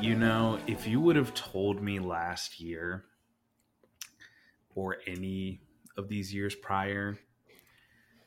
You 0.00 0.14
know, 0.14 0.58
if 0.68 0.86
you 0.86 1.00
would 1.00 1.16
have 1.16 1.34
told 1.34 1.82
me 1.82 1.98
last 1.98 2.60
year 2.60 3.04
or 4.76 4.98
any 5.08 5.60
of 5.96 6.08
these 6.08 6.32
years 6.32 6.54
prior 6.54 7.18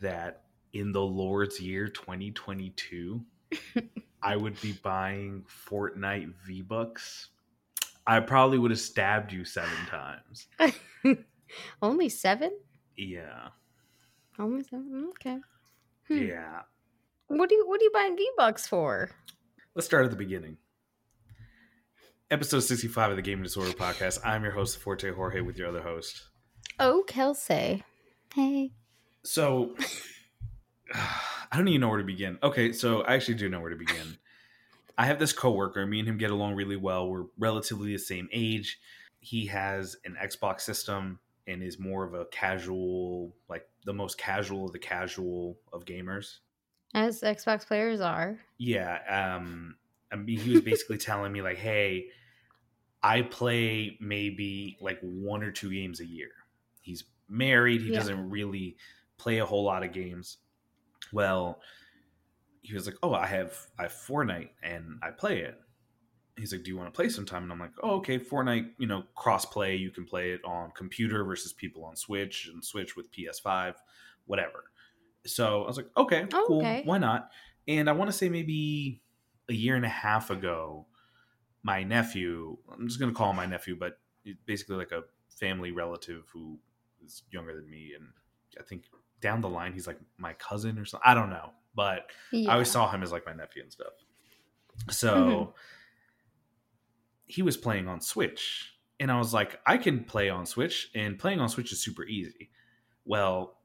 that 0.01 0.41
in 0.73 0.91
the 0.91 1.01
Lord's 1.01 1.61
year 1.61 1.87
2022, 1.87 3.23
I 4.21 4.35
would 4.35 4.59
be 4.61 4.73
buying 4.73 5.45
Fortnite 5.69 6.33
V 6.45 6.61
Bucks, 6.61 7.29
I 8.05 8.19
probably 8.19 8.57
would 8.57 8.71
have 8.71 8.79
stabbed 8.79 9.31
you 9.31 9.45
seven 9.45 9.77
times. 9.87 10.47
Only 11.81 12.09
seven? 12.09 12.51
Yeah. 12.97 13.49
Only 14.37 14.63
seven? 14.63 15.09
Okay. 15.11 15.37
Hmm. 16.07 16.17
Yeah. 16.17 16.61
What 17.27 17.49
do 17.49 17.55
you 17.55 17.67
what 17.67 17.79
are 17.79 17.83
you 17.83 17.91
buying 17.93 18.17
V 18.17 18.27
Bucks 18.35 18.67
for? 18.67 19.11
Let's 19.75 19.85
start 19.85 20.05
at 20.05 20.11
the 20.11 20.17
beginning. 20.17 20.57
Episode 22.31 22.59
65 22.59 23.11
of 23.11 23.15
the 23.15 23.21
Gaming 23.21 23.43
Disorder 23.43 23.71
Podcast. 23.71 24.19
I'm 24.23 24.43
your 24.43 24.51
host, 24.51 24.77
Forte 24.77 25.11
Jorge, 25.11 25.41
with 25.41 25.57
your 25.57 25.67
other 25.67 25.81
host. 25.81 26.28
Oh, 26.79 27.03
Kelsey. 27.07 27.83
Hey. 28.33 28.71
So, 29.23 29.75
I 30.93 31.57
don't 31.57 31.67
even 31.67 31.81
know 31.81 31.89
where 31.89 31.97
to 31.97 32.05
begin. 32.05 32.39
Okay, 32.41 32.71
so 32.71 33.01
I 33.01 33.15
actually 33.15 33.35
do 33.35 33.49
know 33.49 33.59
where 33.59 33.71
to 33.71 33.75
begin. 33.75 34.17
I 34.97 35.05
have 35.05 35.19
this 35.19 35.33
coworker. 35.33 35.85
Me 35.85 35.99
and 35.99 36.07
him 36.07 36.17
get 36.17 36.31
along 36.31 36.55
really 36.55 36.77
well. 36.77 37.09
We're 37.09 37.25
relatively 37.37 37.91
the 37.91 37.99
same 37.99 38.29
age. 38.31 38.79
He 39.19 39.45
has 39.47 39.97
an 40.05 40.15
Xbox 40.21 40.61
system 40.61 41.19
and 41.47 41.61
is 41.63 41.79
more 41.79 42.05
of 42.05 42.13
a 42.13 42.25
casual, 42.25 43.35
like 43.49 43.67
the 43.85 43.93
most 43.93 44.17
casual 44.17 44.65
of 44.65 44.71
the 44.71 44.79
casual 44.79 45.57
of 45.73 45.83
gamers. 45.83 46.39
As 46.93 47.21
Xbox 47.21 47.67
players 47.67 48.01
are. 48.01 48.39
Yeah. 48.57 48.99
Um, 49.09 49.75
I 50.11 50.15
mean, 50.15 50.39
he 50.39 50.53
was 50.53 50.61
basically 50.61 50.97
telling 51.09 51.31
me 51.31 51.41
like, 51.41 51.57
"Hey, 51.57 52.07
I 53.03 53.21
play 53.23 53.97
maybe 53.99 54.77
like 54.81 54.99
one 55.01 55.43
or 55.43 55.51
two 55.51 55.71
games 55.71 55.99
a 55.99 56.05
year." 56.05 56.31
He's 56.89 57.05
married. 57.29 57.81
He 57.81 57.91
Yeah. 57.91 57.91
doesn't 57.91 58.29
really 58.29 58.77
play 59.17 59.39
a 59.39 59.45
whole 59.45 59.63
lot 59.65 59.83
of 59.83 59.93
games. 59.93 60.39
Well, 61.13 61.61
he 62.61 62.73
was 62.73 62.85
like, 62.85 62.97
"Oh, 63.03 63.13
I 63.13 63.25
have 63.27 63.67
I 63.77 63.83
have 63.83 63.93
Fortnite 63.93 64.51
and 64.61 64.99
I 65.01 65.11
play 65.11 65.41
it." 65.41 65.59
He's 66.37 66.53
like, 66.53 66.63
"Do 66.63 66.71
you 66.71 66.77
want 66.77 66.93
to 66.93 66.97
play 66.97 67.09
sometime?" 67.09 67.43
And 67.43 67.51
I'm 67.53 67.59
like, 67.59 67.73
"Oh, 67.83 67.97
okay. 67.97 68.19
Fortnite, 68.19 68.75
you 68.79 68.87
know, 68.87 69.03
cross 69.15 69.45
play. 69.45 69.75
You 69.75 69.91
can 69.91 70.05
play 70.05 70.33
it 70.33 70.43
on 70.45 70.71
computer 70.71 71.23
versus 71.25 71.53
people 71.53 71.85
on 71.85 71.95
Switch 71.97 72.47
and 72.47 72.63
Switch 72.65 72.95
with 72.97 73.11
PS5, 73.11 73.81
whatever." 74.25 74.71
So 75.27 75.63
I 75.63 75.67
was 75.67 75.77
like, 75.77 75.91
"Okay, 75.97 76.29
Oh, 76.33 76.47
cool. 76.47 76.63
okay. 76.63 76.83
Why 76.83 76.99
not?" 76.99 77.31
And 77.67 77.89
I 77.89 77.93
want 77.93 78.09
to 78.09 78.17
say 78.17 78.29
maybe 78.29 79.03
a 79.49 79.53
year 79.53 79.75
and 79.75 79.85
a 79.85 79.89
half 79.89 80.29
ago, 80.31 80.87
my 81.63 81.83
nephew, 81.83 82.57
I'm 82.71 82.87
just 82.87 82.99
going 82.99 83.11
to 83.11 83.17
call 83.17 83.31
him 83.31 83.35
my 83.35 83.45
nephew, 83.45 83.75
but 83.77 83.99
basically 84.45 84.77
like 84.77 84.91
a 84.91 85.03
family 85.29 85.71
relative 85.71 86.29
who 86.31 86.59
is 87.13 87.23
younger 87.31 87.53
than 87.55 87.69
me. 87.69 87.93
And 87.95 88.07
I 88.59 88.63
think 88.63 88.85
down 89.21 89.41
the 89.41 89.49
line, 89.49 89.73
he's 89.73 89.87
like 89.87 89.99
my 90.17 90.33
cousin 90.33 90.77
or 90.79 90.85
something. 90.85 91.09
I 91.09 91.13
don't 91.13 91.29
know. 91.29 91.51
But 91.75 92.09
Yeah. 92.31 92.49
I 92.49 92.53
always 92.53 92.71
saw 92.71 92.89
him 92.89 93.03
as 93.03 93.11
like 93.11 93.25
my 93.25 93.33
nephew 93.33 93.61
and 93.63 93.71
stuff. 93.71 93.93
So 94.89 95.15
Mhm. 95.15 95.53
he 97.25 97.41
was 97.41 97.57
playing 97.57 97.87
on 97.87 98.01
Switch. 98.01 98.75
And 98.99 99.11
I 99.11 99.17
was 99.17 99.33
like, 99.33 99.61
I 99.65 99.77
can 99.77 100.03
play 100.03 100.29
on 100.29 100.45
Switch, 100.45 100.89
and 100.93 101.17
playing 101.17 101.39
on 101.39 101.47
Switch 101.47 101.71
is 101.71 101.81
super 101.81 102.03
easy. 102.03 102.51
Well, 103.05 103.57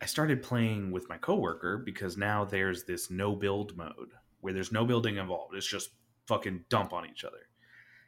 I 0.00 0.06
started 0.06 0.42
playing 0.42 0.92
with 0.92 1.08
my 1.10 1.18
coworker 1.18 1.76
because 1.78 2.16
now 2.16 2.44
there's 2.46 2.84
this 2.84 3.10
no 3.10 3.36
build 3.36 3.76
mode 3.76 4.12
where 4.40 4.52
there's 4.54 4.72
no 4.72 4.86
building 4.86 5.16
involved. 5.18 5.54
It's 5.54 5.66
just 5.66 5.90
fucking 6.26 6.64
dump 6.70 6.92
on 6.94 7.04
each 7.04 7.22
other. 7.24 7.48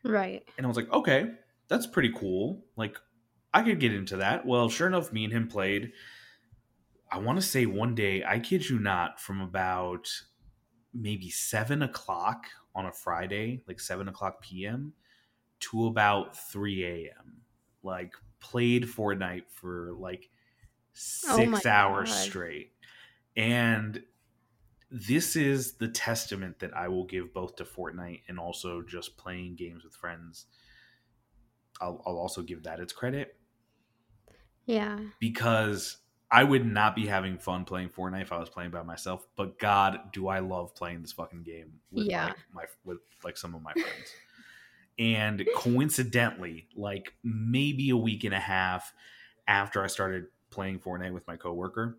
Right. 0.04 0.48
And 0.56 0.64
I 0.64 0.68
was 0.68 0.76
like, 0.78 0.90
okay, 0.90 1.34
that's 1.68 1.86
pretty 1.86 2.12
cool. 2.16 2.64
Like, 2.76 2.96
I 3.52 3.62
could 3.62 3.80
get 3.80 3.92
into 3.94 4.16
that. 4.18 4.46
Well, 4.46 4.68
sure 4.68 4.86
enough, 4.86 5.12
me 5.12 5.24
and 5.24 5.32
him 5.32 5.48
played. 5.48 5.92
I 7.10 7.18
want 7.18 7.40
to 7.40 7.46
say 7.46 7.66
one 7.66 7.94
day, 7.94 8.24
I 8.24 8.38
kid 8.38 8.68
you 8.68 8.78
not, 8.78 9.20
from 9.20 9.40
about 9.40 10.08
maybe 10.94 11.30
seven 11.30 11.82
o'clock 11.82 12.46
on 12.74 12.86
a 12.86 12.92
Friday, 12.92 13.62
like 13.66 13.80
seven 13.80 14.08
o'clock 14.08 14.40
PM, 14.40 14.92
to 15.60 15.86
about 15.86 16.36
3 16.36 16.84
a.m. 16.84 17.42
Like, 17.82 18.14
played 18.40 18.84
Fortnite 18.84 19.50
for 19.50 19.92
like 19.92 20.30
Oh 21.28 21.36
six 21.36 21.64
my 21.64 21.70
hours 21.70 22.10
God. 22.10 22.18
straight. 22.18 22.72
And 23.36 24.02
this 24.90 25.36
is 25.36 25.74
the 25.74 25.88
testament 25.88 26.58
that 26.60 26.76
I 26.76 26.88
will 26.88 27.04
give 27.04 27.32
both 27.32 27.56
to 27.56 27.64
Fortnite 27.64 28.22
and 28.28 28.38
also 28.38 28.82
just 28.82 29.16
playing 29.16 29.56
games 29.56 29.84
with 29.84 29.94
friends. 29.94 30.46
I'll, 31.80 32.02
I'll 32.06 32.18
also 32.18 32.42
give 32.42 32.64
that 32.64 32.80
its 32.80 32.92
credit 32.92 33.39
Yeah. 34.66 34.98
because 35.18 35.96
I 36.30 36.44
would 36.44 36.64
not 36.64 36.94
be 36.94 37.06
having 37.06 37.38
fun 37.38 37.64
playing 37.64 37.88
Fortnite 37.88 38.22
if 38.22 38.32
I 38.32 38.38
was 38.38 38.48
playing 38.48 38.70
by 38.70 38.82
myself. 38.82 39.26
But 39.36 39.58
God, 39.58 40.12
do 40.12 40.28
I 40.28 40.38
love 40.38 40.74
playing 40.76 41.02
this 41.02 41.12
fucking 41.12 41.42
game 41.42 41.80
with 41.90 42.06
Yeah. 42.06 42.26
like 42.26 42.36
my 42.52 42.64
with 42.84 42.98
like 43.24 43.36
some 43.36 43.54
of 43.54 43.62
my 43.62 43.72
friends. 43.72 44.14
and 44.98 45.44
coincidentally, 45.56 46.68
like 46.76 47.14
maybe 47.24 47.90
a 47.90 47.96
week 47.96 48.22
and 48.24 48.34
a 48.34 48.38
half 48.40 48.92
after 49.48 49.82
I 49.82 49.86
started 49.88 50.26
playing 50.50 50.78
Fortnite 50.78 51.12
with 51.14 51.26
my 51.26 51.36
coworker, 51.36 51.98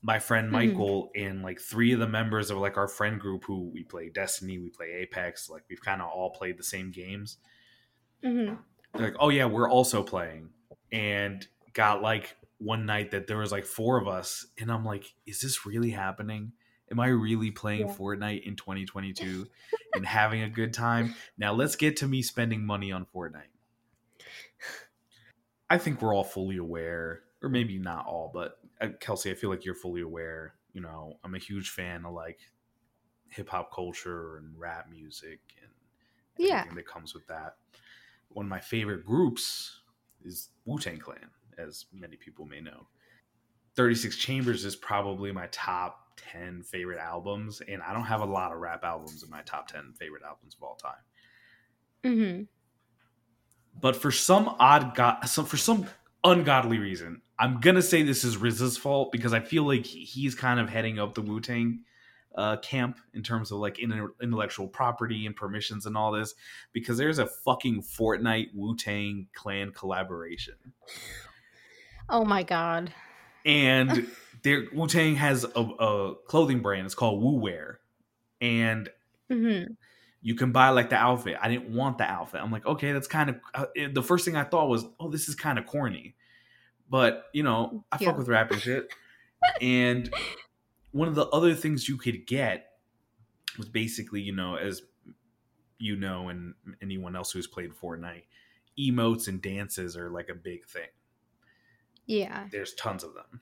my 0.00 0.18
friend 0.18 0.48
Mhm. 0.48 0.52
Michael 0.52 1.10
and 1.16 1.42
like 1.42 1.58
three 1.60 1.92
of 1.92 1.98
the 2.00 2.06
members 2.08 2.50
of 2.50 2.58
like 2.58 2.76
our 2.76 2.88
friend 2.88 3.20
group 3.20 3.44
who 3.44 3.70
we 3.70 3.82
play 3.84 4.08
Destiny, 4.08 4.58
we 4.58 4.70
play 4.70 4.92
Apex, 4.92 5.50
like 5.50 5.64
we've 5.68 5.80
kind 5.82 6.00
of 6.00 6.08
all 6.08 6.30
played 6.30 6.58
the 6.58 6.62
same 6.64 6.90
games. 6.90 7.38
hmm 8.22 8.54
They're 8.94 9.08
like, 9.08 9.16
oh 9.18 9.28
yeah, 9.30 9.46
we're 9.46 9.68
also 9.68 10.02
playing, 10.02 10.50
and 10.92 11.46
got 11.72 12.02
like 12.02 12.36
one 12.58 12.86
night 12.86 13.10
that 13.10 13.26
there 13.26 13.38
was 13.38 13.52
like 13.52 13.64
four 13.64 13.98
of 14.00 14.08
us, 14.08 14.46
and 14.58 14.70
I'm 14.70 14.84
like, 14.84 15.14
is 15.26 15.40
this 15.40 15.66
really 15.66 15.90
happening? 15.90 16.52
Am 16.90 17.00
I 17.00 17.08
really 17.08 17.50
playing 17.50 17.88
Yeah. 17.88 17.94
Fortnite 17.94 18.42
in 18.46 18.56
2022 18.56 19.48
and 19.94 20.06
having 20.06 20.42
a 20.42 20.48
good 20.48 20.72
time? 20.74 21.14
Now 21.38 21.52
let's 21.52 21.76
get 21.76 21.96
to 21.98 22.06
me 22.08 22.22
spending 22.22 22.64
money 22.64 22.92
on 22.92 23.06
Fortnite. 23.06 23.50
I 25.70 25.78
think 25.78 26.00
we're 26.02 26.14
all 26.14 26.24
fully 26.24 26.56
aware, 26.58 27.22
or 27.42 27.48
maybe 27.48 27.78
not 27.78 28.06
all, 28.06 28.30
but 28.32 28.58
uh, 28.80 28.88
Kelsey, 29.00 29.30
I 29.30 29.34
feel 29.34 29.50
like 29.50 29.64
you're 29.64 29.74
fully 29.74 30.02
aware. 30.02 30.54
You 30.72 30.80
know, 30.82 31.18
I'm 31.24 31.34
a 31.34 31.38
huge 31.38 31.70
fan 31.70 32.04
of 32.04 32.12
like 32.12 32.40
hip 33.30 33.48
hop 33.48 33.72
culture 33.74 34.36
and 34.38 34.58
rap 34.58 34.88
music 34.90 35.40
and 35.62 35.70
Yeah. 36.38 36.60
everything 36.60 36.76
that 36.76 36.86
comes 36.86 37.14
with 37.14 37.26
that. 37.28 37.56
One 38.28 38.46
of 38.46 38.50
my 38.50 38.60
favorite 38.60 39.04
groups 39.04 39.80
is 40.24 40.50
Wu 40.64 40.78
Tang 40.78 40.98
Clan, 40.98 41.30
as 41.58 41.86
many 41.92 42.16
people 42.16 42.46
may 42.46 42.60
know. 42.60 42.86
36 43.76 44.16
Chambers 44.16 44.64
is 44.64 44.76
probably 44.76 45.32
my 45.32 45.48
top 45.48 46.18
10 46.32 46.62
favorite 46.62 47.00
albums, 47.00 47.60
and 47.66 47.82
I 47.82 47.92
don't 47.92 48.04
have 48.04 48.20
a 48.20 48.26
lot 48.26 48.52
of 48.52 48.58
rap 48.58 48.84
albums 48.84 49.22
in 49.22 49.30
my 49.30 49.42
top 49.42 49.68
10 49.68 49.94
favorite 49.98 50.22
albums 50.22 50.54
of 50.54 50.62
all 50.62 50.76
time. 50.76 50.92
Mm-hmm. 52.04 52.42
But 53.80 53.96
for 53.96 54.12
some 54.12 54.54
odd 54.58 54.94
god, 54.94 55.24
some 55.24 55.46
for 55.46 55.56
some 55.56 55.86
ungodly 56.22 56.78
reason, 56.78 57.22
I'm 57.38 57.60
gonna 57.60 57.82
say 57.82 58.02
this 58.02 58.22
is 58.22 58.36
RZA's 58.36 58.76
fault 58.76 59.10
because 59.10 59.32
I 59.32 59.40
feel 59.40 59.64
like 59.64 59.84
he's 59.84 60.34
kind 60.34 60.60
of 60.60 60.68
heading 60.68 61.00
up 61.00 61.14
the 61.14 61.22
Wu 61.22 61.40
Tang 61.40 61.80
uh, 62.36 62.56
camp 62.58 62.98
in 63.12 63.22
terms 63.22 63.50
of 63.52 63.58
like 63.58 63.78
intellectual 63.78 64.66
property 64.68 65.26
and 65.26 65.36
permissions 65.36 65.86
and 65.86 65.96
all 65.96 66.12
this. 66.12 66.34
Because 66.72 66.98
there's 66.98 67.18
a 67.18 67.26
fucking 67.26 67.82
Fortnite 67.82 68.48
Wu 68.54 68.76
Tang 68.76 69.28
Clan 69.34 69.70
collaboration, 69.72 70.54
Oh 72.08 72.24
my 72.24 72.42
god. 72.42 72.92
and 73.44 74.06
there 74.42 74.64
Wu 74.72 74.86
Tang 74.86 75.16
has 75.16 75.44
a, 75.44 75.60
a 75.60 76.14
clothing 76.26 76.60
brand. 76.60 76.86
It's 76.86 76.94
called 76.94 77.22
Wu 77.22 77.38
Wear, 77.40 77.80
and 78.40 78.88
hmm 79.30 79.64
you 80.26 80.34
can 80.34 80.52
buy 80.52 80.70
like 80.70 80.88
the 80.88 80.96
outfit. 80.96 81.36
I 81.38 81.48
didn't 81.50 81.68
want 81.68 81.98
the 81.98 82.04
outfit. 82.04 82.40
I'm 82.42 82.50
like, 82.50 82.64
okay, 82.64 82.92
that's 82.92 83.06
kind 83.06 83.28
of 83.28 83.36
uh, 83.54 83.66
the 83.92 84.02
first 84.02 84.24
thing 84.24 84.36
I 84.36 84.44
thought 84.44 84.70
was, 84.70 84.86
oh, 84.98 85.10
this 85.10 85.28
is 85.28 85.34
kind 85.34 85.58
of 85.58 85.66
corny. 85.66 86.16
But 86.88 87.26
you 87.34 87.42
know, 87.42 87.84
I 87.92 87.98
Yeah. 88.00 88.08
fuck 88.08 88.18
with 88.18 88.28
rap 88.28 88.50
and 88.50 88.58
shit. 88.60 88.88
and 89.60 90.10
one 90.94 91.08
of 91.08 91.16
the 91.16 91.26
other 91.26 91.54
things 91.54 91.88
you 91.88 91.96
could 91.96 92.24
get 92.24 92.70
was 93.58 93.68
basically, 93.68 94.20
you 94.20 94.32
know, 94.32 94.54
as 94.54 94.82
you 95.78 95.96
know, 95.96 96.28
and 96.28 96.54
anyone 96.80 97.16
else 97.16 97.32
who's 97.32 97.48
played 97.48 97.72
Fortnite, 97.72 98.22
emotes 98.78 99.26
and 99.26 99.42
dances 99.42 99.96
are 99.96 100.08
like 100.08 100.28
a 100.28 100.34
big 100.34 100.64
thing. 100.66 100.86
Yeah. 102.06 102.46
There's 102.52 102.74
tons 102.74 103.02
of 103.02 103.12
them. 103.14 103.40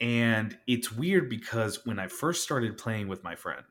And 0.00 0.56
it's 0.66 0.90
weird 0.90 1.28
because 1.28 1.84
when 1.84 1.98
I 1.98 2.08
first 2.08 2.42
started 2.42 2.78
playing 2.78 3.08
with 3.08 3.22
my 3.22 3.36
friends, 3.36 3.66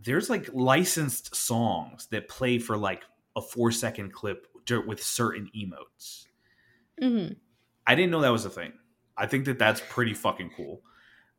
there's 0.00 0.28
like 0.28 0.52
licensed 0.52 1.36
songs 1.36 2.08
that 2.08 2.28
play 2.28 2.58
for 2.58 2.76
like 2.76 3.04
a 3.36 3.40
four 3.40 3.70
second 3.70 4.12
clip 4.12 4.48
with 4.86 5.00
certain 5.00 5.48
emotes. 5.56 6.26
hmm 7.00 7.34
I 7.86 7.94
didn't 7.94 8.10
know 8.10 8.22
that 8.22 8.30
was 8.30 8.44
a 8.44 8.50
thing. 8.50 8.72
I 9.16 9.26
think 9.28 9.44
that 9.44 9.60
that's 9.60 9.80
pretty 9.88 10.14
fucking 10.14 10.50
cool. 10.56 10.82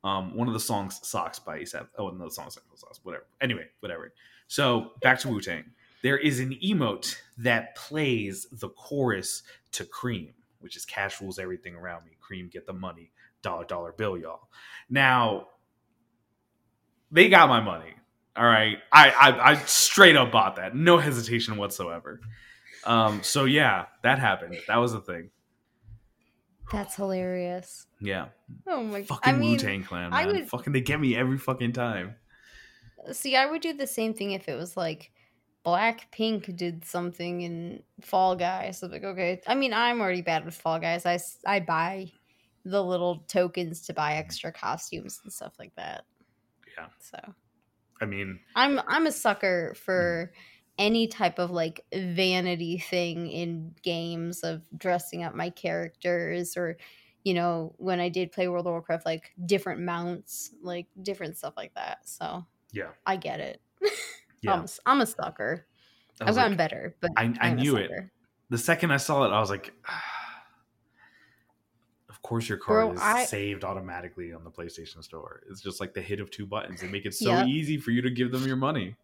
Um, 0.04 0.36
one 0.36 0.48
of 0.48 0.54
the 0.54 0.60
songs 0.60 1.00
"Socks" 1.08 1.40
by 1.40 1.60
ASAP. 1.60 1.88
Oh, 1.98 2.10
another 2.10 2.30
song 2.30 2.50
"Socks." 2.50 3.00
Whatever. 3.04 3.26
Anyway, 3.42 3.66
whatever. 3.80 4.14
So 4.48 4.92
back 5.02 5.20
to 5.20 5.30
Wu 5.30 5.42
Tang. 5.42 5.66
There 6.04 6.18
is 6.18 6.40
an 6.40 6.58
emote 6.64 7.16
that 7.40 7.76
plays 7.76 8.48
the 8.52 8.70
chorus 8.70 9.44
to 9.74 9.86
"Cream," 9.86 10.34
which 10.60 10.78
is 10.78 10.86
"Cash 10.86 11.20
rules 11.22 11.40
everything 11.40 11.76
around 11.76 12.06
me." 12.06 12.12
Cream, 12.22 12.50
get 12.52 12.66
the 12.66 12.74
money, 12.74 13.12
dollar 13.42 13.66
dollar 13.66 13.92
bill, 13.92 14.18
y'all. 14.18 14.50
Now 14.90 15.48
they 17.12 17.30
got 17.30 17.50
my 17.50 17.60
money. 17.60 17.94
All 18.36 18.46
right, 18.46 18.78
I 18.92 19.10
I, 19.10 19.52
I 19.52 19.56
straight 19.66 20.16
up 20.16 20.32
bought 20.32 20.58
that, 20.58 20.76
no 20.76 20.98
hesitation 20.98 21.58
whatsoever. 21.58 22.22
Um, 22.86 23.22
so 23.24 23.46
yeah, 23.46 23.86
that 24.04 24.20
happened. 24.20 24.58
That 24.68 24.78
was 24.78 24.94
a 24.94 25.02
thing. 25.02 25.32
That's 26.72 26.96
hilarious. 26.96 27.88
Yeah. 28.02 28.28
Oh 28.68 28.84
my 28.84 29.00
god. 29.02 29.08
Fucking 29.08 29.34
I 29.34 29.38
mean, 29.38 29.52
Wu 29.52 29.58
Tang 29.58 29.84
Clan, 29.84 30.14
I 30.14 30.26
would- 30.26 30.50
Fucking, 30.50 30.74
they 30.74 30.82
get 30.82 31.00
me 31.00 31.16
every 31.16 31.38
fucking 31.38 31.74
time. 31.74 32.16
see, 33.12 33.36
I 33.36 33.46
would 33.46 33.62
do 33.62 33.74
the 33.74 33.88
same 33.88 34.14
thing 34.14 34.32
if 34.32 34.50
it 34.50 34.56
was 34.56 34.76
like 34.76 35.12
Blackpink 35.66 36.56
did 36.56 36.84
something 36.86 37.42
in 37.42 37.84
Fall 38.02 38.36
Guys. 38.36 38.82
I'm 38.84 38.92
like, 38.92 39.04
okay. 39.04 39.42
I 39.48 39.56
mean, 39.56 39.74
I'm 39.74 40.00
already 40.02 40.22
bad 40.22 40.46
with 40.46 40.56
Fall 40.56 40.80
Guys. 40.80 41.06
I, 41.06 41.20
I 41.46 41.60
buy 41.60 42.12
the 42.66 42.84
little 42.84 43.20
tokens 43.28 43.82
to 43.88 43.94
buy 43.94 44.16
extra 44.16 44.52
costumes 44.52 45.20
and 45.24 45.32
stuff 45.32 45.54
like 45.60 45.74
that. 45.76 46.04
Yeah. 46.78 46.88
So 47.00 47.18
I 48.02 48.06
mean, 48.06 48.40
I'm 48.56 48.80
I'm 48.88 49.08
a 49.08 49.12
sucker 49.12 49.74
Mm. 49.74 50.30
Any 50.78 51.08
type 51.08 51.40
of 51.40 51.52
like 51.52 51.84
vanity 51.94 52.78
thing 52.78 53.28
in 53.28 53.74
games 53.82 54.42
of 54.44 54.62
dressing 54.78 55.24
up 55.24 55.34
my 55.34 55.50
characters 55.50 56.56
or 56.56 56.78
you 57.24 57.34
know 57.34 57.74
when 57.78 58.00
I 58.00 58.10
did 58.10 58.32
play 58.32 58.48
World 58.48 58.68
of 58.68 58.72
Warcraft 58.72 59.06
like 59.06 59.32
different 59.46 59.82
mounts 59.82 60.52
like 60.62 60.88
different 61.02 61.38
stuff 61.38 61.54
like 61.58 61.74
that. 61.76 62.00
So 62.06 62.46
yeah, 62.72 62.90
I 63.06 63.16
get 63.16 63.40
it. 63.40 63.62
yeah. 64.42 64.54
I'm, 64.54 64.66
a 64.66 64.68
I'm 64.86 65.02
a 65.02 65.06
sucker. 65.06 65.66
I've 66.22 66.36
gotten 66.36 66.52
like- 66.54 66.58
better, 66.58 66.96
but 67.00 67.12
I- 67.18 67.34
I 67.42 67.54
knew 67.54 67.76
it. 67.78 67.92
the 68.50 68.58
second 68.58 68.92
I 68.92 68.98
saw 68.98 69.24
it, 69.26 69.30
I 69.30 69.40
was 69.40 69.50
like, 69.50 69.74
of 72.10 72.22
course 72.22 72.48
your 72.50 72.58
card 72.58 72.96
is 72.96 73.02
I- 73.02 73.26
saved 73.26 73.64
automatically 73.64 74.34
on 74.34 74.44
the 74.44 74.52
PlayStation 74.52 75.04
Store. 75.04 75.42
It's 75.50 75.62
just 75.62 75.80
like 75.80 75.94
the 75.94 76.02
hit 76.02 76.20
of 76.20 76.32
two 76.32 76.46
buttons. 76.46 76.82
They 76.82 76.88
make 76.88 77.06
it 77.06 77.14
so 77.14 77.30
Yep. 77.32 77.48
easy 77.48 77.78
for 77.78 77.92
you 77.92 78.02
to 78.02 78.10
give 78.10 78.32
them 78.32 78.46
your 78.46 78.56
money. 78.56 78.96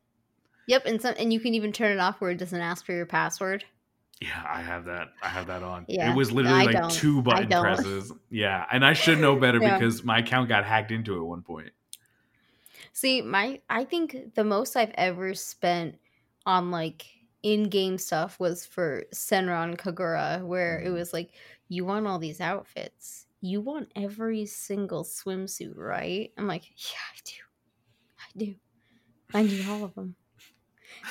Yep, 0.67 0.85
and 0.85 1.01
some 1.01 1.15
and 1.17 1.33
you 1.33 1.39
can 1.39 1.53
even 1.53 1.71
turn 1.71 1.91
it 1.91 1.99
off 1.99 2.21
where 2.21 2.31
it 2.31 2.37
doesn't 2.37 2.59
ask 2.61 2.85
for 2.85 2.93
your 2.93 3.05
password. 3.05 3.65
Yeah, 4.21 4.41
I 4.47 4.61
have 4.61 4.85
that. 4.85 5.09
I 5.21 5.27
have 5.27 5.47
that 5.47 5.63
on. 5.63 5.85
Yeah, 5.89 6.11
it 6.11 6.15
was 6.15 6.31
literally 6.31 6.65
like 6.67 6.75
don't. 6.75 6.91
two 6.91 7.21
button 7.21 7.49
presses. 7.49 8.11
Yeah, 8.29 8.65
and 8.71 8.85
I 8.85 8.93
should 8.93 9.19
know 9.19 9.35
better 9.35 9.57
Yeah. 9.61 9.77
because 9.77 10.03
my 10.03 10.19
account 10.19 10.47
got 10.47 10.63
hacked 10.63 10.91
into 10.91 11.15
at 11.17 11.23
one 11.23 11.41
point. 11.41 11.71
See, 12.93 13.21
my 13.21 13.59
I 13.69 13.83
think 13.83 14.35
the 14.35 14.43
most 14.43 14.75
I've 14.75 14.93
ever 14.95 15.33
spent 15.33 15.95
on 16.45 16.71
like 16.71 17.05
in-game 17.41 17.97
stuff 17.97 18.39
was 18.39 18.65
for 18.65 19.03
Senran 19.13 19.75
Kagura, 19.75 20.45
where 20.45 20.79
it 20.79 20.87
Mhm. 20.87 20.93
was 20.93 21.11
like, 21.11 21.33
you 21.67 21.83
want 21.83 22.07
all 22.07 22.19
these 22.19 22.39
outfits. 22.39 23.25
You 23.41 23.59
want 23.59 23.91
every 23.97 24.45
single 24.45 25.03
swimsuit, 25.03 25.75
right? 25.75 26.31
I'm 26.37 26.47
like, 26.47 26.63
yeah, 26.77 26.99
I 27.11 27.19
do. 27.25 27.35
I 28.19 28.45
do. 28.45 28.55
I 29.33 29.41
need 29.43 29.67
all 29.67 29.83
of 29.83 29.93
them. 29.95 30.15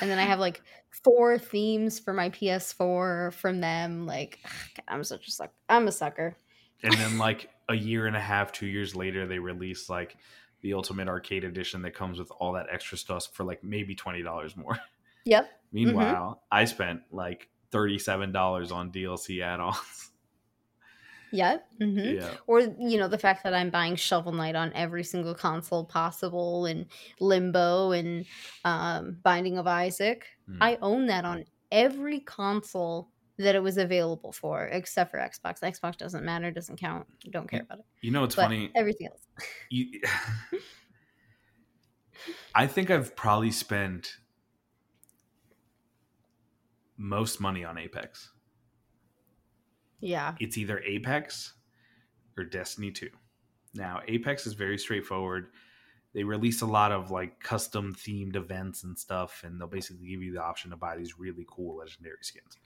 And 0.01 0.09
then 0.09 0.19
I 0.19 0.23
have 0.23 0.39
like 0.39 0.61
four 1.03 1.37
themes 1.37 1.99
for 1.99 2.13
my 2.13 2.29
PS4 2.29 3.33
from 3.33 3.61
them. 3.61 4.05
Like, 4.05 4.39
God, 4.75 4.83
I'm 4.87 5.03
such 5.03 5.27
a 5.27 5.31
sucker. 5.31 5.53
I'm 5.69 5.87
a 5.87 5.91
sucker. 5.91 6.37
and 6.83 6.93
then 6.93 7.17
like 7.17 7.49
a 7.69 7.75
year 7.75 8.07
and 8.07 8.15
a 8.15 8.21
half, 8.21 8.51
two 8.51 8.67
years 8.67 8.95
later, 8.95 9.25
they 9.25 9.39
release 9.39 9.89
like 9.89 10.17
the 10.61 10.73
Ultimate 10.73 11.07
Arcade 11.07 11.43
Edition 11.43 11.81
that 11.83 11.93
comes 11.93 12.19
with 12.19 12.31
all 12.39 12.53
that 12.53 12.67
extra 12.71 12.97
stuff 12.97 13.27
for 13.33 13.43
like 13.43 13.63
maybe 13.63 13.95
twenty 13.95 14.21
dollars 14.21 14.55
more. 14.55 14.79
Yep. 15.25 15.49
Meanwhile, 15.71 16.39
mm-hmm. 16.41 16.57
I 16.57 16.65
spent 16.65 17.01
like 17.11 17.49
thirty-seven 17.71 18.31
dollars 18.31 18.71
on 18.71 18.91
DLC 18.91 19.41
add-ons. 19.41 20.11
Yep. 21.33 21.67
hmm 21.79 21.97
Yeah, 21.97 22.37
or 22.47 22.59
you 22.61 22.97
know 22.99 23.07
the 23.07 23.17
fact 23.17 23.43
that 23.43 23.53
i'm 23.53 23.69
buying 23.71 23.95
shovel 23.95 24.31
knight 24.31 24.55
on 24.55 24.71
every 24.73 25.03
single 25.03 25.33
console 25.33 25.83
possible 25.83 26.65
and 26.67 26.85
limbo 27.19 27.91
and 27.91 28.25
um, 28.63 29.17
binding 29.23 29.57
of 29.57 29.65
isaac 29.67 30.25
Hmm. 30.47 30.61
i 30.61 30.77
own 30.81 31.07
that 31.07 31.25
on 31.25 31.45
every 31.71 32.19
console 32.19 33.09
that 33.39 33.55
it 33.55 33.63
was 33.63 33.77
available 33.77 34.31
for 34.31 34.65
except 34.67 35.09
for 35.11 35.17
xbox 35.17 35.59
xbox 35.61 35.97
doesn't 35.97 36.23
matter 36.23 36.51
doesn't 36.51 36.79
count 36.79 37.07
don't 37.31 37.49
care 37.49 37.61
about 37.61 37.79
it 37.79 37.85
you 38.01 38.11
know 38.11 38.23
it's 38.25 38.35
but 38.35 38.43
funny. 38.43 38.71
everything 38.75 39.07
else 39.07 39.21
You, 39.71 40.01
I 42.55 42.67
think 42.67 42.91
I've 42.91 43.15
probably 43.15 43.51
spent 43.51 44.17
most 46.97 47.39
money 47.41 47.63
on 47.65 47.77
Apex. 47.77 48.31
Yeah 50.03 50.35
it's 50.39 50.57
either 50.57 50.79
Apex 50.79 51.53
or 52.37 52.43
Destiny 52.43 52.91
2. 52.91 53.09
Now, 53.75 54.01
Apex 54.07 54.45
is 54.47 54.53
very 54.53 54.77
straightforward. 54.77 55.47
They 56.13 56.23
release 56.23 56.61
a 56.61 56.65
lot 56.65 56.91
of 56.91 57.09
like 57.11 57.39
custom 57.39 57.93
themed 57.95 58.35
events 58.35 58.83
and 58.83 58.97
stuff, 58.97 59.43
and 59.43 59.59
they'll 59.59 59.67
basically 59.67 60.07
give 60.07 60.21
you 60.21 60.33
the 60.33 60.41
option 60.43 60.69
to 60.71 60.77
buy 60.77 60.95
these 60.97 61.17
really 61.19 61.45
cool 61.47 61.77
legendary 61.77 62.17
skins. 62.21 62.57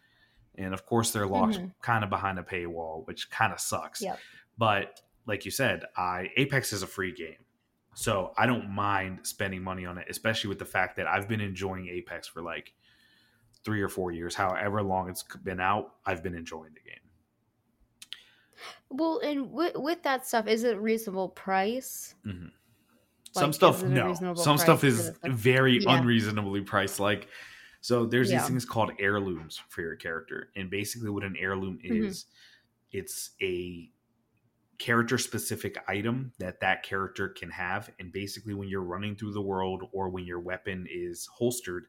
And 0.56 0.74
of 0.74 0.86
course, 0.86 1.12
they're 1.12 1.28
locked 1.28 1.56
Mhm. 1.57 1.74
kind 1.81 2.04
of 2.04 2.10
behind 2.10 2.39
a 2.39 2.44
paywall, 2.44 3.06
which 3.07 3.30
kind 3.30 3.54
of 3.54 3.60
sucks. 3.60 4.01
Yep. 4.01 4.19
But 4.57 5.01
like 5.25 5.45
you 5.45 5.51
said, 5.51 5.83
I 5.95 6.31
Apex 6.38 6.74
is 6.74 6.81
a 6.83 6.88
free 6.88 7.13
game. 7.13 7.44
So 7.94 8.33
I 8.38 8.45
don't 8.45 8.69
mind 8.69 9.25
spending 9.28 9.63
money 9.63 9.86
on 9.86 9.98
it, 9.98 10.07
especially 10.10 10.50
with 10.50 10.60
the 10.60 10.66
fact 10.66 10.95
that 10.98 11.07
I've 11.07 11.28
been 11.28 11.42
enjoying 11.42 11.88
Apex 11.90 12.28
for 12.28 12.42
like 12.42 12.74
three 13.63 13.81
or 13.81 13.90
four 13.90 14.12
years, 14.12 14.36
however 14.36 14.81
long 14.83 15.10
it's 15.10 15.24
been 15.44 15.60
out, 15.60 15.95
I've 16.06 16.22
been 16.24 16.36
enjoying 16.36 16.74
the 16.74 16.80
game. 16.90 17.00
Well 18.90 19.19
and 19.19 19.52
with, 19.52 19.76
with 19.76 20.02
that 20.04 20.26
stuff 20.26 20.47
is 20.47 20.64
it 20.64 20.78
reasonable 20.80 21.30
price 21.30 22.16
Mhm. 22.26 22.52
Like, 23.35 23.44
some 23.44 23.54
stuff 23.54 23.83
no 23.83 24.14
some 24.35 24.57
stuff 24.57 24.83
is 24.83 25.11
very 25.23 25.80
Yeah. 25.80 25.97
unreasonably 25.99 26.61
priced 26.61 26.99
like 26.99 27.28
so 27.81 28.06
there's 28.06 28.31
Yeah. 28.31 28.40
these 28.40 28.47
things 28.47 28.66
called 28.66 28.92
heirlooms 28.99 29.61
for 29.69 29.81
your 29.81 29.95
character 29.95 30.49
and 30.56 30.69
basically 30.69 31.09
what 31.09 31.23
an 31.23 31.35
heirloom 31.37 31.80
Mhm. 31.83 32.06
is 32.07 32.26
it's 32.92 33.31
a 33.42 33.92
character 34.80 35.18
specific 35.18 35.78
item 35.87 36.31
that 36.37 36.59
that 36.61 36.83
character 36.83 37.30
can 37.30 37.49
have 37.49 37.90
and 37.99 38.11
basically 38.11 38.54
when 38.54 38.69
you're 38.69 38.83
running 38.83 39.16
through 39.16 39.33
the 39.33 39.42
world 39.42 39.83
or 39.92 40.09
when 40.09 40.23
your 40.26 40.40
weapon 40.40 40.87
is 40.90 41.26
holstered 41.28 41.87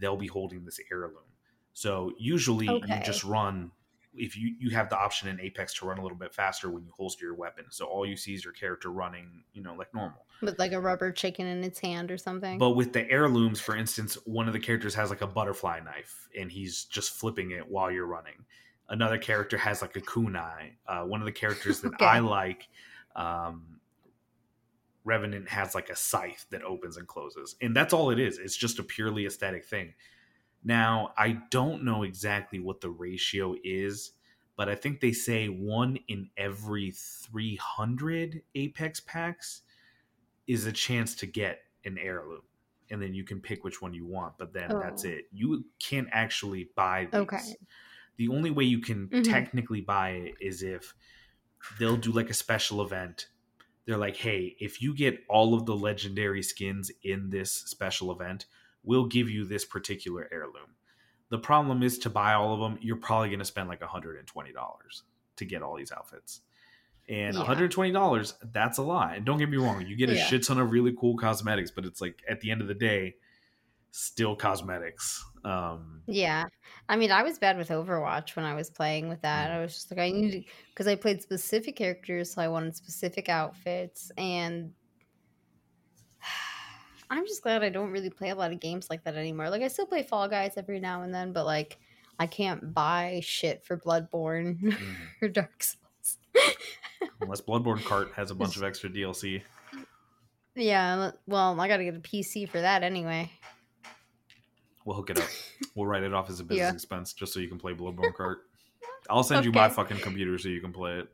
they'll 0.00 0.16
be 0.16 0.26
holding 0.26 0.64
this 0.64 0.80
heirloom 0.90 1.24
so 1.72 2.12
usually 2.18 2.68
Okay. 2.68 2.98
you 2.98 3.04
just 3.04 3.24
run 3.24 3.70
if 4.14 4.36
you 4.36 4.54
you 4.58 4.70
have 4.70 4.88
the 4.88 4.98
option 4.98 5.28
in 5.28 5.40
apex 5.40 5.74
to 5.74 5.86
run 5.86 5.98
a 5.98 6.02
little 6.02 6.18
bit 6.18 6.34
faster 6.34 6.70
when 6.70 6.84
you 6.84 6.92
holster 6.96 7.24
your 7.24 7.34
weapon 7.34 7.64
so 7.70 7.84
all 7.86 8.04
you 8.04 8.16
see 8.16 8.34
is 8.34 8.44
your 8.44 8.52
character 8.52 8.90
running 8.90 9.44
you 9.52 9.62
know 9.62 9.74
like 9.74 9.92
normal 9.94 10.26
with 10.42 10.58
like 10.58 10.72
a 10.72 10.80
rubber 10.80 11.12
chicken 11.12 11.46
in 11.46 11.62
its 11.62 11.78
hand 11.78 12.10
or 12.10 12.18
something 12.18 12.58
but 12.58 12.70
with 12.76 12.92
the 12.92 13.10
heirlooms, 13.10 13.58
for 13.58 13.74
instance, 13.74 14.18
one 14.26 14.46
of 14.46 14.52
the 14.52 14.60
characters 14.60 14.94
has 14.94 15.08
like 15.08 15.22
a 15.22 15.26
butterfly 15.26 15.80
knife 15.80 16.28
and 16.38 16.52
he's 16.52 16.84
just 16.84 17.12
flipping 17.12 17.52
it 17.52 17.68
while 17.68 17.90
you're 17.90 18.06
running. 18.06 18.44
Another 18.88 19.16
character 19.16 19.56
has 19.56 19.80
like 19.80 19.96
a 19.96 20.00
kunai. 20.00 20.72
Uh, 20.86 21.04
one 21.04 21.20
of 21.20 21.26
the 21.26 21.32
characters 21.32 21.80
that 21.80 21.94
Okay. 21.94 22.04
I 22.04 22.18
like, 22.18 22.68
um, 23.16 23.80
Revenant 25.04 25.48
has 25.48 25.74
like 25.74 25.88
a 25.88 25.96
scythe 25.96 26.44
that 26.50 26.62
opens 26.62 26.98
and 26.98 27.06
closes. 27.08 27.56
And 27.62 27.74
that's 27.74 27.94
all 27.94 28.10
it 28.10 28.18
is. 28.18 28.38
It's 28.38 28.56
just 28.56 28.78
a 28.78 28.82
purely 28.82 29.24
aesthetic 29.24 29.64
thing. 29.64 29.94
Now, 30.62 31.14
I 31.16 31.32
don't 31.50 31.84
know 31.84 32.02
exactly 32.02 32.60
what 32.60 32.80
the 32.80 32.90
ratio 32.90 33.54
is, 33.64 34.12
but 34.56 34.68
I 34.68 34.74
think 34.74 35.00
they 35.00 35.12
say 35.12 35.48
one 35.48 35.96
in 36.08 36.30
every 36.36 36.90
300 36.90 38.42
Apex 38.54 39.00
packs 39.00 39.62
is 40.46 40.66
a 40.66 40.72
chance 40.72 41.14
to 41.16 41.26
get 41.26 41.60
an 41.84 41.98
heirloom. 41.98 42.42
And 42.90 43.00
then 43.00 43.14
you 43.14 43.24
can 43.24 43.40
pick 43.40 43.64
which 43.64 43.80
one 43.82 43.94
you 43.94 44.06
want, 44.06 44.38
but 44.38 44.52
then 44.52 44.78
that's 44.78 45.04
Oh. 45.04 45.06
it. 45.06 45.26
You 45.32 45.66
can't 45.78 46.08
actually 46.12 46.70
buy 46.76 47.06
these. 47.06 47.18
Okay. 47.20 47.56
The 48.16 48.28
only 48.28 48.50
way 48.50 48.64
you 48.64 48.80
can 48.80 49.12
Mhm. 49.12 49.22
technically 49.22 49.80
buy 49.80 50.10
it 50.12 50.36
is 50.40 50.62
if 50.62 50.94
they'll 51.78 51.96
do 51.96 52.12
like 52.12 52.30
a 52.30 52.34
special 52.34 52.82
event. 52.82 53.28
They're 53.86 53.96
like, 53.98 54.16
hey, 54.16 54.56
if 54.60 54.82
you 54.82 54.94
get 54.94 55.24
all 55.28 55.54
of 55.54 55.66
the 55.66 55.76
legendary 55.76 56.42
skins 56.42 56.90
in 57.02 57.30
this 57.30 57.52
special 57.52 58.12
event, 58.12 58.46
we'll 58.82 59.06
give 59.06 59.28
you 59.28 59.44
this 59.44 59.64
particular 59.64 60.28
heirloom. 60.32 60.76
The 61.28 61.38
problem 61.38 61.82
is 61.82 61.98
to 62.00 62.10
buy 62.10 62.32
all 62.34 62.54
of 62.54 62.60
them, 62.60 62.78
you're 62.82 62.96
probably 62.96 63.28
going 63.28 63.38
to 63.38 63.44
spend 63.44 63.68
like 63.68 63.80
$120 63.80 65.02
to 65.36 65.44
get 65.44 65.62
all 65.62 65.76
these 65.76 65.92
outfits. 65.92 66.40
And 67.08 67.36
Yeah. 67.36 67.44
$120, 67.44 68.34
that's 68.52 68.78
a 68.78 68.82
lot. 68.82 69.16
And 69.16 69.24
don't 69.24 69.38
get 69.38 69.48
me 69.48 69.56
wrong, 69.56 69.84
you 69.86 69.96
get 69.96 70.10
a 70.10 70.14
Yeah. 70.14 70.24
shit 70.24 70.44
ton 70.44 70.58
of 70.58 70.70
really 70.70 70.92
cool 70.98 71.16
cosmetics, 71.16 71.70
but 71.70 71.84
it's 71.84 72.00
like 72.00 72.22
at 72.28 72.40
the 72.40 72.50
end 72.50 72.60
of 72.62 72.68
the 72.68 72.74
day, 72.74 73.16
still 73.92 74.36
cosmetics. 74.36 75.24
Um, 75.44 76.02
Yeah. 76.06 76.46
I 76.88 76.96
mean, 76.96 77.10
I 77.10 77.22
was 77.22 77.38
bad 77.38 77.56
with 77.58 77.68
Overwatch 77.68 78.36
when 78.36 78.44
I 78.44 78.54
was 78.54 78.70
playing 78.70 79.08
with 79.08 79.18
Mm. 79.18 79.22
that. 79.22 79.50
I 79.50 79.60
was 79.60 79.74
just 79.74 79.90
like, 79.90 80.00
I 80.00 80.10
need 80.10 80.46
because 80.68 80.86
I 80.86 80.94
played 80.94 81.22
specific 81.22 81.76
characters, 81.76 82.32
so 82.32 82.42
I 82.42 82.48
wanted 82.48 82.76
specific 82.76 83.28
outfits. 83.28 84.10
And 84.16 84.72
I'm 87.10 87.26
just 87.26 87.42
glad 87.42 87.64
I 87.64 87.68
don't 87.68 87.90
really 87.90 88.08
play 88.08 88.30
a 88.30 88.34
lot 88.36 88.52
of 88.52 88.60
games 88.60 88.88
like 88.88 89.02
that 89.04 89.16
anymore. 89.16 89.50
Like, 89.50 89.62
I 89.62 89.68
still 89.68 89.86
play 89.86 90.04
Fall 90.04 90.28
Guys 90.28 90.52
every 90.56 90.78
now 90.78 91.02
and 91.02 91.12
then, 91.12 91.32
but 91.32 91.44
like, 91.44 91.78
I 92.20 92.26
can't 92.26 92.72
buy 92.72 93.20
shit 93.24 93.64
for 93.64 93.76
Bloodborne 93.76 94.60
mhm. 94.60 94.76
or 95.22 95.28
Dark 95.28 95.62
Souls. 95.62 96.18
unless 97.20 97.40
Bloodborne 97.40 97.80
Kart 97.80 98.12
has 98.12 98.30
a 98.30 98.34
bunch 98.34 98.56
of 98.56 98.62
extra 98.64 98.88
DLC. 98.88 99.42
yeah. 100.54 101.10
Well, 101.26 101.60
I 101.60 101.66
got 101.66 101.78
to 101.78 101.84
get 101.84 101.96
a 101.96 102.00
PC 102.00 102.48
for 102.48 102.60
that 102.60 102.82
anyway. 102.84 103.30
We'll 104.84 104.96
hook 104.96 105.10
it 105.10 105.18
up. 105.18 105.28
We'll 105.74 105.86
write 105.86 106.04
it 106.04 106.14
off 106.14 106.30
as 106.30 106.40
a 106.40 106.44
business 106.44 106.68
Yeah. 106.68 106.72
expense 106.72 107.12
just 107.12 107.32
so 107.32 107.40
you 107.40 107.48
can 107.48 107.58
play 107.58 107.74
Bloodborne 107.74 108.14
Kart. 108.14 108.36
I'll 109.08 109.24
send 109.24 109.44
you 109.44 109.52
my 109.52 109.68
fucking 109.68 109.98
computer 109.98 110.38
so 110.38 110.48
you 110.48 110.60
can 110.60 110.72
play 110.72 111.00
it. 111.00 111.08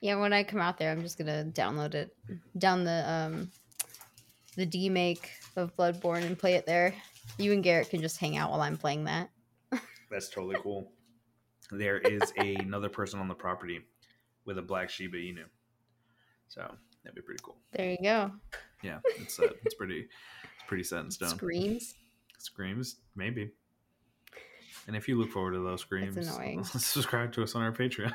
Yeah, 0.00 0.16
when 0.16 0.32
I 0.32 0.42
come 0.42 0.60
out 0.60 0.78
there, 0.78 0.90
I'm 0.90 1.02
just 1.02 1.18
gonna 1.18 1.44
download 1.52 1.94
it, 1.94 2.14
down 2.58 2.84
the 2.84 3.08
um, 3.10 3.50
the 4.56 4.66
demake 4.66 5.26
of 5.56 5.76
Bloodborne 5.76 6.24
and 6.24 6.38
play 6.38 6.54
it 6.54 6.66
there. 6.66 6.94
You 7.38 7.52
and 7.52 7.62
Garrett 7.62 7.90
can 7.90 8.00
just 8.00 8.18
hang 8.18 8.36
out 8.36 8.50
while 8.50 8.62
I'm 8.62 8.76
playing 8.76 9.04
that. 9.04 9.30
That's 10.10 10.28
totally 10.28 10.56
cool. 10.62 10.90
There 11.70 11.98
is 11.98 12.32
another 12.36 12.88
person 12.88 13.20
on 13.20 13.28
the 13.28 13.34
property 13.34 13.80
with 14.44 14.58
a 14.58 14.62
black 14.62 14.88
Shiba 14.88 15.16
Inu. 15.16 15.44
So 16.48 16.60
that'd 17.02 17.14
be 17.14 17.22
pretty 17.22 17.42
cool. 17.42 17.56
There 17.72 17.90
you 17.90 17.98
go. 18.02 18.30
Yeah, 18.82 19.00
it's 19.18 19.38
uh, 19.40 19.48
it's 19.64 19.74
pretty 19.74 20.00
it's 20.00 20.64
pretty 20.68 20.84
set 20.84 21.00
in 21.00 21.10
stone. 21.10 21.30
Screams. 21.30 21.94
Screams, 22.38 22.96
maybe. 23.16 23.50
And 24.86 24.94
if 24.94 25.08
you 25.08 25.18
look 25.18 25.30
forward 25.30 25.52
to 25.52 25.60
those 25.60 25.80
screams, 25.80 26.30
subscribe 26.84 27.32
to 27.32 27.42
us 27.42 27.56
on 27.56 27.62
our 27.62 27.72
Patreon. 27.72 28.14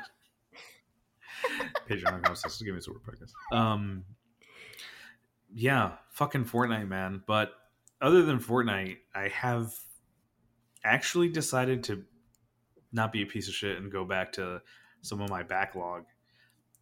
Patreon.com 1.88 2.34
slash 2.36 2.58
give 2.60 2.72
me 2.72 2.78
a 2.78 2.82
super 2.82 3.00
podcast. 3.00 3.56
Um 3.56 4.04
yeah, 5.54 5.92
fucking 6.10 6.44
Fortnite, 6.44 6.88
man. 6.88 7.22
But 7.26 7.52
other 8.00 8.22
than 8.22 8.38
Fortnite, 8.38 8.98
I 9.14 9.28
have 9.28 9.72
actually 10.84 11.28
decided 11.28 11.84
to 11.84 12.02
not 12.92 13.12
be 13.12 13.22
a 13.22 13.26
piece 13.26 13.48
of 13.48 13.54
shit 13.54 13.78
and 13.78 13.90
go 13.90 14.04
back 14.04 14.32
to 14.32 14.60
some 15.02 15.20
of 15.20 15.30
my 15.30 15.42
backlog. 15.42 16.04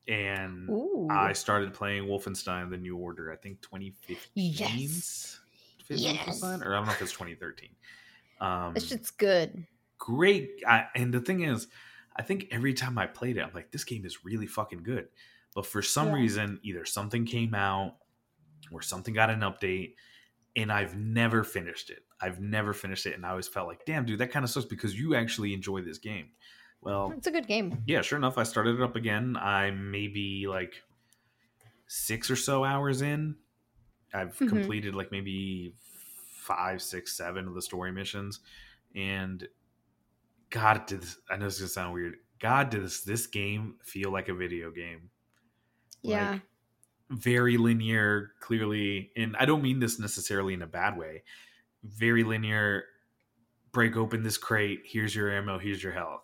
And 0.09 0.69
Ooh. 0.71 1.09
I 1.11 1.33
started 1.35 1.75
playing 1.75 2.05
Wolfenstein: 2.05 2.71
The 2.71 2.77
New 2.79 2.97
Order. 2.97 3.31
I 3.33 3.37
think 3.37 3.61
2015. 3.61 4.19
Yes. 4.35 5.41
Fifth 5.85 5.99
Yes. 6.01 6.43
Or 6.43 6.47
I 6.47 6.59
don't 6.59 6.87
know 6.87 6.93
if 6.93 7.03
it's 7.03 7.13
2013. 7.13 7.69
Um, 8.41 8.75
This 8.75 8.89
shit's 8.89 9.11
good. 9.11 9.67
great. 9.99 10.63
I, 10.67 10.87
and 10.95 11.13
the 11.13 11.21
thing 11.21 11.43
is, 11.43 11.69
I 12.17 12.23
think 12.23 12.47
every 12.51 12.73
time 12.75 12.97
I 12.99 13.07
played 13.07 13.37
it, 13.37 13.41
I'm 13.43 13.53
like, 13.53 13.71
this 13.71 13.85
game 13.85 14.05
is 14.07 14.25
really 14.25 14.47
fucking 14.47 14.83
good. 14.83 15.09
But 15.55 15.67
for 15.67 15.83
some 15.83 16.09
Yeah. 16.09 16.15
reason, 16.15 16.61
either 16.63 16.85
something 16.87 17.27
came 17.27 17.55
out 17.55 17.97
or 18.73 18.83
something 18.83 19.15
got 19.15 19.31
an 19.31 19.41
update, 19.41 19.95
and 20.57 20.71
I've 20.73 20.97
never 20.97 21.45
finished 21.45 21.91
it. 21.91 22.05
I've 22.21 22.41
never 22.41 22.73
finished 22.73 23.07
it, 23.07 23.15
and 23.15 23.25
I 23.25 23.31
always 23.31 23.49
felt 23.49 23.67
like, 23.69 23.85
damn, 23.87 24.05
dude, 24.05 24.19
that 24.19 24.31
kind 24.31 24.45
of 24.45 24.51
sucks 24.51 24.67
because 24.67 24.99
you 24.99 25.15
actually 25.15 25.55
enjoy 25.55 25.81
this 25.83 25.99
game. 25.99 26.31
Well, 26.83 27.13
It's 27.17 27.27
a 27.27 27.31
good 27.31 27.47
game. 27.47 27.83
yeah, 27.87 28.01
sure 28.03 28.19
enough, 28.19 28.39
I 28.39 28.43
started 28.43 28.77
it 28.77 28.83
up 28.83 28.97
again. 28.97 29.37
I'm 29.37 29.91
maybe 29.91 30.47
like 30.49 30.83
six 31.87 32.31
or 32.31 32.37
so 32.37 32.65
hours 32.65 33.03
in. 33.03 33.37
I've 34.13 34.37
Mhm. 34.39 34.49
completed 34.49 34.95
like 34.95 35.11
maybe 35.13 35.75
five, 36.33 36.83
six, 36.83 37.17
seven 37.17 37.47
of 37.47 37.55
the 37.55 37.63
story 37.63 37.93
missions, 37.93 38.41
and 38.95 39.47
God, 40.51 40.87
did 40.87 41.03
this, 41.03 41.19
I 41.31 41.37
know 41.37 41.45
this 41.45 41.55
is 41.55 41.61
gonna 41.61 41.69
sound 41.69 41.95
weird. 41.95 42.17
God, 42.41 42.71
does 42.71 43.05
this 43.05 43.27
game 43.27 43.79
feel 43.85 44.11
like 44.11 44.29
a 44.29 44.35
video 44.35 44.71
game? 44.71 45.11
Yeah. 46.03 46.33
Like, 46.33 46.43
very 47.11 47.57
linear, 47.57 48.33
clearly, 48.41 49.11
and 49.17 49.37
I 49.39 49.45
don't 49.45 49.63
mean 49.63 49.81
this 49.81 49.99
necessarily 49.99 50.55
in 50.55 50.63
a 50.63 50.67
bad 50.67 50.97
way. 50.97 51.23
Very 51.85 52.25
linear. 52.25 52.85
Break 53.73 53.97
open 53.97 54.23
this 54.23 54.37
crate. 54.39 54.81
Here's 54.85 55.15
your 55.15 55.31
ammo. 55.31 55.59
Here's 55.59 55.83
your 55.83 55.93
health. 55.93 56.23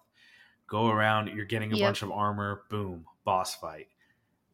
Go 0.68 0.88
around. 0.88 1.28
You're 1.34 1.44
getting 1.44 1.72
a 1.72 1.76
Yep. 1.76 1.86
bunch 1.86 2.02
of 2.02 2.10
armor. 2.10 2.62
Boom. 2.70 3.04
Boss 3.24 3.54
fight. 3.54 3.88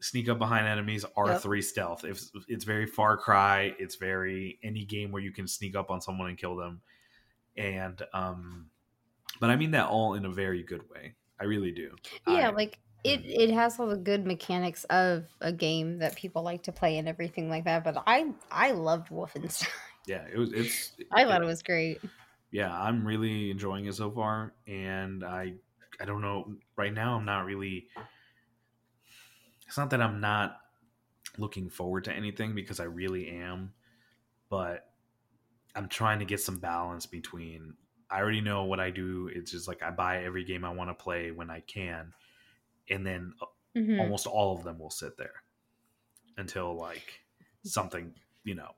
Sneak 0.00 0.28
up 0.28 0.38
behind 0.38 0.66
enemies. 0.66 1.04
R 1.16 1.38
three 1.38 1.62
stealth. 1.62 2.04
If 2.04 2.22
it's 2.48 2.64
very 2.64 2.86
Far 2.86 3.16
Cry, 3.16 3.74
it's 3.78 3.96
very 3.96 4.58
any 4.62 4.84
game 4.84 5.10
where 5.12 5.22
you 5.22 5.32
can 5.32 5.46
sneak 5.46 5.74
up 5.76 5.90
on 5.90 6.00
someone 6.00 6.28
and 6.28 6.36
kill 6.36 6.56
them. 6.56 6.80
And 7.56 8.02
um, 8.12 8.70
but 9.40 9.50
I 9.50 9.56
mean 9.56 9.70
that 9.72 9.86
all 9.88 10.14
in 10.14 10.24
a 10.24 10.30
very 10.30 10.62
good 10.62 10.88
way. 10.90 11.14
I 11.40 11.44
really 11.44 11.70
do. 11.72 11.94
yeah, 12.26 12.48
I- 12.48 12.50
like 12.50 12.78
it 13.04 13.20
it 13.24 13.50
has 13.50 13.78
all 13.80 13.88
the 13.88 13.96
good 13.96 14.26
mechanics 14.26 14.84
of 14.84 15.24
a 15.40 15.52
game 15.52 15.98
that 15.98 16.16
people 16.16 16.42
like 16.42 16.62
to 16.64 16.72
play 16.72 16.98
and 16.98 17.08
everything 17.08 17.48
like 17.48 17.64
that. 17.64 17.84
But 17.84 18.02
I 18.06 18.32
I 18.50 18.72
loved 18.72 19.08
Wolfenstein. 19.10 19.68
yeah. 20.06 20.24
It 20.32 20.38
was. 20.38 20.52
It's. 20.52 20.92
I 21.12 21.24
thought 21.24 21.42
it 21.42 21.46
was 21.46 21.62
great. 21.62 22.00
yeah 22.50 22.70
i'm 22.82 23.06
really 23.06 23.50
enjoying 23.50 23.86
it 23.86 23.94
so 23.94 24.10
far 24.10 24.52
and 24.66 25.24
i 25.24 25.52
i 26.00 26.04
don't 26.04 26.20
know 26.20 26.54
right 26.76 26.92
now 26.92 27.16
i'm 27.16 27.24
not 27.24 27.44
really 27.46 27.86
it's 29.66 29.78
not 29.78 29.90
that 29.90 30.02
i'm 30.02 30.20
not 30.20 30.58
looking 31.38 31.70
forward 31.70 32.04
to 32.04 32.12
anything 32.12 32.54
because 32.54 32.78
i 32.80 32.84
really 32.84 33.28
am 33.28 33.72
but 34.50 34.90
i'm 35.74 35.88
trying 35.88 36.18
to 36.18 36.24
get 36.26 36.40
some 36.40 36.58
balance 36.58 37.06
between 37.06 37.74
i 38.10 38.18
already 38.20 38.40
know 38.42 38.64
what 38.64 38.80
i 38.80 38.90
do 38.90 39.30
it's 39.34 39.50
just 39.50 39.66
like 39.66 39.82
i 39.82 39.90
buy 39.90 40.22
every 40.24 40.44
game 40.44 40.64
i 40.64 40.70
want 40.70 40.90
to 40.90 40.94
play 40.94 41.30
when 41.30 41.48
i 41.50 41.60
can 41.60 42.12
and 42.90 43.06
then 43.06 43.34
Mhm. 43.74 44.12
almost 44.12 44.26
all 44.26 44.56
of 44.56 44.64
them 44.64 44.78
will 44.78 44.90
sit 44.90 45.16
there 45.18 45.44
until 46.36 46.74
like 46.76 47.22
something 47.62 48.14
you 48.44 48.54
know 48.54 48.72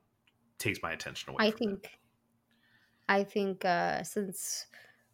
takes 0.59 0.81
my 0.83 0.91
attention 0.93 1.31
away 1.31 1.45
I 1.45 1.51
from 1.51 1.67
it. 1.67 1.75
think 1.81 1.99
I 3.09 3.23
think 3.23 3.63
uh 3.65 4.03
since 4.03 4.67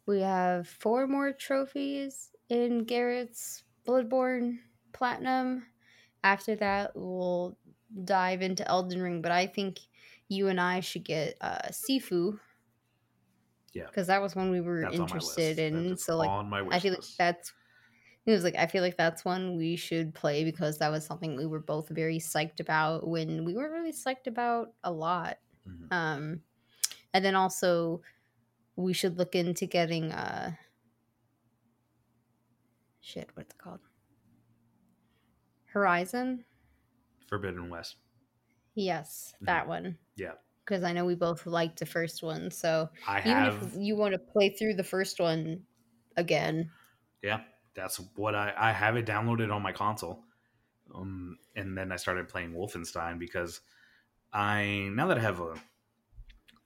we 0.06 0.20
have 0.20 0.66
four 0.68 1.06
more 1.06 1.32
trophies 1.32 2.32
in 2.48 2.84
Garrett's 2.84 3.64
Bloodborne 3.86 4.60
Platinum, 4.92 5.66
after 6.24 6.56
that 6.56 6.92
we'll 6.96 7.58
dive 8.04 8.42
into 8.42 8.66
Elden 8.68 9.02
Ring, 9.02 9.22
but 9.22 9.32
I 9.32 9.46
think 9.46 9.80
you 10.28 10.48
and 10.48 10.60
I 10.60 10.80
should 10.80 11.04
get 11.04 11.36
uh 11.40 11.68
Sifu. 11.70 12.40
Yeah. 13.72 13.90
Because 13.90 14.06
that 14.06 14.22
was 14.22 14.34
one 14.34 14.50
we 14.50 14.60
were 14.60 14.82
That's 14.82 14.98
interested 14.98 15.58
in. 15.58 15.96
So 15.96 16.16
like 16.16 16.30
on 16.30 16.48
my 16.48 16.62
wish 16.62 16.76
I 16.76 16.80
feel 16.80 16.92
like 16.94 17.04
that's 17.18 17.52
it 18.26 18.30
was 18.32 18.44
like 18.44 18.54
I 18.56 18.66
feel 18.66 18.82
like 18.82 18.96
that's 18.96 19.24
one 19.24 19.56
we 19.56 19.76
should 19.76 20.14
play 20.14 20.44
because 20.44 20.78
that 20.78 20.90
was 20.90 21.04
something 21.04 21.36
we 21.36 21.46
were 21.46 21.60
both 21.60 21.88
very 21.88 22.18
psyched 22.18 22.60
about 22.60 23.06
when 23.06 23.44
we 23.44 23.54
weren't 23.54 23.72
really 23.72 23.92
psyched 23.92 24.26
about 24.26 24.74
a 24.84 24.92
lot. 24.92 25.38
Mhm. 25.66 25.92
Um, 25.92 26.42
and 27.14 27.24
then 27.24 27.34
also 27.36 28.02
we 28.76 28.92
should 28.94 29.18
look 29.18 29.34
into 29.34 29.66
getting 29.66 30.12
uh, 30.12 30.52
shit. 33.00 33.30
What's 33.34 33.54
it 33.54 33.58
called? 33.58 33.80
Horizon. 35.66 36.44
Forbidden 37.26 37.68
West. 37.70 37.96
Yes, 38.74 39.34
Mhm. 39.40 39.46
that 39.46 39.66
one. 39.68 39.98
Yeah. 40.16 40.34
Because 40.64 40.84
I 40.84 40.92
know 40.92 41.04
we 41.04 41.14
both 41.16 41.46
liked 41.46 41.78
the 41.80 41.86
first 41.86 42.22
one, 42.22 42.50
so 42.50 42.90
I 43.06 43.20
even 43.24 43.44
have 43.44 43.62
if 43.62 43.74
you 43.74 43.96
want 43.96 44.12
to 44.14 44.18
play 44.18 44.50
through 44.50 44.74
the 44.74 44.84
first 44.84 45.18
one 45.20 45.66
again, 46.16 46.70
yeah, 47.22 47.44
that's 47.74 47.98
what 48.16 48.34
I 48.34 48.52
I 48.56 48.72
have 48.72 48.96
it 48.96 49.06
downloaded 49.06 49.52
on 49.54 49.62
my 49.62 49.72
console. 49.72 50.24
Um 50.94 51.38
and 51.56 51.76
then 51.76 51.92
I 51.92 51.96
started 51.96 52.28
playing 52.28 52.52
Wolfenstein 52.52 53.18
because 53.18 53.60
I 54.32 54.88
now 54.92 55.06
that 55.08 55.18
I 55.18 55.22
have 55.22 55.40
a 55.40 55.54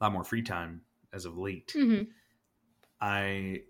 lot 0.00 0.12
more 0.12 0.24
free 0.24 0.42
time 0.42 0.82
as 1.12 1.24
of 1.24 1.36
late, 1.38 1.72
Mhm. 1.74 2.08
I 3.00 3.62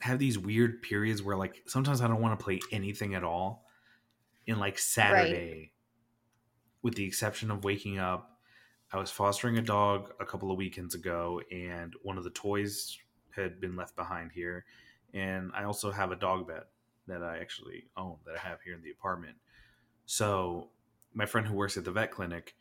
have 0.00 0.18
these 0.18 0.38
weird 0.38 0.82
periods 0.82 1.22
where 1.22 1.36
like 1.36 1.62
sometimes 1.66 2.00
I 2.00 2.08
don't 2.08 2.20
want 2.20 2.38
to 2.38 2.44
play 2.44 2.60
anything 2.70 3.14
at 3.14 3.24
all. 3.24 3.66
In 4.46 4.58
like 4.58 4.78
Saturday, 4.78 5.72
with 6.82 6.94
the 6.94 7.04
exception 7.04 7.50
of 7.50 7.64
waking 7.64 7.98
up, 7.98 8.38
I 8.92 8.98
was 8.98 9.10
fostering 9.10 9.58
a 9.58 9.62
dog 9.62 10.12
a 10.20 10.24
couple 10.26 10.52
of 10.52 10.56
weekends 10.56 10.94
ago, 10.94 11.40
and 11.50 11.94
one 12.02 12.16
of 12.16 12.22
the 12.24 12.30
toys 12.30 12.96
had 13.34 13.60
been 13.60 13.74
left 13.74 13.96
behind 13.96 14.30
here. 14.32 14.64
And 15.16 15.50
I 15.54 15.64
also 15.64 15.90
have 15.90 16.12
a 16.12 16.16
dog 16.16 16.46
bed 16.46 16.64
that 17.08 17.22
I 17.22 17.38
actually 17.38 17.88
own 17.96 18.18
that 18.26 18.36
I 18.36 18.38
have 18.38 18.60
here 18.60 18.74
in 18.74 18.82
the 18.82 18.90
apartment. 18.90 19.36
So 20.04 20.70
my 21.14 21.24
friend 21.26 21.46
who 21.46 21.54
works 21.54 21.76
at 21.76 21.84
the 21.84 21.90
vet 21.90 22.10
clinic 22.10 22.54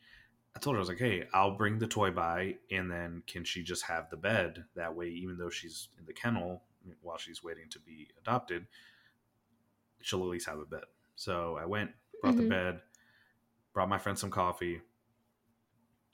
I 0.55 0.59
told 0.59 0.75
her 0.75 0.77
I 0.77 0.79
was 0.79 0.87
like, 0.87 0.99
"Hey, 0.99 1.27
I'll 1.33 1.57
bring 1.57 1.79
the 1.79 1.87
toy 1.87 2.11
by, 2.11 2.57
and 2.71 2.89
then 2.89 3.23
can 3.27 3.43
she 3.43 3.61
just 3.61 3.83
have 3.83 4.09
the 4.09 4.15
bed? 4.15 4.63
That 4.75 4.95
way, 4.95 5.09
even 5.09 5.37
though 5.37 5.49
she's 5.49 5.89
in 5.99 6.05
the 6.05 6.13
kennel 6.13 6.63
while 7.01 7.17
she's 7.17 7.43
waiting 7.43 7.67
to 7.71 7.79
be 7.79 8.09
adopted, 8.17 8.65
she'll 9.99 10.21
at 10.21 10.29
least 10.29 10.47
have 10.47 10.59
a 10.59 10.65
bed." 10.65 10.85
So 11.15 11.57
I 11.57 11.65
went, 11.65 11.93
brought 12.21 12.35
Mhm. 12.35 12.37
the 12.37 12.47
bed, 12.47 12.81
brought 13.73 13.89
my 13.89 13.97
friend 13.97 14.17
some 14.17 14.31
coffee, 14.31 14.81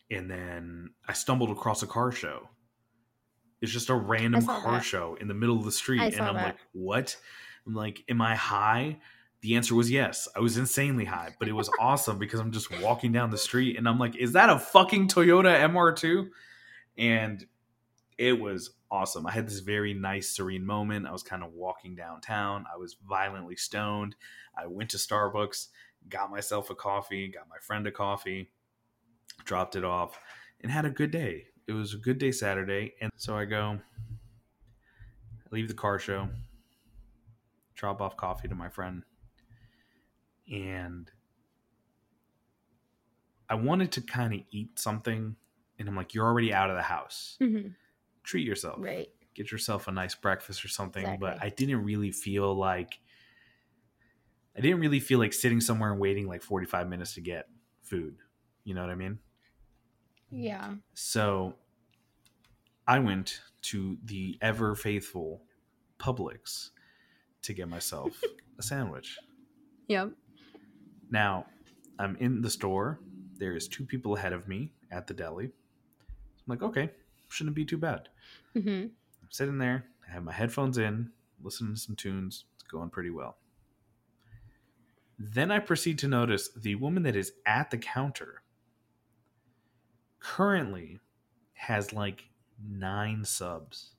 and 0.10 0.30
then 0.30 0.96
I 1.08 1.14
stumbled 1.14 1.52
across 1.52 1.84
a 1.84 1.88
car 1.88 2.12
show. 2.12 2.50
It's 3.62 3.72
just 3.72 3.90
a 3.90 3.96
random 3.96 4.46
car 4.46 4.74
that. 4.74 4.84
show 4.84 5.16
in 5.22 5.28
the 5.28 5.34
middle 5.34 5.58
of 5.58 5.66
the 5.66 5.72
street, 5.72 6.02
and 6.02 6.22
I'm 6.22 6.36
that. 6.36 6.44
like, 6.44 6.58
"What?" 6.74 7.16
I'm 7.66 7.76
like, 7.76 8.04
"Am 8.10 8.22
I 8.22 8.36
high?" 8.36 9.00
The 9.42 9.56
answer 9.56 9.74
was 9.74 9.90
yes. 9.90 10.28
I 10.36 10.40
was 10.40 10.58
insanely 10.58 11.06
high, 11.06 11.36
but 11.40 11.48
it 11.48 11.54
was 11.54 11.70
awesome 11.80 12.18
because 12.18 12.40
I'm 12.40 12.52
just 12.52 12.72
walking 12.82 13.12
down 13.12 13.32
the 13.32 13.38
street 13.38 13.78
and 13.78 13.88
I'm 13.88 14.00
like, 14.00 14.16
"Is 14.16 14.34
that 14.34 14.50
a 14.50 14.60
fucking 14.60 15.08
Toyota 15.08 15.60
MR2?" 15.62 16.30
And 16.98 17.46
it 18.18 18.40
was 18.40 18.72
awesome. 18.92 19.26
I 19.26 19.32
had 19.32 19.48
this 19.48 19.60
very 19.60 19.94
nice, 19.94 20.30
serene 20.30 20.66
moment. 20.66 21.08
I 21.08 21.12
was 21.12 21.24
kind 21.24 21.44
of 21.44 21.54
walking 21.54 21.96
downtown. 21.96 22.66
I 22.72 22.78
was 22.78 22.98
violently 23.08 23.56
stoned. 23.56 24.16
I 24.56 24.68
went 24.68 24.90
to 24.92 24.98
Starbucks, 24.98 25.68
got 26.10 26.30
myself 26.30 26.70
a 26.70 26.76
coffee, 26.76 27.28
got 27.30 27.48
my 27.50 27.58
friend 27.62 27.88
a 27.88 27.92
coffee, 27.92 28.52
dropped 29.46 29.76
it 29.76 29.84
off, 29.84 30.20
and 30.60 30.72
had 30.72 30.86
a 30.86 30.90
good 30.90 31.12
day. 31.12 31.48
It 31.72 31.76
was 31.76 31.94
a 31.94 31.98
good 31.98 32.18
day 32.18 32.34
Saturday. 32.34 32.96
And 33.00 33.10
so 33.16 33.38
I 33.38 33.46
go, 33.46 33.80
I 33.80 35.48
leave 35.52 35.70
the 35.70 35.74
car 35.74 36.00
show, 36.00 36.28
drop 37.76 38.02
off 38.02 38.18
coffee 38.18 38.50
to 38.50 38.56
my 38.56 38.68
friend, 38.68 39.04
and 40.52 41.10
I 43.50 43.56
wanted 43.56 43.94
to 43.94 44.02
kind 44.02 44.34
of 44.34 44.42
eat 44.52 44.80
something. 44.80 45.38
And 45.80 45.88
I'm 45.88 45.96
like, 45.96 46.14
you're 46.14 46.26
already 46.28 46.54
out 46.54 46.70
of 46.70 46.76
the 46.76 46.82
house. 46.82 47.38
Mhm. 47.40 47.74
Treat 48.24 48.46
yourself 48.46 48.76
Right. 48.80 49.08
get 49.34 49.50
yourself 49.50 49.88
a 49.88 49.92
nice 49.94 50.14
breakfast 50.14 50.64
or 50.66 50.68
something 50.68 51.18
but 51.18 51.42
i 51.42 51.48
didn't 51.48 51.82
really 51.86 52.12
feel 52.12 52.54
like 52.54 53.00
i 54.58 54.60
didn't 54.60 54.82
really 54.82 55.00
feel 55.00 55.20
like 55.20 55.32
sitting 55.32 55.62
somewhere 55.62 55.90
and 55.90 56.02
waiting 56.02 56.28
like 56.28 56.44
45 56.44 56.90
minutes 56.90 57.14
to 57.14 57.22
get 57.22 57.48
food 57.82 58.18
you 58.66 58.74
know 58.76 58.82
what 58.82 58.90
i 58.90 58.96
mean 58.96 59.20
Yeah. 60.30 60.76
so 60.94 61.56
i 62.92 63.00
went 63.00 63.42
to 63.62 63.98
the 64.06 64.38
ever 64.42 64.76
faithful 64.76 65.42
publix 66.00 66.70
to 67.42 67.54
get 67.54 67.68
myself 67.70 68.22
a 68.60 68.64
sandwich 68.64 69.18
Yep. 69.88 70.12
now 71.10 71.46
i'm 72.00 72.16
in 72.18 72.42
the 72.42 72.50
store 72.50 73.00
there's 73.38 73.68
two 73.68 73.86
people 73.86 74.16
ahead 74.18 74.34
of 74.34 74.48
me 74.48 74.72
at 74.92 75.08
the 75.08 75.14
deli 75.14 75.46
i'm 75.46 75.52
like 76.48 76.62
okay 76.64 76.90
shouldn't 77.30 77.56
be 77.56 77.66
too 77.66 77.78
bad 77.78 78.10
hmm 78.54 78.86
I'm 79.24 79.30
sitting 79.32 79.58
there, 79.60 79.86
I 80.06 80.12
have 80.14 80.24
my 80.24 80.34
headphones 80.34 80.78
in, 80.78 81.12
listening 81.42 81.76
to 81.76 81.80
some 81.80 81.96
tunes. 81.96 82.44
It's 82.56 82.64
going 82.64 82.90
pretty 82.90 83.12
well. 83.12 83.38
Then 85.18 85.52
I 85.52 85.60
proceed 85.60 86.00
to 86.00 86.08
notice 86.10 86.50
the 86.54 86.76
woman 86.76 87.04
that 87.04 87.16
is 87.16 87.32
at 87.46 87.72
the 87.72 87.78
counter 87.78 88.42
currently 90.20 91.00
has 91.54 91.94
like 91.94 92.26
nine 92.70 93.24
subs 93.24 93.92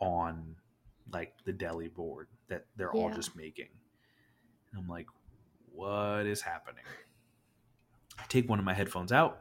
on 0.00 0.56
like 1.12 1.32
the 1.44 1.52
deli 1.52 1.88
board 1.88 2.28
that 2.48 2.66
they're 2.76 2.92
all 2.92 3.10
just 3.10 3.36
making. 3.36 3.68
And 4.72 4.82
I'm 4.82 4.88
like, 4.88 5.06
what 5.72 6.26
is 6.26 6.40
happening? 6.40 6.84
I 8.18 8.24
take 8.28 8.48
one 8.48 8.58
of 8.58 8.64
my 8.64 8.74
headphones 8.74 9.12
out. 9.12 9.38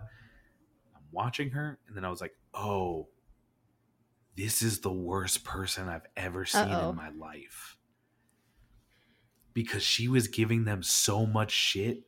I'm 0.96 1.04
watching 1.12 1.52
her, 1.52 1.78
and 1.88 1.96
then 1.96 2.06
I 2.06 2.10
was 2.10 2.22
like, 2.22 2.36
oh, 2.54 3.08
this 4.36 4.62
is 4.62 4.80
the 4.80 4.92
worst 4.92 5.44
person 5.44 5.88
I've 5.88 6.08
ever 6.18 6.46
seen 6.46 6.64
Uh-oh. 6.64 6.90
in 6.90 6.96
my 6.96 7.10
life. 7.10 7.78
Because 9.54 9.84
she 9.84 10.08
was 10.08 10.28
giving 10.28 10.66
them 10.66 10.82
so 10.82 11.26
much 11.26 11.52
shit. 11.52 12.02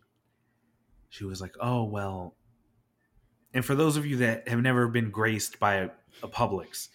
She 1.10 1.24
was 1.24 1.40
like, 1.40 1.56
oh, 1.60 1.84
well. 1.84 2.36
And 3.56 3.66
for 3.66 3.74
those 3.74 3.96
of 3.98 4.06
you 4.06 4.18
that 4.18 4.48
have 4.48 4.62
never 4.62 4.88
been 4.88 5.10
graced 5.10 5.60
by 5.60 5.76
a, 5.76 5.90
a 6.22 6.28
Publix, 6.28 6.90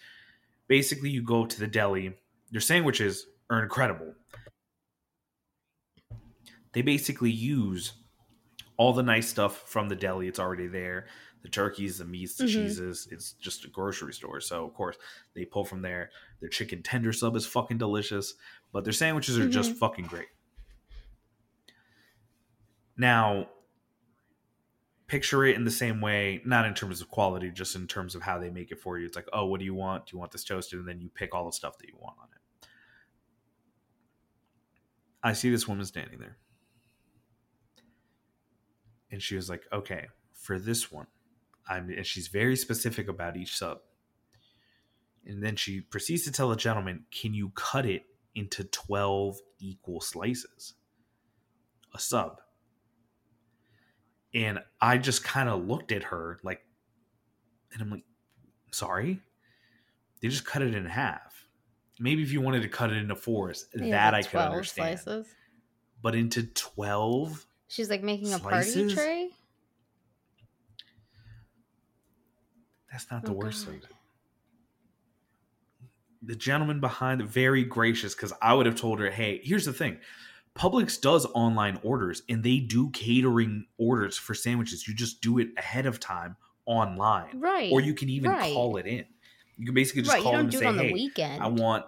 basically 0.67 1.09
you 1.09 1.21
go 1.23 1.45
to 1.45 1.59
the 1.59 1.67
deli, 1.67 2.13
their 2.51 2.61
sandwiches 2.61 3.25
are 3.49 3.61
incredible. 3.63 4.13
They 6.73 6.83
basically 6.83 7.31
use 7.31 7.93
all 8.77 8.93
the 8.93 9.03
nice 9.03 9.27
stuff 9.27 9.67
from 9.69 9.89
the 9.89 9.95
deli, 9.95 10.27
it's 10.27 10.39
already 10.39 10.67
there 10.67 11.07
the 11.43 11.49
turkeys, 11.49 11.97
the 11.97 12.05
meats, 12.05 12.35
the 12.35 12.43
Mhm. 12.43 12.53
cheeses. 12.53 13.07
It's 13.09 13.31
just 13.33 13.65
a 13.65 13.67
grocery 13.67 14.13
store. 14.13 14.39
So, 14.41 14.63
of 14.63 14.75
course, 14.75 14.97
they 15.33 15.43
pull 15.43 15.65
from 15.65 15.81
there. 15.81 16.11
Their 16.39 16.49
chicken 16.49 16.83
tender 16.83 17.11
sub 17.11 17.35
is 17.35 17.47
fucking 17.47 17.79
delicious, 17.79 18.35
but 18.71 18.83
their 18.83 18.93
sandwiches 18.93 19.39
are 19.39 19.49
just 19.49 19.71
Mhm. 19.71 19.77
fucking 19.77 20.05
great. 20.05 20.27
Now, 22.95 23.49
picture 25.11 25.43
it 25.43 25.57
in 25.57 25.65
the 25.65 25.69
same 25.69 25.99
way, 25.99 26.39
not 26.45 26.65
in 26.65 26.73
terms 26.73 27.01
of 27.01 27.09
quality, 27.09 27.51
just 27.51 27.75
in 27.75 27.85
terms 27.85 28.15
of 28.15 28.21
how 28.21 28.39
they 28.39 28.49
make 28.49 28.71
it 28.71 28.79
for 28.79 28.97
you. 28.97 29.05
It's 29.05 29.17
like, 29.17 29.27
oh, 29.33 29.45
what 29.45 29.59
do 29.59 29.65
you 29.65 29.73
want? 29.75 30.05
Do 30.05 30.15
you 30.15 30.19
want 30.19 30.31
this 30.31 30.45
toasted? 30.45 30.79
And 30.79 30.87
then 30.87 31.01
you 31.01 31.09
pick 31.09 31.35
all 31.35 31.45
the 31.45 31.51
stuff 31.51 31.77
that 31.79 31.89
you 31.89 31.95
want 31.99 32.15
on 32.17 32.29
it. 32.33 32.67
I 35.21 35.33
see 35.33 35.49
this 35.49 35.67
woman 35.67 35.83
standing 35.83 36.17
there. 36.17 36.37
And 39.11 39.21
she 39.21 39.35
was 39.35 39.49
like, 39.49 39.63
okay, 39.73 40.07
for 40.31 40.57
this 40.57 40.89
one, 40.89 41.07
I'm, 41.67 41.89
and 41.89 42.05
she's 42.05 42.29
very 42.29 42.55
specific 42.55 43.09
about 43.09 43.35
each 43.35 43.57
sub. 43.57 43.79
And 45.25 45.43
then 45.43 45.57
she 45.57 45.81
proceeds 45.81 46.23
to 46.23 46.31
tell 46.31 46.47
the 46.47 46.55
gentleman, 46.55 47.03
can 47.11 47.33
you 47.33 47.49
cut 47.49 47.85
it 47.85 48.03
into 48.33 48.63
12 48.63 49.39
equal 49.59 49.99
slices? 49.99 50.75
A 51.93 51.99
sub. 51.99 52.40
And 54.33 54.59
I 54.79 54.97
just 54.97 55.23
kind 55.23 55.49
of 55.49 55.67
looked 55.67 55.91
at 55.91 56.03
her 56.03 56.39
like, 56.43 56.61
and 57.73 57.81
I'm 57.81 57.89
like, 57.89 58.03
sorry? 58.71 59.19
They 60.21 60.27
just 60.29 60.45
cut 60.45 60.61
it 60.61 60.73
in 60.75 60.85
half. 60.85 61.47
Maybe 61.99 62.23
if 62.23 62.31
you 62.31 62.41
wanted 62.41 62.61
to 62.63 62.69
cut 62.69 62.91
it 62.91 62.97
into 62.97 63.15
fours, 63.15 63.67
Yeah, 63.75 63.89
that 63.91 64.13
I 64.13 64.21
could 64.21 64.31
12 64.31 64.51
understand. 64.51 64.99
Slices. 64.99 65.27
But 66.01 66.15
into 66.15 66.43
12? 66.43 67.45
She's 67.67 67.89
like 67.89 68.03
making 68.03 68.33
a 68.33 68.39
Slices? 68.39 68.75
party 68.75 68.95
tray. 68.95 69.29
That's 72.91 73.09
not 73.11 73.23
the 73.23 73.31
Oh, 73.31 73.35
worst 73.35 73.65
God. 73.65 73.75
it. 73.75 73.85
The 76.23 76.35
gentleman 76.35 76.79
behind, 76.79 77.21
very 77.23 77.63
gracious, 77.63 78.13
because 78.13 78.33
I 78.41 78.53
would 78.53 78.65
have 78.65 78.75
told 78.75 78.99
her, 78.99 79.09
hey, 79.09 79.41
here's 79.43 79.65
the 79.65 79.73
thing. 79.73 79.99
Publix 80.55 80.99
does 80.99 81.25
online 81.33 81.79
orders 81.83 82.23
and 82.27 82.43
they 82.43 82.59
do 82.59 82.89
catering 82.91 83.65
orders 83.77 84.17
for 84.17 84.33
sandwiches. 84.33 84.87
You 84.87 84.93
just 84.93 85.21
do 85.21 85.39
it 85.39 85.49
ahead 85.57 85.85
of 85.85 85.99
time 85.99 86.35
online. 86.65 87.39
Right. 87.39 87.71
Or 87.71 87.81
you 87.81 87.93
can 87.93 88.09
even 88.09 88.31
right. 88.31 88.53
call 88.53 88.77
it 88.77 88.85
in. 88.85 89.05
You 89.57 89.65
can 89.65 89.73
basically 89.73 90.01
just 90.01 90.13
right. 90.13 90.23
Call 90.23 90.33
them 90.33 90.49
don't 90.49 90.53
and 90.55 90.61
do 90.61 90.61
it 90.61 90.65
on 90.65 90.73
say, 90.75 90.81
the 90.81 90.87
hey, 90.87 90.93
weekend. 90.93 91.41
I 91.41 91.47
want, 91.47 91.85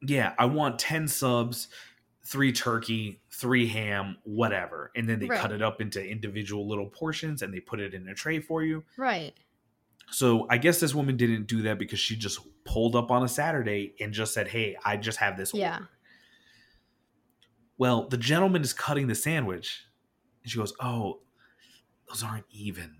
yeah, 0.00 0.32
I 0.38 0.46
want 0.46 0.78
10 0.78 1.06
subs, 1.08 1.68
three 2.24 2.52
turkey, 2.52 3.20
three 3.30 3.66
ham, 3.66 4.16
whatever. 4.24 4.90
And 4.96 5.08
then 5.08 5.18
they 5.18 5.28
cut 5.28 5.52
it 5.52 5.60
up 5.62 5.80
into 5.80 6.02
individual 6.04 6.68
little 6.68 6.86
portions 6.86 7.42
and 7.42 7.52
they 7.52 7.60
put 7.60 7.80
it 7.80 7.94
in 7.94 8.08
a 8.08 8.14
tray 8.14 8.40
for 8.40 8.62
you. 8.62 8.84
right. 8.96 9.34
So 10.10 10.46
I 10.50 10.58
guess 10.58 10.78
this 10.78 10.94
woman 10.94 11.16
didn't 11.16 11.46
do 11.46 11.62
that 11.62 11.78
because 11.78 11.98
she 11.98 12.16
just 12.16 12.38
pulled 12.66 12.94
up 12.94 13.10
on 13.10 13.22
a 13.22 13.28
Saturday 13.28 13.94
and 13.98 14.12
just 14.12 14.34
said, 14.34 14.48
"Hey, 14.48 14.76
I 14.84 14.98
just 14.98 15.18
have 15.18 15.38
this 15.38 15.54
Yeah. 15.54 15.74
order." 15.74 15.88
Well, 17.82 18.06
the 18.06 18.16
gentleman 18.16 18.62
is 18.62 18.72
cutting 18.72 19.08
the 19.08 19.14
sandwich, 19.16 19.88
and 20.44 20.52
she 20.52 20.56
goes, 20.56 20.72
"Oh, 20.78 21.22
those 22.06 22.22
aren't 22.22 22.44
even." 22.48 22.98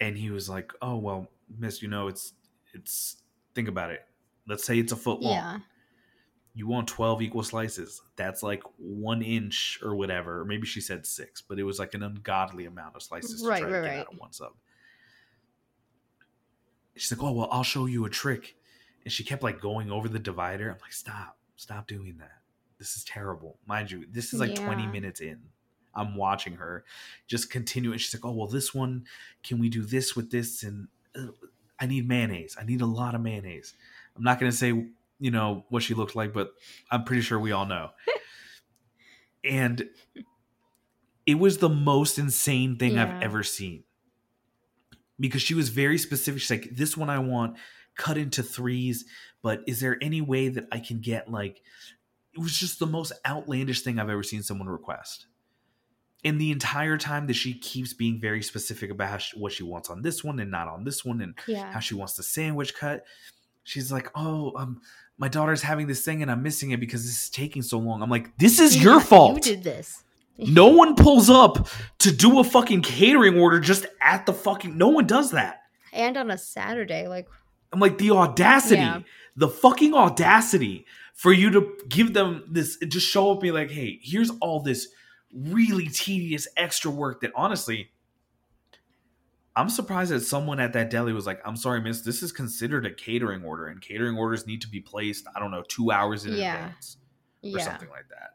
And 0.00 0.16
he 0.16 0.30
was 0.30 0.48
like, 0.48 0.72
"Oh 0.80 0.96
well, 0.96 1.28
Miss, 1.58 1.82
you 1.82 1.88
know 1.88 2.08
it's 2.08 2.32
it's 2.72 3.22
think 3.54 3.68
about 3.68 3.90
it. 3.90 4.00
Let's 4.48 4.64
say 4.64 4.78
it's 4.78 4.92
a 4.92 4.96
foot 4.96 5.20
long. 5.20 5.34
Yeah. 5.34 5.58
You 6.54 6.68
want 6.68 6.88
twelve 6.88 7.20
equal 7.20 7.42
slices. 7.42 8.00
That's 8.16 8.42
like 8.42 8.62
one 8.78 9.20
inch 9.20 9.78
or 9.82 9.94
whatever. 9.94 10.40
Or 10.40 10.46
maybe 10.46 10.66
she 10.66 10.80
said 10.80 11.04
six, 11.04 11.42
but 11.42 11.58
it 11.58 11.64
was 11.64 11.78
like 11.78 11.92
an 11.92 12.02
ungodly 12.02 12.64
amount 12.64 12.96
of 12.96 13.02
slices 13.02 13.44
Right, 13.44 13.60
to 13.60 13.66
try 13.68 13.72
right, 13.72 13.82
to 13.82 13.88
get 13.88 13.90
right. 13.90 14.00
out 14.06 14.14
of 14.14 14.18
one 14.18 14.32
sub." 14.32 14.52
She's 16.96 17.12
like, 17.12 17.22
"Oh 17.22 17.32
well, 17.32 17.48
I'll 17.52 17.62
show 17.62 17.84
you 17.84 18.06
a 18.06 18.08
trick," 18.10 18.56
and 19.04 19.12
she 19.12 19.22
kept 19.22 19.42
like 19.42 19.60
going 19.60 19.90
over 19.90 20.08
the 20.08 20.18
divider. 20.18 20.70
I'm 20.70 20.78
like, 20.80 20.94
"Stop, 20.94 21.36
stop 21.56 21.86
doing 21.86 22.16
that. 22.20 22.39
This 22.80 22.96
is 22.96 23.04
terrible." 23.04 23.58
Mind 23.66 23.92
you, 23.92 24.06
this 24.10 24.32
is 24.34 24.40
like 24.40 24.56
20 24.56 24.88
minutes 24.88 25.20
in. 25.20 25.38
I'm 25.94 26.16
watching 26.16 26.54
her 26.56 26.84
just 27.28 27.50
continue, 27.50 27.92
and 27.92 28.00
she's 28.00 28.12
like, 28.14 28.24
"Oh 28.24 28.32
well, 28.32 28.48
this 28.48 28.74
one, 28.74 29.04
can 29.44 29.60
we 29.60 29.68
do 29.68 29.82
this 29.82 30.16
with 30.16 30.32
this?" 30.32 30.64
And 30.64 30.88
uh, 31.16 31.26
I 31.78 31.86
need 31.86 32.08
mayonnaise. 32.08 32.56
I 32.60 32.64
need 32.64 32.80
a 32.80 32.86
lot 32.86 33.14
of 33.14 33.20
mayonnaise. 33.20 33.74
I'm 34.16 34.24
not 34.24 34.40
gonna 34.40 34.50
say 34.52 34.72
you 35.20 35.30
know 35.30 35.64
what 35.68 35.82
she 35.84 35.94
looked 35.94 36.16
like, 36.16 36.32
but 36.32 36.52
I'm 36.90 37.04
pretty 37.04 37.22
sure 37.22 37.38
we 37.38 37.52
all 37.52 37.66
know. 37.66 37.90
and 39.44 39.88
It 41.26 41.38
was 41.38 41.58
the 41.58 41.68
most 41.68 42.18
insane 42.18 42.76
thing 42.76 42.94
Yeah. 42.94 43.04
I've 43.04 43.22
ever 43.22 43.42
seen. 43.42 43.84
Because 45.18 45.42
she 45.42 45.54
was 45.54 45.68
very 45.68 45.98
specific. 45.98 46.40
She's 46.40 46.50
like, 46.50 46.70
this 46.74 46.96
one 46.96 47.10
I 47.10 47.18
want 47.18 47.56
cut 47.94 48.16
into 48.16 48.42
threes, 48.42 49.04
but 49.42 49.60
is 49.66 49.80
there 49.80 49.98
any 50.00 50.22
way 50.22 50.48
that 50.48 50.66
I 50.72 50.78
can 50.78 51.00
get 51.00 51.30
like 51.30 51.60
it 52.34 52.38
was 52.40 52.56
just 52.56 52.78
the 52.78 52.86
most 52.86 53.12
outlandish 53.26 53.82
thing 53.82 53.98
I've 53.98 54.08
ever 54.10 54.22
seen 54.22 54.42
someone 54.42 54.68
request. 54.68 55.26
And 56.24 56.38
the 56.40 56.50
entire 56.50 56.98
time 56.98 57.26
that 57.28 57.34
she 57.34 57.54
keeps 57.54 57.94
being 57.94 58.20
very 58.20 58.42
specific 58.42 58.90
about 58.90 59.08
how 59.08 59.16
she, 59.16 59.38
what 59.38 59.52
she 59.52 59.62
wants 59.62 59.88
on 59.88 60.02
this 60.02 60.22
one 60.22 60.38
and 60.38 60.50
not 60.50 60.68
on 60.68 60.84
this 60.84 61.04
one 61.04 61.20
and 61.22 61.34
Yeah. 61.46 61.72
how 61.72 61.80
she 61.80 61.94
wants 61.94 62.14
the 62.14 62.22
sandwich 62.22 62.74
cut. 62.74 63.04
She's 63.64 63.90
like, 63.90 64.10
"Oh, 64.14 64.52
um, 64.56 64.80
my 65.16 65.28
daughter's 65.28 65.62
having 65.62 65.86
this 65.86 66.04
thing 66.04 66.20
and 66.22 66.30
I'm 66.30 66.42
missing 66.42 66.72
it 66.72 66.80
because 66.80 67.04
this 67.04 67.22
is 67.24 67.30
taking 67.30 67.62
so 67.62 67.78
long." 67.78 68.02
I'm 68.02 68.10
like, 68.10 68.36
"This 68.38 68.60
is 68.60 68.76
Yeah, 68.76 68.82
your 68.82 69.00
fault." 69.00 69.36
You 69.46 69.54
did 69.54 69.64
this. 69.64 70.02
no 70.38 70.66
one 70.68 70.94
pulls 70.94 71.30
up 71.30 71.68
to 71.98 72.12
do 72.12 72.38
a 72.38 72.44
fucking 72.44 72.82
catering 72.82 73.38
order 73.38 73.58
just 73.60 73.86
at 74.02 74.26
the 74.26 74.32
fucking. 74.34 74.76
No 74.76 74.88
one 74.88 75.06
does 75.06 75.30
that. 75.32 75.62
And 75.92 76.16
on 76.18 76.30
a 76.30 76.36
Saturday, 76.38 77.08
like 77.08 77.28
I'm 77.72 77.80
like, 77.80 77.98
the 77.98 78.10
audacity, 78.10 78.82
Yeah. 78.82 79.00
the 79.36 79.48
fucking 79.48 79.94
audacity 79.94 80.86
for 81.20 81.34
you 81.34 81.50
to 81.50 81.76
give 81.86 82.14
them 82.14 82.44
this, 82.50 82.78
just 82.78 83.06
show 83.06 83.30
up, 83.30 83.36
and 83.36 83.42
be 83.42 83.50
like, 83.50 83.70
"Hey, 83.70 83.98
here's 84.02 84.30
all 84.40 84.62
this 84.62 84.88
really 85.34 85.86
tedious 85.86 86.48
extra 86.56 86.90
work 86.90 87.20
that 87.20 87.30
honestly." 87.36 87.90
I'm 89.54 89.68
surprised 89.68 90.12
that 90.12 90.20
someone 90.20 90.60
at 90.60 90.72
that 90.72 90.88
deli 90.88 91.12
was 91.12 91.26
like, 91.26 91.42
"I'm 91.44 91.56
sorry, 91.56 91.82
miss. 91.82 92.00
This 92.00 92.22
is 92.22 92.32
considered 92.32 92.86
a 92.86 92.94
catering 92.94 93.44
order, 93.44 93.66
and 93.66 93.82
catering 93.82 94.16
orders 94.16 94.46
need 94.46 94.62
to 94.62 94.68
be 94.68 94.80
placed. 94.80 95.26
I 95.36 95.40
don't 95.40 95.50
know, 95.50 95.62
two 95.68 95.90
hours 95.90 96.24
in 96.24 96.32
Yeah. 96.32 96.54
advance 96.54 96.96
or 97.42 97.50
yeah. 97.50 97.64
something 97.64 97.90
like 97.90 98.08
that." 98.08 98.30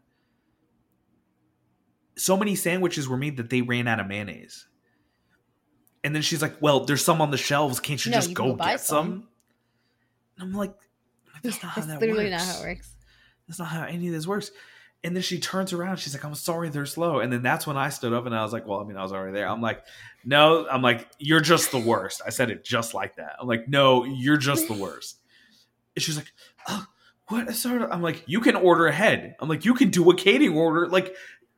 So 2.17 2.37
many 2.37 2.55
sandwiches 2.55 3.07
were 3.07 3.17
made 3.17 3.37
that 3.37 3.49
they 3.49 3.63
ran 3.63 3.87
out 3.87 3.99
of 3.99 4.05
mayonnaise, 4.07 4.67
and 6.03 6.13
then 6.13 6.21
she's 6.21 6.41
like, 6.43 6.61
"Well, 6.61 6.85
there's 6.85 7.03
some 7.03 7.19
on 7.19 7.31
the 7.31 7.37
shelves. 7.37 7.79
Can't 7.79 8.05
you 8.05 8.11
No, 8.11 8.17
just 8.17 8.29
you 8.29 8.35
go, 8.35 8.43
can 8.43 8.51
go 8.51 8.57
buy 8.57 8.71
get 8.71 8.81
some?" 8.81 9.05
some. 9.05 9.29
And 10.37 10.49
I'm 10.49 10.53
like, 10.53 10.75
"That's 11.45 11.63
not 11.63 11.71
how 11.73 11.81
That's 11.81 11.93
that 11.93 11.99
literally 12.01 12.29
works. 12.31 12.45
not 12.47 12.55
how 12.55 12.61
it 12.61 12.67
works. 12.67 12.91
That's 13.47 13.59
not 13.59 13.67
how 13.69 13.83
any 13.83 14.07
of 14.07 14.13
this 14.13 14.27
works." 14.27 14.51
And 15.03 15.15
then 15.15 15.21
she 15.21 15.39
turns 15.39 15.71
around. 15.71 15.97
She's 15.97 16.13
like, 16.15 16.25
"I'm 16.25 16.33
sorry, 16.35 16.69
they're 16.69 16.85
slow." 16.87 17.19
And 17.19 17.31
then 17.31 17.43
that's 17.43 17.67
when 17.67 17.77
I 17.77 17.89
stood 17.89 18.11
up 18.11 18.25
and 18.25 18.35
I 18.35 18.41
was 18.41 18.51
like, 18.53 18.65
"Well, 18.67 18.79
I 18.79 18.83
mean, 18.85 18.97
I 18.97 19.03
was 19.03 19.11
already 19.13 19.33
there." 19.33 19.47
I'm 19.47 19.61
like, 19.61 19.83
"No," 20.23 20.67
I'm 20.67 20.81
like, 20.81 21.07
"You're 21.19 21.41
just 21.41 21.71
the 21.71 21.77
worst." 21.77 22.21
I 22.25 22.29
said 22.31 22.49
it 22.49 22.63
just 22.65 22.93
like 22.95 23.15
that. 23.17 23.35
I'm 23.39 23.47
like, 23.47 23.67
"No, 23.67 24.03
you're 24.03 24.37
just 24.37 24.67
the 24.67 24.73
worst." 24.73 25.19
And 25.95 26.01
she's 26.03 26.17
like, 26.17 26.31
"Oh, 26.67 26.85
what?" 27.27 27.47
I'm 27.65 28.01
like, 28.01 28.23
"You 28.25 28.41
can 28.41 28.55
order 28.55 28.87
ahead." 28.87 29.35
I'm 29.39 29.47
like, 29.47 29.63
"You 29.63 29.75
can 29.75 29.89
do 29.91 30.09
a 30.09 30.15
catering 30.15 30.55
order 30.57 30.87
like 30.87 31.15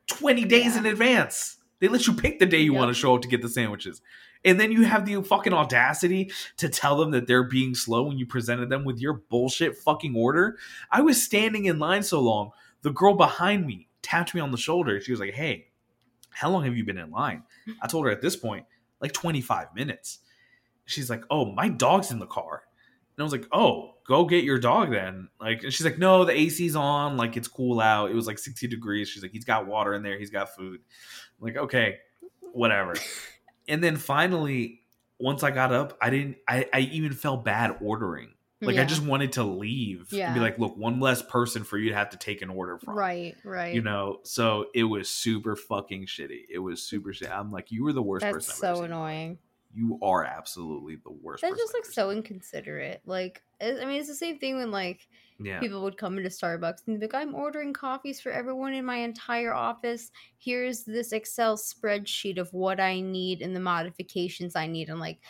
20 0.08 0.44
days 0.44 0.74
Yeah. 0.74 0.80
in 0.80 0.86
advance. 0.86 1.56
They 1.80 1.88
let 1.88 2.06
you 2.06 2.12
pick 2.12 2.38
the 2.40 2.46
day 2.46 2.60
you 2.60 2.72
Yep. 2.72 2.78
want 2.78 2.90
to 2.94 3.00
show 3.00 3.14
up 3.14 3.22
to 3.22 3.28
get 3.28 3.40
the 3.40 3.48
sandwiches." 3.48 4.02
And 4.44 4.58
then 4.58 4.72
you 4.72 4.84
have 4.84 5.04
the 5.04 5.22
fucking 5.22 5.52
audacity 5.52 6.30
to 6.58 6.68
tell 6.68 6.96
them 6.96 7.10
that 7.10 7.26
they're 7.26 7.44
being 7.44 7.74
slow 7.74 8.04
when 8.04 8.18
you 8.18 8.26
presented 8.26 8.68
them 8.68 8.84
with 8.84 9.00
your 9.00 9.14
bullshit 9.14 9.76
fucking 9.76 10.14
order. 10.14 10.58
I 10.90 11.00
was 11.00 11.22
standing 11.22 11.64
in 11.64 11.78
line 11.78 12.02
so 12.02 12.20
long, 12.20 12.52
the 12.82 12.92
girl 12.92 13.14
behind 13.14 13.66
me 13.66 13.88
tapped 14.02 14.34
me 14.34 14.40
on 14.40 14.50
the 14.50 14.56
shoulder. 14.56 15.00
She 15.00 15.10
was 15.10 15.20
like, 15.20 15.34
Hey, 15.34 15.68
how 16.30 16.50
long 16.50 16.64
have 16.64 16.76
you 16.76 16.84
been 16.84 16.98
in 16.98 17.10
line? 17.10 17.42
I 17.82 17.86
told 17.86 18.04
her 18.06 18.10
at 18.10 18.22
this 18.22 18.36
point, 18.36 18.66
like 19.00 19.12
25 19.12 19.74
minutes. 19.74 20.20
She's 20.86 21.10
like, 21.10 21.24
Oh, 21.30 21.52
my 21.52 21.68
dog's 21.68 22.10
in 22.10 22.18
the 22.18 22.26
car. 22.26 22.62
And 23.16 23.22
I 23.22 23.24
was 23.24 23.32
like, 23.32 23.46
Oh, 23.52 23.94
go 24.06 24.24
get 24.24 24.44
your 24.44 24.58
dog 24.58 24.92
then. 24.92 25.28
Like, 25.40 25.64
and 25.64 25.72
she's 25.72 25.84
like, 25.84 25.98
No, 25.98 26.24
the 26.24 26.32
AC's 26.38 26.76
on. 26.76 27.16
Like, 27.16 27.36
it's 27.36 27.48
cool 27.48 27.80
out. 27.80 28.10
It 28.10 28.14
was 28.14 28.26
like 28.26 28.38
60 28.38 28.68
degrees. 28.68 29.08
She's 29.08 29.22
like, 29.22 29.32
He's 29.32 29.44
got 29.44 29.66
water 29.66 29.94
in 29.94 30.02
there. 30.02 30.18
He's 30.18 30.30
got 30.30 30.54
food. 30.54 30.80
I'm 31.40 31.46
like, 31.46 31.56
okay, 31.56 31.96
whatever. 32.52 32.94
And 33.68 33.82
then 33.82 33.96
finally, 33.96 34.80
once 35.18 35.42
I 35.42 35.50
got 35.50 35.72
up, 35.72 35.96
I 36.00 36.10
didn't, 36.10 36.36
I, 36.46 36.66
I 36.72 36.80
even 36.80 37.12
felt 37.12 37.44
bad 37.44 37.76
ordering. 37.80 38.30
Like 38.60 38.76
I 38.76 38.84
just 38.84 39.04
wanted 39.04 39.32
to 39.34 39.44
leave 39.44 40.12
and 40.12 40.34
be 40.34 40.40
like, 40.40 40.58
look, 40.58 40.76
one 40.76 40.98
less 40.98 41.22
person 41.22 41.62
for 41.62 41.78
you 41.78 41.90
to 41.90 41.94
have 41.94 42.10
to 42.10 42.16
take 42.16 42.42
an 42.42 42.50
order 42.50 42.76
from. 42.78 42.96
Right, 42.96 43.36
right. 43.44 43.72
You 43.72 43.82
know, 43.82 44.18
so 44.24 44.66
it 44.74 44.82
was 44.82 45.08
super 45.08 45.54
fucking 45.54 46.06
shitty. 46.06 46.40
It 46.50 46.58
was 46.58 46.82
super 46.82 47.12
shitty. 47.12 47.30
I'm 47.30 47.52
like, 47.52 47.70
you 47.70 47.84
were 47.84 47.92
the 47.92 48.02
worst 48.02 48.22
That's 48.22 48.34
person. 48.34 48.52
I've 48.52 48.70
ever 48.70 48.76
so 48.76 48.82
seen 48.82 48.84
in 48.86 48.90
my 48.90 48.96
life. 48.96 49.14
annoying. 49.14 49.38
You 49.74 49.98
are 50.02 50.24
absolutely 50.24 50.96
the 50.96 51.12
worst. 51.12 51.42
That's 51.42 51.56
just 51.56 51.74
like 51.74 51.84
so 51.84 52.10
inconsiderate. 52.10 53.02
Like, 53.04 53.42
I 53.60 53.84
mean, 53.84 54.00
it's 54.00 54.08
the 54.08 54.14
same 54.14 54.38
thing 54.38 54.56
when 54.56 54.70
like. 54.70 55.08
Yeah. 55.40 55.60
people 55.60 55.84
would 55.84 55.96
come 55.96 56.18
into 56.18 56.30
Starbucks 56.30 56.88
and 56.88 56.98
be 56.98 57.06
like, 57.06 57.14
I'm 57.14 57.32
ordering 57.32 57.72
coffees 57.72 58.20
for 58.20 58.32
everyone 58.32 58.74
in 58.74 58.84
my 58.84 58.96
entire 58.96 59.54
office. 59.54 60.10
Here's 60.36 60.82
this 60.82 61.12
Excel 61.12 61.56
spreadsheet 61.56 62.38
of 62.38 62.52
what 62.52 62.80
I 62.80 63.00
need 63.00 63.40
and 63.40 63.54
the 63.54 63.60
modifications 63.60 64.56
I 64.56 64.66
need. 64.66 64.90
I'm 64.90 64.98
like, 64.98 65.20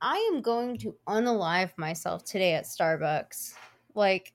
I 0.00 0.16
am 0.32 0.42
going 0.42 0.76
to 0.78 0.94
unalive 1.08 1.70
myself 1.78 2.24
today 2.24 2.52
at 2.52 2.64
Starbucks. 2.64 3.54
Like, 3.94 4.34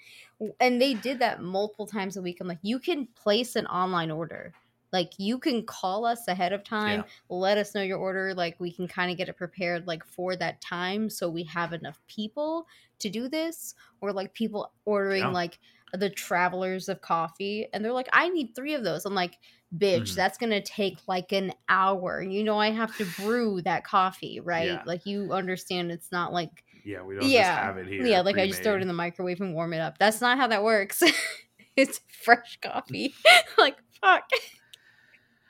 and 0.60 0.80
they 0.80 0.94
did 0.94 1.20
that 1.20 1.42
multiple 1.42 1.86
times 1.86 2.16
a 2.16 2.22
week. 2.22 2.38
I'm 2.40 2.48
like, 2.48 2.58
you 2.62 2.78
can 2.78 3.06
place 3.14 3.56
an 3.56 3.66
online 3.66 4.10
order. 4.10 4.52
Like, 4.92 5.12
you 5.18 5.38
can 5.38 5.64
call 5.66 6.04
us 6.06 6.28
ahead 6.28 6.52
of 6.52 6.64
time, 6.64 7.04
let 7.28 7.58
us 7.58 7.74
know 7.74 7.82
your 7.82 7.98
order. 7.98 8.34
Like, 8.34 8.56
we 8.58 8.72
can 8.72 8.88
kind 8.88 9.10
of 9.10 9.16
get 9.16 9.28
it 9.28 9.36
prepared, 9.36 9.86
like, 9.86 10.04
for 10.04 10.34
that 10.36 10.60
time 10.60 11.10
so 11.10 11.28
we 11.28 11.44
have 11.44 11.72
enough 11.72 12.00
people 12.08 12.66
to 13.00 13.08
do 13.10 13.28
this 13.28 13.74
or 14.00 14.12
like 14.12 14.34
people 14.34 14.72
ordering 14.84 15.20
Yeah. 15.22 15.28
like 15.28 15.58
the 15.92 16.10
travelers 16.10 16.88
of 16.88 17.00
coffee 17.00 17.66
and 17.72 17.82
they're 17.84 17.92
like 17.92 18.08
i 18.12 18.28
need 18.28 18.54
three 18.56 18.74
of 18.74 18.82
those 18.84 19.04
i'm 19.06 19.14
like 19.14 19.38
bitch 19.74 20.10
Mhm. 20.10 20.14
that's 20.16 20.36
gonna 20.36 20.60
take 20.60 20.98
like 21.06 21.30
an 21.32 21.52
hour 21.68 22.20
you 22.20 22.42
know 22.44 22.58
i 22.58 22.70
have 22.70 22.94
to 22.98 23.06
brew 23.16 23.62
that 23.62 23.84
coffee 23.84 24.40
right 24.40 24.66
Yeah. 24.66 24.82
like 24.84 25.06
you 25.06 25.32
understand 25.32 25.92
it's 25.92 26.10
not 26.12 26.32
like 26.32 26.64
Yeah, 26.84 27.02
we 27.04 27.14
don't 27.14 27.28
yeah 27.28 27.42
just 27.54 27.62
have 27.62 27.78
it 27.78 27.86
here. 27.86 28.04
yeah 28.04 28.20
like 28.22 28.36
i 28.36 28.46
just 28.48 28.62
throw 28.64 28.74
it 28.74 28.82
in 28.82 28.88
the 28.88 28.92
microwave 28.94 29.40
and 29.40 29.54
warm 29.54 29.72
it 29.72 29.78
up 29.80 29.96
that's 29.98 30.20
not 30.20 30.36
how 30.38 30.48
that 30.48 30.62
works 30.64 31.00
it's 31.76 32.00
fresh 32.24 32.58
coffee 32.60 33.14
like 33.58 33.76
fuck 34.00 34.28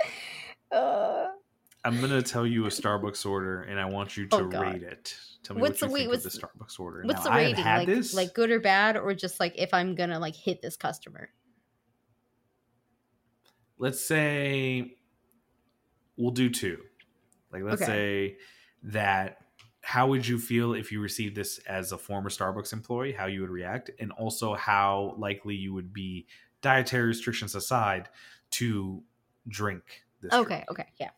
uh, 0.72 1.26
I'm 1.84 2.00
gonna 2.00 2.22
tell 2.22 2.46
you 2.46 2.66
a 2.66 2.68
Starbucks 2.70 3.24
order, 3.26 3.62
and 3.62 3.78
I 3.80 3.86
want 3.86 4.16
you 4.16 4.26
to 4.26 4.36
Oh, 4.36 4.42
rate 4.42 4.82
it. 4.82 5.16
Tell 5.42 5.56
me 5.56 5.62
What's 5.62 5.80
what 5.80 5.80
the- 5.80 5.86
you 5.88 5.92
wait, 5.92 6.00
think 6.00 6.10
what's 6.10 6.24
of 6.26 6.32
the 6.32 6.38
the- 6.38 6.46
Starbucks 6.64 6.80
order. 6.80 7.02
what's 7.04 7.24
Now, 7.24 7.30
the 7.30 7.36
rating 7.36 7.54
had 7.56 7.78
like 7.78 7.86
this. 7.86 8.14
like 8.14 8.34
good 8.34 8.50
or 8.50 8.60
bad 8.60 8.96
or 8.96 9.14
just 9.14 9.40
like 9.40 9.54
if 9.56 9.72
i'm 9.72 9.94
gonna 9.94 10.18
like 10.18 10.34
hit 10.34 10.60
this 10.60 10.76
customer 10.76 11.30
let's 13.78 14.04
say 14.04 14.96
we'll 16.16 16.32
do 16.32 16.50
two. 16.50 16.78
Like 17.52 17.62
let's 17.62 17.80
Okay. 17.82 17.90
say 17.90 18.36
that 18.84 19.38
how 19.82 20.08
would 20.08 20.26
you 20.26 20.38
feel 20.38 20.74
if 20.74 20.90
you 20.92 21.00
received 21.00 21.36
this 21.36 21.58
as 21.58 21.92
a 21.92 21.98
former 21.98 22.28
Starbucks 22.28 22.72
employee, 22.72 23.12
how 23.12 23.26
you 23.26 23.40
would 23.40 23.50
react, 23.50 23.90
and 24.00 24.10
also 24.12 24.54
how 24.54 25.14
likely 25.16 25.54
you 25.54 25.72
would 25.72 25.92
be 25.92 26.26
dietary 26.60 27.06
restrictions 27.06 27.54
aside 27.54 28.08
to 28.50 29.02
drink 29.48 29.82
this. 30.22 30.32
okay 30.32 30.56
drink. 30.56 30.70
okay 30.70 30.86
yeah 31.00 31.10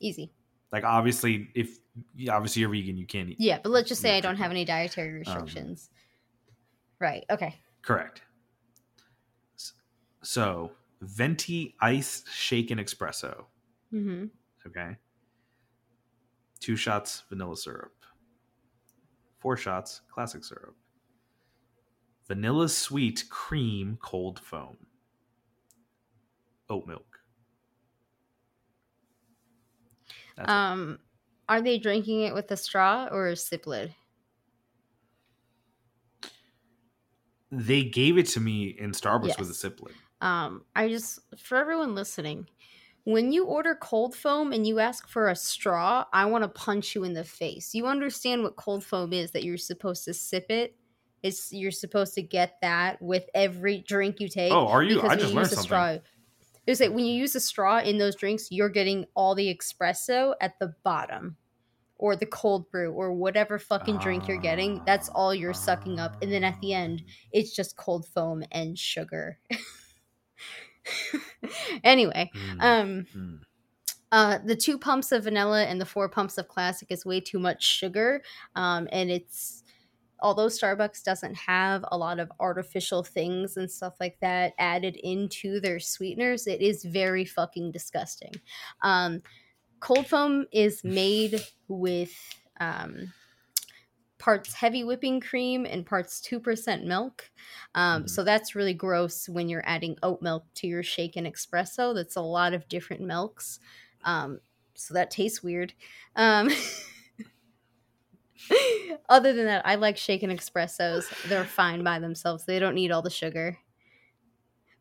easy 0.00 0.32
Like 0.72 0.84
obviously 0.84 1.48
if 1.54 1.78
obviously 2.30 2.60
you're 2.60 2.70
vegan, 2.70 2.96
you 2.96 3.06
can't 3.06 3.28
eat. 3.30 3.36
Yeah, 3.38 3.58
but 3.62 3.70
let's 3.70 3.88
just 3.88 4.00
say 4.00 4.16
I 4.16 4.20
don't 4.20 4.36
have 4.36 4.50
any 4.50 4.64
dietary 4.64 5.12
restrictions. 5.12 5.90
right. 6.98 7.24
Okay. 7.30 7.56
Correct. 7.82 8.22
So, 10.22 10.70
venti 11.00 11.74
ice 11.80 12.24
shaken 12.30 12.78
espresso. 12.78 13.44
Mm-hmm. 13.92 14.26
Okay. 14.66 14.96
Two 16.60 16.76
shots 16.76 17.24
vanilla 17.28 17.56
syrup. 17.56 17.92
Four 19.38 19.56
shots 19.56 20.02
classic 20.12 20.44
syrup. 20.44 20.76
Vanilla 22.28 22.68
sweet 22.68 23.24
cream 23.30 23.98
cold 24.00 24.38
foam. 24.38 24.76
Oat 26.68 26.86
milk. 26.86 27.09
That's 30.40 30.56
it. 30.56 30.64
Um, 30.72 31.00
are 31.48 31.62
they 31.62 31.78
drinking 31.78 32.22
it 32.22 32.34
with 32.34 32.50
a 32.50 32.56
straw 32.56 33.08
or 33.10 33.28
a 33.28 33.36
sip 33.36 33.66
lid? 33.66 33.94
They 37.52 37.84
gave 37.84 38.16
it 38.18 38.26
to 38.28 38.40
me 38.40 38.68
in 38.68 38.92
Starbucks 38.92 39.38
with 39.38 39.50
a 39.50 39.54
Yes. 39.54 39.54
sip 39.54 39.80
lid. 39.80 39.96
Um, 40.20 40.66
I 40.76 40.88
just 40.88 41.20
for 41.38 41.58
everyone 41.58 41.94
listening, 41.94 42.48
when 43.04 43.32
you 43.32 43.46
order 43.46 43.74
cold 43.74 44.14
foam 44.16 44.52
and 44.52 44.66
you 44.66 44.78
ask 44.80 45.08
for 45.08 45.28
a 45.28 45.36
straw, 45.36 46.06
I 46.12 46.26
want 46.26 46.44
to 46.44 46.48
punch 46.48 46.94
you 46.94 47.04
in 47.04 47.14
the 47.14 47.24
face. 47.24 47.74
You 47.74 47.86
understand 47.86 48.42
what 48.42 48.56
cold 48.56 48.84
foam 48.84 49.12
is? 49.12 49.32
That 49.32 49.44
you're 49.44 49.58
supposed 49.58 50.04
to 50.06 50.14
sip 50.14 50.46
it. 50.50 50.76
It's 51.22 51.52
you're 51.52 51.70
supposed 51.72 52.14
to 52.14 52.22
get 52.22 52.58
that 52.62 53.02
with 53.02 53.26
every 53.34 53.80
drink 53.82 54.20
you 54.20 54.28
take. 54.28 54.52
Oh, 54.52 54.66
are 54.66 54.82
you? 54.82 55.02
I 55.02 55.16
just 55.16 55.34
learned 55.34 55.50
something. 55.50 55.66
straw, 55.66 55.98
it 56.66 56.70
was 56.70 56.80
like 56.80 56.92
when 56.92 57.06
you 57.06 57.14
use 57.14 57.34
a 57.34 57.40
straw 57.40 57.80
in 57.80 57.98
those 57.98 58.16
drinks, 58.16 58.48
you're 58.50 58.68
getting 58.68 59.06
all 59.14 59.34
the 59.34 59.54
espresso 59.54 60.34
at 60.40 60.58
the 60.58 60.74
bottom, 60.84 61.36
or 61.96 62.16
the 62.16 62.26
cold 62.26 62.70
brew, 62.70 62.92
or 62.92 63.12
whatever 63.12 63.58
fucking 63.58 63.98
drink 63.98 64.28
you're 64.28 64.40
getting. 64.40 64.82
That's 64.86 65.08
all 65.08 65.34
you're 65.34 65.54
sucking 65.54 66.00
up, 66.00 66.22
and 66.22 66.32
then 66.32 66.44
at 66.44 66.60
the 66.60 66.72
end, 66.72 67.02
it's 67.32 67.54
just 67.54 67.76
cold 67.76 68.06
foam 68.06 68.44
and 68.52 68.78
sugar. 68.78 69.38
anyway, 71.84 72.30
Mm, 72.34 72.62
um, 72.62 73.06
mm. 73.16 73.38
uh, 74.12 74.38
the 74.44 74.56
two 74.56 74.78
pumps 74.78 75.12
of 75.12 75.24
vanilla 75.24 75.64
and 75.64 75.80
the 75.80 75.86
four 75.86 76.08
pumps 76.08 76.38
of 76.38 76.48
classic 76.48 76.88
is 76.90 77.04
way 77.04 77.20
too 77.20 77.38
much 77.38 77.62
sugar, 77.62 78.22
um, 78.54 78.88
and 78.92 79.10
it's 79.10 79.62
although 80.22 80.46
Starbucks 80.46 81.02
doesn't 81.02 81.34
have 81.34 81.84
a 81.90 81.96
lot 81.98 82.18
of 82.18 82.30
artificial 82.40 83.02
things 83.02 83.56
and 83.56 83.70
stuff 83.70 83.94
like 84.00 84.18
that 84.20 84.52
added 84.58 84.96
into 85.02 85.60
their 85.60 85.80
sweeteners, 85.80 86.46
it 86.46 86.60
is 86.60 86.84
very 86.84 87.24
fucking 87.24 87.72
disgusting. 87.72 88.32
Um, 88.82 89.22
cold 89.80 90.06
foam 90.06 90.46
is 90.52 90.84
made 90.84 91.42
with 91.68 92.12
um, 92.60 93.12
parts 94.18 94.52
heavy 94.52 94.84
whipping 94.84 95.20
cream 95.20 95.64
and 95.64 95.86
parts 95.86 96.20
2% 96.20 96.84
milk. 96.84 97.30
Um, 97.74 98.04
Mhm. 98.04 98.10
So 98.10 98.22
that's 98.22 98.54
really 98.54 98.74
gross 98.74 99.28
when 99.28 99.48
you're 99.48 99.66
adding 99.66 99.96
oat 100.02 100.20
milk 100.20 100.44
to 100.56 100.66
your 100.66 100.82
shaken 100.82 101.24
espresso. 101.24 101.94
That's 101.94 102.16
a 102.16 102.20
lot 102.20 102.52
of 102.52 102.68
different 102.68 103.02
milks. 103.02 103.60
Um, 104.04 104.40
so 104.74 104.94
that 104.94 105.10
tastes 105.10 105.42
weird. 105.42 105.72
Other 109.08 109.32
than 109.32 109.46
that, 109.46 109.66
I 109.66 109.74
like 109.76 109.96
shaken 109.96 110.30
espressos. 110.30 111.04
They're 111.28 111.44
fine 111.44 111.82
by 111.82 111.98
themselves. 111.98 112.44
They 112.44 112.58
don't 112.58 112.74
need 112.74 112.90
all 112.90 113.02
the 113.02 113.10
sugar. 113.10 113.58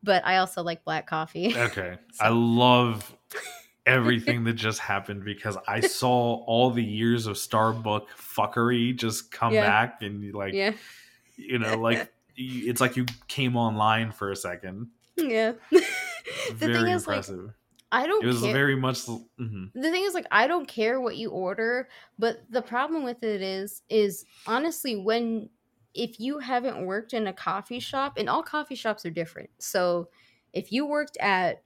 But 0.01 0.25
I 0.25 0.37
also 0.37 0.63
like 0.63 0.83
black 0.83 1.07
coffee. 1.07 1.55
Okay. 1.55 1.97
So- 2.13 2.25
I 2.25 2.29
love 2.29 3.15
everything 3.85 4.43
that 4.43 4.53
just 4.53 4.79
happened 4.79 5.25
because 5.25 5.57
I 5.67 5.79
saw 5.79 6.43
all 6.45 6.69
the 6.71 6.83
years 6.83 7.25
of 7.27 7.35
Starbucks 7.37 8.07
fuckery 8.17 8.95
just 8.95 9.31
come 9.31 9.53
Yeah. 9.53 9.65
back 9.65 10.01
and 10.01 10.23
you 10.23 10.33
like 10.33 10.53
yeah. 10.53 10.73
you 11.37 11.57
know 11.57 11.75
like 11.77 12.11
it's 12.35 12.79
like 12.79 12.95
you 12.95 13.05
came 13.27 13.57
online 13.57 14.11
for 14.11 14.31
a 14.31 14.35
second. 14.35 14.87
Yeah. 15.17 15.53
the 15.71 15.83
Very 16.53 16.73
thing 16.75 16.87
is, 16.87 17.07
like, 17.07 17.17
impressive. 17.17 17.53
I 17.91 18.05
don't 18.05 18.23
it 18.23 18.27
was 18.27 18.41
care. 18.41 18.53
very 18.53 18.75
much 18.75 18.99
mhm. 19.05 19.71
the 19.73 19.91
thing 19.91 20.03
is 20.03 20.13
like 20.13 20.27
i 20.31 20.47
don't 20.47 20.67
care 20.67 21.01
what 21.01 21.17
you 21.17 21.31
order 21.31 21.89
but 22.17 22.43
the 22.49 22.61
problem 22.61 23.03
with 23.03 23.23
it 23.23 23.41
is 23.41 23.81
is 23.89 24.25
honestly 24.45 24.95
when 24.95 25.49
if 25.95 26.19
you 26.19 26.39
haven't 26.39 26.85
worked 26.85 27.13
in 27.13 27.27
a 27.27 27.33
coffee 27.33 27.79
shop 27.79 28.13
and 28.17 28.29
all 28.29 28.43
coffee 28.43 28.75
shops 28.75 29.05
are 29.05 29.11
different 29.11 29.49
so 29.57 30.07
if 30.53 30.71
you 30.71 30.85
worked 30.85 31.17
at 31.17 31.63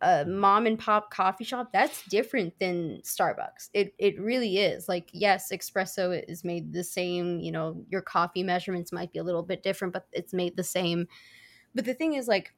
a 0.00 0.24
mom 0.24 0.66
and 0.66 0.80
pop 0.80 1.10
coffee 1.12 1.44
shop 1.44 1.70
that's 1.72 2.04
different 2.06 2.58
than 2.58 3.00
starbucks 3.04 3.70
it 3.72 3.94
it 3.98 4.20
really 4.20 4.58
is 4.58 4.88
like 4.88 5.08
yes 5.12 5.52
espresso 5.52 6.22
is 6.28 6.42
made 6.42 6.72
the 6.72 6.82
same 6.82 7.38
you 7.38 7.52
know 7.52 7.84
your 7.88 8.02
coffee 8.02 8.42
measurements 8.42 8.90
might 8.90 9.12
be 9.12 9.20
a 9.20 9.24
little 9.24 9.44
bit 9.44 9.62
different 9.62 9.94
but 9.94 10.06
it's 10.12 10.32
made 10.32 10.56
the 10.56 10.64
same 10.64 11.06
but 11.72 11.84
the 11.84 11.94
thing 11.94 12.14
is 12.14 12.26
like 12.26 12.52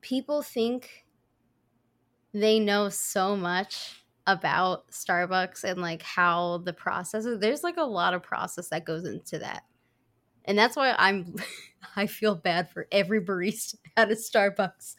people 0.00 0.42
think 0.42 1.06
they 2.32 2.58
know 2.60 2.88
so 2.88 3.36
much 3.36 4.04
about 4.26 4.90
Starbucks 4.90 5.64
and 5.64 5.80
like 5.80 6.02
how 6.02 6.58
the 6.58 6.72
process 6.72 7.24
is. 7.24 7.40
There's 7.40 7.64
like 7.64 7.76
a 7.76 7.82
lot 7.84 8.14
of 8.14 8.22
process 8.22 8.68
that 8.68 8.84
goes 8.84 9.04
into 9.04 9.38
that. 9.38 9.64
And 10.44 10.58
that's 10.58 10.76
why 10.76 10.94
I'm 10.98 11.34
I 11.96 12.06
feel 12.06 12.34
bad 12.36 12.70
for 12.70 12.88
every 12.92 13.20
barista 13.20 13.76
at 13.96 14.12
a 14.12 14.14
Starbucks 14.14 14.96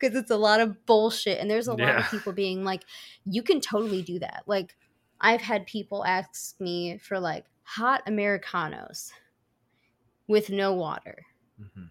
because 0.00 0.16
it's 0.16 0.30
a 0.30 0.36
lot 0.36 0.60
of 0.60 0.86
bullshit 0.86 1.38
and 1.40 1.50
there's 1.50 1.68
a 1.68 1.74
lot 1.74 1.98
of 1.98 2.10
people 2.10 2.32
being 2.32 2.64
like 2.64 2.84
you 3.24 3.42
can 3.42 3.60
totally 3.60 4.02
do 4.02 4.18
that. 4.20 4.44
Like 4.46 4.76
I've 5.20 5.42
had 5.42 5.66
people 5.66 6.04
ask 6.04 6.60
me 6.60 6.98
for 6.98 7.20
like 7.20 7.46
hot 7.64 8.02
americanos 8.08 9.12
with 10.26 10.48
no 10.50 10.72
water 10.72 11.26
Mhm. 11.58 11.90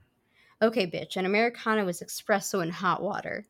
Okay, 0.62 0.86
bitch, 0.88 1.16
an 1.18 1.26
Americano 1.26 1.88
is 1.88 2.02
espresso 2.02 2.62
and 2.62 2.72
hot 2.72 3.02
water. 3.02 3.46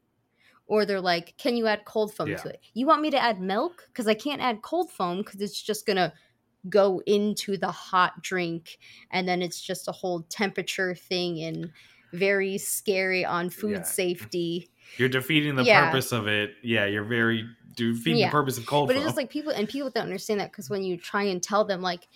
Or 0.68 0.86
they're 0.86 1.02
like, 1.02 1.36
can 1.38 1.58
you 1.58 1.66
add 1.66 1.86
cold 1.86 2.14
foam 2.14 2.30
Yeah. 2.30 2.38
to 2.38 2.50
it? 2.50 2.62
You 2.76 2.86
want 2.86 3.02
me 3.02 3.10
to 3.12 3.18
add 3.22 3.42
milk? 3.42 3.86
Because 3.88 4.08
I 4.08 4.14
can't 4.14 4.42
add 4.42 4.62
cold 4.62 4.92
foam 4.92 5.18
because 5.20 5.42
it's 5.42 5.60
just 5.62 5.86
going 5.88 5.98
to 5.98 6.14
go 6.70 7.02
into 7.08 7.58
the 7.58 7.72
hot 7.72 8.22
drink. 8.22 8.78
And 9.12 9.28
then 9.28 9.42
it's 9.42 9.60
just 9.62 9.88
a 9.88 9.92
whole 9.92 10.24
temperature 10.30 10.94
thing 10.94 11.42
and 11.42 11.72
very 12.14 12.58
scary 12.60 13.26
on 13.26 13.50
food 13.50 13.78
Yeah. 13.78 13.84
safety. 13.84 14.70
You're 14.98 15.10
defeating 15.10 15.56
the 15.56 15.64
Yeah. 15.64 15.88
purpose 15.88 16.12
of 16.12 16.28
it. 16.28 16.52
Yeah, 16.64 16.86
you're 16.86 17.04
very 17.04 17.48
defeating 17.76 18.26
the 18.26 18.32
purpose 18.32 18.58
of 18.58 18.66
cold 18.68 18.88
but 18.90 18.94
foam. 18.94 19.02
But 19.04 19.08
it's 19.08 19.12
just 19.12 19.18
like 19.18 19.30
people 19.32 19.52
and 19.54 19.68
people 19.68 19.90
don't 19.90 20.04
understand 20.04 20.40
that 20.40 20.52
because 20.52 20.70
when 20.70 20.84
you 20.84 20.98
try 20.98 21.24
and 21.24 21.42
tell 21.42 21.66
them 21.66 21.82
like 21.82 22.08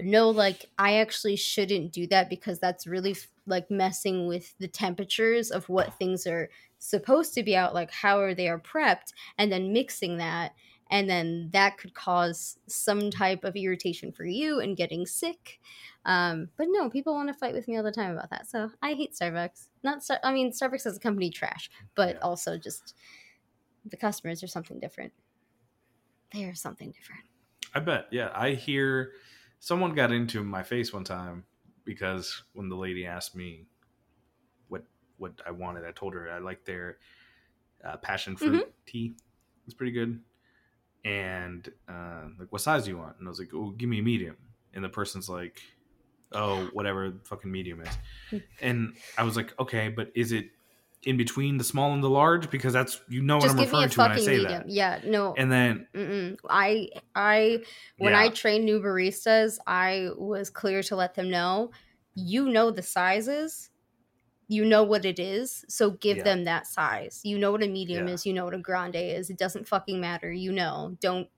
no 0.00 0.28
like 0.30 0.66
i 0.76 0.94
actually 0.96 1.36
shouldn't 1.36 1.92
do 1.92 2.04
that 2.08 2.28
because 2.28 2.58
that's 2.58 2.84
really 2.84 3.14
like 3.46 3.70
messing 3.70 4.26
with 4.26 4.54
the 4.58 4.68
temperatures 4.68 5.50
of 5.50 5.68
what 5.68 5.94
things 5.98 6.26
are 6.26 6.48
supposed 6.78 7.34
to 7.34 7.42
be 7.42 7.56
out 7.56 7.74
like 7.74 7.90
how 7.90 8.18
are 8.18 8.34
they 8.34 8.48
are 8.48 8.58
prepped 8.60 9.12
and 9.38 9.50
then 9.50 9.72
mixing 9.72 10.18
that 10.18 10.52
and 10.90 11.08
then 11.08 11.48
that 11.52 11.78
could 11.78 11.94
cause 11.94 12.58
some 12.66 13.10
type 13.10 13.42
of 13.42 13.56
irritation 13.56 14.12
for 14.12 14.24
you 14.24 14.60
and 14.60 14.76
getting 14.76 15.06
sick 15.06 15.60
um, 16.04 16.48
but 16.58 16.66
no 16.70 16.90
people 16.90 17.14
want 17.14 17.28
to 17.28 17.34
fight 17.34 17.54
with 17.54 17.66
me 17.66 17.76
all 17.76 17.82
the 17.82 17.90
time 17.90 18.12
about 18.12 18.28
that 18.30 18.46
so 18.46 18.70
i 18.82 18.92
hate 18.92 19.14
starbucks 19.14 19.68
not 19.82 20.02
Star- 20.02 20.20
i 20.22 20.32
mean 20.32 20.52
starbucks 20.52 20.84
as 20.86 20.96
a 20.96 21.00
company 21.00 21.30
trash 21.30 21.70
but 21.94 22.16
Yeah. 22.16 22.20
also 22.20 22.58
just 22.58 22.94
the 23.86 23.96
customers 23.96 24.42
are 24.42 24.46
something 24.48 24.78
different 24.78 25.12
they 26.32 26.44
are 26.46 26.54
something 26.54 26.90
different. 26.90 27.22
I 27.74 27.78
bet. 27.80 28.06
Yeah, 28.10 28.30
I 28.34 28.54
hear 28.54 29.12
someone 29.60 29.94
got 29.94 30.10
into 30.10 30.42
my 30.42 30.64
face 30.64 30.92
one 30.92 31.04
time 31.04 31.44
because 31.84 32.42
when 32.52 32.68
the 32.68 32.76
lady 32.76 33.06
asked 33.06 33.34
me 33.34 33.66
what 34.68 34.82
what 35.18 35.32
I 35.46 35.50
wanted, 35.50 35.84
I 35.84 35.92
told 35.92 36.14
her 36.14 36.30
I 36.30 36.38
like 36.38 36.64
their 36.64 36.98
uh, 37.84 37.96
passion 37.98 38.36
fruit 38.36 38.72
tea. 38.86 39.14
It's 39.66 39.74
pretty 39.74 39.92
good. 39.92 40.20
And 41.04 41.70
uh, 41.88 42.22
like, 42.38 42.50
what 42.50 42.62
size 42.62 42.84
do 42.84 42.90
you 42.90 42.98
want? 42.98 43.16
And 43.18 43.28
I 43.28 43.30
was 43.30 43.38
like, 43.38 43.52
oh, 43.54 43.70
give 43.70 43.88
me 43.88 43.98
a 43.98 44.02
medium. 44.02 44.36
And 44.72 44.82
the 44.82 44.88
person's 44.88 45.28
like, 45.28 45.60
oh, 46.32 46.68
whatever 46.72 47.12
fucking 47.24 47.50
medium 47.50 47.82
is. 47.82 48.42
and 48.60 48.96
I 49.18 49.22
was 49.22 49.36
like, 49.36 49.58
okay, 49.58 49.88
but 49.88 50.10
is 50.14 50.32
it 50.32 50.50
in 51.06 51.16
between 51.16 51.56
the 51.58 51.64
small 51.64 51.92
and 51.92 52.02
the 52.02 52.10
large? 52.10 52.50
Because 52.50 52.72
that's 52.72 53.00
you 53.08 53.22
know 53.22 53.36
what 53.36 53.42
Just 53.44 53.52
I'm 53.52 53.56
me 53.58 53.62
a 53.64 53.66
referring 53.66 53.88
to 53.90 54.00
when 54.00 54.10
I 54.12 54.16
say 54.18 54.36
medium. 54.38 54.52
that. 54.52 54.68
Yeah, 54.68 55.00
no. 55.04 55.34
And 55.36 55.50
then 55.52 55.86
Mm-mm. 55.94 56.38
I 56.48 56.88
I 57.14 57.62
when 57.98 58.14
I 58.14 58.24
Yeah. 58.24 58.30
trained 58.30 58.64
new 58.64 58.80
baristas, 58.80 59.58
I 59.66 60.10
was 60.16 60.50
clear 60.50 60.82
to 60.84 60.96
let 60.96 61.14
them 61.14 61.30
know 61.30 61.70
you 62.16 62.48
know 62.48 62.70
the 62.70 62.82
sizes, 62.82 63.70
you 64.46 64.64
know 64.64 64.84
what 64.84 65.04
it 65.04 65.18
is, 65.18 65.64
so 65.68 65.90
give 65.90 66.18
Yeah. 66.18 66.22
them 66.24 66.44
that 66.44 66.66
size. 66.66 67.20
You 67.24 67.38
know 67.38 67.50
what 67.52 67.62
a 67.62 67.68
medium 67.68 68.06
Yeah. 68.08 68.14
is, 68.14 68.24
you 68.26 68.32
know 68.32 68.44
what 68.44 68.54
a 68.54 68.58
grande 68.58 68.94
is. 68.96 69.30
It 69.30 69.38
doesn't 69.38 69.66
fucking 69.68 70.00
matter. 70.00 70.30
You 70.32 70.52
know. 70.52 70.96
Don't 71.00 71.28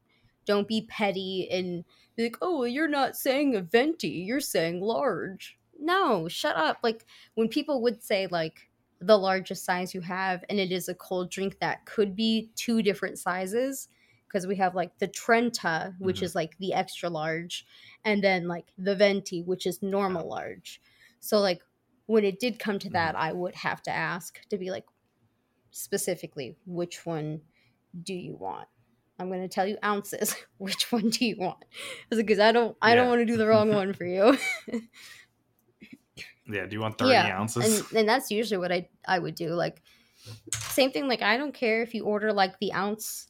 don't 0.45 0.69
be 0.69 0.83
petty 0.89 1.49
and 1.51 1.85
be 2.15 2.23
like, 2.25 2.37
"Oh, 2.41 2.59
well, 2.61 2.69
you're 2.69 2.87
not 2.87 3.17
saying 3.17 3.57
a 3.57 3.63
venti, 3.63 4.09
you're 4.09 4.39
saying 4.41 4.81
large." 4.81 5.59
No, 5.79 6.29
shut 6.29 6.57
up. 6.57 6.79
Like 6.83 7.05
when 7.35 7.49
people 7.49 7.83
would 7.83 8.03
say 8.03 8.27
like 8.29 8.71
the 9.01 9.19
largest 9.19 9.65
size 9.65 9.95
you 9.95 10.01
have 10.01 10.45
and 10.49 10.59
it 10.59 10.73
is 10.73 10.89
a 10.89 10.95
cold 10.95 11.31
drink 11.31 11.59
that 11.61 11.85
could 11.87 12.17
be 12.17 12.51
two 12.57 12.83
different 12.83 13.19
sizes 13.19 13.89
because 14.27 14.47
we 14.47 14.57
have 14.57 14.75
like 14.75 14.99
the 14.99 15.07
Trenta, 15.09 15.95
which 15.99 16.21
Mhm. 16.21 16.25
is 16.25 16.35
like 16.35 16.59
the 16.59 16.73
extra 16.75 17.09
large, 17.09 17.65
and 18.05 18.23
then 18.25 18.49
like 18.49 18.73
the 18.77 18.97
Venti, 18.97 19.43
which 19.43 19.67
is 19.67 19.83
normal 19.83 20.29
large. 20.29 20.81
So 21.21 21.39
like 21.41 21.63
when 22.07 22.25
it 22.25 22.41
did 22.41 22.59
come 22.59 22.79
to 22.81 22.91
that, 22.91 23.17
I 23.17 23.33
would 23.33 23.55
have 23.57 23.83
to 23.85 23.91
ask 23.91 24.41
to 24.49 24.59
be 24.59 24.71
like 24.71 24.85
specifically 25.71 26.57
which 26.67 27.05
one 27.07 27.43
do 28.03 28.15
you 28.15 28.37
want? 28.37 28.69
I'm 29.19 29.29
going 29.29 29.43
to 29.43 29.49
tell 29.49 29.67
you 29.67 29.79
ounces. 29.85 30.35
which 30.59 30.93
one 30.93 31.11
do 31.11 31.25
you 31.25 31.37
want? 31.39 31.65
Because 32.11 32.39
I 32.39 32.53
don't 32.53 32.77
I 32.83 32.95
don't 32.95 33.09
want 33.09 33.21
to 33.21 33.27
do 33.27 33.37
the 33.37 33.47
wrong 33.47 33.71
one 33.73 33.93
for 33.95 34.05
you. 34.05 34.37
yeah, 36.49 36.67
do 36.67 36.75
you 36.75 36.81
want 36.81 36.99
thirty 36.99 37.13
Yeah, 37.13 37.39
ounces? 37.39 37.81
and, 37.91 37.99
and 37.99 38.09
that's 38.09 38.31
usually 38.31 38.59
what 38.59 38.73
I 38.73 38.89
I 39.07 39.19
would 39.19 39.35
do. 39.35 39.51
Like 39.55 39.83
same 40.55 40.91
thing. 40.93 41.09
Like 41.09 41.23
I 41.23 41.37
don't 41.37 41.55
care 41.55 41.83
if 41.83 41.95
you 41.95 42.05
order 42.05 42.33
like 42.33 42.59
the 42.59 42.73
ounce 42.73 43.29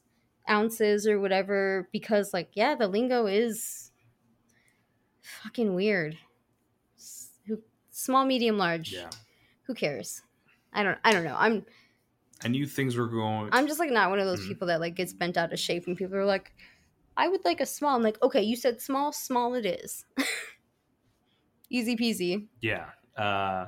ounces 0.49 1.07
or 1.07 1.19
whatever 1.21 1.89
because 1.93 2.33
like 2.33 2.51
yeah, 2.55 2.75
the 2.75 2.89
lingo 2.89 3.27
is 3.27 3.91
fucking 5.21 5.75
weird. 5.75 6.17
Who 7.47 7.63
small, 7.91 8.25
medium, 8.25 8.59
large. 8.59 8.93
yeah. 8.93 9.11
Who 9.67 9.75
cares? 9.75 10.23
I 10.73 10.83
don't. 10.83 10.99
I 11.05 11.13
don't 11.13 11.25
know. 11.25 11.37
I'm. 11.39 11.65
I 12.45 12.49
knew 12.49 12.67
things 12.67 12.97
were 12.97 13.07
going. 13.09 13.49
I'm 13.53 13.67
just 13.67 13.81
like 13.81 13.91
not 13.91 14.11
one 14.11 14.19
of 14.19 14.27
those 14.27 14.41
Mhm. 14.45 14.49
people 14.49 14.69
that 14.69 14.81
like 14.81 14.95
gets 14.95 15.13
bent 15.13 15.37
out 15.37 15.53
of 15.53 15.59
shape 15.59 15.87
when 15.87 15.97
people 15.97 16.17
are 16.17 16.25
like, 16.25 16.53
I 17.17 17.29
would 17.29 17.45
like 17.45 17.61
a 17.61 17.67
small. 17.67 17.97
I'm 17.97 18.03
like, 18.03 18.23
okay, 18.23 18.43
you 18.43 18.57
said 18.57 18.81
small, 18.81 19.11
small 19.13 19.55
it 19.55 19.65
is. 19.67 20.05
Easy 21.71 21.97
peasy. 21.97 22.47
yeah. 22.61 22.91
Uh, 23.17 23.67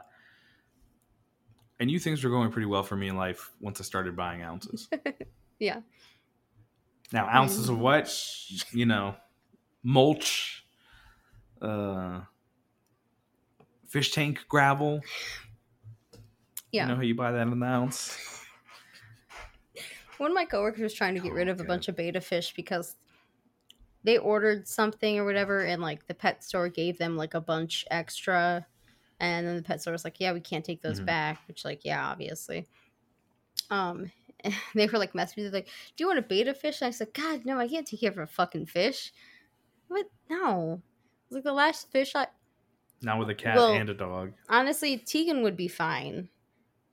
I 1.80 1.84
knew 1.84 1.98
things 1.98 2.24
were 2.24 2.30
going 2.30 2.50
pretty 2.50 2.66
well 2.66 2.82
for 2.82 2.96
me 2.96 3.08
in 3.08 3.16
life 3.16 3.50
once 3.61 3.80
I 3.80 3.84
started 3.84 4.16
buying 4.16 4.42
ounces. 4.42 4.88
Yeah. 5.61 5.80
Now, 7.12 7.26
ounces 7.28 7.68
of 7.68 7.80
what? 7.80 8.14
You 8.70 8.87
know, 8.87 9.16
mulch, 9.82 10.64
uh, 11.61 12.20
fish 13.88 14.12
tank 14.12 14.44
gravel. 14.48 15.00
Yeah. 16.70 16.84
You 16.84 16.88
know 16.90 16.94
how 16.94 17.02
you 17.02 17.16
buy 17.16 17.32
that 17.32 17.42
in 17.48 17.58
the 17.58 17.66
ounce? 17.66 18.16
One 20.18 20.30
of 20.30 20.34
my 20.34 20.44
coworkers 20.44 20.82
was 20.82 20.94
trying 20.94 21.14
to 21.14 21.20
get 21.20 21.32
Oh, 21.32 21.34
rid 21.34 21.48
of 21.48 21.61
a 21.61 21.64
bunch 21.64 21.88
of 21.88 21.96
betta 21.96 22.20
fish 22.20 22.52
because 22.54 22.94
they 24.04 24.18
ordered 24.18 24.68
something 24.68 25.18
or 25.18 25.24
whatever, 25.24 25.64
and 25.64 25.82
like 25.82 26.06
the 26.06 26.14
pet 26.14 26.44
store 26.44 26.68
gave 26.68 26.98
them 26.98 27.16
like 27.16 27.34
a 27.34 27.40
bunch 27.40 27.84
extra, 27.90 28.64
and 29.20 29.46
then 29.46 29.57
the 29.57 29.62
pet 29.62 29.81
store 29.81 29.92
was 29.92 30.04
like, 30.04 30.20
"Yeah, 30.20 30.33
we 30.33 30.40
can't 30.40 30.64
take 30.64 30.83
those 30.83 31.00
Mhm. 31.00 31.07
back," 31.07 31.42
which 31.48 31.64
like, 31.64 31.85
yeah, 31.85 32.07
obviously. 32.09 32.66
Um, 33.70 34.11
they 34.74 34.87
were 34.87 34.98
like 34.98 35.12
messaging 35.14 35.38
me, 35.38 35.42
they're 35.44 35.52
like, 35.52 35.68
"Do 35.96 36.04
you 36.04 36.07
want 36.07 36.18
a 36.18 36.22
betta 36.22 36.54
fish?" 36.54 36.81
And 36.81 36.88
I 36.88 36.90
said, 36.90 37.12
"God, 37.14 37.44
no, 37.44 37.59
I 37.59 37.68
can't 37.68 37.87
take 37.87 38.00
care 38.00 38.11
of 38.11 38.18
a 38.18 38.26
fucking 38.26 38.66
fish." 38.66 39.12
What? 39.88 40.07
No. 40.28 40.83
It's 41.26 41.35
like 41.35 41.44
the 41.44 41.52
last 41.52 41.90
fish 41.90 42.14
I 42.14 42.26
Not 43.02 43.18
with 43.18 43.31
a 43.31 43.35
cat 43.35 43.57
Well- 43.57 43.72
and 43.72 43.88
a 43.90 43.94
dog. 43.94 44.33
honestly, 44.48 44.96
Tegan 44.98 45.42
would 45.42 45.57
be 45.57 45.68
fine. 45.68 46.28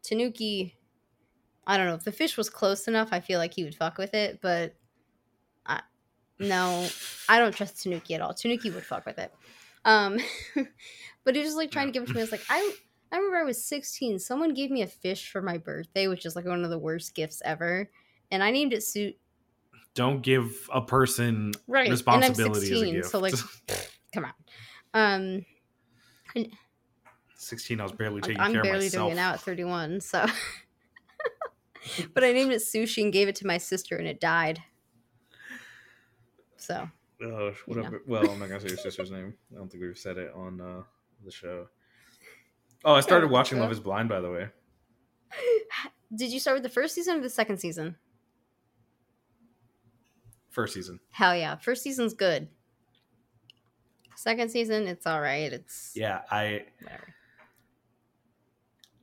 Tanuki, 0.03 0.75
I 1.65 1.77
don't 1.77 1.87
know 1.87 1.95
if 1.95 2.03
the 2.03 2.11
fish 2.11 2.37
was 2.37 2.49
close 2.49 2.87
enough. 2.87 3.09
I 3.11 3.19
feel 3.21 3.39
like 3.39 3.53
he 3.55 3.63
would 3.63 3.75
fuck 3.75 3.97
with 3.97 4.13
it, 4.13 4.39
but 4.41 4.75
I, 5.65 5.81
no, 6.37 6.87
I 7.27 7.39
don't 7.39 7.55
trust 7.55 7.81
Tanuki 7.81 8.13
at 8.13 8.21
all. 8.21 8.33
Tanuki 8.35 8.69
would 8.69 8.85
fuck 8.85 9.05
with 9.05 9.17
it. 9.17 9.33
Um, 9.85 10.17
but 11.23 11.35
he 11.35 11.39
was 11.41 11.49
just 11.49 11.57
like 11.57 11.71
trying 11.71 11.87
to 11.87 11.91
give 11.93 12.03
it 12.03 12.07
to 12.07 12.15
me. 12.15 12.21
I 12.21 12.23
was 12.23 12.31
like, 12.31 12.45
I, 12.49 12.73
I 13.11 13.17
remember 13.17 13.37
I 13.37 13.43
was 13.43 13.63
16. 13.63 14.19
Someone 14.19 14.53
gave 14.53 14.71
me 14.71 14.81
a 14.81 14.87
fish 14.87 15.31
for 15.31 15.41
my 15.41 15.57
birthday, 15.57 16.07
which 16.07 16.25
is 16.25 16.35
like 16.35 16.45
one 16.45 16.63
of 16.63 16.69
the 16.69 16.79
worst 16.79 17.15
gifts 17.15 17.41
ever, 17.45 17.89
and 18.31 18.43
I 18.43 18.51
named 18.51 18.73
it 18.73 18.83
Suit. 18.83 19.15
Don't 19.93 20.21
give 20.21 20.69
a 20.73 20.81
person 20.81 21.53
Right, 21.67 21.89
responsibility 21.89 22.15
and 22.15 22.23
I'm 22.23 22.51
as 22.51 22.63
a 22.63 22.67
16, 22.67 22.95
gift. 22.95 23.09
so 23.11 23.19
like, 23.19 23.33
come 24.13 24.25
on. 24.25 24.33
Um, 24.93 25.45
16, 27.37 27.79
I 27.79 27.83
was 27.83 27.91
barely 27.93 28.21
taking 28.21 28.41
I'm 28.41 28.51
care 28.51 28.61
of 28.61 28.67
barely 28.67 28.85
myself. 28.85 29.03
doing 29.03 29.17
it 29.17 29.21
now 29.21 29.33
at 29.33 29.41
31, 29.41 30.01
so. 30.01 30.25
but 32.13 32.23
I 32.23 32.31
named 32.31 32.51
it 32.51 32.61
Sushi 32.61 33.03
and 33.03 33.13
gave 33.13 33.27
it 33.27 33.35
to 33.35 33.47
my 33.47 33.57
sister, 33.57 33.95
and 33.95 34.07
it 34.07 34.19
died. 34.19 34.63
So 36.57 36.89
Oh, 37.21 37.53
what 37.65 37.77
You 37.77 37.83
know. 37.83 37.99
Well, 38.07 38.29
I'm 38.29 38.39
not 38.39 38.49
gonna 38.49 38.59
say 38.59 38.69
your 38.69 38.77
sister's 38.77 39.11
name. 39.11 39.33
I 39.53 39.57
don't 39.57 39.71
think 39.71 39.83
we've 39.83 39.97
said 39.97 40.17
it 40.17 40.31
on 40.35 40.59
uh, 40.61 40.81
the 41.23 41.31
show. 41.31 41.67
Oh, 42.83 42.93
I 42.93 42.99
started 42.99 43.29
watching 43.29 43.59
Love 43.59 43.71
Is 43.71 43.79
Blind, 43.79 44.09
by 44.09 44.21
the 44.21 44.29
way. 44.29 44.47
Did 46.15 46.31
you 46.31 46.39
start 46.39 46.55
with 46.55 46.63
the 46.63 46.69
first 46.69 46.93
season 46.93 47.17
or 47.17 47.21
the 47.21 47.29
second 47.29 47.57
season? 47.57 47.95
First 50.51 50.73
season. 50.73 50.99
Hell 51.11 51.35
yeah, 51.35 51.55
first 51.55 51.83
season's 51.83 52.13
good. 52.13 52.47
Second 54.15 54.49
season, 54.49 54.87
it's 54.87 55.05
all 55.05 55.19
right. 55.19 55.51
It's 55.51 55.91
Yeah, 55.95 56.21
I 56.29 56.65
whatever. 56.81 57.13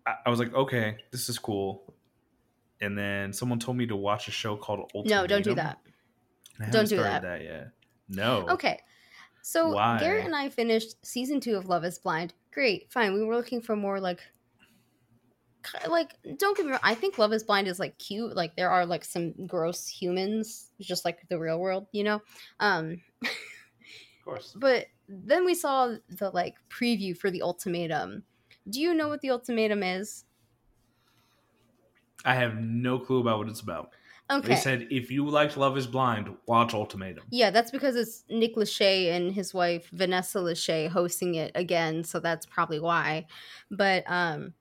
I, 0.06 0.14
I 0.26 0.30
was 0.30 0.38
like, 0.38 0.54
okay, 0.54 0.96
this 1.10 1.28
is 1.28 1.38
cool. 1.38 1.94
And 2.80 2.98
then 2.98 3.32
someone 3.32 3.58
told 3.58 3.76
me 3.76 3.86
to 3.86 3.96
watch 3.96 4.28
a 4.28 4.32
show 4.32 4.56
called 4.56 4.90
Ultimatum. 4.94 5.22
No, 5.22 5.26
don't 5.26 5.44
do 5.44 5.54
that. 5.54 5.78
I 6.60 6.70
Don't 6.70 6.88
do 6.88 6.96
started 6.96 7.24
that. 7.28 7.42
yet. 7.42 7.68
No. 8.08 8.46
Okay, 8.48 8.80
so 9.42 9.70
Why? 9.70 9.98
Garrett 9.98 10.24
and 10.24 10.36
I 10.36 10.48
finished 10.48 11.04
season 11.04 11.40
two 11.40 11.56
of 11.56 11.68
Love 11.68 11.84
Is 11.84 11.98
Blind. 11.98 12.32
Great, 12.52 12.90
fine. 12.92 13.12
We 13.12 13.24
were 13.24 13.36
looking 13.36 13.60
for 13.60 13.74
more 13.74 14.00
like, 14.00 14.20
like 15.88 16.12
don't 16.38 16.56
get 16.56 16.66
me 16.66 16.72
wrong. 16.72 16.80
I 16.82 16.94
think 16.94 17.18
Love 17.18 17.32
Is 17.32 17.42
Blind 17.42 17.66
is 17.66 17.78
like 17.78 17.98
cute. 17.98 18.36
Like 18.36 18.56
there 18.56 18.70
are 18.70 18.86
like 18.86 19.04
some 19.04 19.46
gross 19.46 19.88
humans, 19.88 20.70
just 20.80 21.04
like 21.04 21.28
the 21.28 21.38
real 21.38 21.58
world, 21.58 21.86
you 21.92 22.04
know. 22.04 22.22
Um, 22.60 23.00
Of 23.22 24.24
course. 24.24 24.54
but 24.56 24.86
then 25.08 25.44
we 25.44 25.54
saw 25.54 25.96
the 26.08 26.30
like 26.30 26.56
preview 26.70 27.16
for 27.16 27.30
the 27.30 27.42
ultimatum. 27.42 28.22
Do 28.68 28.80
you 28.80 28.94
know 28.94 29.08
what 29.08 29.20
the 29.20 29.30
ultimatum 29.30 29.82
is? 29.82 30.24
I 32.24 32.34
have 32.34 32.56
no 32.58 33.00
clue 33.00 33.20
about 33.20 33.38
what 33.38 33.48
it's 33.48 33.60
about. 33.60 33.90
Okay. 34.38 34.48
They 34.48 34.56
said 34.56 34.86
if 34.90 35.10
you 35.10 35.28
liked 35.28 35.56
Love 35.56 35.76
Is 35.76 35.86
Blind, 35.86 36.34
watch 36.46 36.72
Ultimatum. 36.74 37.24
Yeah, 37.30 37.50
that's 37.50 37.70
because 37.70 37.96
it's 37.96 38.24
Nick 38.30 38.56
Lachey 38.56 39.10
and 39.10 39.32
his 39.32 39.52
wife 39.52 39.88
Vanessa 39.92 40.38
Lachey 40.38 40.88
hosting 40.88 41.34
it 41.34 41.52
again, 41.54 42.02
so 42.04 42.18
that's 42.20 42.46
probably 42.46 42.80
why. 42.80 43.26
But 43.70 44.04
um 44.06 44.54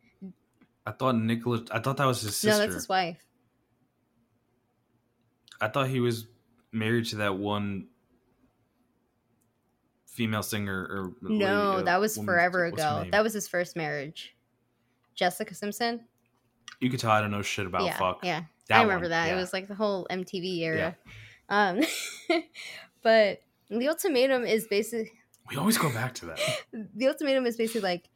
I 0.86 0.91
thought 0.91 1.15
Nicholas. 1.15 1.62
I 1.71 1.79
thought 1.79 1.97
that 1.97 2.05
was 2.05 2.21
his 2.21 2.36
sister. 2.36 2.49
no, 2.49 2.57
that's 2.60 2.73
his 2.73 2.89
wife. 2.89 3.23
I 5.62 5.67
thought 5.67 5.88
he 5.88 5.99
was 5.99 6.27
married 6.71 7.05
to 7.05 7.17
that 7.17 7.38
one 7.38 7.88
female 10.07 10.43
singer 10.43 10.73
or 10.89 11.13
No, 11.21 11.29
lady, 11.29 11.45
uh, 11.45 11.81
that 11.84 11.99
was 11.99 12.17
woman- 12.17 12.34
forever 12.34 12.65
ago. 12.65 13.05
That 13.12 13.23
was 13.23 13.34
his 13.34 13.47
first 13.47 13.75
marriage. 13.75 14.36
Jessica 15.15 15.53
Simpson? 15.53 16.01
you 16.79 16.89
could 16.89 16.99
tell 16.99 17.12
I 17.12 17.21
don't 17.21 17.29
know 17.31 17.41
shit 17.43 17.67
about 17.67 17.84
yeah. 17.84 17.97
fuck. 17.97 18.19
Yeah. 18.23 18.43
That 18.67 18.80
I 18.80 18.82
remember 18.84 19.06
one, 19.06 19.12
that. 19.12 19.28
yeah. 19.28 19.34
It 19.34 19.38
was 19.38 19.54
like 19.54 19.67
the 19.67 19.76
whole 19.76 20.08
MTV 20.10 20.60
era. 20.60 20.97
Um 21.50 21.82
but 23.02 23.41
the 23.69 23.88
ultimatum 23.88 24.45
is 24.45 24.67
basically 24.67 25.12
we 25.50 25.58
always 25.58 25.78
go 25.78 25.91
back 25.91 26.13
to 26.15 26.28
that. 26.28 26.39
the 26.95 27.08
ultimatum 27.08 27.45
is 27.45 27.58
basically 27.58 27.82
like 27.82 28.10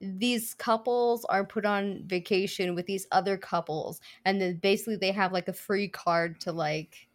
these 0.00 0.54
couples 0.54 1.24
are 1.26 1.44
put 1.44 1.64
on 1.64 2.02
vacation 2.06 2.74
with 2.74 2.86
these 2.86 3.06
other 3.12 3.36
couples 3.36 4.00
and 4.24 4.40
then 4.40 4.56
basically 4.56 4.96
they 4.96 5.12
have 5.12 5.32
like 5.32 5.46
a 5.46 5.52
free 5.52 5.86
card 5.86 6.40
to 6.40 6.50
like 6.50 7.08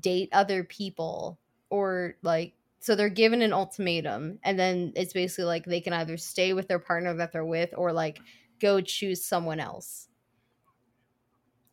date 0.00 0.28
other 0.32 0.64
people 0.64 1.38
or 1.70 2.16
like 2.22 2.54
so 2.80 2.96
they're 2.96 3.08
given 3.08 3.42
an 3.42 3.52
ultimatum 3.52 4.40
and 4.42 4.58
then 4.58 4.92
it's 4.96 5.12
basically 5.12 5.44
like 5.44 5.64
they 5.64 5.80
can 5.80 5.92
either 5.92 6.16
stay 6.16 6.52
with 6.52 6.66
their 6.66 6.80
partner 6.80 7.14
that 7.14 7.32
they're 7.32 7.44
with 7.44 7.70
or 7.76 7.92
like 7.92 8.18
go 8.60 8.80
choose 8.80 9.24
someone 9.24 9.60
else 9.60 10.08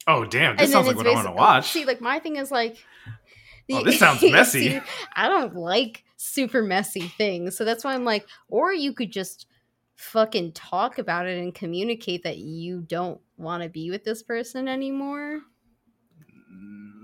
Oh 0.07 0.25
damn! 0.25 0.55
This 0.55 0.65
And 0.65 0.71
sounds 0.73 0.87
like 0.87 0.95
what 0.97 1.07
I 1.07 1.11
want 1.13 1.27
to 1.27 1.33
watch. 1.33 1.69
See, 1.71 1.85
like 1.85 2.01
my 2.01 2.19
thing 2.19 2.35
is 2.37 2.51
like. 2.51 2.77
Oh, 3.71 3.83
this 3.83 3.99
sounds 3.99 4.21
messy. 4.23 4.69
See, 4.71 4.81
I 5.15 5.27
don't 5.29 5.55
like 5.55 6.03
super 6.17 6.61
messy 6.63 7.07
things, 7.17 7.55
so 7.55 7.63
that's 7.63 7.83
why 7.83 7.93
I'm 7.93 8.03
like, 8.03 8.27
or 8.49 8.73
you 8.73 8.91
could 8.93 9.11
just 9.11 9.45
fucking 9.95 10.51
talk 10.53 10.97
about 10.97 11.27
it 11.27 11.37
and 11.37 11.53
communicate 11.53 12.23
that 12.23 12.37
you 12.39 12.81
don't 12.81 13.21
want 13.37 13.61
to 13.63 13.69
be 13.69 13.89
with 13.91 14.03
this 14.03 14.23
person 14.23 14.67
anymore. 14.67 15.41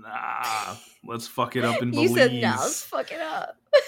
nah, 0.02 0.74
let's 1.04 1.26
fuck 1.26 1.56
it 1.56 1.64
up 1.64 1.80
in 1.82 1.92
You 1.92 2.08
Belize. 2.08 2.14
said 2.14 2.32
no, 2.34 2.56
let's 2.60 2.82
fuck 2.82 3.12
it 3.12 3.20
up. 3.20 3.56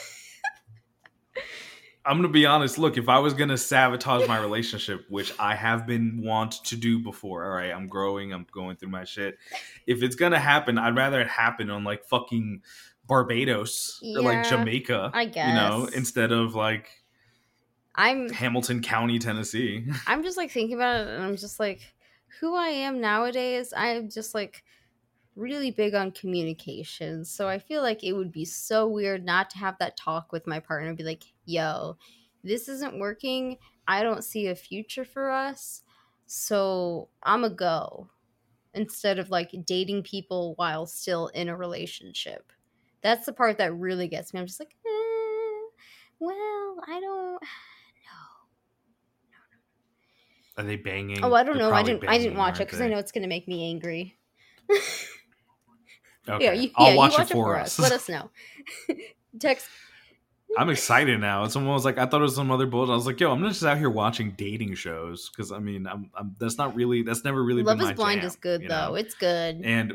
I'm 2.05 2.17
gonna 2.17 2.29
be 2.29 2.47
honest. 2.47 2.79
Look, 2.79 2.97
if 2.97 3.09
I 3.09 3.19
was 3.19 3.35
gonna 3.35 3.59
sabotage 3.59 4.27
my 4.27 4.41
relationship, 4.41 5.05
which 5.09 5.33
I 5.39 5.55
have 5.55 5.87
been 5.87 6.23
want 6.23 6.65
to 6.65 6.77
do 6.77 6.99
before, 6.99 7.45
all 7.45 7.51
right, 7.51 7.73
I'm 7.73 7.89
growing, 7.89 8.33
I'm 8.33 8.47
going 8.53 8.77
through 8.77 8.89
my 8.89 9.05
shit. 9.05 9.39
If 9.87 10.03
it's 10.03 10.17
gonna 10.17 10.39
happen, 10.39 10.79
I'd 10.79 10.97
rather 10.97 11.21
it 11.21 11.29
happen 11.29 11.71
on 11.71 11.85
like 11.85 12.07
fucking 12.07 12.63
Barbados 13.07 14.01
or 14.17 14.23
like 14.23 14.49
Jamaica, 14.49 15.11
I 15.13 15.27
guess 15.27 15.49
you 15.49 15.55
know, 15.55 15.89
instead 15.95 16.33
of 16.33 16.55
like 16.55 16.89
I'm 17.95 18.31
Hamilton 18.31 18.81
County, 18.83 19.19
Tennessee. 19.19 19.85
I'm 20.07 20.23
just 20.23 20.37
like 20.37 20.51
thinking 20.51 20.77
about 20.77 21.03
it 21.03 21.09
and 21.09 21.23
I'm 21.23 21.37
just 21.37 21.61
like 21.61 21.81
who 22.41 22.55
I 22.55 22.69
am 22.69 23.01
nowadays, 23.01 23.75
I'm 23.77 24.09
just 24.09 24.35
like 24.35 24.65
really 25.37 25.71
big 25.71 25.95
on 25.95 26.11
communication. 26.13 27.25
So 27.25 27.49
I 27.49 27.59
feel 27.59 27.83
like 27.83 28.05
it 28.05 28.13
would 28.13 28.33
be 28.33 28.45
so 28.45 28.87
weird 28.89 29.25
not 29.25 29.51
to 29.51 29.59
have 29.59 29.79
that 29.79 29.97
talk 29.97 30.33
with 30.33 30.47
my 30.47 30.61
partner 30.61 30.89
and 30.89 30.97
be 30.99 31.05
like, 31.05 31.25
"Yo, 31.45 31.97
this 32.43 32.69
isn't 32.69 32.99
working. 32.99 33.59
I 33.87 34.03
don't 34.03 34.25
see 34.25 34.47
a 34.47 34.55
future 34.55 35.05
for 35.05 35.31
us. 35.31 35.83
So, 36.27 37.09
I'm 37.23 37.45
a 37.45 37.51
go." 37.51 38.11
Instead 38.75 39.19
of 39.19 39.31
like 39.31 39.53
dating 39.65 40.05
people 40.05 40.55
while 40.57 40.87
still 40.87 41.29
in 41.29 41.49
a 41.49 41.57
relationship. 41.57 42.53
That's 43.03 43.27
the 43.27 43.33
part 43.33 43.59
that 43.59 43.75
really 43.75 44.09
gets 44.09 44.33
me. 44.33 44.41
I'm 44.41 44.47
just 44.47 44.61
like, 44.61 44.77
eh, 44.87 45.69
well, 46.21 46.81
I 46.87 47.01
don't 47.01 47.43
know. 47.43 47.47
Are 50.57 50.65
they 50.65 50.77
banging? 50.77 51.23
Oh, 51.23 51.33
I 51.35 51.43
don't 51.43 51.57
They're 51.57 51.69
know. 51.69 51.73
I 51.73 51.83
didn't. 51.83 52.09
I 52.09 52.19
didn't 52.19 52.37
watch 52.37 52.61
it 52.61 52.67
because 52.67 52.81
I 52.81 52.89
know 52.89 52.99
it's 52.99 53.13
gonna 53.13 53.29
make 53.29 53.49
me 53.49 53.69
angry. 53.71 54.19
Okay, 56.29 56.45
Yeah, 56.45 56.53
you, 56.53 56.71
I'll 56.77 56.91
yeah, 56.91 56.97
watch 56.97 57.19
you 57.19 57.25
it 57.25 57.31
for 57.31 57.57
us. 57.57 57.79
Let 57.79 57.93
us 58.01 58.09
know. 58.09 58.31
Text. 59.39 59.69
I'm 60.59 60.69
excited 60.69 61.21
now. 61.21 61.47
Someone 61.47 61.75
was 61.75 61.85
like, 61.85 61.97
I 61.97 62.07
thought 62.07 62.21
it 62.21 62.25
was 62.25 62.35
some 62.35 62.51
other 62.51 62.67
bullshit. 62.67 62.93
I 62.93 62.97
was 62.97 63.07
like, 63.07 63.21
yo, 63.21 63.31
I'm 63.31 63.47
just 63.47 63.63
out 63.63 63.79
here 63.79 63.91
watching 63.91 64.33
dating 64.33 64.75
shows 64.75 65.31
because 65.31 65.53
I 65.53 65.61
mean, 65.61 65.87
I'm, 65.87 66.11
I'm 66.15 66.35
that's 66.41 66.59
not 66.59 66.75
really 66.75 67.03
that's 67.03 67.25
never 67.25 67.43
really 67.43 67.63
Love 67.63 67.79
been 67.79 67.87
is 67.87 67.91
my 67.91 67.95
Blind 67.95 68.21
jam, 68.23 68.27
is 68.27 68.37
good 68.37 68.63
though. 68.63 68.89
know? 68.89 68.95
It's 68.97 69.15
good. 69.15 69.61
And 69.63 69.95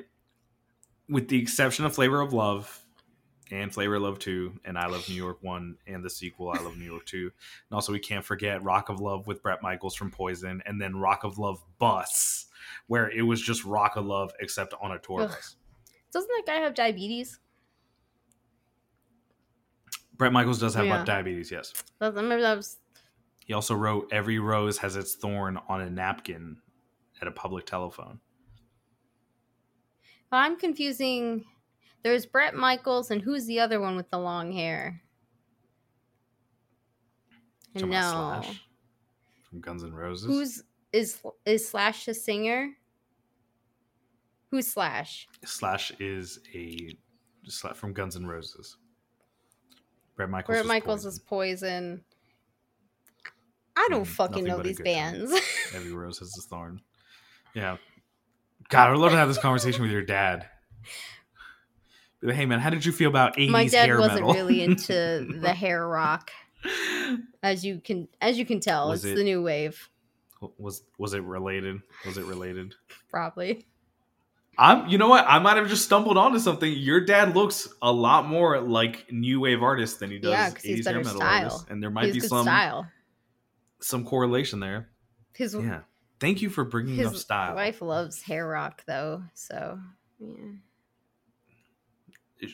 with 1.09 1.27
the 1.27 1.41
exception 1.41 1.83
of 1.85 1.93
Flavor 1.93 2.21
of 2.21 2.31
Love 2.31 2.81
and 3.51 3.71
Flavor 3.73 3.95
of 3.95 4.03
Love 4.03 4.19
2 4.19 4.61
and 4.63 4.77
I 4.77 4.87
Love 4.87 5.07
New 5.09 5.15
York 5.15 5.39
1 5.41 5.77
and 5.87 6.03
the 6.03 6.09
sequel 6.09 6.51
I 6.51 6.61
Love 6.61 6.77
New 6.77 6.85
York 6.85 7.05
2. 7.05 7.17
And 7.19 7.31
also 7.75 7.91
we 7.91 7.99
can't 7.99 8.23
forget 8.23 8.63
Rock 8.63 8.87
of 8.87 9.01
Love 9.01 9.27
with 9.27 9.43
Bret 9.43 9.61
Michaels 9.61 9.95
from 9.95 10.09
Poison 10.09 10.63
and 10.65 10.81
then 10.81 10.95
Rock 10.95 11.25
of 11.25 11.37
Love 11.37 11.61
Bus 11.79 12.45
where 12.87 13.09
it 13.09 13.21
was 13.21 13.41
just 13.41 13.65
Rock 13.65 13.97
of 13.97 14.05
Love 14.05 14.31
except 14.39 14.73
on 14.81 14.91
a 14.91 14.99
tour 14.99 15.23
Ugh. 15.23 15.29
bus. 15.29 15.55
Doesn't 16.15 16.29
that 16.29 16.43
guy 16.45 16.61
have 16.61 16.73
diabetes? 16.73 17.41
Bret 20.13 20.31
Michaels 20.31 20.59
does 20.61 20.73
have 20.73 20.85
Yeah. 20.85 21.03
diabetes, 21.03 21.51
yes. 21.51 21.73
I 21.99 22.07
remember 22.07 22.39
that 22.39 22.55
was. 22.55 22.79
He 23.45 23.51
also 23.51 23.75
wrote 23.75 24.07
"Every 24.13 24.39
rose 24.39 24.77
has 24.77 24.95
its 24.95 25.13
thorn" 25.15 25.57
on 25.67 25.81
a 25.81 25.89
napkin 25.89 26.61
at 27.21 27.27
a 27.27 27.31
public 27.31 27.65
telephone. 27.65 28.21
I'm 30.31 30.55
confusing. 30.55 31.43
There's 32.01 32.25
Bret 32.25 32.55
Michaels, 32.55 33.11
and 33.11 33.21
who's 33.21 33.45
the 33.45 33.59
other 33.59 33.81
one 33.81 33.97
with 33.97 34.09
the 34.09 34.17
long 34.17 34.53
hair? 34.53 35.03
No. 37.73 37.81
Slash 37.81 38.69
from 39.49 39.59
Guns 39.59 39.83
N' 39.83 39.93
Roses. 39.93 40.27
Who's 40.27 40.63
is 40.93 41.21
is 41.45 41.67
Slash 41.67 42.05
the 42.05 42.13
singer? 42.13 42.77
Who's 44.55 44.67
Slash? 44.67 45.27
Slash 45.43 45.91
is 45.99 46.39
a 46.53 46.95
Slash 47.45 47.75
from 47.75 47.91
Guns 47.91 48.15
N' 48.15 48.25
Roses. 48.25 48.77
Bret 50.15 50.29
Michaels. 50.29 50.55
Bret 50.55 50.65
Michaels 50.65 51.03
Poison. 51.03 51.07
was 51.09 51.19
Poison. 51.19 52.03
I 53.75 53.85
don't 53.89 54.05
Mm, 54.05 54.07
fucking 54.07 54.45
know 54.45 54.61
these 54.63 54.79
bands. 54.79 55.33
Every 55.75 55.91
rose 55.91 56.19
has 56.19 56.29
its 56.29 56.45
thorn. 56.45 56.79
Yeah. 57.53 57.75
God, 58.69 58.87
I 58.87 58.91
would 58.91 58.99
love 59.01 59.11
to 59.11 59.17
have 59.17 59.27
this 59.27 59.37
conversation 59.37 59.81
with 59.81 59.91
your 59.91 60.03
dad. 60.03 60.47
Like, 62.21 62.35
hey 62.37 62.45
man, 62.45 62.61
how 62.61 62.69
did 62.69 62.85
you 62.85 62.93
feel 62.93 63.09
about 63.09 63.35
80s 63.35 63.49
My 63.49 63.67
dad 63.67 63.89
wasn't 63.99 64.13
metal? 64.21 64.33
really 64.35 64.61
into 64.63 64.93
the 65.41 65.53
hair 65.53 65.85
rock, 65.85 66.31
as 67.43 67.65
you 67.65 67.81
can 67.81 68.07
as 68.21 68.39
you 68.39 68.45
can 68.45 68.61
tell. 68.61 68.87
Was 68.87 69.03
it's 69.03 69.11
it- 69.11 69.15
the 69.17 69.23
new 69.25 69.43
wave, 69.43 69.89
was 70.57 70.83
was 70.97 71.13
it 71.13 71.23
related? 71.23 71.81
Was 72.05 72.17
it 72.17 72.23
related? 72.23 72.73
probably. 73.11 73.67
I'm 74.57 74.87
you 74.87 74.97
know 74.97 75.07
what? 75.09 75.25
I 75.27 75.39
might 75.39 75.57
have 75.57 75.67
just 75.67 75.85
stumbled 75.85 76.17
onto 76.17 76.39
something. 76.39 76.71
Your 76.71 77.01
dad 77.01 77.35
looks 77.35 77.67
a 77.81 77.91
lot 77.91 78.27
more 78.27 78.59
like 78.61 79.11
new 79.11 79.39
wave 79.41 79.61
artist 79.63 79.99
than 79.99 80.11
he 80.11 80.19
does 80.19 80.31
Yeah, 80.31 80.49
'cause 80.51 80.61
he's 80.63 80.79
80s 80.79 80.87
hair 80.87 80.97
metal 81.03 81.15
style. 81.21 81.43
artist. 81.43 81.69
And 81.69 81.81
there 81.83 81.89
might 81.89 82.05
has 82.05 82.13
be 82.13 82.19
some 82.21 82.43
style. 82.43 82.87
some 83.81 84.05
correlation 84.05 84.59
there. 84.59 84.89
His 85.33 85.53
Yeah. 85.53 85.81
Thank 86.19 86.41
you 86.41 86.49
for 86.49 86.63
bringing 86.63 87.05
up 87.05 87.11
his 87.11 87.21
style. 87.21 87.55
wife 87.55 87.81
loves 87.81 88.21
hair 88.21 88.47
rock 88.47 88.83
though, 88.87 89.23
so 89.33 89.77
yeah. 90.19 90.27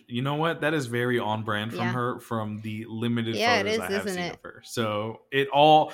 you 0.08 0.22
know 0.22 0.36
what? 0.36 0.62
That 0.62 0.74
is 0.74 0.86
very 0.88 1.20
on 1.20 1.44
brand 1.44 1.72
from 1.72 1.80
Yeah. 1.80 1.92
her 1.94 2.20
from 2.20 2.62
the 2.62 2.86
limited 2.88 3.36
Yeah, 3.36 3.58
photos 3.58 3.74
is, 3.74 3.80
I 3.80 3.92
have 3.92 4.10
seen 4.10 4.18
it? 4.20 4.34
of 4.36 4.42
her. 4.44 4.62
So 4.66 5.22
it 5.32 5.48
all 5.50 5.94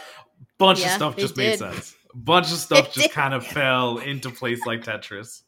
bunch 0.58 0.84
of 0.84 0.92
stuff 0.92 1.18
just 1.18 1.36
made 1.38 1.60
sense. 1.60 1.96
Bunch 2.14 2.52
of 2.52 2.58
stuff 2.58 2.80
It 2.90 2.94
just 2.94 3.08
did. 3.08 3.12
kind 3.12 3.34
of 3.34 3.46
fell 3.46 3.98
into 4.00 4.30
place 4.30 4.66
like 4.66 4.84
Tetris. 4.84 5.44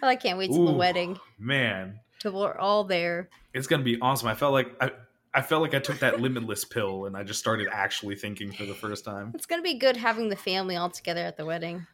Well, 0.00 0.10
I 0.10 0.16
can't 0.16 0.38
wait 0.38 0.50
to 0.52 0.64
the 0.66 0.72
wedding. 0.72 1.18
Man, 1.38 2.00
Till 2.20 2.32
we're 2.32 2.56
all 2.58 2.84
there. 2.84 3.28
it's 3.54 3.66
gonna 3.66 3.82
be 3.82 3.98
awesome. 4.00 4.28
I 4.28 4.34
felt 4.34 4.52
like 4.52 4.74
I 4.80 4.90
I 5.32 5.42
felt 5.42 5.62
like 5.62 5.74
I 5.74 5.78
took 5.78 5.98
that 6.00 6.20
limitless 6.20 6.64
pill 6.64 7.06
and 7.06 7.16
I 7.16 7.22
just 7.22 7.38
started 7.38 7.68
actually 7.70 8.16
thinking 8.16 8.50
for 8.52 8.64
the 8.64 8.74
first 8.74 9.04
time. 9.04 9.32
It's 9.34 9.46
gonna 9.46 9.62
be 9.62 9.74
good 9.74 9.96
having 9.96 10.28
the 10.28 10.36
family 10.36 10.76
all 10.76 10.90
together 10.90 11.20
at 11.20 11.36
the 11.36 11.44
wedding. 11.46 11.86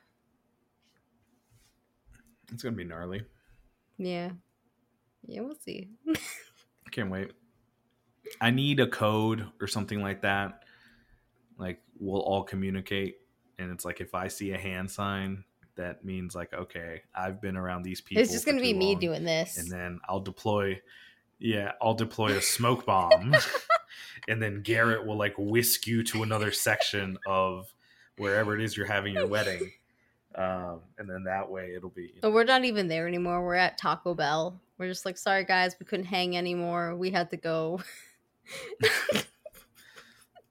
It's 2.53 2.63
gonna 2.63 2.77
be 2.77 2.85
gnarly. 2.85 3.23
Yeah. 3.99 4.31
Yeah, 5.27 5.41
we'll 5.41 5.57
see. 5.65 5.89
I 6.09 6.91
can't 6.91 7.11
wait. 7.11 7.33
I 8.41 8.51
need 8.51 8.81
a 8.81 8.87
code 8.87 9.47
or 9.61 9.67
something 9.67 10.01
like 10.01 10.23
that. 10.23 10.63
Like 11.59 11.81
we'll 11.99 12.21
all 12.21 12.45
communicate, 12.45 13.17
and 13.59 13.73
it's 13.73 13.85
like 13.85 14.01
if 14.01 14.15
I 14.15 14.29
see 14.29 14.53
a 14.53 14.59
hand 14.59 14.91
sign, 14.91 15.45
that 15.77 16.05
means 16.05 16.35
like 16.35 16.53
okay, 16.53 17.03
I've 17.15 17.41
been 17.41 17.57
around 17.57 17.83
these 17.83 18.01
people. 18.01 18.23
it's 18.23 18.33
just 18.33 18.45
gonna 18.47 18.61
be 18.61 18.73
too 18.73 18.79
me 18.79 18.95
doing 18.95 19.25
this. 19.25 19.59
and 19.59 19.71
then 19.71 20.01
I'll 20.09 20.21
deploy. 20.21 20.81
Yeah, 21.39 21.73
I'll 21.83 21.95
deploy 21.95 22.33
a 22.37 22.41
smoke 22.43 22.87
bomb, 22.87 23.35
and 24.29 24.43
then 24.43 24.63
Garrett 24.63 25.07
will 25.07 25.17
like 25.19 25.35
whisk 25.37 25.87
you 25.87 26.03
to 26.05 26.23
another 26.23 26.51
section 26.51 27.19
of 27.27 27.73
wherever 28.17 28.55
it 28.55 28.63
is 28.63 28.75
you're 28.77 28.87
having 28.87 29.13
your 29.15 29.27
wedding, 29.27 29.71
um, 30.35 30.81
and 30.97 31.09
then 31.11 31.25
that 31.25 31.51
way 31.51 31.75
it'll 31.77 31.91
be. 31.91 32.15
But 32.23 32.33
we're 32.33 32.45
not 32.45 32.65
even 32.65 32.89
there 32.89 33.07
anymore. 33.07 33.45
We're 33.45 33.55
at 33.55 33.77
Taco 33.77 34.15
Bell. 34.15 34.59
We're 34.79 34.89
just 34.89 35.05
like, 35.05 35.19
sorry 35.19 35.45
guys, 35.45 35.77
we 35.79 35.85
couldn't 35.85 36.07
hang 36.07 36.37
anymore. 36.37 36.97
We 36.97 37.11
had 37.11 37.31
to 37.31 37.37
go. 37.37 37.81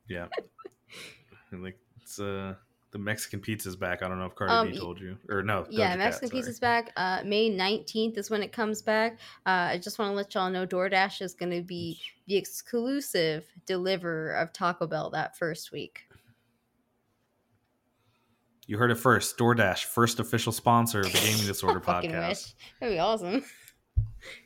Yeah. 0.07 0.27
And 1.51 1.63
like 1.63 1.77
it's 2.01 2.19
uh 2.19 2.55
the 2.95 2.99
Mexican 2.99 3.41
pizza's 3.41 3.75
back. 3.75 4.01
I 4.01 4.07
don't 4.07 4.19
know 4.19 4.25
if 4.25 4.35
Cardi 4.35 4.53
Um, 4.53 4.71
B 4.71 4.77
told 4.79 5.01
you. 5.01 5.17
Or 5.27 5.43
no. 5.43 5.65
yeah, 5.69 5.93
Doja 5.93 5.97
Mexican 5.97 6.29
sorry. 6.29 6.39
Pizza's 6.39 6.59
back. 6.61 6.93
Uh, 6.95 7.21
May 7.25 7.49
19th 7.49 8.17
is 8.17 8.29
when 8.29 8.41
it 8.41 8.53
comes 8.53 8.81
back. 8.81 9.19
Uh, 9.45 9.67
I 9.73 9.77
just 9.83 9.99
want 9.99 10.11
to 10.11 10.15
let 10.15 10.33
y'all 10.33 10.49
know 10.49 10.65
DoorDash 10.65 11.21
is 11.21 11.33
going 11.33 11.51
to 11.51 11.61
be 11.61 11.99
the 12.27 12.37
exclusive 12.37 13.43
deliverer 13.65 14.31
of 14.35 14.53
Taco 14.53 14.87
Bell 14.87 15.09
that 15.09 15.37
first 15.37 15.73
week. 15.73 16.03
You 18.65 18.77
heard 18.77 18.91
it 18.91 18.95
first. 18.95 19.37
DoorDash, 19.37 19.83
first 19.83 20.21
official 20.21 20.53
sponsor 20.53 21.01
of 21.01 21.11
the 21.11 21.19
Gaming 21.19 21.45
Disorder 21.45 21.81
podcast. 21.81 22.29
wish. 22.29 22.53
That'd 22.79 22.95
be 22.95 22.99
awesome. 22.99 23.43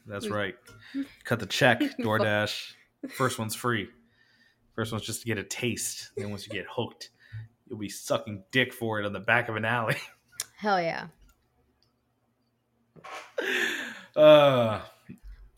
That's 0.08 0.28
right. 0.32 0.56
Cut 1.24 1.40
the 1.40 1.46
check, 1.46 1.82
DoorDash. 2.00 2.72
First 3.12 3.38
one's 3.38 3.54
free. 3.54 3.90
First 4.74 4.92
one's 4.92 5.06
just 5.06 5.22
to 5.22 5.28
get 5.28 5.38
a 5.38 5.44
taste. 5.44 6.10
Then 6.18 6.32
once 6.32 6.48
you 6.48 6.52
get 6.52 6.66
hooked, 6.68 7.12
you'll 7.70 7.80
be 7.80 7.90
sucking 7.90 8.44
dick 8.52 8.74
for 8.74 9.00
it 9.00 9.06
on 9.06 9.14
the 9.14 9.20
back 9.20 9.48
of 9.50 9.56
an 9.56 9.66
alley. 9.66 9.96
Hell 10.58 10.82
yeah. 10.82 11.08
Uh 14.16 14.82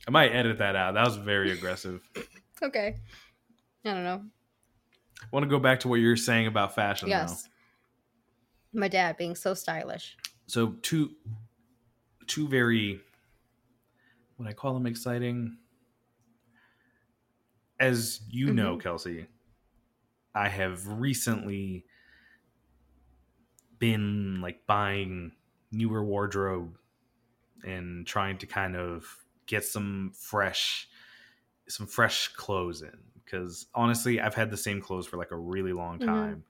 I 0.08 0.12
might 0.12 0.30
edit 0.30 0.58
that 0.60 0.76
out. 0.76 0.96
That 0.96 1.06
was 1.06 1.16
very 1.16 1.52
aggressive. 1.52 2.02
Okay. 2.62 2.96
I 3.86 3.94
don't 3.94 4.04
know. 4.04 4.24
I 5.22 5.26
want 5.32 5.44
to 5.44 5.50
go 5.50 5.60
back 5.60 5.80
to 5.82 5.88
what 5.88 5.96
you 6.00 6.08
were 6.10 6.16
saying 6.16 6.48
about 6.48 6.76
fashion 6.76 7.10
though. 7.10 7.16
Yes. 7.16 7.48
My 8.74 8.88
dad 8.88 9.18
being 9.18 9.36
so 9.36 9.54
stylish. 9.54 10.16
so 10.48 10.76
two 10.82 11.12
two 12.28 12.48
very 12.48 13.00
what 14.38 14.48
I 14.48 14.54
call 14.54 14.74
them 14.74 14.86
exciting 14.86 15.58
as 17.80 18.22
you 18.30 18.54
know 18.54 18.78
Kelsey 18.78 19.26
I 20.34 20.48
have 20.48 20.88
recently 20.88 21.86
been 23.82 24.42
like 24.42 24.68
buying 24.68 25.34
newer 25.74 26.06
wardrobe 26.06 26.80
and 27.66 28.08
trying 28.08 28.38
to 28.40 28.48
kind 28.48 28.76
of 28.76 29.26
get 29.48 29.66
some 29.66 30.14
fresh 30.16 30.90
some 31.70 31.88
fresh 31.88 32.30
clothes 32.30 32.82
in 32.82 33.04
because 33.16 33.68
honestly 33.76 34.22
I've 34.22 34.36
had 34.36 34.52
the 34.52 34.58
same 34.58 34.82
clothes 34.82 35.08
for 35.08 35.18
like 35.18 35.32
a 35.32 35.38
really 35.38 35.74
long 35.74 36.00
Mhm. 36.00 36.42
time 36.42 36.46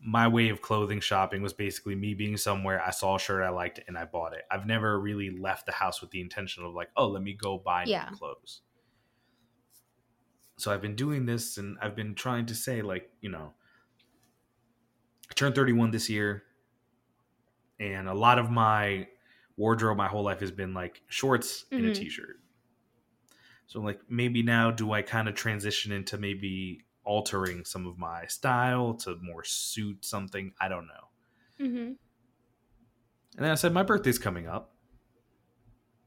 my 0.00 0.28
way 0.28 0.48
of 0.50 0.62
clothing 0.62 1.00
shopping 1.00 1.42
was 1.42 1.52
basically 1.52 1.94
me 1.94 2.14
being 2.14 2.36
somewhere 2.36 2.80
I 2.82 2.90
saw 2.90 3.16
a 3.16 3.18
shirt 3.18 3.42
I 3.42 3.48
liked 3.48 3.80
and 3.88 3.98
I 3.98 4.04
bought 4.04 4.34
it. 4.34 4.44
I've 4.50 4.66
never 4.66 5.00
really 5.00 5.30
left 5.30 5.66
the 5.66 5.72
house 5.72 6.00
with 6.00 6.10
the 6.10 6.20
intention 6.20 6.64
of 6.64 6.74
like, 6.74 6.90
oh, 6.96 7.08
let 7.08 7.22
me 7.22 7.32
go 7.32 7.58
buy 7.58 7.84
Yeah. 7.84 7.86
new 7.86 8.06
clothes. 8.08 8.62
So 10.58 10.72
I've 10.72 10.80
been 10.82 10.96
doing 10.96 11.26
this 11.26 11.58
and 11.58 11.78
I've 11.80 11.94
been 11.96 12.14
trying 12.14 12.46
to 12.46 12.54
say 12.54 12.82
like, 12.82 13.12
you 13.20 13.28
know, 13.28 13.54
turned 15.36 15.54
31 15.54 15.90
this 15.92 16.10
year 16.10 16.42
and 17.78 18.08
a 18.08 18.14
lot 18.14 18.38
of 18.38 18.50
my 18.50 19.06
wardrobe 19.56 19.96
my 19.96 20.08
whole 20.08 20.24
life 20.24 20.40
has 20.40 20.50
been 20.50 20.74
like 20.74 21.02
shorts 21.08 21.64
and 21.70 21.84
a 21.86 21.90
Mhm. 21.90 21.94
t-shirt. 21.94 22.40
So 23.66 23.80
like 23.80 24.00
maybe 24.10 24.42
now 24.42 24.70
do 24.70 24.92
I 24.92 25.02
kind 25.02 25.28
of 25.28 25.34
transition 25.34 25.92
into 25.92 26.18
maybe 26.18 26.84
altering 27.04 27.64
some 27.64 27.86
of 27.86 27.98
my 27.98 28.26
style 28.26 28.94
to 28.94 29.16
more 29.22 29.44
suit 29.44 30.04
something? 30.04 30.52
I 30.60 30.68
don't 30.68 30.86
know. 30.86 31.08
Mm-hmm. 31.60 31.76
And 33.36 33.44
then 33.44 33.50
I 33.50 33.54
said, 33.54 33.72
my 33.72 33.82
birthday's 33.82 34.18
coming 34.18 34.46
up. 34.46 34.74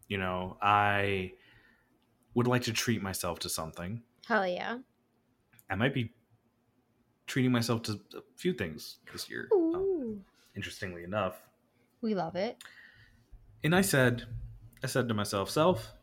You 0.07 0.17
know, 0.17 0.57
I 0.61 1.33
would 2.33 2.47
like 2.47 2.63
to 2.63 2.73
treat 2.73 3.01
myself 3.03 3.39
to 3.39 3.49
something. 3.49 4.01
Hell 4.25 4.47
yeah. 4.47 4.79
I 5.69 5.75
might 5.75 5.93
be 5.93 6.13
treating 7.29 7.51
myself 7.51 7.81
to 7.83 7.93
a 8.15 8.21
few 8.35 8.51
things 8.53 8.97
this 9.13 9.29
year, 9.29 9.47
um, 9.53 10.19
interestingly 10.55 11.03
enough. 11.03 11.41
We 12.01 12.15
love 12.15 12.35
it. 12.35 12.57
And 13.63 13.73
I 13.75 13.81
said, 13.81 14.25
I 14.83 14.87
said 14.87 15.07
to 15.07 15.13
myself, 15.13 15.49
self, 15.49 15.93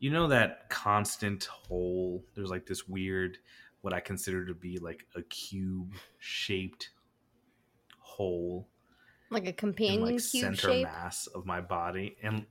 you 0.00 0.10
know 0.10 0.28
that 0.28 0.68
constant 0.70 1.44
hole? 1.44 2.24
There's 2.34 2.50
like 2.50 2.66
this 2.66 2.88
weird, 2.88 3.38
what 3.82 3.92
I 3.92 4.00
consider 4.00 4.46
to 4.46 4.54
be 4.54 4.78
like 4.78 5.04
a 5.16 5.22
cube 5.22 5.92
shaped 6.18 6.90
hole 8.00 8.68
Like 9.30 9.46
a 9.46 9.52
companion 9.52 10.02
like 10.02 10.10
cube 10.18 10.20
center 10.56 10.56
shape. 10.72 10.84
mass 10.84 11.26
of 11.28 11.44
my 11.46 11.60
body. 11.60 12.16
And 12.22 12.46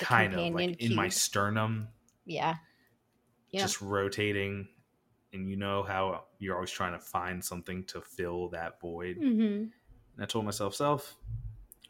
kind 0.00 0.34
of 0.34 0.54
like 0.54 0.80
in 0.82 0.94
my 0.94 1.08
sternum, 1.08 1.88
Yeah. 2.26 2.56
Yeah. 3.50 3.60
just 3.62 3.80
rotating. 3.80 4.68
And 5.32 5.48
you 5.48 5.56
know 5.56 5.82
how 5.82 6.24
you're 6.38 6.54
always 6.54 6.70
trying 6.70 6.92
to 6.92 6.98
find 6.98 7.44
something 7.44 7.84
to 7.84 8.00
fill 8.00 8.48
that 8.48 8.80
void. 8.80 9.18
Mm-hmm. 9.18 9.42
And 9.42 9.70
I 10.20 10.24
told 10.24 10.44
myself, 10.44 10.74
self, 10.74 11.16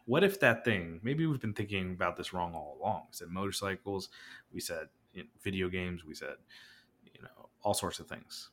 what 0.07 0.25
if 0.25 0.41
that 0.41 0.65
thing, 0.65 1.01
maybe 1.03 1.27
we've 1.27 1.41
been 1.41 1.53
thinking 1.53 1.93
about 1.93 2.17
this 2.17 2.33
wrong 2.33 2.55
all 2.55 2.79
along. 2.81 3.03
We 3.09 3.13
said 3.13 3.29
motorcycles, 3.29 4.09
we 4.53 4.61
said 4.61 4.89
you 5.13 5.23
know, 5.23 5.29
video 5.43 5.69
games, 5.69 6.05
we 6.05 6.15
said, 6.15 6.37
you 7.15 7.23
know, 7.23 7.49
all 7.63 7.75
sorts 7.75 7.99
of 8.01 8.09
things. 8.09 8.51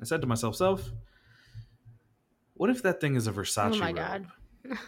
I 0.00 0.04
said 0.04 0.20
to 0.20 0.26
myself, 0.26 0.56
self, 0.56 0.90
what 2.54 2.70
if 2.70 2.82
that 2.82 3.00
thing 3.00 3.16
is 3.16 3.26
a 3.26 3.32
Versace 3.32 3.74
oh 3.74 3.78
my 3.78 3.86
robe? 3.88 3.96
god. 3.96 4.26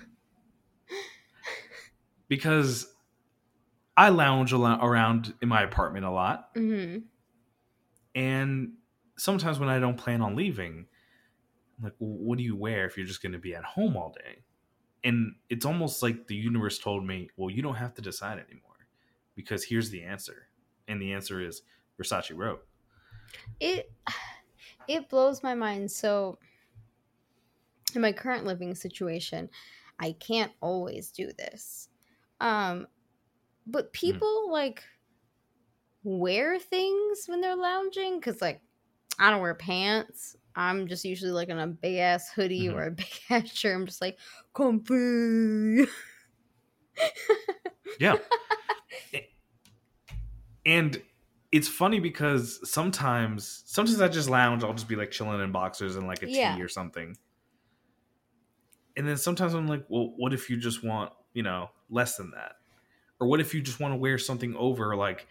Because 2.28 2.86
I 3.96 4.10
lounge 4.10 4.52
around 4.52 5.34
in 5.42 5.48
my 5.48 5.62
apartment 5.62 6.04
a 6.04 6.10
lot, 6.10 6.50
hmm 6.54 6.98
and 8.14 8.74
sometimes 9.16 9.58
when 9.58 9.68
I 9.68 9.78
don't 9.78 9.96
plan 9.96 10.22
on 10.22 10.36
leaving, 10.36 10.86
I'm 11.78 11.84
like, 11.84 11.94
well, 11.98 12.18
what 12.18 12.38
do 12.38 12.44
you 12.44 12.56
wear 12.56 12.86
if 12.86 12.96
you're 12.96 13.06
just 13.06 13.22
going 13.22 13.32
to 13.32 13.38
be 13.38 13.54
at 13.54 13.64
home 13.64 13.96
all 13.96 14.12
day? 14.12 14.44
And 15.02 15.36
it's 15.48 15.64
almost 15.64 16.02
like 16.02 16.26
the 16.26 16.34
universe 16.34 16.78
told 16.78 17.06
me, 17.06 17.30
well, 17.36 17.50
you 17.50 17.62
don't 17.62 17.76
have 17.76 17.94
to 17.94 18.02
decide 18.02 18.38
anymore 18.38 18.86
because 19.34 19.64
here's 19.64 19.90
the 19.90 20.02
answer. 20.02 20.48
And 20.88 21.00
the 21.00 21.12
answer 21.12 21.40
is 21.40 21.62
Versace 21.98 22.36
robe. 22.36 22.60
It 23.58 23.92
it 24.88 25.08
blows 25.08 25.42
my 25.42 25.54
mind. 25.54 25.90
So 25.90 26.38
in 27.94 28.00
my 28.00 28.12
current 28.12 28.44
living 28.44 28.74
situation, 28.74 29.50
I 29.98 30.12
can't 30.12 30.52
always 30.60 31.10
do 31.10 31.32
this. 31.32 31.88
Um 32.40 32.86
but 33.66 33.92
people 33.92 34.50
like 34.50 34.82
wear 36.02 36.58
things 36.58 37.24
when 37.26 37.40
they're 37.40 37.56
lounging 37.56 38.20
cuz 38.20 38.40
like 38.40 38.60
I 39.18 39.30
don't 39.30 39.40
wear 39.42 39.54
pants. 39.54 40.36
I'm 40.56 40.86
just 40.88 41.04
usually 41.04 41.30
like 41.32 41.48
in 41.48 41.58
a 41.58 41.66
big 41.66 41.96
ass 41.98 42.30
hoodie 42.32 42.68
Mhm. 42.68 42.74
or 42.74 42.86
a 42.86 42.90
big 43.02 43.06
ass 43.28 43.50
shirt. 43.52 43.76
I'm 43.76 43.86
just 43.86 44.00
like 44.00 44.18
comfy. 44.54 45.86
Yeah. 47.98 48.16
and 50.64 51.02
it's 51.52 51.68
funny 51.68 52.00
because 52.00 52.60
sometimes 52.70 53.62
sometimes 53.66 54.00
I 54.00 54.08
just 54.08 54.30
lounge, 54.30 54.64
I'll 54.64 54.72
just 54.72 54.88
be 54.88 54.96
like 54.96 55.10
chilling 55.10 55.40
in 55.40 55.52
boxers 55.52 55.96
and 55.96 56.06
like 56.06 56.22
a 56.22 56.28
Yeah. 56.30 56.56
tee 56.56 56.62
or 56.62 56.68
something. 56.68 57.16
And 58.96 59.06
then 59.06 59.16
sometimes 59.16 59.54
I'm 59.54 59.66
like, 59.66 59.84
well, 59.88 60.12
what 60.16 60.32
if 60.32 60.48
you 60.50 60.56
just 60.56 60.84
want, 60.84 61.12
you 61.32 61.42
know, 61.42 61.70
less 61.90 62.16
than 62.16 62.30
that? 62.32 62.56
Or 63.18 63.26
what 63.26 63.40
if 63.40 63.54
you 63.54 63.60
just 63.60 63.80
want 63.80 63.92
to 63.92 63.96
wear 63.96 64.18
something 64.18 64.54
over 64.56 64.96
like 64.96 65.26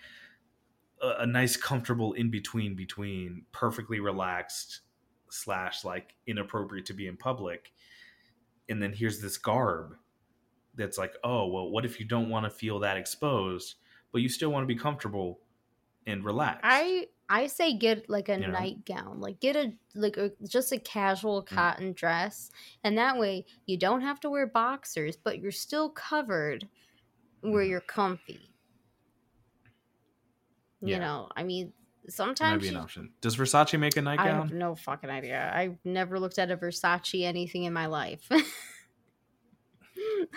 a, 1.02 1.22
a 1.24 1.26
nice 1.28 1.58
comfortable 1.58 2.14
in 2.14 2.30
between 2.32 2.76
between 2.76 3.46
perfectly 3.52 4.00
relaxed 4.00 4.82
slash 5.30 5.84
like 5.86 6.16
inappropriate 6.28 6.86
to 6.88 6.94
be 6.94 7.08
in 7.08 7.18
public 7.18 7.72
and 8.70 8.82
then 8.82 8.94
here's 8.94 9.22
this 9.22 9.38
garb 9.38 9.96
that's 10.76 10.98
like 10.98 11.16
oh 11.24 11.48
well 11.48 11.70
what 11.72 11.86
if 11.86 12.00
you 12.00 12.06
don't 12.08 12.30
want 12.30 12.46
to 12.46 12.50
feel 12.52 12.80
that 12.80 12.98
exposed 12.98 13.76
but 14.12 14.22
you 14.22 14.30
still 14.30 14.52
want 14.52 14.64
to 14.64 14.68
be 14.74 14.80
comfortable 14.80 15.42
and 16.08 16.26
relaxed 16.26 16.62
I 16.62 17.10
I 17.30 17.48
say 17.48 17.74
get 17.78 18.10
like 18.10 18.28
a 18.30 18.38
You 18.38 18.48
know? 18.48 18.52
nightgown, 18.52 19.20
like 19.20 19.40
get 19.40 19.56
a 19.56 19.78
like 19.96 20.18
a, 20.18 20.32
just 20.48 20.72
a 20.72 20.80
casual 20.80 21.44
Mm. 21.52 21.70
cotton 21.70 21.94
dress, 21.94 22.50
and 22.84 22.98
that 22.98 23.18
way 23.18 23.46
you 23.66 23.78
don't 23.78 24.02
have 24.02 24.20
to 24.22 24.30
wear 24.30 24.48
boxers, 24.48 25.16
but 25.18 25.40
you're 25.40 25.52
still 25.52 25.90
covered 25.90 26.70
where 27.42 27.64
Mhm. 27.64 27.70
you're 27.70 27.82
comfy. 27.82 28.49
You 30.82 31.00
know, 31.00 31.28
I 31.36 31.44
mean, 31.44 31.74
sometimes 32.08 32.64
be 32.64 32.70
an 32.70 32.78
option 32.78 33.12
does 33.22 33.36
versace 33.36 33.78
make 33.80 33.98
a 33.98 34.00
I 34.00 34.16
have 34.16 34.18
nightgown 34.18 34.58
no 34.58 34.76
fucking 34.76 35.10
idea. 35.10 35.52
I've 35.54 35.78
never 35.84 36.20
looked 36.20 36.40
at 36.40 36.50
a 36.52 36.58
Versace 36.58 37.24
anything 37.24 37.64
in 37.66 37.74
my 37.74 37.88
life. 37.88 38.28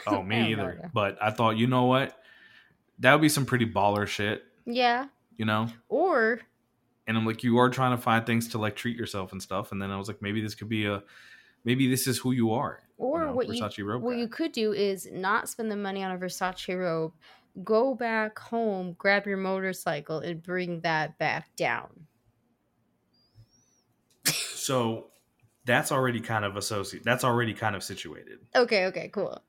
oh 0.06 0.22
me 0.22 0.52
either 0.52 0.72
idea. 0.72 0.90
but 0.92 1.16
i 1.20 1.30
thought 1.30 1.56
you 1.56 1.66
know 1.66 1.84
what 1.84 2.16
that 2.98 3.12
would 3.12 3.20
be 3.20 3.28
some 3.28 3.46
pretty 3.46 3.66
baller 3.66 4.06
shit 4.06 4.42
Yeah, 4.64 5.06
you 5.36 5.44
know 5.44 5.68
or 5.88 6.40
and 7.06 7.16
i'm 7.16 7.26
like 7.26 7.42
you 7.42 7.58
are 7.58 7.70
trying 7.70 7.96
to 7.96 8.02
find 8.02 8.26
things 8.26 8.48
to 8.48 8.58
like 8.58 8.76
treat 8.76 8.96
yourself 8.96 9.32
and 9.32 9.42
stuff 9.42 9.72
and 9.72 9.80
then 9.80 9.90
i 9.90 9.96
was 9.96 10.08
like 10.08 10.22
maybe 10.22 10.40
this 10.40 10.54
could 10.54 10.68
be 10.68 10.86
a 10.86 11.02
maybe 11.64 11.88
this 11.88 12.06
is 12.06 12.18
who 12.18 12.32
you 12.32 12.52
are 12.52 12.82
or 12.98 13.20
you 13.20 13.26
know, 13.26 13.32
what 13.34 13.48
you 13.48 13.62
versace 13.62 13.84
robe 13.84 14.02
What 14.02 14.12
guy. 14.12 14.18
you 14.18 14.28
could 14.28 14.52
do 14.52 14.72
is 14.72 15.08
not 15.12 15.48
spend 15.48 15.70
the 15.70 15.76
money 15.76 16.02
on 16.04 16.12
a 16.12 16.18
Versace 16.18 16.78
robe, 16.78 17.12
go 17.62 17.94
back 17.94 18.38
home, 18.38 18.94
grab 18.98 19.26
your 19.26 19.36
motorcycle, 19.36 20.18
and 20.20 20.42
bring 20.42 20.80
that 20.80 21.18
back 21.18 21.54
down. 21.56 22.06
so 24.54 25.08
that's 25.64 25.90
already 25.92 26.20
kind 26.20 26.44
of 26.44 26.56
associated 26.56 27.04
that's 27.04 27.24
already 27.24 27.52
kind 27.54 27.74
of 27.76 27.82
situated 27.82 28.38
Okay, 28.54 28.86
okay, 28.86 29.08
cool. 29.08 29.42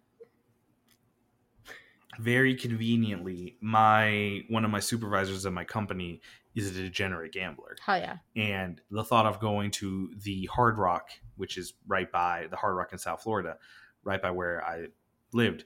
very 2.19 2.55
conveniently 2.55 3.57
my 3.61 4.41
one 4.49 4.65
of 4.65 4.71
my 4.71 4.79
supervisors 4.79 5.45
at 5.45 5.53
my 5.53 5.63
company 5.63 6.21
is 6.55 6.67
a 6.69 6.73
degenerate 6.81 7.31
gambler 7.31 7.75
Hell 7.85 7.97
yeah. 7.97 8.17
and 8.35 8.81
the 8.91 9.03
thought 9.03 9.25
of 9.25 9.39
going 9.39 9.71
to 9.71 10.11
the 10.23 10.45
hard 10.51 10.77
rock 10.77 11.09
which 11.35 11.57
is 11.57 11.73
right 11.87 12.11
by 12.11 12.47
the 12.49 12.57
hard 12.57 12.75
rock 12.75 12.91
in 12.91 12.97
south 12.99 13.21
florida 13.23 13.57
right 14.03 14.21
by 14.21 14.31
where 14.31 14.63
i 14.65 14.85
lived 15.33 15.65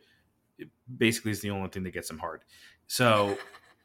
it 0.57 0.69
basically 0.97 1.31
is 1.31 1.41
the 1.41 1.49
only 1.49 1.69
thing 1.69 1.83
that 1.83 1.91
gets 1.93 2.09
him 2.09 2.17
hard 2.17 2.41
so 2.87 3.37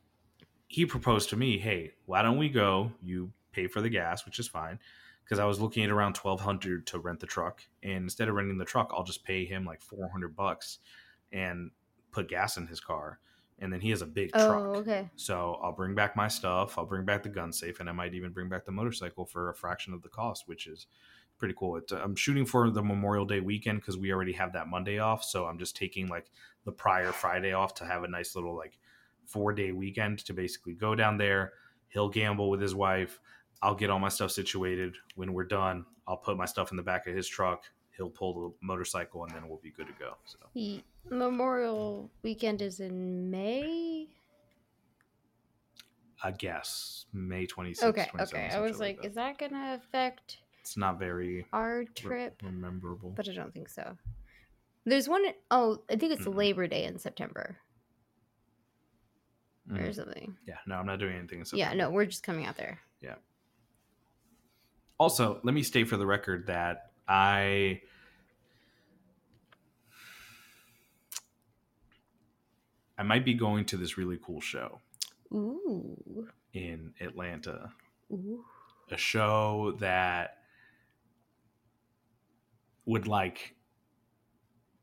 he 0.69 0.87
proposed 0.87 1.29
to 1.31 1.37
me 1.37 1.59
hey 1.59 1.93
why 2.07 2.23
don't 2.23 2.39
we 2.39 2.49
go 2.49 2.91
you 3.03 3.33
pay 3.53 3.67
for 3.67 3.81
the 3.81 3.89
gas 3.91 4.25
which 4.25 4.39
is 4.39 4.49
fine 4.49 4.79
because 5.25 5.39
i 5.39 5.45
was 5.45 5.61
looking 5.61 5.85
at 5.85 5.91
around 5.91 6.17
1200 6.17 6.87
to 6.87 6.99
rent 6.99 7.21
the 7.21 7.27
truck 7.27 7.63
and 7.83 8.05
instead 8.05 8.29
of 8.29 8.35
renting 8.35 8.59
the 8.59 8.65
truck 8.65 8.91
i'll 8.97 9.05
just 9.05 9.25
pay 9.25 9.45
him 9.45 9.65
like 9.65 9.81
400 9.83 10.35
bucks 10.35 10.79
and 11.33 11.71
put 12.11 12.29
gas 12.29 12.57
in 12.57 12.67
his 12.67 12.81
car 12.81 13.19
and 13.59 13.73
then 13.73 13.81
he 13.81 13.91
has 13.91 14.03
a 14.03 14.07
big 14.07 14.31
Oh, 14.35 14.47
truck 14.47 14.63
okay. 14.79 15.09
so 15.15 15.61
I'll 15.63 15.71
bring 15.73 15.95
back 15.95 16.17
my 16.17 16.27
stuff. 16.27 16.77
I'll 16.77 16.87
bring 16.87 17.05
back 17.05 17.23
the 17.23 17.29
gun 17.29 17.53
safe, 17.53 17.79
and 17.79 17.89
I 17.89 17.93
might 17.93 18.13
even 18.13 18.33
bring 18.33 18.49
back 18.49 18.65
the 18.65 18.73
motorcycle 18.73 19.25
for 19.25 19.51
a 19.51 19.55
fraction 19.55 19.95
of 19.95 20.03
the 20.03 20.09
cost, 20.09 20.49
which 20.49 20.67
is 20.67 20.89
pretty 21.43 21.57
cool. 21.59 21.75
It's, 21.75 21.91
I'm 21.91 22.15
shooting 22.15 22.47
for 22.47 22.71
the 22.71 22.85
Memorial 22.85 23.25
Day 23.25 23.41
weekend 23.41 23.81
because 23.81 23.99
we 23.99 24.13
already 24.13 24.31
have 24.35 24.53
that 24.53 24.69
Monday 24.69 25.01
off. 25.01 25.25
So 25.25 25.45
I'm 25.47 25.59
just 25.59 25.75
taking 25.75 26.07
like 26.07 26.31
the 26.65 26.71
prior 26.71 27.11
Friday 27.11 27.53
off 27.53 27.75
to 27.75 27.85
have 27.85 28.05
a 28.05 28.09
nice 28.09 28.37
little 28.37 28.57
like 28.57 28.79
four 29.27 29.53
day 29.53 29.73
weekend 29.73 30.21
to 30.27 30.35
basically 30.35 30.75
go 30.75 30.95
down 30.95 31.19
there. 31.19 31.55
He'll 31.89 32.09
gamble 32.09 32.49
with 32.49 32.61
his 32.61 32.77
wife. 32.77 33.19
I'll 33.61 33.75
get 33.75 33.91
all 33.91 33.99
my 33.99 34.09
stuff 34.09 34.31
situated. 34.31 34.95
When 35.17 35.33
we're 35.33 35.43
done, 35.43 35.85
I'll 36.07 36.17
put 36.17 36.37
my 36.37 36.45
stuff 36.45 36.71
in 36.71 36.77
the 36.77 36.83
back 36.85 37.09
of 37.09 37.17
his 37.17 37.27
truck. 37.27 37.65
He'll 37.97 38.09
pull 38.09 38.35
the 38.35 38.55
motorcycle, 38.65 39.25
and 39.25 39.35
then 39.35 39.49
we'll 39.49 39.61
be 39.65 39.73
good 39.73 39.89
to 39.89 39.93
go. 39.99 40.15
So 40.25 40.39
Memorial 41.11 42.09
weekend 42.23 42.63
is 42.63 42.79
in 42.79 43.33
May. 43.33 44.07
I 46.23 46.31
guess 46.31 47.07
May 47.13 47.49
26th. 47.49 47.83
Okay, 47.83 48.09
27th, 48.15 48.23
okay. 48.23 48.51
I 48.53 48.61
was 48.61 48.73
shit 48.73 48.81
like, 48.81 49.05
is 49.05 49.17
that 49.17 49.39
gonna 49.39 49.81
affect 49.83 50.39
it's 50.63 50.77
not 50.77 50.99
very 50.99 51.45
our 51.53 51.81
re- 51.81 51.87
trip? 51.95 52.41
memorable. 52.43 53.11
But 53.11 53.29
I 53.29 53.33
don't 53.35 53.53
think 53.53 53.69
so. 53.69 53.97
There's 54.85 55.09
one. 55.09 55.25
Oh, 55.51 55.83
I 55.91 55.97
think 55.97 56.13
it's 56.13 56.23
Mm-mm. 56.25 56.37
Labor 56.37 56.67
Day 56.69 56.85
in 56.85 56.99
September 56.99 57.57
or 59.71 59.77
Mhm. 59.77 59.95
something. 59.95 60.37
Yeah, 60.47 60.59
no, 60.67 60.77
I'm 60.77 60.87
not 60.87 60.99
doing 61.01 61.17
anything. 61.17 61.41
In 61.41 61.47
Yeah, 61.53 61.73
no, 61.75 61.91
we're 61.91 62.07
just 62.07 62.23
coming 62.23 62.47
out 62.47 62.57
there. 62.57 62.81
Yeah. 63.01 63.17
Also, 64.99 65.41
let 65.43 65.53
me 65.55 65.63
state 65.65 65.89
for 65.89 65.97
the 65.97 66.07
record 66.07 66.47
that 66.47 66.93
I 67.09 67.83
I 72.99 73.03
might 73.03 73.25
be 73.25 73.35
going 73.35 73.65
to 73.67 73.77
this 73.77 73.97
really 73.99 74.19
cool 74.23 74.41
show 74.41 74.81
Ooh, 75.33 76.29
in 76.53 76.95
Atlanta. 77.01 77.73
ooh. 78.13 78.45
A 78.91 78.97
show 78.97 79.77
that 79.81 80.42
would 82.85 83.07
like 83.07 83.57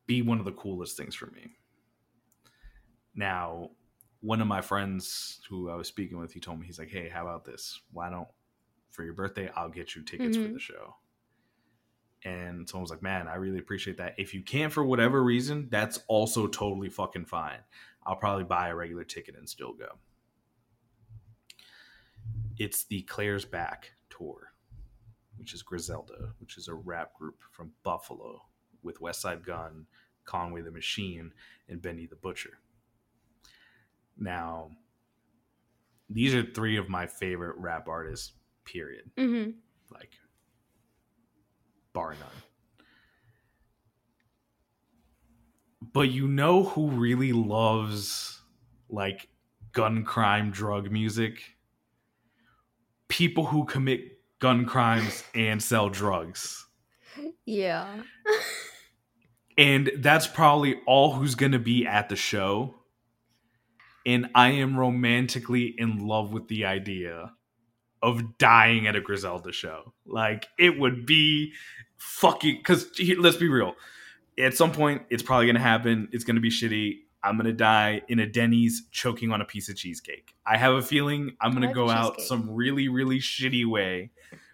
be 0.05 0.21
one 0.21 0.39
of 0.39 0.45
the 0.45 0.51
coolest 0.51 0.97
things 0.97 1.15
for 1.15 1.27
me. 1.27 1.57
Now, 3.13 3.71
one 4.21 4.41
of 4.41 4.47
my 4.47 4.61
friends 4.61 5.41
who 5.49 5.69
I 5.69 5.75
was 5.75 5.87
speaking 5.87 6.17
with, 6.19 6.33
he 6.33 6.39
told 6.39 6.59
me 6.59 6.65
he's 6.65 6.79
like, 6.79 6.89
"Hey, 6.89 7.09
how 7.09 7.23
about 7.23 7.45
this? 7.45 7.81
Why 7.91 8.09
don't 8.09 8.27
for 8.91 9.03
your 9.03 9.13
birthday 9.13 9.49
I'll 9.49 9.69
get 9.69 9.95
you 9.95 10.03
tickets 10.03 10.37
for 10.37 10.49
Mhm. 10.49 10.53
the 10.53 10.59
show." 10.59 10.97
And 12.23 12.67
someone 12.67 12.83
was 12.83 12.91
like, 12.91 13.01
"Man, 13.01 13.27
I 13.27 13.35
really 13.35 13.59
appreciate 13.59 13.97
that. 13.97 14.15
If 14.19 14.33
you 14.33 14.43
can't 14.43 14.73
for 14.73 14.83
whatever 14.83 15.23
reason, 15.23 15.69
that's 15.69 15.97
also 16.07 16.47
totally 16.47 16.89
fucking 16.89 17.25
fine. 17.25 17.63
I'll 18.03 18.17
probably 18.17 18.43
buy 18.45 18.69
a 18.69 18.75
regular 18.75 19.03
ticket 19.05 19.35
and 19.35 19.49
still 19.49 19.73
go." 19.73 19.99
It's 22.57 22.83
the 22.83 23.01
Claire's 23.03 23.45
Back 23.45 23.93
tour, 24.09 24.48
which 25.39 25.53
is 25.53 25.63
Griselda, 25.63 26.33
which 26.39 26.57
is 26.57 26.67
a 26.67 26.73
rap 26.73 27.13
group 27.13 27.41
from 27.51 27.71
Buffalo 27.83 28.41
with 28.83 28.99
Westside 28.99 29.45
Gunn, 29.45 29.85
Conway 30.25 30.61
the 30.61 30.69
Machine, 30.69 31.31
and 31.69 31.81
Benny 31.81 32.05
the 32.05 32.17
Butcher. 32.17 32.59
Now, 34.17 34.71
these 36.09 36.35
are 36.35 36.43
three 36.43 36.75
of 36.75 36.89
my 36.89 37.07
favorite 37.07 37.55
rap 37.57 37.87
artists, 37.87 38.33
period. 38.65 39.09
Mm-hmm. 39.17 39.51
Like, 39.91 40.11
bar 41.93 42.11
none. 42.11 42.43
But 45.93 46.11
you 46.11 46.27
know 46.27 46.63
who 46.63 46.89
really 46.89 47.31
loves, 47.31 48.41
like, 48.89 49.29
gun 49.71 50.03
crime 50.03 50.51
drug 50.51 50.91
music? 50.91 51.55
People 53.07 53.45
who 53.45 53.65
commit 53.65 54.18
gun 54.39 54.65
crimes 54.65 55.23
and 55.35 55.61
sell 55.61 55.89
drugs. 55.89 56.65
Yeah. 57.45 58.01
And 59.57 59.91
that's 59.97 60.27
probably 60.27 60.77
all 60.87 61.13
who's 61.13 61.35
going 61.35 61.51
to 61.51 61.59
be 61.59 61.85
at 61.85 62.09
the 62.09 62.15
show. 62.15 62.75
And 64.05 64.29
I 64.33 64.51
am 64.51 64.77
romantically 64.77 65.75
in 65.77 66.07
love 66.07 66.31
with 66.31 66.47
the 66.47 66.65
idea 66.65 67.33
of 68.01 68.37
dying 68.37 68.87
at 68.87 68.95
a 68.95 69.01
Griselda 69.01 69.51
show. 69.51 69.93
Like, 70.05 70.47
it 70.57 70.79
would 70.79 71.05
be 71.05 71.51
fucking. 71.97 72.59
Because 72.59 72.89
let's 73.17 73.35
be 73.35 73.49
real. 73.49 73.75
At 74.37 74.55
some 74.55 74.71
point, 74.71 75.01
it's 75.09 75.21
probably 75.21 75.47
going 75.47 75.57
to 75.57 75.61
happen. 75.61 76.07
It's 76.13 76.23
going 76.23 76.35
to 76.35 76.41
be 76.41 76.49
shitty. 76.49 76.99
I'm 77.23 77.35
going 77.35 77.47
to 77.47 77.53
die 77.53 78.01
in 78.07 78.19
a 78.19 78.25
Denny's 78.25 78.83
choking 78.91 79.31
on 79.31 79.41
a 79.41 79.45
piece 79.45 79.67
of 79.69 79.75
cheesecake. 79.75 80.33
I 80.45 80.57
have 80.57 80.73
a 80.73 80.81
feeling 80.81 81.35
I'm 81.41 81.51
going 81.51 81.67
to 81.67 81.73
go 81.73 81.89
out 81.89 82.15
cheesecake. 82.15 82.27
some 82.27 82.49
really, 82.51 82.87
really 82.87 83.19
shitty 83.19 83.65
way. 83.65 84.11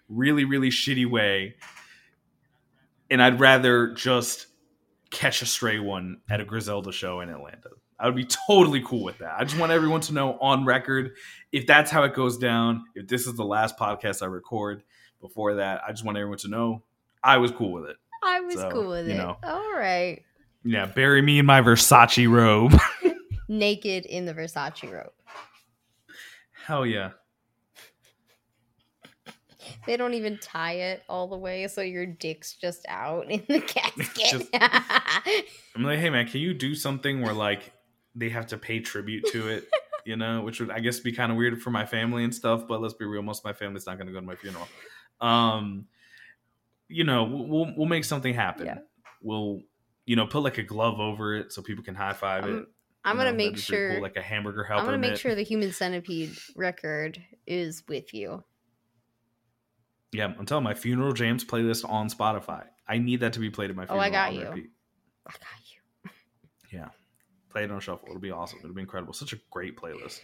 Really, 0.09 0.45
really 0.45 0.69
shitty 0.69 1.05
way. 1.09 1.55
And 3.09 3.21
I'd 3.21 3.39
rather 3.39 3.93
just 3.93 4.47
catch 5.11 5.41
a 5.41 5.45
stray 5.45 5.79
one 5.79 6.21
at 6.29 6.41
a 6.41 6.45
Griselda 6.45 6.91
show 6.91 7.21
in 7.21 7.29
Atlanta. 7.29 7.69
I 7.99 8.07
would 8.07 8.15
be 8.15 8.25
totally 8.47 8.81
cool 8.81 9.03
with 9.03 9.19
that. 9.19 9.35
I 9.39 9.43
just 9.45 9.57
want 9.57 9.71
everyone 9.71 10.01
to 10.01 10.13
know 10.13 10.37
on 10.41 10.65
record 10.65 11.15
if 11.51 11.65
that's 11.65 11.89
how 11.89 12.03
it 12.03 12.13
goes 12.13 12.37
down, 12.37 12.83
if 12.95 13.07
this 13.07 13.25
is 13.25 13.35
the 13.35 13.45
last 13.45 13.77
podcast 13.77 14.21
I 14.21 14.25
record 14.25 14.83
before 15.21 15.55
that, 15.55 15.81
I 15.87 15.91
just 15.91 16.03
want 16.03 16.17
everyone 16.17 16.39
to 16.39 16.49
know 16.49 16.83
I 17.23 17.37
was 17.37 17.51
cool 17.51 17.71
with 17.71 17.85
it. 17.85 17.95
I 18.23 18.41
was 18.41 18.55
So, 18.55 18.69
cool 18.71 18.89
with 18.89 19.07
you 19.07 19.13
it. 19.13 19.17
know. 19.17 19.37
All 19.43 19.71
right. 19.77 20.23
Yeah, 20.65 20.87
bury 20.87 21.21
me 21.21 21.37
in 21.37 21.45
my 21.45 21.61
Versace 21.61 22.29
robe. 22.29 22.73
Naked 23.47 24.07
in 24.07 24.25
the 24.25 24.33
Versace 24.33 24.91
robe. 24.91 25.11
Hell 26.65 26.87
yeah. 26.87 27.11
They 29.85 29.95
don't 29.95 30.15
even 30.15 30.39
tie 30.39 30.73
it 30.73 31.03
all 31.07 31.27
the 31.27 31.37
way, 31.37 31.67
so 31.67 31.81
your 31.81 32.07
dick's 32.07 32.53
just 32.53 32.83
out 32.87 33.29
in 33.29 33.43
the 33.47 33.61
casket. 33.67 34.15
Just- 34.15 34.49
I'm 35.75 35.83
like, 35.83 35.99
hey 35.99 36.09
man, 36.09 36.27
can 36.27 36.41
you 36.41 36.55
do 36.55 36.73
something 36.73 37.21
where 37.21 37.33
like 37.33 37.71
they 38.15 38.29
have 38.29 38.47
to 38.47 38.57
pay 38.57 38.79
tribute 38.79 39.25
to 39.31 39.49
it? 39.49 39.69
You 40.03 40.15
know, 40.15 40.41
which 40.41 40.59
would 40.59 40.71
I 40.71 40.79
guess 40.79 40.99
be 40.99 41.11
kind 41.11 41.31
of 41.31 41.37
weird 41.37 41.61
for 41.61 41.69
my 41.69 41.85
family 41.85 42.23
and 42.23 42.33
stuff. 42.33 42.67
But 42.67 42.81
let's 42.81 42.95
be 42.95 43.05
real, 43.05 43.21
most 43.21 43.41
of 43.41 43.45
my 43.45 43.53
family's 43.53 43.85
not 43.85 43.97
going 43.97 44.07
to 44.07 44.13
go 44.13 44.19
to 44.19 44.25
my 44.25 44.35
funeral. 44.35 44.67
Um, 45.21 45.85
you 46.87 47.03
know, 47.03 47.23
we'll 47.23 47.71
we'll, 47.75 47.87
make 47.87 48.05
something 48.05 48.33
happen. 48.33 48.65
Yeah. 48.65 48.77
We'll 49.21 49.61
you 50.05 50.15
know 50.15 50.25
put 50.27 50.41
like 50.43 50.57
a 50.57 50.63
glove 50.63 50.99
over 50.99 51.35
it 51.35 51.51
so 51.53 51.61
people 51.61 51.83
can 51.83 51.95
high 51.95 52.13
five 52.13 52.45
it. 52.45 52.65
I'm, 53.03 53.17
You 53.17 53.23
gonna 53.23 53.31
know, 53.31 53.37
make 53.37 53.37
that'd 53.37 53.37
be 53.37 53.51
pretty 53.51 53.61
sure. 53.61 53.91
cool, 53.93 54.01
like 54.01 54.15
a 54.17 54.21
hamburger 54.21 54.63
helper. 54.63 54.81
I'm 54.81 54.87
gonna 54.87 54.97
make 54.97 55.11
mitt. 55.11 55.19
sure 55.19 55.35
the 55.35 55.43
human 55.43 55.71
centipede 55.71 56.35
record 56.55 57.21
is 57.45 57.83
with 57.87 58.13
you. 58.13 58.43
Yeah, 60.11 60.33
I'm 60.39 60.45
telling 60.45 60.63
my 60.63 60.73
funeral 60.73 61.13
jams 61.13 61.43
playlist 61.43 61.87
on 61.89 62.09
Spotify. 62.09 62.65
I 62.87 62.97
need 62.99 63.19
that 63.19 63.33
to 63.33 63.39
be 63.39 63.49
played 63.49 63.69
at 63.69 63.75
my 63.75 63.85
funeral. 63.85 64.01
Oh. 64.03 64.07
I 64.07 64.09
got 64.09 64.33
you. 64.33 64.47
repeat. 64.49 64.69
I 65.27 65.31
got 65.31 65.39
you. 66.03 66.11
Yeah. 66.79 66.89
Play 67.51 67.63
it 67.63 67.71
on 67.71 67.79
shuffle. 67.79 68.07
It'll 68.09 68.19
be 68.19 68.31
awesome. 68.31 68.59
It'll 68.61 68.73
be 68.73 68.81
incredible. 68.81 69.13
Such 69.13 69.31
a 69.33 69.37
great 69.49 69.77
playlist. 69.77 70.19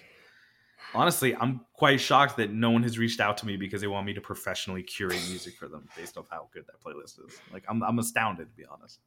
Honestly, 0.93 1.34
I'm 1.36 1.61
quite 1.73 2.01
shocked 2.01 2.36
that 2.38 2.51
no 2.51 2.71
one 2.71 2.84
has 2.84 2.97
reached 2.99 3.21
out 3.21 3.38
to 3.38 3.45
me 3.45 3.55
because 3.55 3.79
they 3.79 3.88
want 3.88 4.05
me 4.05 4.13
to 4.13 4.21
professionally 4.21 4.84
curate 4.84 5.21
music 5.29 5.55
for 5.55 5.67
them 5.69 5.88
based 5.95 6.17
off 6.17 6.25
how 6.29 6.49
good 6.53 6.65
that 6.67 6.82
playlist 6.84 7.25
is. 7.25 7.39
Like 7.53 7.63
I'm 7.69 7.82
I'm 7.84 7.99
astounded 7.99 8.49
to 8.49 8.55
be 8.55 8.65
honest. 8.65 8.99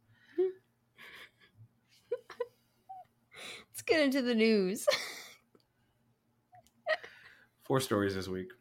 Let's 3.75 3.83
get 3.83 4.03
into 4.03 4.23
the 4.23 4.37
news. 4.37 4.87
Four 7.65 7.81
stories 7.81 8.15
this 8.15 8.29
week. 8.29 8.53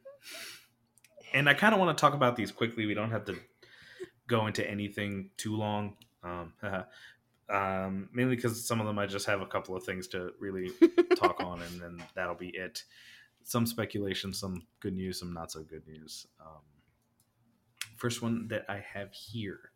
And 1.35 1.47
I 1.47 1.53
kind 1.53 1.75
of 1.75 1.79
want 1.79 1.95
to 1.95 2.01
talk 2.01 2.15
about 2.15 2.35
these 2.35 2.51
quickly. 2.51 2.87
We 2.87 2.95
don't 2.95 3.11
have 3.11 3.25
to 3.25 3.35
go 4.25 4.47
into 4.47 4.67
anything 4.67 5.29
too 5.37 5.55
long. 5.55 5.97
Um, 6.23 6.53
um, 7.49 8.09
mainly 8.11 8.35
because 8.35 8.65
some 8.65 8.81
of 8.81 8.87
them 8.87 8.97
I 8.97 9.05
just 9.05 9.27
have 9.27 9.41
a 9.41 9.45
couple 9.45 9.75
of 9.77 9.83
things 9.83 10.07
to 10.09 10.31
really 10.39 10.71
talk 11.15 11.39
on, 11.43 11.61
and 11.61 11.79
then 11.79 12.03
that'll 12.15 12.33
be 12.33 12.49
it. 12.49 12.83
Some 13.43 13.67
speculation, 13.67 14.33
some 14.33 14.65
good 14.79 14.95
news, 14.95 15.19
some 15.19 15.31
not 15.31 15.51
so 15.51 15.61
good 15.61 15.85
news. 15.85 16.25
Um, 16.41 16.63
first 17.97 18.23
one 18.23 18.47
that 18.47 18.65
I 18.67 18.83
have 18.95 19.13
here 19.13 19.72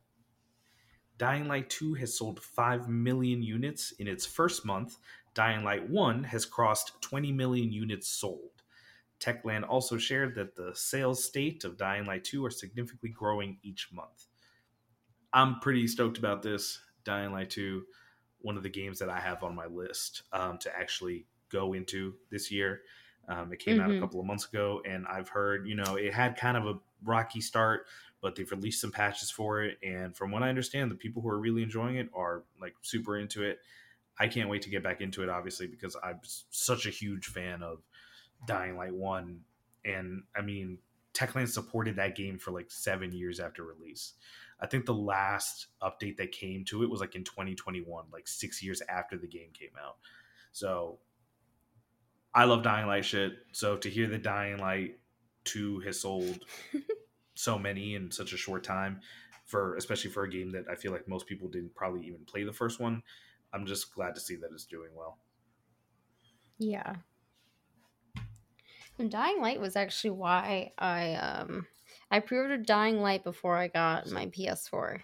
Dying 1.18 1.48
Light 1.48 1.70
2 1.70 1.96
has 1.96 2.16
sold 2.16 2.40
5 2.40 2.88
million 2.88 3.42
units 3.42 3.92
in 3.94 4.08
its 4.08 4.26
first 4.26 4.66
month. 4.66 4.98
Dying 5.34 5.64
Light 5.64 5.90
1 5.90 6.24
has 6.26 6.46
crossed 6.46 7.02
20 7.02 7.32
million 7.32 7.72
units 7.72 8.08
sold. 8.08 8.64
Techland 9.20 9.68
also 9.68 9.98
shared 9.98 10.36
that 10.36 10.56
the 10.56 10.72
sales 10.76 11.24
state 11.24 11.64
of 11.64 11.78
Dying 11.78 12.06
Light 12.06 12.24
2 12.24 12.46
are 12.46 12.52
significantly 12.52 13.10
growing 13.10 13.58
each 13.64 13.90
month. 13.92 14.28
I'm 15.34 15.60
pretty 15.60 15.88
stoked 15.88 16.20
about 16.20 16.44
this. 16.44 16.80
Dying 17.04 17.32
Light 17.32 17.50
2, 17.50 17.84
one 18.40 18.58
of 18.58 18.64
the 18.64 18.70
games 18.70 19.00
that 19.00 19.10
I 19.10 19.20
have 19.20 19.44
on 19.44 19.56
my 19.56 19.66
list 19.66 20.24
um, 20.34 20.58
to 20.60 20.78
actually 20.78 21.26
go 21.50 21.74
into 21.74 22.14
this 22.30 22.52
year. 22.52 22.82
Um, 23.28 23.52
it 23.52 23.60
came 23.60 23.80
out 23.80 23.92
a 23.92 23.94
Mhm. 23.94 24.00
couple 24.00 24.20
of 24.20 24.26
months 24.26 24.46
ago, 24.48 24.82
and 24.86 25.06
I've 25.08 25.30
heard, 25.30 25.68
you 25.68 25.76
know, 25.76 25.96
it 25.98 26.14
had 26.14 26.38
kind 26.38 26.56
of 26.58 26.66
a 26.66 26.80
rocky 27.04 27.42
start, 27.42 27.88
but 28.22 28.36
they've 28.36 28.50
released 28.52 28.82
some 28.82 28.92
patches 28.92 29.30
for 29.30 29.62
it. 29.64 29.78
And 29.84 30.16
from 30.16 30.32
what 30.32 30.44
I 30.44 30.50
understand, 30.50 30.90
the 30.92 30.96
people 30.96 31.22
who 31.22 31.30
are 31.30 31.40
really 31.40 31.62
enjoying 31.64 31.98
it 31.98 32.10
are 32.14 32.46
like 32.60 32.76
super 32.82 33.18
into 33.18 33.44
it. 33.44 33.60
I 34.20 34.28
can't 34.28 34.50
wait 34.50 34.64
to 34.64 34.70
get 34.70 34.82
back 34.84 35.02
into 35.02 35.24
it, 35.24 35.30
obviously, 35.30 35.68
because 35.68 35.96
I'm 36.02 36.22
such 36.24 36.86
a 36.86 36.90
huge 36.90 37.28
fan 37.28 37.62
of 37.64 37.84
Dying 38.46 38.78
Light 38.78 38.94
1. 38.94 39.44
And 39.86 40.24
I 40.36 40.42
mean, 40.42 40.80
Techland 41.14 41.50
supported 41.50 41.96
that 41.98 42.16
game 42.16 42.38
for 42.40 42.52
like 42.52 42.72
seven 42.72 43.12
years 43.12 43.40
after 43.40 43.64
release. 43.64 44.14
I 44.60 44.68
think 44.68 44.86
the 44.86 44.94
last 44.94 45.68
update 45.82 46.18
that 46.18 46.32
came 46.32 46.66
to 46.66 46.84
it 46.84 46.90
was 46.90 47.00
like 47.02 47.16
in 47.16 47.24
2021, 47.24 48.06
like 48.12 48.28
six 48.28 48.64
years 48.64 48.82
after 48.90 49.18
the 49.18 49.28
game 49.28 49.52
came 49.54 49.72
out. 49.80 49.98
So 50.52 51.00
I 52.38 52.44
love 52.44 52.62
Dying 52.62 52.86
Light 52.86 53.04
shit. 53.04 53.34
So 53.52 53.78
to 53.78 53.90
hear 53.90 54.06
that 54.08 54.22
Dying 54.22 54.60
Light 54.60 55.00
2 55.46 55.80
has 55.80 56.00
sold 56.00 56.46
so 57.34 57.58
many 57.58 57.96
in 57.96 58.12
such 58.12 58.32
a 58.32 58.38
short 58.38 58.64
time, 58.64 59.02
for 59.46 59.76
especially 59.76 60.12
for 60.12 60.24
a 60.24 60.30
game 60.30 60.52
that 60.52 60.66
I 60.70 60.76
feel 60.76 60.92
like 60.92 61.08
most 61.08 61.26
people 61.26 61.48
didn't 61.48 61.74
probably 61.74 62.06
even 62.06 62.26
play 62.26 62.44
the 62.44 62.54
first 62.54 62.80
one, 62.80 63.02
I'm 63.54 63.66
just 63.66 63.92
glad 63.94 64.14
to 64.16 64.22
see 64.22 64.36
that 64.36 64.50
it's 64.54 64.66
doing 64.66 64.92
well. 64.96 65.18
Yeah. 66.60 66.98
And 69.00 69.10
Dying 69.10 69.42
Light 69.42 69.60
was 69.60 69.76
actually 69.76 70.12
why 70.12 70.74
I 70.78 71.16
um 71.16 71.66
I 72.12 72.20
pre-ordered 72.20 72.66
Dying 72.66 73.02
Light 73.02 73.24
before 73.24 73.58
I 73.58 73.68
got 73.68 74.12
my 74.12 74.28
PS4. 74.28 75.00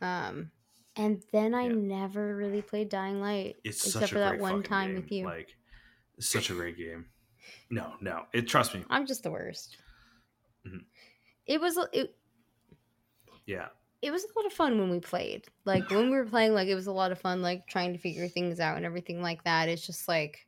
Um 0.00 0.50
and 0.96 1.22
then 1.32 1.54
I 1.54 1.64
Yeah. 1.64 1.74
never 1.74 2.34
really 2.34 2.62
played 2.62 2.88
Dying 2.88 3.20
Light 3.20 3.56
It's 3.64 3.86
except 3.86 4.12
for 4.12 4.18
that 4.20 4.38
one 4.38 4.62
time 4.62 4.88
game. 4.92 4.96
with 5.02 5.12
you. 5.12 5.24
Like, 5.26 5.54
it's 6.18 6.28
such 6.28 6.50
a 6.50 6.54
great 6.54 6.76
game. 6.76 7.06
No, 7.70 7.94
no, 8.00 8.24
it. 8.32 8.46
Trust 8.48 8.74
me. 8.74 8.84
I'm 8.90 9.06
just 9.06 9.22
the 9.22 9.30
worst. 9.30 9.76
Mhm. 10.66 10.84
It 11.46 11.60
was 11.60 11.78
it, 11.92 12.14
Yeah, 13.46 13.68
it 14.02 14.10
was 14.10 14.24
a 14.24 14.38
lot 14.38 14.46
of 14.46 14.52
fun 14.52 14.78
when 14.78 14.90
we 14.90 15.00
played. 15.00 15.46
Like 15.64 15.88
when 15.90 16.10
we 16.10 16.16
were 16.16 16.26
playing, 16.26 16.52
like 16.54 16.68
it 16.68 16.74
was 16.74 16.86
a 16.88 16.92
lot 16.92 17.12
of 17.12 17.18
fun, 17.20 17.40
like 17.40 17.66
trying 17.66 17.92
to 17.94 17.98
figure 17.98 18.28
things 18.28 18.60
out 18.60 18.76
and 18.76 18.84
everything 18.84 19.22
like 19.22 19.42
that. 19.44 19.68
It's 19.68 19.86
just 19.86 20.08
like 20.08 20.46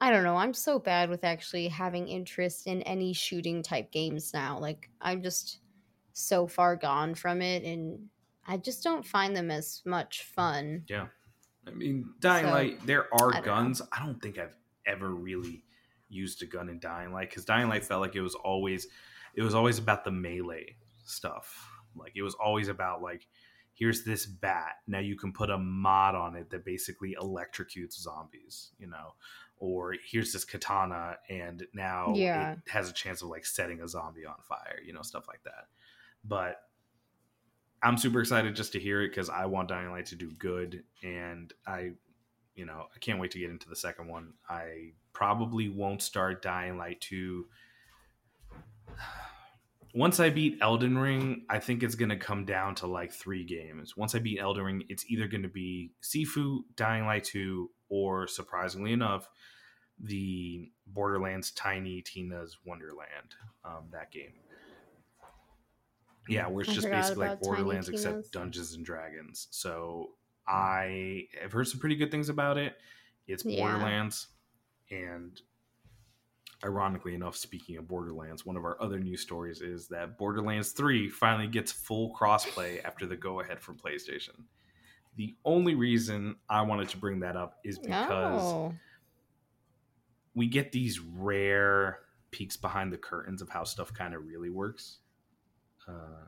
I 0.00 0.10
don't 0.10 0.24
know. 0.24 0.36
I'm 0.36 0.54
so 0.54 0.78
bad 0.78 1.10
with 1.10 1.24
actually 1.24 1.68
having 1.68 2.08
interest 2.08 2.66
in 2.66 2.80
any 2.82 3.12
shooting 3.12 3.62
type 3.62 3.92
games 3.92 4.32
now. 4.32 4.58
Like 4.58 4.88
I'm 5.00 5.22
just 5.22 5.58
so 6.14 6.46
far 6.46 6.74
gone 6.74 7.14
from 7.14 7.40
it, 7.42 7.64
and 7.64 8.08
I 8.46 8.56
just 8.56 8.82
don't 8.82 9.06
find 9.06 9.36
them 9.36 9.50
as 9.50 9.82
much 9.84 10.24
fun. 10.24 10.84
yeah. 10.88 11.06
I 11.66 11.70
mean, 11.72 12.14
Dying 12.20 12.46
So, 12.46 12.50
Light. 12.52 12.86
There 12.86 13.06
are 13.14 13.30
know. 13.32 13.42
guns. 13.42 13.82
I 13.92 14.04
don't 14.04 14.20
think 14.20 14.38
I've 14.38 14.56
ever 14.90 15.08
really 15.14 15.64
used 16.08 16.42
a 16.42 16.46
gun 16.46 16.68
in 16.68 16.80
Dying 16.80 17.12
Light 17.12 17.30
because 17.30 17.44
Dying 17.44 17.68
Light 17.68 17.84
felt 17.84 18.00
like 18.00 18.16
it 18.16 18.22
was 18.22 18.34
always, 18.34 18.88
it 19.34 19.42
was 19.42 19.54
always 19.54 19.78
about 19.78 20.04
the 20.04 20.10
melee 20.10 20.76
stuff. 21.04 21.68
Like 21.96 22.12
it 22.16 22.22
was 22.22 22.34
always 22.34 22.68
about 22.68 23.02
like, 23.02 23.26
here's 23.74 24.04
this 24.04 24.26
bat. 24.26 24.76
Now 24.86 24.98
you 24.98 25.16
can 25.16 25.32
put 25.32 25.50
a 25.50 25.58
mod 25.58 26.14
on 26.14 26.36
it 26.36 26.50
that 26.50 26.64
basically 26.64 27.16
electrocutes 27.20 27.94
zombies. 27.94 28.70
You 28.78 28.88
know. 28.88 29.14
Or 29.62 29.94
here's 30.10 30.32
this 30.32 30.46
katana, 30.46 31.18
and 31.28 31.66
now 31.74 32.14
Yeah. 32.16 32.52
it 32.52 32.60
has 32.70 32.88
a 32.88 32.94
chance 32.94 33.20
of 33.20 33.28
like 33.28 33.44
setting 33.44 33.82
a 33.82 33.88
zombie 33.88 34.24
on 34.24 34.36
fire, 34.40 34.80
you 34.82 34.94
know, 34.94 35.02
stuff 35.02 35.28
like 35.28 35.42
that. 35.44 35.66
But 36.24 36.62
I'm 37.82 37.98
super 37.98 38.20
excited 38.20 38.56
just 38.56 38.72
to 38.72 38.80
hear 38.80 39.02
it 39.02 39.10
because 39.10 39.28
I 39.28 39.44
want 39.44 39.68
Dying 39.68 39.90
Light 39.90 40.06
to 40.06 40.16
do 40.16 40.30
good, 40.32 40.84
and 41.02 41.52
I, 41.66 41.90
you 42.60 42.66
know, 42.66 42.88
I 42.94 42.98
can't 42.98 43.18
wait 43.18 43.30
to 43.30 43.38
get 43.38 43.48
into 43.48 43.70
the 43.70 43.74
second 43.74 44.08
one. 44.08 44.34
I 44.46 44.92
probably 45.14 45.70
won't 45.70 46.02
start 46.02 46.42
Dying 46.42 46.76
Light 46.76 47.00
two. 47.00 47.46
Once 49.94 50.20
I 50.20 50.28
beat 50.28 50.58
Elden 50.60 50.98
Ring, 50.98 51.46
I 51.48 51.58
think 51.58 51.82
it's 51.82 51.94
gonna 51.94 52.18
come 52.18 52.44
down 52.44 52.74
to 52.76 52.86
like 52.86 53.12
three 53.12 53.44
games. 53.44 53.96
Once 53.96 54.14
I 54.14 54.18
beat 54.18 54.38
Elden 54.38 54.62
Ring, 54.62 54.84
it's 54.90 55.06
either 55.10 55.26
gonna 55.26 55.48
be 55.48 55.92
Sifu, 56.02 56.58
Dying 56.76 57.06
Light 57.06 57.24
two, 57.24 57.70
or 57.88 58.28
surprisingly 58.28 58.92
enough, 58.92 59.26
the 59.98 60.70
Borderlands 60.86 61.50
Tiny 61.52 62.02
Tina's 62.02 62.58
Wonderland, 62.66 63.36
um, 63.64 63.86
that 63.92 64.12
game. 64.12 64.34
Yeah, 66.28 66.46
where 66.46 66.60
it's 66.60 66.70
I 66.70 66.74
just 66.74 66.90
basically 66.90 67.28
like 67.28 67.40
Tiny 67.40 67.42
Borderlands 67.42 67.86
Tina's. 67.86 68.04
except 68.04 68.32
Dungeons 68.32 68.74
and 68.74 68.84
Dragons. 68.84 69.48
So 69.50 70.10
I 70.50 71.28
have 71.40 71.52
heard 71.52 71.68
some 71.68 71.80
pretty 71.80 71.96
good 71.96 72.10
things 72.10 72.28
about 72.28 72.58
it. 72.58 72.76
It's 73.26 73.44
Yeah. 73.44 73.60
Borderlands, 73.60 74.28
and 74.90 75.40
ironically 76.64 77.14
enough, 77.14 77.36
speaking 77.36 77.76
of 77.76 77.86
Borderlands, 77.88 78.44
one 78.44 78.56
of 78.56 78.64
our 78.64 78.80
other 78.82 78.98
news 78.98 79.20
stories 79.20 79.60
is 79.62 79.88
that 79.88 80.18
Borderlands 80.18 80.72
3 80.72 81.08
finally 81.08 81.46
gets 81.46 81.72
full 81.72 82.14
crossplay 82.14 82.84
after 82.84 83.06
the 83.06 83.16
go 83.16 83.40
ahead 83.40 83.60
from 83.60 83.78
PlayStation. 83.78 84.44
The 85.16 85.36
only 85.44 85.74
reason 85.74 86.36
I 86.48 86.62
wanted 86.62 86.88
to 86.90 86.96
bring 86.96 87.20
that 87.20 87.36
up 87.36 87.60
is 87.64 87.78
because 87.78 88.42
Oh, 88.42 88.74
we 90.34 90.46
get 90.46 90.72
these 90.72 91.00
rare 91.00 92.00
peeks 92.30 92.56
behind 92.56 92.92
the 92.92 92.98
curtains 92.98 93.42
of 93.42 93.48
how 93.48 93.64
stuff 93.64 93.92
kind 93.92 94.14
of 94.14 94.24
really 94.26 94.50
works, 94.50 94.98
uh, 95.88 96.26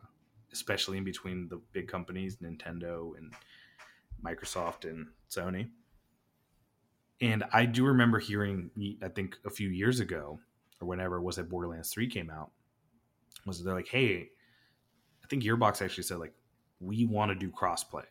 especially 0.52 0.98
in 0.98 1.04
between 1.04 1.48
the 1.48 1.58
big 1.72 1.88
companies, 1.88 2.36
Nintendo 2.38 3.16
and 3.16 3.32
Microsoft 4.24 4.88
and 4.88 5.06
Sony. 5.30 5.68
And 7.20 7.44
I 7.52 7.66
do 7.66 7.84
remember 7.84 8.18
hearing, 8.18 8.70
I 9.02 9.08
think 9.08 9.38
a 9.44 9.50
few 9.50 9.68
years 9.68 10.00
ago, 10.00 10.40
or 10.80 10.88
whenever 10.88 11.16
it 11.16 11.22
was 11.22 11.36
that 11.36 11.48
Borderlands 11.48 11.90
3 11.90 12.08
came 12.08 12.30
out, 12.30 12.50
was 13.46 13.62
they're 13.62 13.74
like, 13.74 13.88
hey, 13.88 14.28
I 15.22 15.26
think 15.28 15.42
Gearbox 15.42 15.82
actually 15.82 16.04
said, 16.04 16.18
like, 16.18 16.34
we 16.80 17.04
want 17.04 17.30
to 17.30 17.34
do 17.36 17.50
crossplay. 17.50 18.04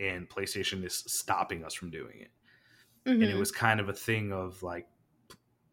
And 0.00 0.28
PlayStation 0.28 0.84
is 0.84 1.04
stopping 1.06 1.64
us 1.64 1.74
from 1.74 1.90
doing 1.90 2.20
it 2.20 2.30
and 3.06 3.22
it 3.22 3.34
mhm. 3.34 3.38
was 3.38 3.50
kind 3.50 3.80
of 3.80 3.88
a 3.88 3.92
thing 3.92 4.32
of 4.32 4.62
like 4.62 4.86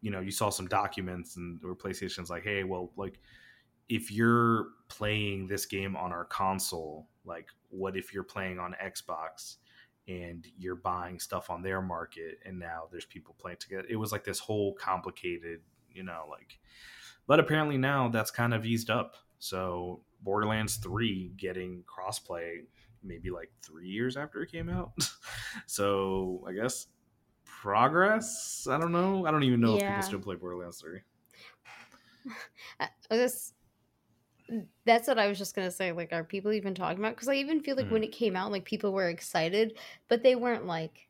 you 0.00 0.10
know 0.10 0.20
you 0.20 0.30
saw 0.30 0.50
some 0.50 0.66
documents 0.66 1.36
and 1.36 1.58
where 1.62 1.74
playstation's 1.74 2.30
like 2.30 2.42
hey 2.42 2.64
well 2.64 2.90
like 2.96 3.20
if 3.88 4.10
you're 4.10 4.68
playing 4.88 5.46
this 5.46 5.66
game 5.66 5.96
on 5.96 6.12
our 6.12 6.24
console 6.24 7.08
like 7.24 7.46
what 7.68 7.96
if 7.96 8.12
you're 8.12 8.22
playing 8.22 8.58
on 8.58 8.74
xbox 8.84 9.56
and 10.08 10.46
you're 10.58 10.76
buying 10.76 11.18
stuff 11.20 11.50
on 11.50 11.62
their 11.62 11.80
market 11.82 12.38
and 12.44 12.58
now 12.58 12.84
there's 12.90 13.04
people 13.04 13.34
playing 13.38 13.58
together 13.58 13.86
it 13.88 13.96
was 13.96 14.12
like 14.12 14.24
this 14.24 14.38
whole 14.38 14.74
complicated 14.74 15.60
you 15.92 16.02
know 16.02 16.24
like 16.30 16.58
but 17.26 17.38
apparently 17.38 17.76
now 17.78 18.08
that's 18.08 18.30
kind 18.30 18.54
of 18.54 18.64
eased 18.64 18.90
up 18.90 19.16
so 19.38 20.00
borderlands 20.22 20.76
3 20.76 21.32
getting 21.36 21.84
crossplay 21.84 22.58
maybe 23.02 23.30
like 23.30 23.50
three 23.62 23.88
years 23.88 24.16
after 24.16 24.42
it 24.42 24.50
came 24.50 24.68
out 24.68 24.92
so 25.66 26.44
i 26.48 26.52
guess 26.52 26.86
progress. 27.44 28.66
I 28.70 28.78
don't 28.78 28.92
know. 28.92 29.26
I 29.26 29.30
don't 29.30 29.42
even 29.42 29.60
know 29.60 29.74
if 29.74 29.80
people 29.80 30.02
still 30.02 30.18
play 30.20 30.34
Borderlands 30.36 30.80
3. 30.80 31.00
I- 32.80 32.88
this 33.10 33.52
that's 34.84 35.08
what 35.08 35.18
I 35.18 35.28
was 35.28 35.38
just 35.38 35.54
gonna 35.54 35.70
say. 35.70 35.92
Like, 35.92 36.12
are 36.12 36.24
people 36.24 36.52
even 36.52 36.74
talking 36.74 36.98
about? 36.98 37.14
Because 37.16 37.28
I 37.28 37.34
even 37.36 37.62
feel 37.62 37.76
like 37.76 37.90
when 37.90 38.02
Mhm. 38.02 38.04
it 38.04 38.12
came 38.12 38.36
out, 38.36 38.50
like 38.52 38.64
people 38.64 38.92
were 38.92 39.08
excited, 39.08 39.78
but 40.08 40.22
they 40.22 40.34
weren't 40.36 40.66
like 40.66 41.08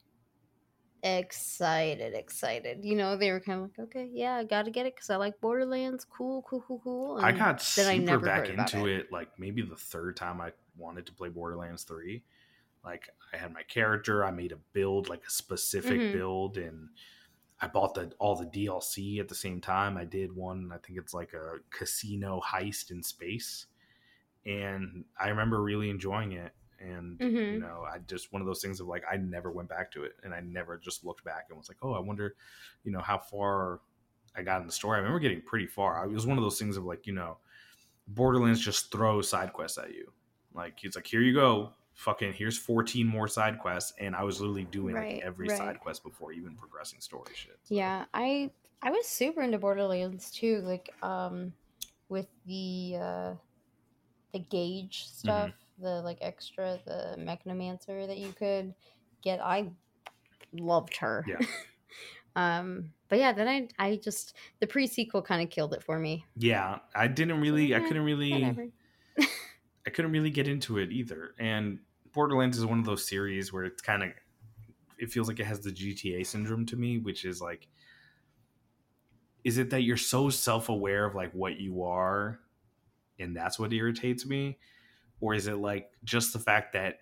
excited, 1.03 2.15
excited. 2.15 2.85
You 2.85 2.97
know, 2.97 3.17
they 3.17 3.31
were 3.33 3.41
kind 3.41 3.63
of 3.63 3.69
like, 3.71 3.79
okay, 3.89 4.11
yeah, 4.13 4.37
I 4.37 4.45
gotta 4.45 4.71
get 4.71 4.87
it 4.87 4.95
because 4.97 5.11
I 5.11 5.17
like 5.17 5.41
Borderlands. 5.41 6.05
Cool, 6.05 6.43
cool, 6.43 6.63
cool, 6.63 6.81
cool. 6.81 7.19
I 7.23 7.33
got 7.33 7.61
then 7.75 7.87
I 7.87 7.97
super 7.97 7.99
never 7.99 8.31
back 8.31 8.49
into 8.49 8.87
it. 8.87 8.87
it. 8.87 9.13
like 9.13 9.39
maybe 9.39 9.63
the 9.63 9.77
third 9.77 10.17
time 10.17 10.41
I 10.41 10.53
wanted 10.77 11.07
to 11.07 11.13
play 11.13 11.29
Borderlands 11.29 11.85
3. 11.85 12.25
Like 12.83 13.11
I 13.33 13.37
had 13.37 13.53
my 13.53 13.63
character, 13.63 14.25
I 14.25 14.31
made 14.31 14.53
a 14.53 14.57
build, 14.57 15.09
like 15.09 15.25
a 15.27 15.31
specific 15.31 16.11
Mhm. 16.11 16.11
build, 16.11 16.57
and 16.57 16.89
I 17.61 17.69
bought 17.69 17.95
the 17.95 18.13
all 18.19 18.37
the 18.37 18.47
DLC 18.47 19.21
at 19.21 19.29
the 19.29 19.35
same 19.35 19.61
time. 19.61 19.97
I 19.97 20.05
did 20.05 20.33
one, 20.33 20.73
I 20.73 20.79
think 20.79 20.99
it's 20.99 21.15
like 21.15 21.33
a 21.35 21.59
casino 21.71 22.41
heist 22.41 22.91
in 22.91 23.03
space. 23.03 23.67
And 24.47 25.05
I 25.19 25.29
remember 25.29 25.63
really 25.63 25.91
enjoying 25.91 26.33
it. 26.33 26.55
And 26.79 27.21
you 27.47 27.59
Mhm. 27.59 27.61
know, 27.61 27.85
I 27.85 27.99
just 27.99 28.33
one 28.33 28.41
of 28.43 28.47
those 28.47 28.63
things 28.63 28.81
of 28.81 28.87
like 28.87 29.05
I 29.11 29.17
never 29.17 29.51
went 29.53 29.69
back 29.69 29.91
to 29.93 30.05
it 30.05 30.15
and 30.23 30.35
I 30.35 30.41
never 30.41 30.79
just 30.79 31.05
looked 31.05 31.25
back 31.25 31.47
and 31.49 31.59
was 31.59 31.69
like, 31.69 31.79
oh, 31.83 31.93
I 31.93 32.01
wonder, 32.01 32.37
you 32.85 32.93
know, 32.93 33.01
how 33.01 33.19
far 33.19 33.81
I 34.37 34.43
got 34.43 34.61
in 34.63 34.67
the 34.67 34.73
story. 34.73 34.97
I 34.97 35.01
remember 35.01 35.21
getting 35.21 35.43
pretty 35.43 35.67
far. 35.67 36.05
It 36.05 36.13
was 36.13 36.27
one 36.27 36.39
of 36.39 36.45
those 36.45 36.59
things 36.59 36.77
of 36.79 36.85
like, 36.85 37.07
you 37.07 37.13
know, 37.13 37.39
Borderlands 38.07 38.61
just 38.61 38.93
throws 38.93 39.29
side 39.29 39.53
quests 39.53 39.79
at 39.79 39.95
you. 39.95 40.13
Like 40.53 40.85
it's 40.85 40.97
like, 40.97 41.07
here 41.07 41.23
you 41.23 41.35
go, 41.35 41.75
fucking 42.01 42.33
here's 42.33 42.57
14 42.59 43.07
more 43.07 43.29
side 43.29 43.59
quests, 43.59 43.93
and 43.99 44.17
I 44.17 44.23
was 44.25 44.41
literally 44.41 44.65
doing 44.65 44.95
Right, 44.95 45.17
like 45.17 45.25
every 45.25 45.49
right. 45.49 45.59
side 45.59 45.81
quest 45.81 46.03
before 46.03 46.33
even 46.33 46.57
progressing 46.57 47.01
story 47.01 47.33
shit. 47.35 47.59
So, 47.63 47.75
Yeah, 47.75 48.07
I 48.15 48.51
I 48.83 48.91
was 48.91 49.07
super 49.07 49.43
into 49.43 49.59
Borderlands 49.59 50.31
too, 50.31 50.61
like 50.63 50.91
um 51.03 51.53
with 52.09 52.27
the 52.47 52.97
uh 52.99 53.35
the 54.33 54.39
Gaige 54.41 55.05
stuff, 55.07 55.51
the 55.79 56.01
like 56.03 56.19
extra 56.21 56.79
the 56.87 57.17
mechanomancer 57.19 58.07
that 58.07 58.19
you 58.19 58.33
could 58.33 58.75
get. 59.23 59.41
I 59.41 59.71
loved 60.53 60.97
her. 60.99 61.25
Yeah. 61.29 61.41
um 62.37 62.93
but 63.09 63.19
yeah, 63.19 63.33
then 63.33 63.49
I 63.49 63.69
I 63.79 63.97
just 63.97 64.37
the 64.61 64.67
pre-sequel 64.67 65.23
kind 65.23 65.43
of 65.43 65.51
killed 65.51 65.75
it 65.75 65.83
for 65.83 65.99
me. 65.99 66.25
yeah, 66.37 66.79
I 66.95 67.09
didn't 67.09 67.41
really, 67.41 67.75
I 67.75 67.79
Eh, 67.79 67.89
couldn't 67.89 68.05
really, 68.05 68.57
I 69.87 69.91
couldn't 69.91 70.13
really 70.13 70.31
get 70.31 70.47
into 70.49 70.79
it 70.79 70.93
either. 70.93 71.35
And 71.39 71.81
Borderlands 72.13 72.59
is 72.59 72.67
one 72.67 72.79
of 72.79 72.85
those 72.87 73.07
series 73.07 73.53
where 73.53 73.65
it's 73.65 73.83
kind 73.83 74.03
of, 74.03 74.11
it 74.99 75.11
feels 75.11 75.29
like 75.29 75.41
it 75.41 75.47
has 75.47 75.61
the 75.61 75.71
GTA 75.71 76.27
syndrome 76.27 76.67
to 76.67 76.77
me, 76.77 76.99
which 76.99 77.25
is 77.25 77.41
like, 77.41 77.69
is 79.45 79.57
it 79.59 79.71
that 79.71 79.83
you're 79.83 79.97
so 79.97 80.29
self-aware 80.29 81.07
of 81.07 81.15
like 81.15 81.33
what 81.33 81.59
you 81.59 81.83
are, 81.85 82.41
and 83.19 83.35
that's 83.35 83.59
what 83.59 83.73
irritates 83.73 84.27
me, 84.27 84.59
or 85.21 85.35
is 85.35 85.47
it 85.47 85.57
like 85.57 85.91
just 86.05 86.33
the 86.33 86.39
fact 86.39 86.73
that 86.75 87.01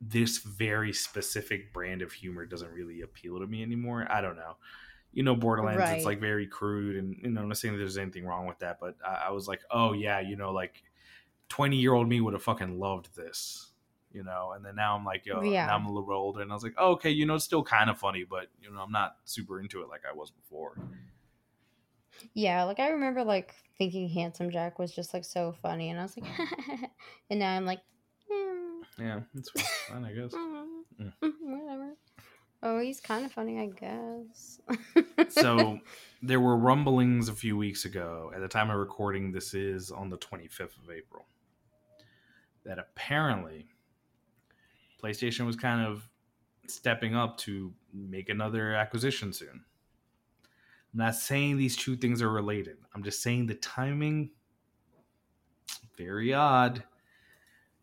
this 0.00 0.38
very 0.38 0.92
specific 0.92 1.72
brand 1.72 2.02
of 2.02 2.12
humor 2.12 2.46
doesn't 2.46 2.70
really 2.72 3.02
appeal 3.02 3.38
to 3.40 3.46
me 3.46 3.62
anymore? 3.62 4.06
I 4.10 4.20
don't 4.20 4.36
know. 4.36 4.56
You 5.12 5.22
know, 5.22 5.34
Borderlands, 5.34 5.80
Right. 5.80 5.96
it's 5.96 6.04
like 6.04 6.20
very 6.20 6.46
crude, 6.46 6.96
and 6.96 7.16
you 7.22 7.30
know, 7.30 7.42
I'm 7.42 7.48
not 7.48 7.56
saying 7.58 7.76
there's 7.76 7.98
anything 7.98 8.24
wrong 8.24 8.46
with 8.46 8.58
that, 8.60 8.78
but 8.80 8.96
I, 9.04 9.26
I 9.26 9.30
was 9.30 9.48
like, 9.48 9.62
oh 9.70 9.92
yeah, 9.92 10.20
you 10.20 10.36
know, 10.36 10.52
like 10.52 10.82
20 11.48 11.76
year 11.76 11.92
old 11.94 12.08
me 12.08 12.20
would 12.20 12.34
have 12.34 12.42
fucking 12.42 12.78
loved 12.78 13.14
this, 13.16 13.72
you 14.12 14.24
know, 14.24 14.52
and 14.56 14.64
then 14.64 14.74
now 14.76 14.96
I'm 14.96 15.04
like, 15.04 15.26
yo, 15.26 15.42
Yeah. 15.42 15.66
now 15.66 15.76
I'm 15.76 15.86
a 15.86 15.92
little 15.92 16.12
older, 16.12 16.40
and 16.42 16.50
I 16.50 16.54
was 16.54 16.62
like, 16.62 16.74
oh, 16.78 16.92
okay, 16.92 17.10
you 17.10 17.26
know, 17.26 17.34
it's 17.34 17.44
still 17.44 17.62
kind 17.62 17.90
of 17.90 17.98
funny, 17.98 18.24
but 18.24 18.46
you 18.62 18.72
know, 18.72 18.80
I'm 18.80 18.92
not 18.92 19.16
super 19.24 19.60
into 19.60 19.82
it 19.82 19.88
like 19.88 20.02
I 20.10 20.14
was 20.16 20.30
before. 20.30 20.76
Yeah, 22.34 22.64
like 22.64 22.80
I 22.80 22.88
remember 22.88 23.22
like 23.24 23.54
thinking 23.76 24.08
Handsome 24.08 24.50
Jack 24.50 24.78
was 24.78 24.92
just 24.92 25.14
like 25.14 25.24
so 25.24 25.52
funny 25.62 25.90
and 25.90 26.00
I 26.00 26.02
was 26.02 26.16
like 26.16 26.28
and 27.30 27.38
now 27.38 27.54
I'm 27.56 27.64
like 27.64 27.80
"Hmm, 28.28 28.82
Yeah, 29.00 29.20
it's 29.36 29.50
fine, 29.88 30.04
I 30.04 30.12
guess. 30.12 30.32
mm, 30.34 30.64
Mm. 31.00 31.12
mm, 31.22 31.32
whatever. 31.42 31.94
Oh, 32.60 32.80
he's 32.80 32.98
kind 33.00 33.24
of 33.24 33.30
funny, 33.30 33.60
I 33.60 33.66
guess. 33.66 34.60
so 35.28 35.78
there 36.22 36.40
were 36.40 36.56
rumblings 36.56 37.28
a 37.28 37.32
few 37.32 37.56
weeks 37.56 37.84
ago. 37.84 38.32
At 38.34 38.40
the 38.40 38.48
time 38.48 38.68
of 38.70 38.78
recording, 38.78 39.30
this 39.30 39.54
is 39.54 39.92
on 39.92 40.10
the 40.10 40.18
25th 40.18 40.76
of 40.82 40.90
April. 40.90 41.24
That 42.64 42.80
apparently 42.80 43.68
PlayStation 45.02 45.46
was 45.46 45.56
kind 45.56 45.86
of 45.86 46.08
stepping 46.66 47.14
up 47.14 47.36
to 47.38 47.72
make 47.92 48.28
another 48.28 48.74
acquisition 48.74 49.32
soon. 49.32 49.64
I'm 50.92 50.98
not 50.98 51.14
saying 51.14 51.56
these 51.56 51.76
two 51.76 51.96
things 51.96 52.22
are 52.22 52.30
related. 52.30 52.78
I'm 52.94 53.02
just 53.02 53.22
saying 53.22 53.46
the 53.46 53.54
timing 53.54 54.30
very 55.96 56.32
odd. 56.32 56.82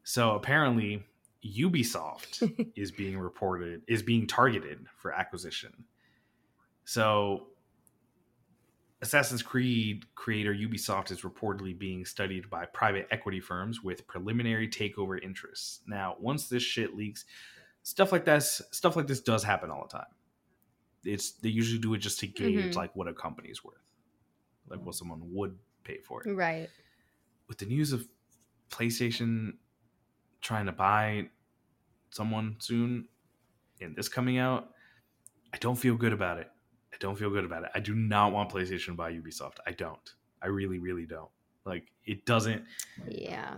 So 0.03 0.35
apparently 0.35 1.03
Ubisoft 1.45 2.71
is 2.75 2.91
being 2.91 3.19
reported 3.19 3.83
is 3.87 4.01
being 4.01 4.25
targeted 4.25 4.85
for 4.97 5.11
acquisition. 5.11 5.85
So 6.85 7.47
Assassin's 9.05 9.43
Creed 9.43 10.05
creator 10.15 10.53
Ubisoft 10.53 11.11
is 11.11 11.21
reportedly 11.21 11.77
being 11.77 12.05
studied 12.05 12.49
by 12.49 12.65
private 12.65 13.07
equity 13.11 13.39
firms 13.39 13.83
with 13.83 14.07
preliminary 14.07 14.67
takeover 14.67 15.21
interests. 15.21 15.81
Now, 15.87 16.15
once 16.19 16.49
this 16.49 16.63
shit 16.63 16.95
leaks, 16.95 17.25
stuff 17.83 18.11
like 18.11 18.25
this 18.25 18.61
stuff 18.71 18.95
like 18.95 19.05
this 19.05 19.21
does 19.21 19.43
happen 19.43 19.69
all 19.69 19.87
the 19.89 19.97
time. 19.99 20.07
It's 21.03 21.33
they 21.33 21.49
usually 21.49 21.79
do 21.79 21.93
it 21.93 21.99
just 21.99 22.19
to 22.21 22.27
gauge 22.27 22.73
Mhm. 22.73 22.75
like 22.75 22.95
what 22.95 23.07
a 23.07 23.13
company's 23.13 23.63
worth. 23.63 23.77
Like 24.67 24.79
what 24.81 24.95
someone 24.95 25.21
would 25.33 25.59
pay 25.83 25.99
for 25.99 26.23
it 26.27 26.33
right. 26.33 26.67
with 27.47 27.59
the 27.59 27.67
news 27.67 27.93
of 27.93 28.07
PlayStation 28.71 29.57
trying 30.41 30.65
to 30.65 30.71
buy 30.71 31.29
someone 32.09 32.55
soon 32.59 33.07
and 33.79 33.95
this 33.95 34.09
coming 34.09 34.39
out, 34.39 34.73
I 35.53 35.57
don't 35.59 35.75
feel 35.75 35.95
good 35.95 36.11
about 36.13 36.39
it. 36.39 36.49
I 36.95 36.97
don't 36.99 37.17
feel 37.17 37.29
good 37.29 37.43
about 37.43 37.63
it. 37.63 37.71
I 37.75 37.81
do 37.81 37.93
not 37.93 38.31
want 38.31 38.49
PlayStation 38.49 38.95
buy 38.95 39.11
Ubisoft. 39.11 39.57
I 39.67 39.71
don't. 39.71 40.15
I 40.41 40.47
really, 40.47 40.79
really 40.79 41.05
don't. 41.05 41.29
Like 41.65 41.91
it 42.05 42.25
doesn't. 42.25 42.63
Yeah. 43.05 43.55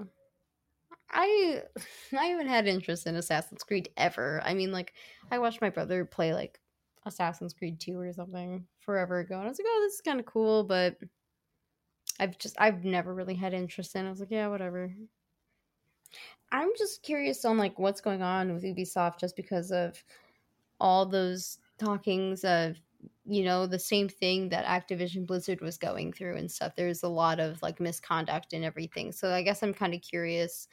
I 1.12 1.62
I 2.18 2.26
haven't 2.26 2.48
had 2.48 2.68
interest 2.68 3.06
in 3.06 3.16
Assassin's 3.16 3.64
Creed 3.64 3.90
ever. 3.96 4.42
I 4.44 4.56
mean, 4.56 4.72
like 4.72 4.94
I 5.30 5.38
watched 5.38 5.62
my 5.62 5.70
brother 5.70 6.04
play 6.04 6.34
like 6.34 6.60
Assassin's 7.06 7.54
Creed 7.54 7.80
2 7.80 8.00
or 8.00 8.12
something 8.12 8.66
forever 8.80 9.20
ago. 9.20 9.36
And 9.36 9.46
I 9.46 9.50
was 9.50 9.60
like, 9.60 9.68
oh, 9.70 9.82
this 9.86 9.96
is 9.96 10.02
kind 10.02 10.20
of 10.20 10.26
cool, 10.26 10.64
but 10.64 10.98
I've 12.20 12.38
just, 12.40 12.56
I've 12.60 12.84
never 12.84 13.14
really 13.14 13.36
had 13.36 13.54
interest 13.54 13.96
in 13.96 14.06
it. 14.06 14.08
I 14.08 14.12
was 14.12 14.20
like, 14.20 14.32
yeah, 14.32 14.48
whatever. 14.48 14.94
I'm 16.52 16.70
just 16.78 17.04
curious 17.04 17.46
on 17.46 17.58
like 17.58 17.78
what's 17.78 18.02
going 18.02 18.22
on 18.22 18.54
with 18.54 18.64
Ubisoft 18.64 19.20
just 19.20 19.36
because 19.36 19.72
of 19.72 20.02
all 20.80 21.06
those 21.06 21.60
talkings 21.78 22.44
of 22.44 22.78
you 23.26 23.44
know 23.44 23.68
the 23.68 23.80
same 23.80 24.10
thing 24.10 24.50
that 24.50 24.66
Activision 24.66 25.26
Blizzard 25.26 25.62
was 25.62 25.78
going 25.78 26.14
through 26.14 26.38
and 26.38 26.52
stuff. 26.52 26.76
There's 26.76 27.04
a 27.04 27.08
lot 27.10 27.40
of 27.40 27.62
like 27.62 27.80
misconduct 27.80 28.54
and 28.54 28.64
everything. 28.66 29.12
So 29.12 29.32
I 29.32 29.44
guess 29.44 29.64
I'm 29.64 29.74
kind 29.74 29.94
of 29.94 30.02
curious 30.02 30.68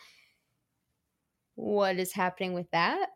what 1.54 1.98
is 1.98 2.12
happening 2.12 2.52
with 2.52 2.70
that. 2.70 3.10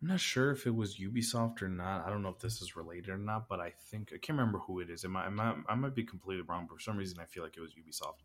I'm 0.00 0.08
not 0.08 0.20
sure 0.20 0.50
if 0.50 0.66
it 0.66 0.74
was 0.74 0.98
Ubisoft 0.98 1.62
or 1.62 1.68
not. 1.68 2.06
I 2.06 2.10
don't 2.10 2.22
know 2.22 2.28
if 2.28 2.38
this 2.38 2.60
is 2.60 2.76
related 2.76 3.08
or 3.08 3.16
not, 3.18 3.48
but 3.48 3.60
I 3.60 3.70
think 3.70 4.12
I 4.12 4.18
can't 4.18 4.38
remember 4.38 4.58
who 4.58 4.80
it 4.80 4.90
is. 4.90 5.04
It 5.04 5.08
might, 5.08 5.28
might, 5.30 5.56
I 5.68 5.74
might 5.74 5.94
be 5.94 6.04
completely 6.04 6.42
wrong, 6.42 6.66
but 6.68 6.74
for 6.74 6.80
some 6.80 6.96
reason 6.96 7.18
I 7.20 7.24
feel 7.24 7.42
like 7.42 7.56
it 7.56 7.60
was 7.60 7.74
Ubisoft, 7.74 8.20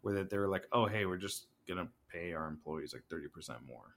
where 0.00 0.24
they 0.24 0.38
were 0.38 0.48
like, 0.48 0.66
"Oh, 0.72 0.86
hey, 0.86 1.06
we're 1.06 1.18
just 1.18 1.46
gonna 1.68 1.90
pay 2.08 2.32
our 2.32 2.48
employees 2.48 2.92
like 2.92 3.04
thirty 3.08 3.28
percent 3.28 3.64
more." 3.64 3.96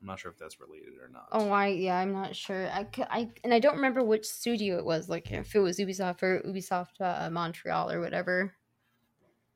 I'm 0.00 0.06
not 0.06 0.18
sure 0.18 0.30
if 0.30 0.38
that's 0.38 0.60
related 0.60 0.94
or 1.00 1.10
not. 1.12 1.28
Oh, 1.32 1.50
I 1.50 1.68
yeah, 1.68 1.98
I'm 1.98 2.12
not 2.12 2.34
sure. 2.34 2.68
I, 2.68 2.86
I 3.10 3.28
and 3.44 3.52
I 3.52 3.58
don't 3.58 3.76
remember 3.76 4.02
which 4.02 4.24
studio 4.24 4.78
it 4.78 4.84
was. 4.84 5.08
Like 5.08 5.30
if 5.30 5.54
it 5.54 5.60
was 5.60 5.78
Ubisoft 5.78 6.22
or 6.22 6.40
Ubisoft 6.40 7.00
uh, 7.00 7.28
Montreal 7.30 7.90
or 7.90 8.00
whatever. 8.00 8.54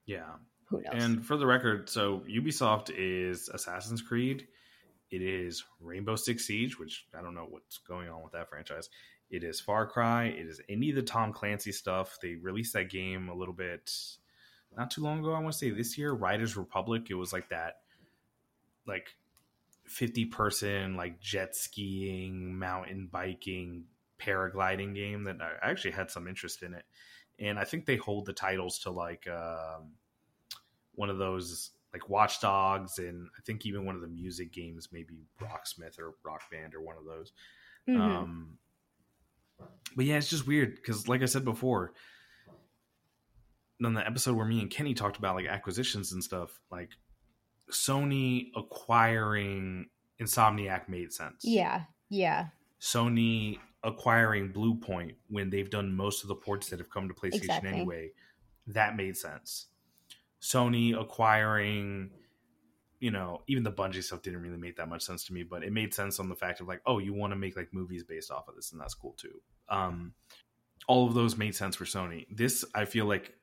Yeah. 0.07 0.33
Who 0.67 0.83
knows? 0.83 0.93
And 0.93 1.25
for 1.25 1.37
the 1.37 1.47
record, 1.47 1.89
so 1.89 2.23
Ubisoft 2.29 2.91
is 2.97 3.49
Assassin's 3.49 4.03
Creed. 4.03 4.47
It 5.11 5.23
is 5.23 5.65
Rainbow 5.81 6.17
Six 6.17 6.47
Siege, 6.47 6.79
which 6.79 7.07
I 7.17 7.23
don't 7.23 7.35
know 7.35 7.47
what's 7.49 7.79
going 7.79 8.09
on 8.09 8.23
with 8.23 8.33
that 8.33 8.49
franchise. 8.49 8.89
It 9.31 9.45
is 9.45 9.61
Far 9.61 9.87
Cry. 9.87 10.27
It 10.27 10.47
is 10.47 10.61
any 10.69 10.91
of 10.91 10.97
the 10.97 11.03
Tom 11.03 11.33
Clancy 11.33 11.73
stuff. 11.73 12.19
They 12.21 12.35
released 12.35 12.73
that 12.75 12.91
game 12.91 13.29
a 13.29 13.35
little 13.35 13.55
bit 13.55 13.91
not 14.77 14.91
too 14.91 15.03
long 15.03 15.21
ago. 15.21 15.33
I 15.33 15.41
want 15.41 15.53
to 15.53 15.59
say 15.59 15.71
this 15.71 15.97
year, 15.97 16.13
Riders 16.13 16.57
Republic. 16.57 17.07
It 17.09 17.15
was 17.15 17.33
like 17.33 17.49
that, 17.51 17.79
like 18.87 19.15
50 19.87 20.27
person 20.27 20.97
like 20.97 21.21
jet 21.21 21.55
skiing, 21.55 22.59
mountain 22.59 23.09
biking, 23.11 23.85
paragliding 24.21 24.95
game 24.95 25.25
that 25.25 25.37
I 25.41 25.71
actually 25.71 25.93
had 25.93 26.11
some 26.11 26.27
interest 26.29 26.63
in 26.63 26.75
it. 26.75 26.85
And 27.39 27.59
I 27.59 27.65
think 27.65 27.85
they 27.85 27.97
hold 27.97 28.27
the 28.27 28.33
titles 28.33 28.79
to 28.81 28.91
like 28.91 29.27
um, 29.29 29.93
one 30.95 31.11
of 31.11 31.19
those 31.19 31.71
like 31.93 32.09
Watch 32.09 32.41
Dogs 32.41 32.99
and 32.99 33.29
I 33.39 33.43
think 33.43 33.67
even 33.67 33.87
one 33.87 33.95
of 33.95 34.01
the 34.01 34.09
music 34.09 34.53
games, 34.53 34.89
maybe 34.93 35.27
Rocksmith 35.41 35.99
or 35.99 36.15
Rock 36.25 36.43
Band 36.51 36.75
or 36.75 36.81
one 36.81 36.97
of 36.97 37.05
those. 37.05 37.33
Mm-hmm. 37.89 38.01
Um, 38.01 38.59
but 39.95 40.05
yeah, 40.05 40.17
it's 40.17 40.29
just 40.29 40.47
weird 40.47 40.75
because, 40.75 41.09
like 41.09 41.23
I 41.23 41.27
said 41.27 41.45
before, 41.45 41.93
on 43.85 43.95
the 43.95 44.07
episode 44.07 44.35
where 44.37 44.47
me 44.47 44.61
and 44.61 44.71
Kenny 44.71 44.95
talked 44.95 45.19
about 45.19 45.37
like 45.37 45.47
acquisitions 45.47 46.13
and 46.13 46.23
stuff, 46.23 46.61
like 46.71 46.91
Sony 47.71 48.51
acquiring 48.57 49.87
Insomniac 50.21 50.89
made 50.89 51.13
sense. 51.13 51.43
Yeah, 51.43 51.83
yeah. 52.09 52.47
Sony 52.81 53.59
acquiring 53.83 54.53
Bluepoint 54.53 55.15
when 55.29 55.51
they've 55.51 55.71
done 55.71 55.95
most 55.95 56.23
of 56.23 56.29
the 56.29 56.35
ports 56.35 56.69
that 56.71 56.79
have 56.79 56.91
come 56.91 57.09
to 57.09 57.15
PlayStation 57.15 57.45
exactly. 57.45 57.71
anyway, 57.71 58.11
that 58.67 58.97
made 58.97 59.17
sense. 59.17 59.67
Sony 60.41 60.99
acquiring, 60.99 62.11
you 63.01 63.11
know, 63.11 63.43
even 63.47 63.63
the 63.63 63.73
Bungie 63.73 64.03
stuff 64.03 64.23
didn't 64.23 64.43
really 64.43 64.57
make 64.57 64.77
that 64.77 64.89
much 64.89 65.03
sense 65.03 65.25
to 65.25 65.33
me, 65.33 65.43
but 65.43 65.63
it 65.63 65.73
made 65.73 65.95
sense 65.95 66.21
on 66.21 66.29
the 66.29 66.35
fact 66.35 66.61
of 66.61 66.69
like, 66.69 66.83
oh, 66.87 66.99
you 66.99 67.15
want 67.15 67.33
to 67.33 67.37
make 67.37 67.57
like 67.57 67.73
movies 67.73 68.05
based 68.05 68.31
off 68.31 68.49
of 68.49 68.55
this, 68.55 68.73
and 68.73 68.81
that's 68.81 68.95
cool 68.95 69.15
too. 69.19 69.41
Um, 69.69 70.13
all 70.87 71.07
of 71.07 71.15
those 71.15 71.37
made 71.37 71.55
sense 71.55 71.77
for 71.77 71.85
Sony. 71.85 72.27
This 72.31 72.65
I 72.75 72.85
feel 72.85 73.07
like 73.07 73.35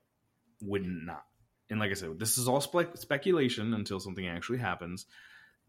wouldn't 0.61 1.05
not 1.05 1.26
and 1.72 1.80
like 1.80 1.89
I 1.89 1.93
said, 1.93 2.19
this 2.19 2.38
is 2.38 2.49
all 2.49 2.59
spe- 2.59 2.95
speculation 2.95 3.74
until 3.74 4.01
something 4.01 4.28
actually 4.28 4.59
happens. 4.59 5.05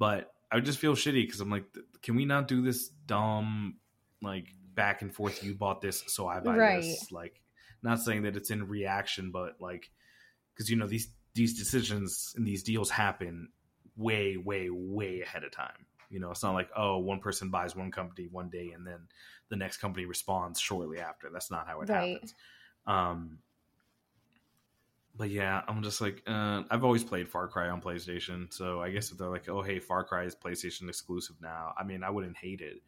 But 0.01 0.33
I 0.51 0.57
would 0.57 0.65
just 0.65 0.81
feel 0.81 0.95
shitty 0.97 1.25
because 1.25 1.41
I'm 1.41 1.49
like, 1.49 1.65
can 2.03 2.17
we 2.17 2.25
not 2.25 2.49
do 2.49 2.61
this 2.61 2.89
dumb 3.07 3.77
like 4.21 4.49
back 4.75 5.03
and 5.03 5.15
forth? 5.15 5.45
You 5.45 5.55
bought 5.55 5.81
this, 5.81 6.03
so 6.09 6.27
I 6.27 6.41
buy 6.41 6.57
right. 6.57 6.83
this. 6.83 7.13
Like, 7.13 7.41
not 7.85 8.01
saying 8.01 8.23
that 8.23 8.37
it's 8.37 8.51
in 8.51 8.67
reaction, 8.67 9.31
but 9.31 9.61
like, 9.61 9.91
because 10.53 10.69
you 10.69 10.77
know 10.77 10.89
these 10.89 11.09
these 11.35 11.57
decisions 11.57 12.35
and 12.37 12.45
these 12.45 12.65
deals 12.65 12.91
happen 12.91 13.49
way, 13.97 14.37
way, 14.37 14.71
way 14.71 15.21
ahead 15.21 15.45
of 15.45 15.53
time. 15.53 15.87
You 16.11 16.19
know, 16.19 16.33
it's 16.33 16.43
not 16.43 16.55
like 16.55 16.69
oh, 16.77 16.99
one 16.99 17.21
person 17.21 17.51
buys 17.51 17.77
one 17.77 17.93
company 17.93 18.27
one 18.29 18.51
day 18.51 18.73
and 18.75 18.85
then 18.85 19.07
the 19.51 19.57
next 19.57 19.77
company 19.77 20.05
responds 20.05 20.59
shortly 20.59 20.99
after. 20.99 21.31
That's 21.33 21.51
not 21.51 21.69
how 21.69 21.81
it 21.81 21.89
right. 21.89 22.15
happens. 22.15 22.35
Um, 22.89 23.39
but 25.23 25.31
yeah, 25.31 25.63
I'm 25.69 25.85
just 25.85 26.01
like, 26.01 26.21
uh, 26.27 26.65
I've 26.69 26.83
always 26.83 27.05
played 27.05 27.29
Far 27.29 27.47
Cry 27.47 27.69
on 27.69 27.81
PlayStation, 27.81 28.53
so 28.53 28.83
I 28.83 28.91
guess 28.91 29.13
if 29.13 29.19
they're 29.19 29.29
like, 29.29 29.49
oh 29.49 29.63
hey, 29.63 29.79
Far 29.79 30.03
Cry 30.03 30.25
is 30.25 30.35
PlayStation 30.35 30.89
exclusive 30.89 31.37
now, 31.41 31.75
I 31.79 31.85
mean, 31.85 32.03
I 32.03 32.11
wouldn't 32.11 32.37
hate 32.37 32.61
it, 32.61 32.83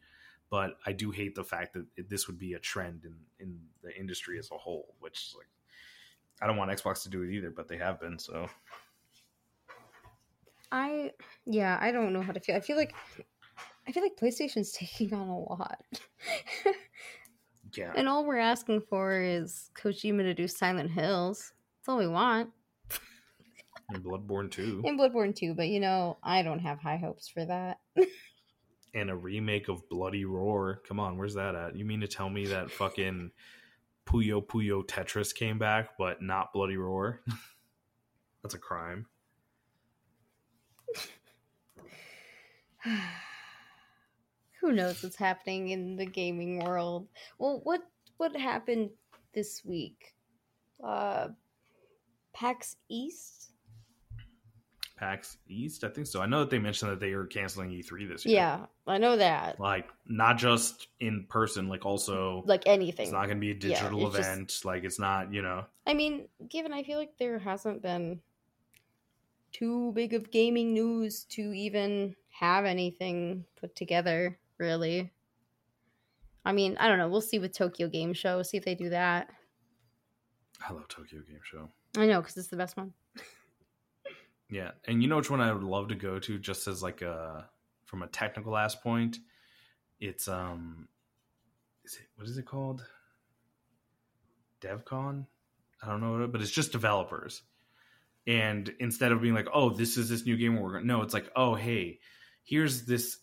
but 0.49 0.71
I 0.85 0.91
do 0.91 1.11
hate 1.11 1.33
the 1.33 1.45
fact 1.45 1.75
that 1.75 1.85
it, 1.95 2.09
this 2.09 2.27
would 2.27 2.37
be 2.37 2.51
a 2.51 2.59
trend 2.59 3.05
in 3.05 3.15
in 3.39 3.57
the 3.81 3.97
industry 3.97 4.37
as 4.37 4.51
a 4.51 4.57
whole, 4.57 4.95
which 4.99 5.31
like, 5.37 5.47
I 6.41 6.45
don't 6.45 6.57
want 6.57 6.71
Xbox 6.71 7.03
to 7.03 7.09
do 7.09 7.21
it 7.21 7.31
either, 7.31 7.51
but 7.51 7.69
they 7.69 7.77
have 7.77 8.01
been 8.01 8.19
so. 8.19 8.49
I 10.73 11.11
yeah, 11.45 11.77
I 11.79 11.93
don't 11.93 12.11
know 12.11 12.21
how 12.21 12.33
to 12.33 12.41
feel. 12.41 12.57
I 12.57 12.59
feel 12.59 12.75
like 12.75 12.93
I 13.87 13.93
feel 13.93 14.03
like 14.03 14.17
PlayStation's 14.17 14.71
taking 14.77 15.13
on 15.13 15.29
a 15.29 15.39
lot. 15.39 15.85
yeah. 17.77 17.93
And 17.95 18.09
all 18.09 18.25
we're 18.25 18.39
asking 18.39 18.81
for 18.81 19.21
is 19.21 19.71
Kojima 19.73 20.23
to 20.23 20.33
do 20.33 20.49
Silent 20.49 20.91
Hills. 20.91 21.53
That's 21.85 21.93
all 21.93 21.99
we 21.99 22.07
want. 22.07 22.49
And 23.89 24.03
Bloodborne 24.03 24.49
2. 24.49 24.81
And 24.87 24.99
Bloodborne 24.99 25.35
2, 25.35 25.53
but 25.53 25.67
you 25.67 25.79
know, 25.79 26.17
I 26.23 26.41
don't 26.41 26.57
have 26.57 26.79
high 26.79 26.97
hopes 26.97 27.27
for 27.27 27.45
that. 27.45 27.77
and 28.95 29.11
a 29.11 29.15
remake 29.15 29.67
of 29.67 29.87
Bloody 29.87 30.25
Roar. 30.25 30.81
Come 30.87 30.99
on, 30.99 31.15
where's 31.15 31.35
that 31.35 31.53
at? 31.53 31.75
You 31.75 31.85
mean 31.85 32.01
to 32.01 32.07
tell 32.07 32.27
me 32.27 32.47
that 32.47 32.71
fucking 32.71 33.29
Puyo 34.07 34.43
Puyo 34.43 34.83
Tetris 34.83 35.35
came 35.35 35.59
back, 35.59 35.89
but 35.99 36.23
not 36.23 36.53
Bloody 36.53 36.75
Roar? 36.75 37.21
That's 38.41 38.55
a 38.55 38.59
crime. 38.59 39.05
Who 44.59 44.71
knows 44.71 45.03
what's 45.03 45.17
happening 45.17 45.69
in 45.69 45.97
the 45.97 46.07
gaming 46.07 46.63
world? 46.63 47.07
Well, 47.37 47.61
what 47.63 47.81
what 48.17 48.35
happened 48.35 48.89
this 49.35 49.61
week? 49.63 50.15
Uh 50.83 51.27
PAX 52.35 52.75
East. 52.89 53.51
PAX 54.97 55.37
East, 55.47 55.83
I 55.83 55.89
think 55.89 56.07
so. 56.07 56.21
I 56.21 56.25
know 56.25 56.39
that 56.39 56.49
they 56.49 56.59
mentioned 56.59 56.91
that 56.91 56.99
they 56.99 57.11
are 57.11 57.25
canceling 57.25 57.69
E3 57.69 58.07
this 58.07 58.25
year. 58.25 58.35
Yeah, 58.35 58.65
I 58.87 58.97
know 58.97 59.17
that. 59.17 59.59
Like 59.59 59.89
not 60.05 60.37
just 60.37 60.87
in 60.99 61.25
person, 61.29 61.67
like 61.67 61.85
also 61.85 62.43
like 62.45 62.63
anything. 62.65 63.03
It's 63.03 63.13
not 63.13 63.25
going 63.25 63.37
to 63.37 63.41
be 63.41 63.51
a 63.51 63.55
digital 63.55 64.01
yeah, 64.01 64.07
event. 64.07 64.49
Just, 64.49 64.65
like 64.65 64.83
it's 64.83 64.99
not, 64.99 65.33
you 65.33 65.41
know. 65.41 65.65
I 65.87 65.93
mean, 65.93 66.27
given 66.49 66.71
I 66.71 66.83
feel 66.83 66.97
like 66.97 67.17
there 67.17 67.39
hasn't 67.39 67.81
been 67.81 68.19
too 69.51 69.91
big 69.93 70.13
of 70.13 70.31
gaming 70.31 70.73
news 70.73 71.23
to 71.31 71.41
even 71.53 72.15
have 72.29 72.65
anything 72.65 73.45
put 73.59 73.75
together, 73.75 74.37
really. 74.57 75.11
I 76.45 76.51
mean, 76.51 76.77
I 76.79 76.87
don't 76.87 76.99
know. 76.99 77.07
We'll 77.09 77.21
see 77.21 77.39
with 77.39 77.53
Tokyo 77.53 77.87
Game 77.87 78.13
Show. 78.13 78.43
See 78.43 78.57
if 78.57 78.65
they 78.65 78.75
do 78.75 78.89
that. 78.89 79.29
I 80.67 80.71
love 80.71 80.87
Tokyo 80.87 81.21
Game 81.27 81.39
Show. 81.43 81.69
I 81.97 82.05
know 82.05 82.21
because 82.21 82.37
it's 82.37 82.47
the 82.47 82.57
best 82.57 82.77
one. 82.77 82.93
yeah, 84.49 84.71
and 84.87 85.01
you 85.01 85.09
know 85.09 85.17
which 85.17 85.29
one 85.29 85.41
I 85.41 85.51
would 85.51 85.63
love 85.63 85.89
to 85.89 85.95
go 85.95 86.19
to, 86.19 86.39
just 86.39 86.67
as 86.67 86.83
like 86.83 87.01
a 87.01 87.49
from 87.85 88.03
a 88.03 88.07
technical 88.07 88.57
ass 88.57 88.75
point. 88.75 89.17
It's 89.99 90.27
um, 90.27 90.87
is 91.83 91.95
it 91.95 92.07
what 92.15 92.27
is 92.27 92.37
it 92.37 92.45
called? 92.45 92.85
DevCon. 94.61 95.25
I 95.83 95.87
don't 95.87 96.01
know, 96.01 96.27
but 96.27 96.41
it's 96.41 96.51
just 96.51 96.71
developers. 96.71 97.41
And 98.27 98.73
instead 98.79 99.11
of 99.11 99.21
being 99.21 99.35
like, 99.35 99.47
"Oh, 99.53 99.69
this 99.69 99.97
is 99.97 100.09
this 100.09 100.25
new 100.25 100.37
game 100.37 100.59
we're 100.59 100.73
going," 100.73 100.87
no, 100.87 101.01
it's 101.01 101.13
like, 101.13 101.29
"Oh, 101.35 101.55
hey, 101.55 101.99
here's 102.43 102.85
this 102.85 103.17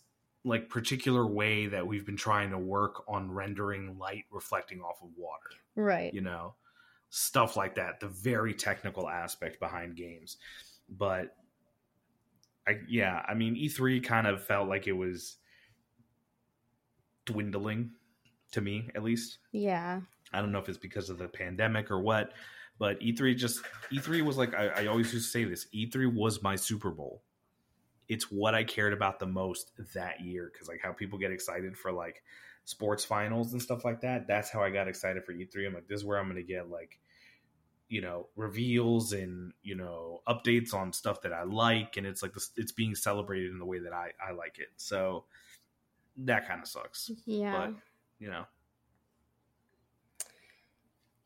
like 0.45 0.69
particular 0.69 1.25
way 1.25 1.67
that 1.67 1.87
we've 1.87 2.05
been 2.05 2.17
trying 2.17 2.51
to 2.51 2.57
work 2.57 3.03
on 3.07 3.31
rendering 3.31 3.97
light 3.97 4.25
reflecting 4.31 4.81
off 4.81 5.01
of 5.01 5.09
water." 5.17 5.49
Right. 5.75 6.13
You 6.13 6.21
know 6.21 6.55
stuff 7.15 7.55
like 7.55 7.75
that, 7.75 7.99
the 7.99 8.07
very 8.07 8.55
technical 8.55 9.07
aspect 9.07 9.59
behind 9.59 9.95
games. 9.95 10.37
But 10.89 11.35
I 12.67 12.79
yeah, 12.89 13.23
I 13.27 13.35
mean 13.35 13.55
E3 13.55 14.03
kind 14.03 14.25
of 14.25 14.43
felt 14.43 14.67
like 14.67 14.87
it 14.87 14.93
was 14.93 15.37
dwindling 17.25 17.91
to 18.51 18.61
me 18.61 18.89
at 18.95 19.03
least. 19.03 19.37
Yeah. 19.51 20.01
I 20.33 20.39
don't 20.39 20.51
know 20.51 20.57
if 20.57 20.67
it's 20.67 20.79
because 20.79 21.11
of 21.11 21.19
the 21.19 21.27
pandemic 21.27 21.91
or 21.91 21.99
what, 21.99 22.33
but 22.79 22.99
E3 22.99 23.37
just 23.37 23.61
E3 23.91 24.23
was 24.23 24.39
like 24.39 24.55
I, 24.55 24.69
I 24.69 24.87
always 24.87 25.13
used 25.13 25.27
to 25.27 25.31
say 25.31 25.43
this. 25.43 25.67
E3 25.71 26.11
was 26.11 26.41
my 26.41 26.55
Super 26.55 26.89
Bowl. 26.89 27.21
It's 28.09 28.31
what 28.31 28.55
I 28.55 28.63
cared 28.63 28.91
about 28.91 29.19
the 29.19 29.27
most 29.27 29.69
that 29.93 30.19
year 30.21 30.49
because 30.51 30.67
like 30.67 30.81
how 30.81 30.93
people 30.93 31.19
get 31.19 31.31
excited 31.31 31.77
for 31.77 31.91
like 31.91 32.23
sports 32.65 33.05
finals 33.05 33.53
and 33.53 33.61
stuff 33.61 33.85
like 33.85 34.01
that. 34.01 34.27
That's 34.27 34.49
how 34.49 34.63
I 34.63 34.71
got 34.71 34.87
excited 34.87 35.23
for 35.23 35.33
E3. 35.33 35.67
I'm 35.67 35.73
like, 35.75 35.87
this 35.87 35.99
is 35.99 36.05
where 36.05 36.17
I'm 36.17 36.25
going 36.25 36.37
to 36.37 36.43
get 36.43 36.71
like, 36.71 36.97
you 37.89 38.01
know, 38.01 38.27
reveals 38.35 39.13
and 39.13 39.53
you 39.61 39.75
know 39.75 40.21
updates 40.27 40.73
on 40.73 40.93
stuff 40.93 41.21
that 41.21 41.33
I 41.33 41.43
like, 41.43 41.97
and 41.97 42.07
it's 42.07 42.23
like 42.23 42.33
this, 42.33 42.51
it's 42.55 42.71
being 42.71 42.95
celebrated 42.95 43.51
in 43.51 43.59
the 43.59 43.65
way 43.65 43.79
that 43.79 43.93
I 43.93 44.11
I 44.25 44.31
like 44.33 44.59
it. 44.59 44.69
So 44.77 45.25
that 46.17 46.47
kind 46.47 46.61
of 46.61 46.67
sucks. 46.67 47.11
Yeah. 47.25 47.67
But 47.67 47.73
you 48.19 48.29
know, 48.29 48.45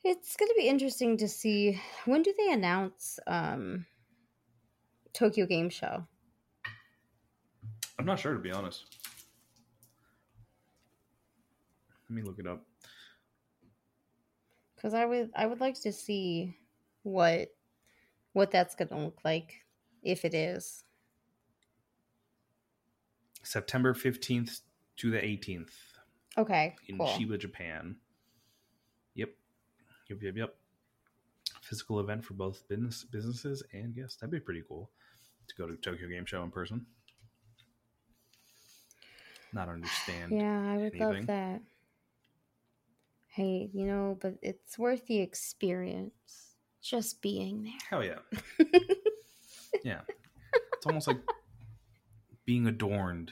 It's 0.03 0.37
going 0.37 0.47
to 0.47 0.55
be 0.57 0.69
interesting 0.69 1.17
to 1.17 1.27
see 1.27 1.81
when 2.05 2.23
do 2.23 2.33
they 2.37 2.53
announce 2.53 3.19
um 3.27 3.85
Tokyo 5.13 5.45
Game 5.45 5.69
Show? 5.69 6.05
I'm 7.99 8.05
not 8.05 8.19
sure 8.19 8.33
to 8.33 8.39
be 8.39 8.51
honest. 8.51 8.85
Let 12.09 12.15
me 12.15 12.21
look 12.21 12.39
it 12.39 12.47
up. 12.47 12.63
Cuz 14.81 14.93
I 14.93 15.05
would 15.05 15.31
I 15.35 15.45
would 15.45 15.59
like 15.59 15.79
to 15.81 15.91
see 15.91 16.57
what 17.03 17.53
what 18.33 18.51
that's 18.51 18.75
going 18.75 18.89
to 18.89 18.97
look 18.97 19.19
like 19.25 19.65
if 20.03 20.23
it 20.23 20.33
is. 20.33 20.83
September 23.43 23.93
15th 23.93 24.61
to 24.97 25.09
the 25.11 25.17
18th 25.17 25.71
Okay, 26.37 26.75
in 26.87 26.97
cool. 26.99 27.07
Chiba, 27.07 27.39
Japan. 27.39 27.95
Yep. 29.15 29.29
Yep, 30.09 30.19
yep, 30.21 30.37
yep. 30.37 30.55
Physical 31.61 31.99
event 31.99 32.23
for 32.23 32.35
both 32.35 32.67
business 32.67 33.03
businesses 33.03 33.63
and 33.73 33.95
yes, 33.95 34.15
that'd 34.15 34.31
be 34.31 34.39
pretty 34.39 34.61
cool 34.67 34.91
to 35.47 35.55
go 35.55 35.65
to 35.67 35.75
Tokyo 35.77 36.07
Game 36.07 36.25
Show 36.25 36.43
in 36.43 36.51
person. 36.51 36.85
Not 39.53 39.69
understand. 39.69 40.31
Yeah, 40.33 40.61
I 40.61 40.77
would 40.77 40.95
love 40.99 41.15
anything. 41.15 41.25
that. 41.27 41.61
Hey, 43.37 43.69
you 43.71 43.85
know, 43.85 44.17
but 44.19 44.33
it's 44.41 44.79
worth 44.79 45.05
the 45.05 45.19
experience 45.19 46.55
just 46.81 47.21
being 47.21 47.65
there. 47.65 47.73
Hell 47.87 48.03
yeah. 48.03 48.17
yeah. 49.83 50.01
It's 50.73 50.87
almost 50.87 51.05
like 51.07 51.19
being 52.47 52.65
adorned 52.65 53.31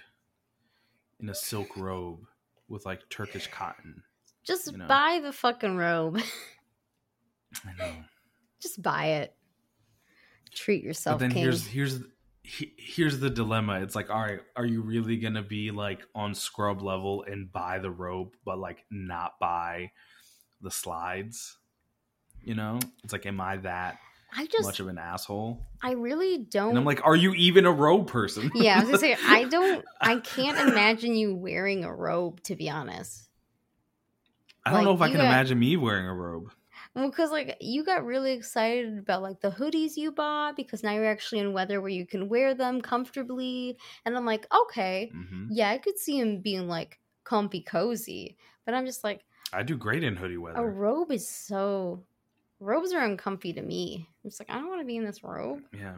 in 1.20 1.28
a 1.28 1.34
silk 1.34 1.76
robe 1.76 2.20
with 2.68 2.86
like 2.86 3.00
Turkish 3.10 3.48
cotton. 3.48 4.04
Just 4.46 4.72
You 4.72 4.78
know. 4.78 4.86
buy 4.86 5.22
the 5.24 5.34
fucking 5.34 5.76
robe. 5.76 6.22
I 7.66 7.74
know. 7.80 7.92
just 8.62 8.84
buy 8.84 9.06
it. 9.08 9.36
Treat 10.54 10.84
yourself, 10.84 11.16
but 11.16 11.22
then 11.22 11.32
king. 11.32 11.42
here's 11.42 11.66
here's 11.66 12.00
he- 12.46 12.74
here's 12.78 13.20
the 13.20 13.30
dilemma. 13.30 13.80
It's 13.82 13.96
like, 13.96 14.10
all 14.10 14.22
right, 14.22 14.40
are 14.56 14.66
you 14.66 14.82
really 14.82 15.18
gonna 15.18 15.42
be 15.44 15.72
like 15.72 16.02
on 16.14 16.34
scrub 16.36 16.82
level 16.82 17.24
and 17.24 17.52
buy 17.52 17.80
the 17.80 17.92
rope, 17.92 18.36
but 18.46 18.58
like 18.60 18.86
not 18.92 19.40
buy 19.40 19.92
the 20.62 20.72
slides? 20.72 21.58
You 22.44 22.56
know, 22.56 22.80
it's 23.04 23.12
like, 23.14 23.26
am 23.26 23.42
I 23.42 23.58
that 23.58 23.98
I 24.38 24.46
just, 24.46 24.64
much 24.66 24.80
of 24.80 24.88
an 24.88 24.98
asshole? 25.00 25.66
I 25.82 25.94
really 25.94 26.38
don't. 26.38 26.70
And 26.70 26.78
I'm 26.78 26.86
like, 26.86 27.02
are 27.04 27.16
you 27.16 27.34
even 27.34 27.66
a 27.66 27.72
robe 27.72 28.08
person? 28.08 28.52
yeah, 28.54 28.76
I 28.76 28.80
was 28.82 28.86
gonna 28.88 28.98
say, 29.00 29.18
I 29.26 29.46
don't, 29.46 29.84
I 30.00 30.18
can't 30.18 30.70
imagine 30.70 31.16
you 31.16 31.36
wearing 31.36 31.84
a 31.84 31.94
robe. 31.94 32.42
To 32.44 32.56
be 32.56 32.70
honest, 32.70 33.28
I 34.66 34.72
don't 34.72 34.84
know 34.84 34.94
if 34.94 35.02
I 35.02 35.08
can 35.08 35.18
got- 35.18 35.26
imagine 35.26 35.58
me 35.60 35.76
wearing 35.78 36.08
a 36.08 36.14
robe. 36.14 36.52
Well, 36.96 37.10
because 37.10 37.30
like 37.32 37.58
you 37.62 37.84
got 37.84 38.06
really 38.06 38.32
excited 38.34 38.98
about 38.98 39.22
like 39.22 39.42
the 39.42 39.52
hoodies 39.52 39.98
you 39.98 40.12
bought 40.12 40.56
because 40.56 40.82
now 40.84 40.94
you're 40.94 41.06
actually 41.06 41.40
in 41.40 41.54
weather 41.54 41.82
where 41.82 41.90
you 41.90 42.06
can 42.06 42.30
wear 42.30 42.56
them 42.56 42.82
comfortably, 42.82 43.78
and 44.06 44.16
I'm 44.18 44.26
like, 44.26 44.48
okay, 44.64 45.12
hmm 45.14 45.48
yeah, 45.50 45.70
I 45.70 45.78
could 45.78 46.00
see 46.00 46.18
him 46.18 46.42
being 46.42 46.68
like 46.68 47.00
comfy, 47.24 47.62
cozy, 47.62 48.38
but 48.66 48.74
I'm 48.74 48.86
just 48.86 49.04
like, 49.04 49.24
I 49.54 49.62
do 49.62 49.78
great 49.78 50.04
in 50.04 50.16
hoodie 50.16 50.38
weather. 50.38 50.60
a 50.60 50.66
robe 50.68 51.12
is 51.12 51.28
so. 51.30 52.04
Robes 52.62 52.94
are 52.94 53.04
uncomfy 53.04 53.52
to 53.54 53.62
me. 53.62 54.08
I'm 54.24 54.30
just 54.30 54.40
like, 54.40 54.50
I 54.50 54.56
don't 54.56 54.70
want 54.70 54.80
to 54.80 54.86
be 54.86 54.96
in 54.96 55.04
this 55.04 55.24
robe. 55.24 55.62
Yeah, 55.74 55.98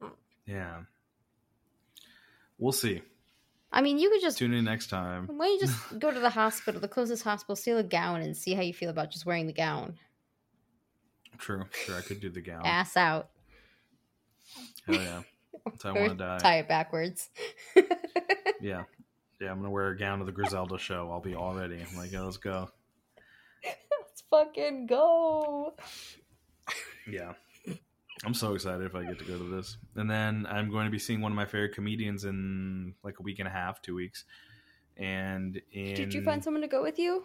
Mm. 0.00 0.12
yeah. 0.46 0.80
We'll 2.58 2.72
see. 2.72 3.02
I 3.70 3.82
mean, 3.82 3.98
you 3.98 4.10
could 4.10 4.20
just 4.22 4.38
Tune 4.38 4.54
in 4.54 4.64
next 4.64 4.88
time. 4.88 5.26
Why 5.26 5.46
don't 5.46 5.54
you 5.54 5.60
just 5.66 5.98
go 5.98 6.10
to 6.10 6.20
the 6.20 6.30
hospital, 6.30 6.80
the 6.80 6.88
closest 6.88 7.22
hospital, 7.22 7.54
steal 7.56 7.78
a 7.78 7.82
gown, 7.82 8.22
and 8.22 8.36
see 8.36 8.54
how 8.54 8.62
you 8.62 8.72
feel 8.72 8.88
about 8.90 9.10
just 9.10 9.26
wearing 9.26 9.46
the 9.46 9.52
gown, 9.52 9.98
True, 11.38 11.64
sure. 11.84 11.96
I 11.96 12.00
could 12.00 12.20
do 12.20 12.30
the 12.30 12.40
gown. 12.40 12.64
ass 12.64 12.96
out, 12.96 13.28
Hell 14.86 14.94
yeah. 14.96 15.22
I 15.84 15.92
want 15.92 16.10
to 16.10 16.14
die. 16.16 16.38
tie 16.38 16.58
it 16.58 16.68
backwards. 16.68 17.30
Yeah. 18.60 18.84
Yeah, 19.40 19.52
I'm 19.52 19.58
gonna 19.58 19.70
wear 19.70 19.86
a 19.90 19.96
gown 19.96 20.18
to 20.18 20.24
the 20.24 20.32
Griselda 20.32 20.78
show. 20.78 21.10
I'll 21.12 21.20
be 21.20 21.36
all 21.36 21.54
ready. 21.54 21.78
I'm 21.80 21.96
like, 21.96 22.10
yeah, 22.10 22.22
let's 22.22 22.38
go. 22.38 22.68
Let's 23.64 24.22
fucking 24.30 24.86
go. 24.86 25.74
Yeah. 27.08 27.34
I'm 28.24 28.34
so 28.34 28.54
excited 28.54 28.84
if 28.84 28.94
I 28.94 29.04
get 29.04 29.18
to 29.18 29.24
go 29.24 29.38
to 29.38 29.44
this. 29.44 29.76
And 29.94 30.10
then 30.10 30.46
I'm 30.50 30.70
going 30.70 30.86
to 30.86 30.90
be 30.90 30.98
seeing 30.98 31.20
one 31.20 31.32
of 31.32 31.36
my 31.36 31.44
favorite 31.44 31.74
comedians 31.74 32.24
in 32.24 32.94
like 33.02 33.20
a 33.20 33.22
week 33.22 33.38
and 33.38 33.48
a 33.48 33.50
half, 33.50 33.80
two 33.80 33.94
weeks. 33.94 34.24
And 34.96 35.60
in 35.72 35.94
Did 35.94 36.12
you 36.12 36.22
find 36.22 36.42
someone 36.42 36.62
to 36.62 36.68
go 36.68 36.82
with 36.82 36.98
you? 36.98 37.24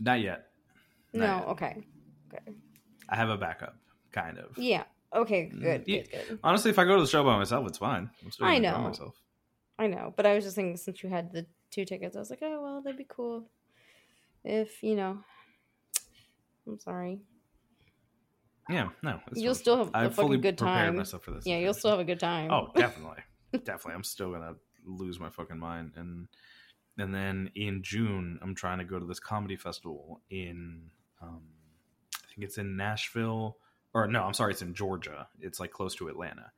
not 0.00 0.20
yet. 0.20 0.46
Not 1.12 1.26
no. 1.26 1.36
yet. 1.36 1.48
Okay. 1.48 1.76
Okay. 2.32 2.56
I 3.08 3.16
have 3.16 3.28
a 3.28 3.36
backup, 3.36 3.76
kind 4.12 4.38
of. 4.38 4.56
Yeah. 4.56 4.84
Okay. 5.14 5.50
Mm, 5.54 5.62
good. 5.62 5.84
Yeah. 5.86 6.02
Good. 6.02 6.10
Good. 6.10 6.38
Honestly, 6.42 6.70
if 6.70 6.78
I 6.78 6.84
go 6.84 6.96
to 6.96 7.02
the 7.02 7.08
show 7.08 7.24
by 7.24 7.36
myself, 7.36 7.66
it's 7.68 7.78
fine. 7.78 8.10
I 8.40 8.58
know. 8.58 8.78
myself. 8.78 9.14
I 9.78 9.88
know, 9.88 10.14
but 10.16 10.24
I 10.24 10.34
was 10.34 10.44
just 10.44 10.54
thinking 10.54 10.76
since 10.76 11.02
you 11.02 11.08
had 11.08 11.32
the 11.32 11.46
two 11.72 11.84
tickets, 11.84 12.14
I 12.14 12.20
was 12.20 12.30
like, 12.30 12.42
oh 12.42 12.62
well, 12.62 12.80
that'd 12.80 12.96
be 12.96 13.06
cool. 13.08 13.44
If 14.44 14.82
you 14.82 14.94
know, 14.94 15.18
I'm 16.66 16.78
sorry. 16.78 17.18
Yeah, 18.68 18.88
no. 19.02 19.20
You'll 19.34 19.54
still 19.54 19.76
have 19.76 19.90
a 19.94 20.10
fucking 20.10 20.40
good 20.40 20.56
time. 20.58 20.96
myself 20.96 21.24
for 21.24 21.32
this. 21.32 21.44
Yeah, 21.46 21.58
you'll 21.58 21.74
still 21.74 21.90
have 21.90 22.00
a 22.00 22.04
good 22.04 22.20
time. 22.20 22.50
Oh, 22.50 22.70
definitely, 22.76 23.18
definitely. 23.52 23.94
I'm 23.94 24.04
still 24.04 24.32
gonna 24.32 24.54
lose 24.86 25.20
my 25.20 25.30
fucking 25.30 25.58
mind, 25.58 25.92
and 25.96 26.28
and 26.98 27.14
then 27.14 27.50
in 27.54 27.82
June, 27.82 28.38
I'm 28.42 28.54
trying 28.54 28.78
to 28.78 28.84
go 28.84 28.98
to 28.98 29.04
this 29.04 29.18
comedy 29.20 29.56
festival 29.56 30.20
in, 30.30 30.90
um, 31.20 31.42
I 32.14 32.26
think 32.34 32.44
it's 32.46 32.56
in 32.56 32.76
Nashville, 32.76 33.58
or 33.92 34.06
no, 34.06 34.22
I'm 34.22 34.32
sorry, 34.32 34.52
it's 34.52 34.62
in 34.62 34.74
Georgia. 34.74 35.28
It's 35.40 35.58
like 35.60 35.70
close 35.72 35.94
to 35.96 36.08
Atlanta, 36.08 36.52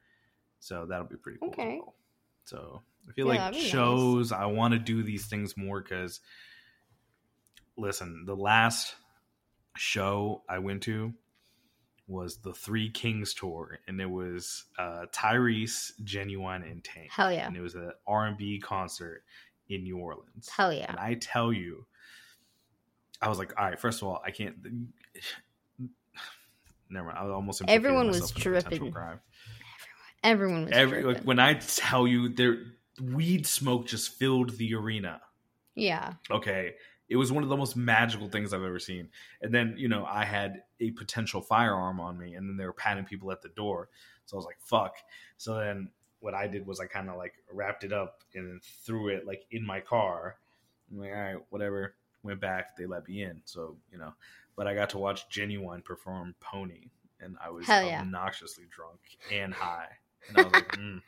so 0.61 0.86
that'll 0.86 1.07
be 1.07 1.16
pretty 1.16 1.38
cool. 1.40 1.48
Okay. 1.48 1.80
well. 1.82 1.94
So 2.44 2.82
I 3.09 3.12
feel 3.14 3.26
Yeah, 3.26 3.30
like 3.32 3.40
that'd 3.40 3.61
nice. 3.61 3.68
shows. 3.68 4.30
I 4.30 4.46
want 4.46 4.72
to 4.74 4.78
do 4.78 5.02
these 5.02 5.26
things 5.26 5.57
more 5.57 5.80
because, 5.80 6.20
listen, 7.76 8.24
the 8.26 8.36
last 8.36 8.94
show 9.76 10.42
I 10.48 10.59
went 10.59 10.82
to 10.84 11.12
was 12.09 12.38
the 12.38 12.52
Three 12.52 12.88
Kings 12.90 13.34
tour, 13.34 13.78
and 13.88 14.00
it 14.00 14.09
was 14.11 14.64
uh, 14.78 15.07
Tyrese, 15.12 15.92
Ginuwine, 16.04 16.70
and 16.70 16.82
Tank. 16.84 17.11
Hell 17.11 17.32
yeah. 17.32 17.46
And 17.46 17.57
it 17.57 17.61
was 17.61 17.74
an 17.74 17.90
R 18.07 18.26
and 18.26 18.36
B 18.38 18.61
concert 18.61 19.24
in 19.68 19.82
New 19.82 19.98
Orleans. 19.98 20.48
Hell 20.48 20.72
yeah. 20.72 20.86
And 20.88 20.98
I 20.98 21.14
tell 21.14 21.52
you, 21.52 21.86
I 23.20 23.28
was 23.28 23.38
like, 23.38 23.52
all 23.59 23.64
right. 23.68 23.78
First 23.80 24.02
of 24.02 24.09
all, 24.09 24.22
I 24.24 24.30
can't. 24.30 24.54
Never 26.88 27.07
mind. 27.07 27.18
I 27.18 27.24
was 27.24 27.32
almost 27.32 27.62
Everyone 27.66 28.07
was 28.07 28.20
myself 28.20 28.36
in 28.46 28.54
a 28.54 28.62
tripping. 28.62 28.92
crime. 28.92 29.20
Everyone 30.22 30.64
was 30.64 30.72
Every 30.72 30.98
like 31.02 31.14
tripping. 31.16 31.26
when 31.26 31.38
I 31.40 31.54
tell 31.54 32.07
you, 32.07 32.28
there 32.28 32.59
weed 33.02 33.46
smoke 33.46 33.86
just 33.86 34.12
filled 34.14 34.57
the 34.57 34.74
arena. 34.74 35.20
yeah. 35.74 36.14
Okay. 36.30 36.74
It 37.09 37.16
was 37.16 37.30
one 37.30 37.42
of 37.42 37.48
the 37.48 37.57
most 37.57 37.76
magical 37.76 38.28
things 38.28 38.52
I've 38.52 38.62
ever 38.62 38.78
seen. 38.78 39.09
And 39.40 39.54
then, 39.54 39.74
you 39.76 39.88
know, 39.88 40.04
I 40.04 40.24
had 40.24 40.62
a 40.80 40.90
potential 40.92 41.40
firearm 41.40 42.00
on 42.00 42.18
me, 42.18 42.34
and 42.34 42.48
then 42.48 42.57
they 42.57 42.64
were 42.64 42.72
patting 42.72 43.04
people 43.04 43.30
at 43.32 43.42
the 43.42 43.48
door. 43.50 43.88
So 44.24 44.36
I 44.36 44.38
was 44.38 44.46
like, 44.46 44.59
fuck. 44.61 44.96
So 45.36 45.57
then 45.59 45.90
what 46.20 46.34
I 46.34 46.46
did 46.48 46.66
was 46.66 46.80
I 46.80 46.86
kind 46.86 47.09
of 47.09 47.16
like 47.16 47.34
wrapped 47.52 47.84
it 47.84 47.92
up 47.92 48.22
and 48.34 48.61
threw 48.84 49.09
it 49.09 49.26
like 49.26 49.44
in 49.50 49.64
my 49.64 49.80
car. 49.80 50.36
I'm 50.90 50.98
like, 50.98 51.11
all 51.11 51.20
right, 51.20 51.36
whatever. 51.50 51.94
Went 52.22 52.40
back. 52.40 52.76
They 52.76 52.86
let 52.86 53.07
me 53.07 53.22
in. 53.22 53.40
So, 53.44 53.76
you 53.92 53.98
know, 53.98 54.12
but 54.57 54.66
I 54.66 54.74
got 54.74 54.90
to 54.90 54.98
watch 54.98 55.28
Ginuwine 55.30 55.84
perform 55.84 56.34
Pony, 56.40 56.90
and 57.20 57.36
I 57.44 57.50
was 57.50 57.68
yeah. 57.68 58.00
obnoxiously 58.00 58.64
drunk 58.74 58.98
and 59.32 59.54
high. 59.54 59.88
And 60.28 60.38
I 60.38 60.42
was 60.42 60.52
like, 60.52 60.68
mm, 60.72 61.02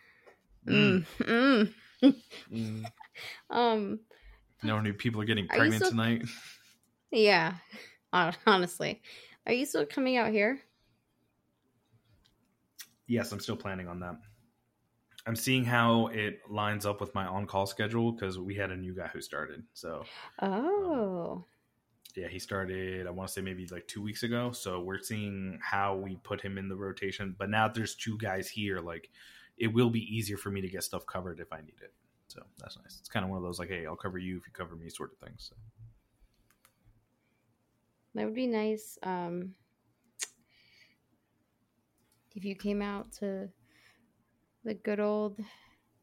mm, 0.68 1.06
Mm, 1.20 1.74
mm. 2.02 2.14
mm. 2.52 2.84
Um. 3.50 4.00
You 4.62 4.68
know 4.68 4.76
how 4.76 4.82
many 4.82 4.92
people 4.92 5.20
are 5.20 5.24
getting 5.24 5.44
Are 5.46 5.56
pregnant 5.56 5.76
still- 5.76 5.90
tonight? 5.90 6.24
Yeah. 7.10 7.54
Honestly, 8.46 9.00
are 9.46 9.52
you 9.52 9.64
still 9.66 9.86
coming 9.86 10.16
out 10.16 10.30
here? 10.30 10.60
Yes, 13.06 13.32
I'm 13.32 13.40
still 13.40 13.56
planning 13.56 13.88
on 13.88 14.00
that. 14.00 14.16
I'm 15.26 15.36
seeing 15.36 15.64
how 15.64 16.08
it 16.08 16.40
lines 16.50 16.86
up 16.86 17.00
with 17.00 17.14
my 17.14 17.26
on-call 17.26 17.66
schedule 17.66 18.12
because 18.12 18.38
we 18.38 18.54
had 18.54 18.70
a 18.70 18.76
new 18.76 18.94
guy 18.94 19.08
who 19.08 19.20
started. 19.20 19.62
So 19.74 20.04
Oh. 20.40 21.32
Um, 21.32 21.44
yeah, 22.16 22.28
he 22.28 22.38
started. 22.38 23.06
I 23.06 23.10
want 23.10 23.28
to 23.28 23.32
say 23.34 23.40
maybe 23.42 23.66
like 23.66 23.86
two 23.86 24.02
weeks 24.02 24.22
ago. 24.22 24.50
So 24.52 24.80
we're 24.80 25.02
seeing 25.02 25.58
how 25.62 25.96
we 25.96 26.16
put 26.24 26.40
him 26.40 26.56
in 26.58 26.68
the 26.68 26.76
rotation. 26.76 27.34
But 27.38 27.50
now 27.50 27.68
there's 27.68 27.94
two 27.94 28.16
guys 28.18 28.48
here. 28.48 28.80
Like 28.80 29.10
it 29.58 29.68
will 29.68 29.90
be 29.90 30.00
easier 30.14 30.36
for 30.36 30.50
me 30.50 30.60
to 30.62 30.68
get 30.68 30.82
stuff 30.82 31.04
covered 31.06 31.40
if 31.40 31.52
I 31.52 31.60
need 31.60 31.80
it. 31.82 31.92
So 32.28 32.42
that's 32.58 32.76
nice. 32.76 32.98
It's 33.00 33.08
kind 33.08 33.24
of 33.24 33.30
one 33.30 33.38
of 33.38 33.42
those 33.42 33.58
like, 33.58 33.68
hey, 33.68 33.86
I'll 33.86 33.96
cover 33.96 34.18
you 34.18 34.36
if 34.36 34.46
you 34.46 34.52
cover 34.52 34.76
me, 34.76 34.88
sort 34.90 35.12
of 35.12 35.18
things. 35.26 35.50
So. 35.50 35.56
That 38.14 38.24
would 38.24 38.34
be 38.34 38.46
nice. 38.46 38.98
Um, 39.02 39.54
if 42.34 42.44
you 42.44 42.54
came 42.54 42.82
out 42.82 43.12
to 43.14 43.48
the 44.64 44.74
good 44.74 45.00
old 45.00 45.38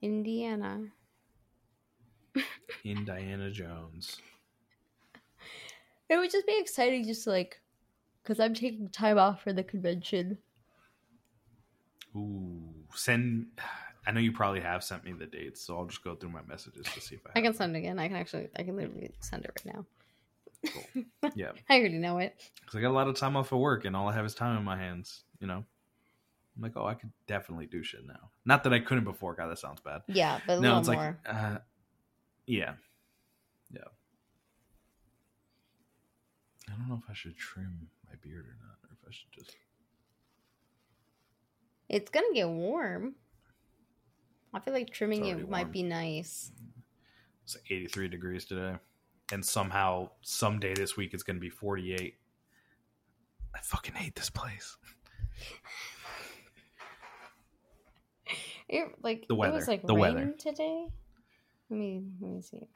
Indiana. 0.01 0.85
Indiana 2.83 3.51
Jones. 3.51 4.17
It 6.09 6.17
would 6.17 6.31
just 6.31 6.45
be 6.45 6.57
exciting, 6.59 7.05
just 7.05 7.25
like, 7.25 7.59
because 8.21 8.39
I'm 8.39 8.53
taking 8.53 8.89
time 8.89 9.17
off 9.17 9.41
for 9.41 9.53
the 9.53 9.63
convention. 9.63 10.37
Ooh, 12.15 12.73
send. 12.93 13.47
I 14.07 14.11
know 14.11 14.19
you 14.19 14.31
probably 14.31 14.59
have 14.61 14.83
sent 14.83 15.03
me 15.03 15.13
the 15.13 15.25
dates, 15.25 15.61
so 15.61 15.77
I'll 15.77 15.85
just 15.85 16.03
go 16.03 16.15
through 16.15 16.29
my 16.29 16.41
messages 16.47 16.85
to 16.93 17.01
see 17.01 17.15
if 17.15 17.21
I. 17.27 17.39
I 17.39 17.41
can 17.41 17.53
send 17.53 17.75
it 17.75 17.79
again. 17.79 17.97
I 17.99 18.07
can 18.07 18.17
actually, 18.17 18.49
I 18.55 18.63
can 18.63 18.75
literally 18.75 19.11
send 19.19 19.45
it 19.45 19.51
right 19.65 19.75
now. 19.75 19.85
Cool. 20.93 21.03
Yeah, 21.35 21.51
I 21.69 21.79
already 21.79 21.97
know 21.97 22.17
it. 22.19 22.39
because 22.61 22.75
I 22.75 22.81
got 22.81 22.89
a 22.89 22.93
lot 22.93 23.07
of 23.07 23.15
time 23.15 23.35
off 23.35 23.51
of 23.51 23.59
work, 23.59 23.85
and 23.85 23.95
all 23.95 24.07
I 24.07 24.13
have 24.13 24.25
is 24.25 24.35
time 24.35 24.57
in 24.57 24.63
my 24.63 24.77
hands. 24.77 25.23
You 25.39 25.47
know, 25.47 25.57
I'm 26.55 26.61
like, 26.61 26.73
oh, 26.75 26.85
I 26.85 26.93
could 26.93 27.11
definitely 27.27 27.65
do 27.65 27.83
shit 27.83 28.05
now. 28.05 28.29
Not 28.45 28.63
that 28.63 28.73
I 28.73 28.79
couldn't 28.79 29.03
before. 29.03 29.33
God, 29.35 29.47
that 29.49 29.59
sounds 29.59 29.81
bad. 29.81 30.01
Yeah, 30.07 30.39
but 30.47 30.59
a 30.59 30.61
no, 30.61 30.67
little 30.75 30.79
it's 30.79 30.89
more. 30.89 31.19
like, 31.25 31.35
uh, 31.35 31.57
yeah, 32.47 32.73
yeah. 33.71 33.81
I 36.69 36.71
don't 36.77 36.87
know 36.89 36.99
if 37.03 37.09
I 37.09 37.13
should 37.13 37.37
trim 37.37 37.89
my 38.07 38.15
beard 38.21 38.45
or 38.45 38.57
not, 38.61 38.77
or 38.83 38.93
if 38.93 39.07
I 39.07 39.11
should 39.11 39.31
just. 39.31 39.55
It's 41.89 42.09
gonna 42.09 42.33
get 42.33 42.49
warm. 42.49 43.15
I 44.55 44.59
feel 44.59 44.73
like 44.73 44.89
trimming 44.89 45.25
it 45.25 45.49
might 45.49 45.69
be 45.71 45.83
nice. 45.83 46.51
It's 47.43 47.55
like 47.57 47.69
83 47.69 48.07
degrees 48.07 48.45
today, 48.45 48.77
and 49.33 49.45
somehow 49.45 50.09
someday 50.21 50.73
this 50.73 50.95
week 50.95 51.13
it's 51.13 51.23
going 51.23 51.35
to 51.35 51.41
be 51.41 51.49
48. 51.49 52.15
I 53.53 53.59
fucking 53.59 53.93
hate 53.95 54.15
this 54.15 54.29
place. 54.29 54.77
It 58.67 58.87
like 59.03 59.27
The 59.27 59.35
weather. 59.35 59.53
it 59.53 59.55
was 59.57 59.67
like 59.67 59.85
the 59.85 59.93
weather. 59.93 60.33
today. 60.39 60.87
Let 61.69 61.77
me 61.79 62.03
let 62.19 62.31
me 62.31 62.41
see. 62.41 62.67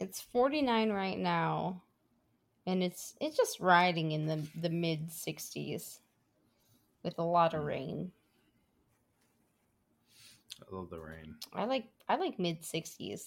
It's 0.00 0.20
49 0.20 0.90
right 0.92 1.18
now. 1.18 1.82
And 2.66 2.82
it's 2.82 3.14
it's 3.20 3.36
just 3.36 3.58
riding 3.58 4.12
in 4.12 4.26
the 4.26 4.46
the 4.60 4.68
mid 4.70 5.08
60s 5.08 5.98
with 7.02 7.18
a 7.18 7.22
lot 7.24 7.52
Hmm. 7.52 7.58
of 7.58 7.64
rain. 7.64 8.12
I 10.60 10.74
love 10.74 10.90
the 10.90 11.00
rain. 11.00 11.34
I 11.52 11.64
like 11.64 11.84
I 12.08 12.16
like 12.16 12.38
mid 12.38 12.62
60s. 12.62 13.22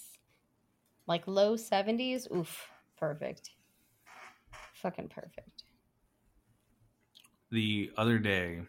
Like 1.07 1.27
low 1.27 1.55
70s. 1.55 2.31
Oof, 2.35 2.67
perfect. 2.97 3.51
Fucking 4.75 5.09
perfect. 5.09 5.63
The 7.51 7.91
other 7.97 8.17
day, 8.19 8.61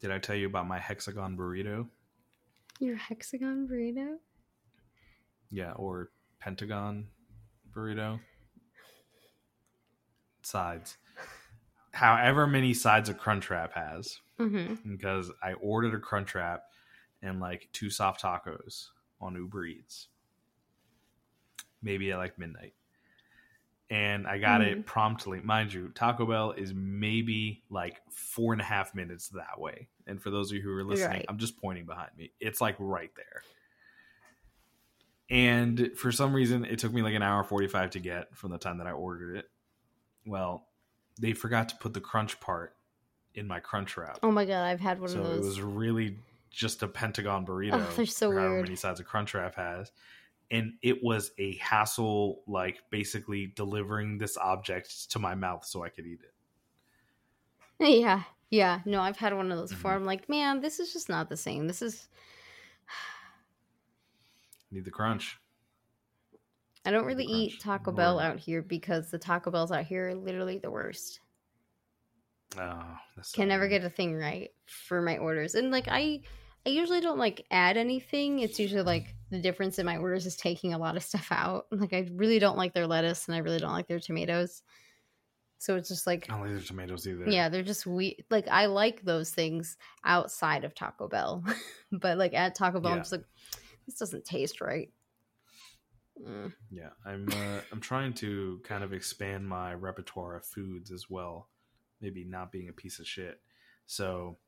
did 0.00 0.10
I 0.10 0.18
tell 0.18 0.36
you 0.36 0.46
about 0.46 0.66
my 0.68 0.78
hexagon 0.78 1.36
burrito? 1.36 1.88
Your 2.78 2.96
hexagon 2.96 3.66
burrito? 3.70 4.16
Yeah, 5.50 5.72
or 5.72 6.10
pentagon 6.40 7.08
burrito. 7.72 8.20
Sides. 10.42 10.96
However 11.92 12.46
many 12.46 12.74
sides 12.74 13.08
a 13.08 13.14
Crunchwrap 13.14 13.72
has, 13.72 14.20
Mhm. 14.38 14.78
because 14.98 15.30
I 15.42 15.52
ordered 15.54 15.94
a 15.94 15.98
Crunchwrap 15.98 16.60
and 17.24 17.40
like 17.40 17.68
two 17.72 17.90
soft 17.90 18.22
tacos 18.22 18.88
on 19.20 19.34
Uber 19.34 19.64
Eats. 19.66 20.08
Maybe 21.82 22.12
at 22.12 22.18
like 22.18 22.38
midnight. 22.38 22.74
And 23.90 24.26
I 24.26 24.38
got 24.38 24.62
it 24.62 24.72
mm-hmm. 24.72 24.82
promptly. 24.82 25.40
Mind 25.40 25.72
you, 25.72 25.90
Taco 25.94 26.26
Bell 26.26 26.52
is 26.52 26.72
maybe 26.74 27.62
like 27.70 28.00
four 28.10 28.52
and 28.52 28.60
a 28.60 28.64
half 28.64 28.94
minutes 28.94 29.28
that 29.30 29.58
way. 29.58 29.88
And 30.06 30.20
for 30.20 30.30
those 30.30 30.50
of 30.50 30.56
you 30.56 30.62
who 30.62 30.72
are 30.72 30.84
listening, 30.84 31.10
Right. 31.10 31.26
I'm 31.28 31.38
just 31.38 31.60
pointing 31.60 31.84
behind 31.84 32.10
me. 32.16 32.32
It's 32.40 32.60
like 32.60 32.76
right 32.78 33.10
there. 33.16 33.42
And 35.30 35.90
for 35.96 36.12
some 36.12 36.34
reason, 36.34 36.64
it 36.64 36.78
took 36.78 36.92
me 36.92 37.02
like 37.02 37.14
an 37.14 37.22
hour 37.22 37.44
45 37.44 37.90
to 37.90 37.98
get 38.00 38.34
from 38.36 38.50
the 38.52 38.58
time 38.58 38.78
that 38.78 38.86
I 38.86 38.92
ordered 38.92 39.36
it. 39.36 39.50
Well, 40.26 40.66
they 41.20 41.32
forgot 41.32 41.68
to 41.70 41.76
put 41.76 41.94
the 41.94 42.00
crunch 42.00 42.40
part 42.40 42.74
in 43.34 43.46
my 43.46 43.60
crunch 43.60 43.96
wrap. 43.96 44.18
Oh 44.22 44.30
my 44.30 44.44
god, 44.44 44.64
I've 44.64 44.80
had 44.80 45.00
one 45.00 45.10
so 45.10 45.18
of 45.18 45.24
those. 45.24 45.44
it 45.44 45.48
was 45.48 45.60
really 45.60 46.16
just 46.54 46.82
a 46.82 46.88
pentagon 46.88 47.44
burrito. 47.44 47.74
Oh, 47.74 47.92
they're 47.96 48.06
so 48.06 48.30
however 48.30 48.50
weird. 48.50 48.64
many 48.64 48.76
sides 48.76 49.00
a 49.00 49.04
crunch 49.04 49.34
wrap 49.34 49.54
has. 49.56 49.92
And 50.50 50.74
it 50.82 51.02
was 51.02 51.32
a 51.38 51.56
hassle, 51.56 52.42
like 52.46 52.78
basically 52.90 53.52
delivering 53.56 54.18
this 54.18 54.36
object 54.36 55.10
to 55.10 55.18
my 55.18 55.34
mouth 55.34 55.64
so 55.64 55.82
I 55.82 55.88
could 55.88 56.06
eat 56.06 56.20
it. 56.22 56.34
Yeah, 58.00 58.22
yeah. 58.50 58.80
No, 58.84 59.00
I've 59.00 59.16
had 59.16 59.34
one 59.34 59.50
of 59.50 59.58
those 59.58 59.70
before. 59.70 59.92
Mhm. 59.92 59.96
I'm 59.96 60.04
like, 60.04 60.28
man, 60.28 60.60
this 60.60 60.78
is 60.80 60.92
just 60.92 61.08
not 61.08 61.28
the 61.28 61.36
same. 61.36 61.66
This 61.66 61.82
is. 61.82 62.08
Need 64.70 64.84
the 64.84 64.90
crunch. 64.90 65.38
I 66.84 66.90
don't 66.90 67.06
really 67.06 67.24
eat. 67.24 67.60
Taco 67.60 67.90
More 67.90 67.96
Bell 67.96 68.20
out 68.20 68.38
here 68.38 68.60
because 68.60 69.10
the 69.10 69.18
Taco 69.18 69.50
Bells 69.50 69.72
out 69.72 69.86
here 69.86 70.10
are 70.10 70.14
literally 70.14 70.58
the 70.58 70.70
worst. 70.70 71.20
Oh, 72.58 72.96
Can 73.32 73.48
never 73.48 73.66
get 73.68 73.82
a 73.82 73.90
thing 73.90 74.14
right 74.14 74.50
for 74.66 75.00
my 75.02 75.16
orders. 75.18 75.54
And 75.54 75.70
like 75.70 75.88
I 75.88 76.20
I 76.66 76.70
usually 76.70 77.00
don't 77.00 77.18
like 77.18 77.44
add 77.50 77.76
anything. 77.76 78.38
It's 78.38 78.58
usually 78.58 78.82
like 78.82 79.14
the 79.30 79.40
difference 79.40 79.78
in 79.78 79.86
my 79.86 79.98
orders 79.98 80.24
is 80.24 80.36
taking 80.36 80.72
a 80.72 80.78
lot 80.78 80.96
of 80.96 81.02
stuff 81.02 81.28
out. 81.30 81.66
Like 81.72 81.92
I 81.92 82.08
really 82.12 82.38
don't 82.38 82.56
like 82.56 82.72
their 82.72 82.86
lettuce 82.86 83.26
and 83.26 83.34
I 83.34 83.38
really 83.38 83.58
don't 83.58 83.72
like 83.72 83.88
their 83.88 84.00
tomatoes. 84.00 84.62
So 85.58 85.76
it's 85.76 85.88
just 85.88 86.06
like 86.06 86.26
I 86.28 86.34
don't 86.34 86.42
like 86.42 86.52
their 86.52 86.60
tomatoes 86.60 87.06
either. 87.06 87.28
yeah, 87.28 87.48
they're 87.48 87.62
just 87.62 87.86
we 87.86 88.24
like 88.30 88.48
I 88.48 88.66
like 88.66 89.02
those 89.02 89.30
things 89.30 89.76
outside 90.04 90.64
of 90.64 90.74
Taco 90.74 91.08
Bell. 91.08 91.44
but 91.92 92.16
like 92.16 92.34
at 92.34 92.54
Taco 92.54 92.80
Bell 92.80 92.92
I'm 92.92 92.98
just 92.98 93.12
like 93.12 93.24
this 93.86 93.98
doesn't 93.98 94.24
taste 94.24 94.60
right. 94.60 94.90
Mm. 96.22 96.52
Yeah, 96.70 96.90
I'm 97.04 97.28
uh, 97.28 97.60
I'm 97.72 97.80
trying 97.80 98.14
to 98.14 98.60
kind 98.64 98.84
of 98.84 98.92
expand 98.92 99.46
my 99.46 99.74
repertoire 99.74 100.36
of 100.36 100.46
foods 100.46 100.90
as 100.90 101.10
well. 101.10 101.48
Maybe 102.00 102.24
not 102.24 102.52
being 102.52 102.68
a 102.68 102.72
piece 102.72 102.98
of 102.98 103.06
shit. 103.06 103.40
So 103.86 104.38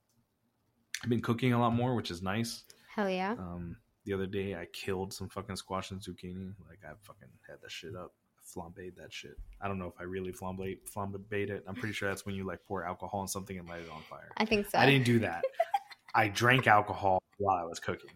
I've 1.02 1.10
been 1.10 1.20
cooking 1.22 1.52
a 1.52 1.60
lot 1.60 1.72
more, 1.74 1.94
which 1.94 2.10
is 2.10 2.22
nice. 2.22 2.64
Hell 2.94 3.10
yeah. 3.10 3.32
Um, 3.32 3.76
the 4.04 4.12
other 4.12 4.26
day 4.26 4.54
I 4.54 4.66
killed 4.72 5.12
some 5.12 5.28
fucking 5.28 5.56
squash 5.56 5.90
and 5.90 6.00
zucchini. 6.00 6.52
Like 6.68 6.78
I 6.84 6.92
fucking 7.02 7.28
had 7.48 7.60
that 7.62 7.70
shit 7.70 7.94
up. 7.94 8.12
Flambéed 8.54 8.94
that 8.96 9.12
shit. 9.12 9.36
I 9.60 9.66
don't 9.66 9.78
know 9.78 9.88
if 9.88 9.94
I 9.98 10.04
really 10.04 10.32
flambe 10.32 10.78
flambéed 10.88 11.50
it. 11.50 11.64
I'm 11.66 11.74
pretty 11.74 11.92
sure 11.92 12.08
that's 12.08 12.24
when 12.24 12.34
you 12.36 12.44
like 12.44 12.60
pour 12.64 12.84
alcohol 12.84 13.20
on 13.20 13.28
something 13.28 13.58
and 13.58 13.68
light 13.68 13.80
it 13.82 13.90
on 13.92 14.00
fire. 14.02 14.30
I 14.36 14.44
think 14.44 14.70
so. 14.70 14.78
I 14.78 14.86
didn't 14.86 15.04
do 15.04 15.18
that. 15.18 15.44
I 16.14 16.28
drank 16.28 16.66
alcohol 16.68 17.20
while 17.38 17.56
I 17.56 17.64
was 17.64 17.80
cooking. 17.80 18.10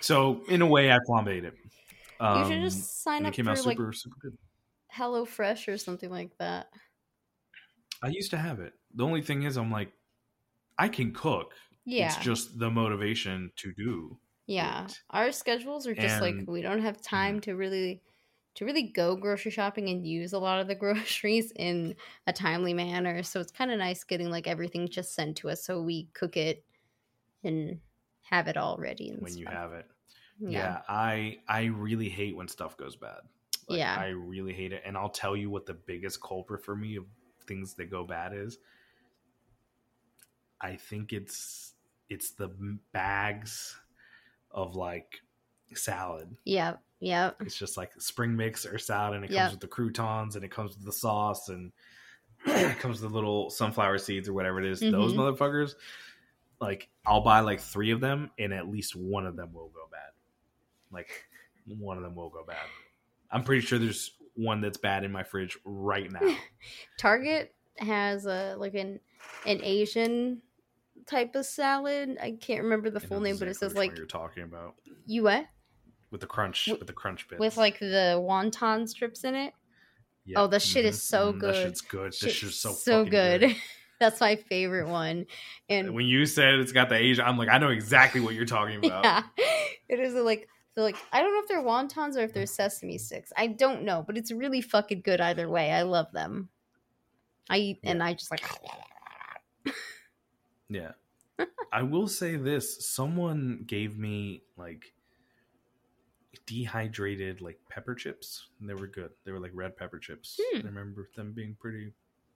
So 0.00 0.42
in 0.48 0.60
a 0.60 0.66
way, 0.66 0.92
I 0.92 0.98
flambéed 1.08 1.44
it. 1.44 1.54
you 2.20 2.26
Um, 2.26 2.50
should 2.50 2.60
just 2.62 3.02
sign 3.02 3.24
up 3.24 3.34
for 3.34 3.40
out 3.42 3.64
like 3.64 3.76
super 3.78 3.92
super 3.92 4.16
good. 4.20 4.36
Hello 4.88 5.24
Fresh 5.24 5.68
or 5.68 5.78
something 5.78 6.10
like 6.10 6.36
that. 6.38 6.66
I 8.02 8.08
used 8.08 8.30
to 8.32 8.36
have 8.36 8.58
it. 8.60 8.74
The 8.94 9.04
only 9.04 9.22
thing 9.22 9.44
is, 9.44 9.56
I'm 9.56 9.70
like, 9.70 9.92
I 10.78 10.88
can 10.88 11.12
cook. 11.12 11.54
Yeah. 11.84 12.06
It's 12.06 12.16
just 12.16 12.58
the 12.58 12.70
motivation 12.70 13.50
to 13.56 13.72
do. 13.72 14.18
Yeah. 14.46 14.86
it. 14.86 15.00
Our 15.10 15.32
schedules 15.32 15.86
are 15.86 15.94
just 15.94 16.20
like 16.20 16.36
we 16.46 16.62
don't 16.62 16.82
have 16.82 17.00
time 17.00 17.40
to 17.42 17.54
really 17.54 18.02
to 18.54 18.64
really 18.64 18.84
go 18.84 19.16
grocery 19.16 19.50
shopping 19.50 19.88
and 19.88 20.06
use 20.06 20.32
a 20.32 20.38
lot 20.38 20.60
of 20.60 20.68
the 20.68 20.74
groceries 20.84 21.52
in 21.56 21.96
a 22.26 22.32
timely 22.32 22.72
manner. 22.74 23.22
So 23.22 23.40
it's 23.40 23.50
kind 23.52 23.70
of 23.70 23.78
nice 23.78 24.04
getting 24.04 24.30
like 24.30 24.46
everything 24.46 24.88
just 24.88 25.14
sent 25.14 25.36
to 25.38 25.50
us 25.50 25.62
so 25.64 25.80
we 25.82 26.08
cook 26.14 26.36
it 26.36 26.64
and 27.42 27.80
have 28.22 28.48
it 28.48 28.56
all 28.56 28.76
ready 28.78 29.10
and 29.10 29.20
when 29.20 29.36
you 29.36 29.46
have 29.46 29.72
it. 29.72 29.86
yeah. 30.38 30.50
Yeah. 30.50 30.80
I 30.88 31.38
I 31.48 31.64
really 31.64 32.08
hate 32.08 32.36
when 32.36 32.48
stuff 32.48 32.76
goes 32.76 32.96
bad. 32.96 33.20
Like, 33.68 33.78
Yeah. 33.78 33.96
I 33.98 34.08
really 34.08 34.52
hate 34.52 34.72
it, 34.72 34.82
and 34.84 34.96
I'll 34.96 35.08
tell 35.10 35.36
you 35.36 35.50
what 35.50 35.66
the 35.66 35.74
biggest 35.74 36.22
culprit 36.22 36.64
for 36.64 36.76
me 36.76 36.96
of 36.96 37.04
things 37.46 37.74
that 37.74 37.90
go 37.90 38.04
bad 38.04 38.32
is. 38.34 38.58
I 40.60 40.76
think 40.76 41.12
it's 41.12 41.73
it's 42.08 42.32
the 42.32 42.48
bags 42.92 43.76
of 44.50 44.76
like 44.76 45.20
salad. 45.74 46.36
Yep. 46.44 46.80
Yep. 47.00 47.36
It's 47.42 47.58
just 47.58 47.76
like 47.76 47.90
spring 48.00 48.36
mix 48.36 48.64
or 48.64 48.78
salad, 48.78 49.16
and 49.16 49.24
it 49.24 49.30
Yep. 49.30 49.40
comes 49.40 49.50
with 49.52 49.60
the 49.60 49.66
croutons, 49.68 50.36
and 50.36 50.44
it 50.44 50.50
comes 50.50 50.76
with 50.76 50.84
the 50.86 50.92
sauce, 50.92 51.48
and 51.48 51.72
it 52.46 52.78
comes 52.78 53.00
with 53.00 53.10
the 53.10 53.14
little 53.14 53.50
sunflower 53.50 53.98
seeds 53.98 54.28
or 54.28 54.32
whatever 54.32 54.60
it 54.60 54.66
is. 54.66 54.80
Those 54.80 55.12
Mhm. 55.12 55.16
motherfuckers, 55.36 55.74
like 56.60 56.88
I'll 57.06 57.20
buy 57.22 57.40
like 57.40 57.60
three 57.60 57.90
of 57.90 58.00
them, 58.00 58.30
and 58.38 58.52
at 58.54 58.68
least 58.68 58.94
one 58.96 59.26
of 59.26 59.36
them 59.36 59.52
will 59.52 59.68
go 59.70 59.88
bad. 59.90 60.10
Like 60.90 61.26
one 61.66 61.96
of 61.96 62.02
them 62.02 62.14
will 62.14 62.30
go 62.30 62.44
bad. 62.44 62.66
I'm 63.30 63.42
pretty 63.42 63.66
sure 63.66 63.78
there's 63.78 64.12
one 64.34 64.60
that's 64.60 64.78
bad 64.78 65.04
in 65.04 65.12
my 65.12 65.22
fridge 65.24 65.58
right 65.64 66.10
now. 66.10 66.20
Target 66.98 67.54
has 67.78 68.26
a 68.26 68.54
like 68.58 68.74
an 68.74 69.00
an 69.46 69.60
Asian 69.62 70.40
type 71.06 71.34
of 71.34 71.46
salad. 71.46 72.16
I 72.20 72.32
can't 72.40 72.62
remember 72.64 72.90
the 72.90 73.00
full 73.00 73.20
name, 73.20 73.36
but 73.38 73.48
it 73.48 73.56
says 73.56 73.74
like 73.74 73.96
you're 73.96 74.06
talking 74.06 74.42
about 74.42 74.74
you 75.06 75.24
what 75.24 75.46
with 76.10 76.20
the 76.20 76.26
crunch 76.26 76.66
Wi- 76.66 76.78
with 76.78 76.86
the 76.86 76.92
crunch 76.92 77.28
bits 77.28 77.40
with 77.40 77.56
like 77.56 77.78
the 77.78 78.16
wonton 78.22 78.88
strips 78.88 79.24
in 79.24 79.34
it. 79.34 79.52
Yeah. 80.26 80.40
oh, 80.40 80.46
the 80.46 80.58
shit 80.60 80.84
is 80.86 80.96
Mhm. 80.96 81.00
so 81.00 81.32
Mm, 81.32 81.38
good. 81.40 81.54
That 81.54 81.62
shit's 81.62 81.80
good. 81.82 82.06
That 82.12 82.14
Shit's 82.14 82.34
shit's 82.34 82.56
so 82.56 82.72
so 82.72 82.98
fucking 83.04 83.10
good. 83.10 83.40
good. 83.42 83.56
That's 84.00 84.20
my 84.20 84.36
favorite 84.36 84.88
one. 84.88 85.26
And 85.68 85.94
When 85.94 86.06
you 86.06 86.26
said 86.26 86.54
it's 86.54 86.72
got 86.72 86.88
the 86.88 86.96
Asian, 86.96 87.24
I'm 87.24 87.38
like, 87.38 87.48
I 87.48 87.58
know 87.58 87.68
exactly 87.68 88.20
what 88.20 88.34
you're 88.34 88.44
talking 88.44 88.78
about. 88.84 89.04
yeah, 89.04 89.22
it 89.88 90.00
is 90.00 90.14
like 90.14 90.48
they're 90.74 90.84
like 90.84 90.96
I 91.12 91.20
don't 91.22 91.32
know 91.32 91.40
if 91.40 91.48
they're 91.48 91.62
wontons 91.62 92.16
or 92.16 92.20
if 92.24 92.32
they're 92.32 92.46
sesame 92.46 92.98
sticks. 92.98 93.32
I 93.36 93.46
don't 93.48 93.82
know, 93.84 94.02
but 94.06 94.16
it's 94.16 94.32
really 94.32 94.60
fucking 94.62 95.02
good 95.02 95.20
either 95.20 95.48
way. 95.48 95.70
I 95.70 95.82
love 95.82 96.10
them. 96.12 96.48
I 97.50 97.58
eat 97.58 97.80
and 97.84 98.02
I 98.02 98.14
just 98.14 98.30
like 98.30 98.42
Yeah. 100.74 100.92
I 101.72 101.82
will 101.82 102.08
say 102.08 102.36
this. 102.36 102.86
Someone 102.94 103.64
gave 103.66 103.96
me 103.98 104.42
like 104.56 104.92
dehydrated 106.46 107.40
like 107.40 107.58
pepper 107.70 107.94
chips. 107.94 108.48
And 108.60 108.68
they 108.68 108.74
were 108.74 108.86
good. 108.86 109.10
They 109.24 109.32
were 109.32 109.40
like 109.40 109.52
red 109.54 109.76
pepper 109.76 109.98
chips. 109.98 110.38
Hmm. 110.40 110.58
I 110.58 110.68
remember 110.68 111.08
them 111.16 111.32
being 111.32 111.56
pretty 111.58 111.92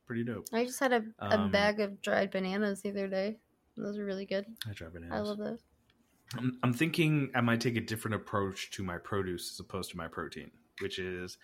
pretty 0.07 0.25
dope. 0.25 0.47
I 0.53 0.65
just 0.65 0.81
had 0.81 0.93
a, 0.93 1.05
a 1.19 1.39
Um, 1.39 1.51
bag 1.51 1.81
of 1.81 2.01
dried 2.01 2.31
bananas 2.31 2.83
the 2.83 2.91
other 2.91 3.09
day. 3.09 3.37
Those 3.77 3.99
are 3.99 4.05
really 4.05 4.27
good. 4.27 4.47
I 4.69 4.73
try 4.73 4.89
bananas. 4.89 5.13
I 5.15 5.21
love 5.21 5.39
those. 5.39 5.61
I'm, 6.37 6.59
I'm 6.63 6.73
thinking 6.75 7.31
I 7.35 7.41
might 7.41 7.61
take 7.61 7.77
a 7.77 7.81
different 7.81 8.15
approach 8.17 8.71
to 8.73 8.83
my 8.83 8.99
produce 8.99 9.53
as 9.53 9.61
opposed 9.61 9.91
to 9.93 9.97
my 9.97 10.09
protein, 10.09 10.51
which 10.81 10.99
is 10.99 11.39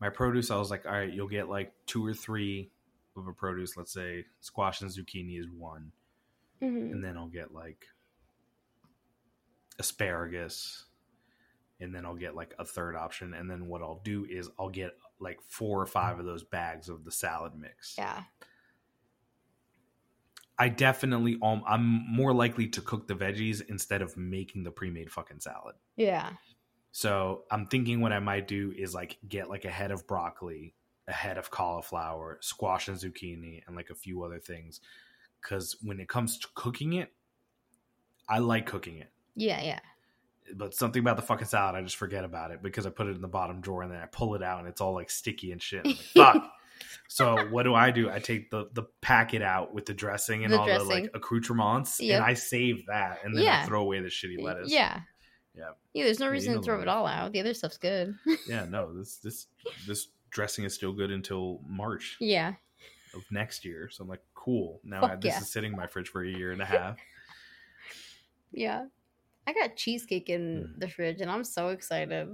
my 0.00 0.08
produce. 0.08 0.50
I 0.50 0.56
was 0.56 0.70
like, 0.70 0.86
all 0.86 0.92
right, 0.92 1.12
you'll 1.12 1.28
get 1.28 1.48
like 1.48 1.72
two 1.86 2.04
or 2.04 2.14
three 2.14 2.70
of 3.16 3.26
a 3.26 3.32
produce. 3.32 3.76
Let's 3.76 3.92
say 3.92 4.24
squash 4.40 4.80
and 4.80 4.90
zucchini 4.90 5.38
is 5.38 5.46
one, 5.50 5.92
Mhm. 6.62 6.92
and 6.92 7.04
then 7.04 7.16
I'll 7.16 7.28
get 7.28 7.52
like 7.54 7.86
asparagus, 9.78 10.86
and 11.80 11.94
then 11.94 12.04
I'll 12.04 12.16
get 12.16 12.34
like 12.34 12.54
a 12.58 12.64
third 12.64 12.96
option, 12.96 13.34
and 13.34 13.50
then 13.50 13.66
what 13.66 13.82
I'll 13.82 14.00
do 14.04 14.26
is 14.28 14.50
I'll 14.58 14.68
get 14.70 14.92
like 15.18 15.40
four 15.42 15.80
or 15.80 15.86
five 15.86 16.18
of 16.18 16.24
those 16.26 16.44
bags 16.44 16.88
of 16.88 17.04
the 17.04 17.12
salad 17.12 17.54
mix. 17.54 17.94
Yeah. 17.96 18.24
I 20.58 20.68
definitely 20.68 21.38
um, 21.42 21.62
I'm 21.66 21.82
more 21.82 22.34
likely 22.34 22.68
to 22.68 22.82
cook 22.82 23.06
the 23.08 23.14
veggies 23.14 23.62
instead 23.70 24.02
of 24.02 24.16
making 24.18 24.62
the 24.64 24.70
pre-made 24.70 25.10
fucking 25.10 25.40
salad. 25.40 25.76
Yeah. 25.96 26.34
So 26.92 27.44
I'm 27.50 27.66
thinking 27.66 28.00
what 28.00 28.12
I 28.12 28.18
might 28.18 28.46
do 28.46 28.74
is 28.76 28.94
like 28.94 29.16
get 29.26 29.48
like 29.48 29.64
a 29.64 29.70
head 29.70 29.90
of 29.90 30.06
broccoli, 30.06 30.74
a 31.08 31.12
head 31.12 31.38
of 31.38 31.50
cauliflower, 31.50 32.38
squash 32.42 32.88
and 32.88 32.98
zucchini, 32.98 33.62
and 33.66 33.74
like 33.74 33.88
a 33.88 33.94
few 33.94 34.22
other 34.22 34.38
things. 34.38 34.80
Because 35.42 35.76
when 35.82 36.00
it 36.00 36.08
comes 36.08 36.38
to 36.38 36.48
cooking 36.54 36.94
it, 36.94 37.12
I 38.28 38.38
like 38.38 38.66
cooking 38.66 38.98
it. 38.98 39.10
Yeah, 39.34 39.62
yeah. 39.62 39.80
But 40.54 40.74
something 40.74 41.00
about 41.00 41.16
the 41.16 41.22
fucking 41.22 41.46
salad, 41.46 41.76
I 41.76 41.82
just 41.82 41.96
forget 41.96 42.24
about 42.24 42.50
it 42.50 42.62
because 42.62 42.84
I 42.86 42.90
put 42.90 43.06
it 43.06 43.14
in 43.14 43.20
the 43.22 43.28
bottom 43.28 43.60
drawer 43.60 43.82
and 43.82 43.92
then 43.92 44.00
I 44.00 44.06
pull 44.06 44.34
it 44.34 44.42
out 44.42 44.58
and 44.60 44.68
it's 44.68 44.80
all 44.80 44.94
like 44.94 45.08
sticky 45.10 45.52
and 45.52 45.62
shit. 45.62 45.82
I'm 45.84 45.90
like, 45.92 45.98
Fuck. 46.14 46.50
So 47.08 47.46
what 47.50 47.64
do 47.64 47.74
I 47.74 47.90
do? 47.90 48.10
I 48.10 48.18
take 48.20 48.50
the 48.50 48.68
the 48.72 48.84
packet 49.00 49.42
out 49.42 49.74
with 49.74 49.86
the 49.86 49.94
dressing 49.94 50.44
and 50.44 50.52
The 50.52 50.58
all 50.58 50.66
the 50.66 50.82
like 50.84 51.10
accoutrements, 51.14 52.00
Yep. 52.00 52.16
and 52.16 52.24
I 52.24 52.34
save 52.34 52.86
that, 52.86 53.18
and 53.24 53.34
then 53.36 53.44
Yeah. 53.44 53.62
I 53.62 53.66
throw 53.66 53.82
away 53.82 54.00
the 54.00 54.08
shitty 54.08 54.40
lettuce. 54.42 54.70
Yeah. 54.72 55.00
Yeah. 55.54 55.70
Yeah, 55.92 56.04
there's 56.04 56.20
no 56.20 56.26
Yeah, 56.26 56.32
reason 56.32 56.54
to 56.54 56.62
throw 56.62 56.80
it 56.80 56.88
all 56.88 57.06
out. 57.06 57.32
The 57.32 57.40
other 57.40 57.54
stuff's 57.54 57.76
good. 57.76 58.14
yeah. 58.48 58.64
No, 58.64 58.92
this 58.96 59.16
this 59.18 59.46
this 59.86 60.08
dressing 60.30 60.64
is 60.64 60.74
still 60.74 60.92
good 60.92 61.10
until 61.10 61.60
March 61.66 62.16
yeah. 62.20 62.54
of 63.14 63.22
next 63.30 63.64
year. 63.64 63.88
So 63.92 64.02
I'm 64.02 64.08
like, 64.08 64.22
cool. 64.42 64.80
Now 64.84 65.02
I, 65.04 65.16
this 65.16 65.34
yeah. 65.34 65.40
is 65.40 65.50
sitting 65.50 65.72
in 65.72 65.76
my 65.76 65.86
fridge 65.86 66.08
for 66.08 66.24
a 66.24 66.28
year 66.28 66.52
and 66.52 66.62
a 66.62 66.64
half. 66.76 66.96
Yeah. 68.52 68.86
I 69.46 69.52
got 69.52 69.76
cheesecake 69.76 70.28
in 70.30 70.70
Hmm. 70.74 70.78
the 70.78 70.88
fridge 70.88 71.20
and 71.20 71.30
I'm 71.30 71.44
so 71.44 71.68
excited. 71.68 72.28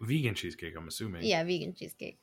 Vegan 0.00 0.34
cheesecake, 0.34 0.74
I'm 0.76 0.88
assuming. 0.88 1.22
Yeah, 1.24 1.42
vegan 1.44 1.74
cheesecake. 1.74 2.18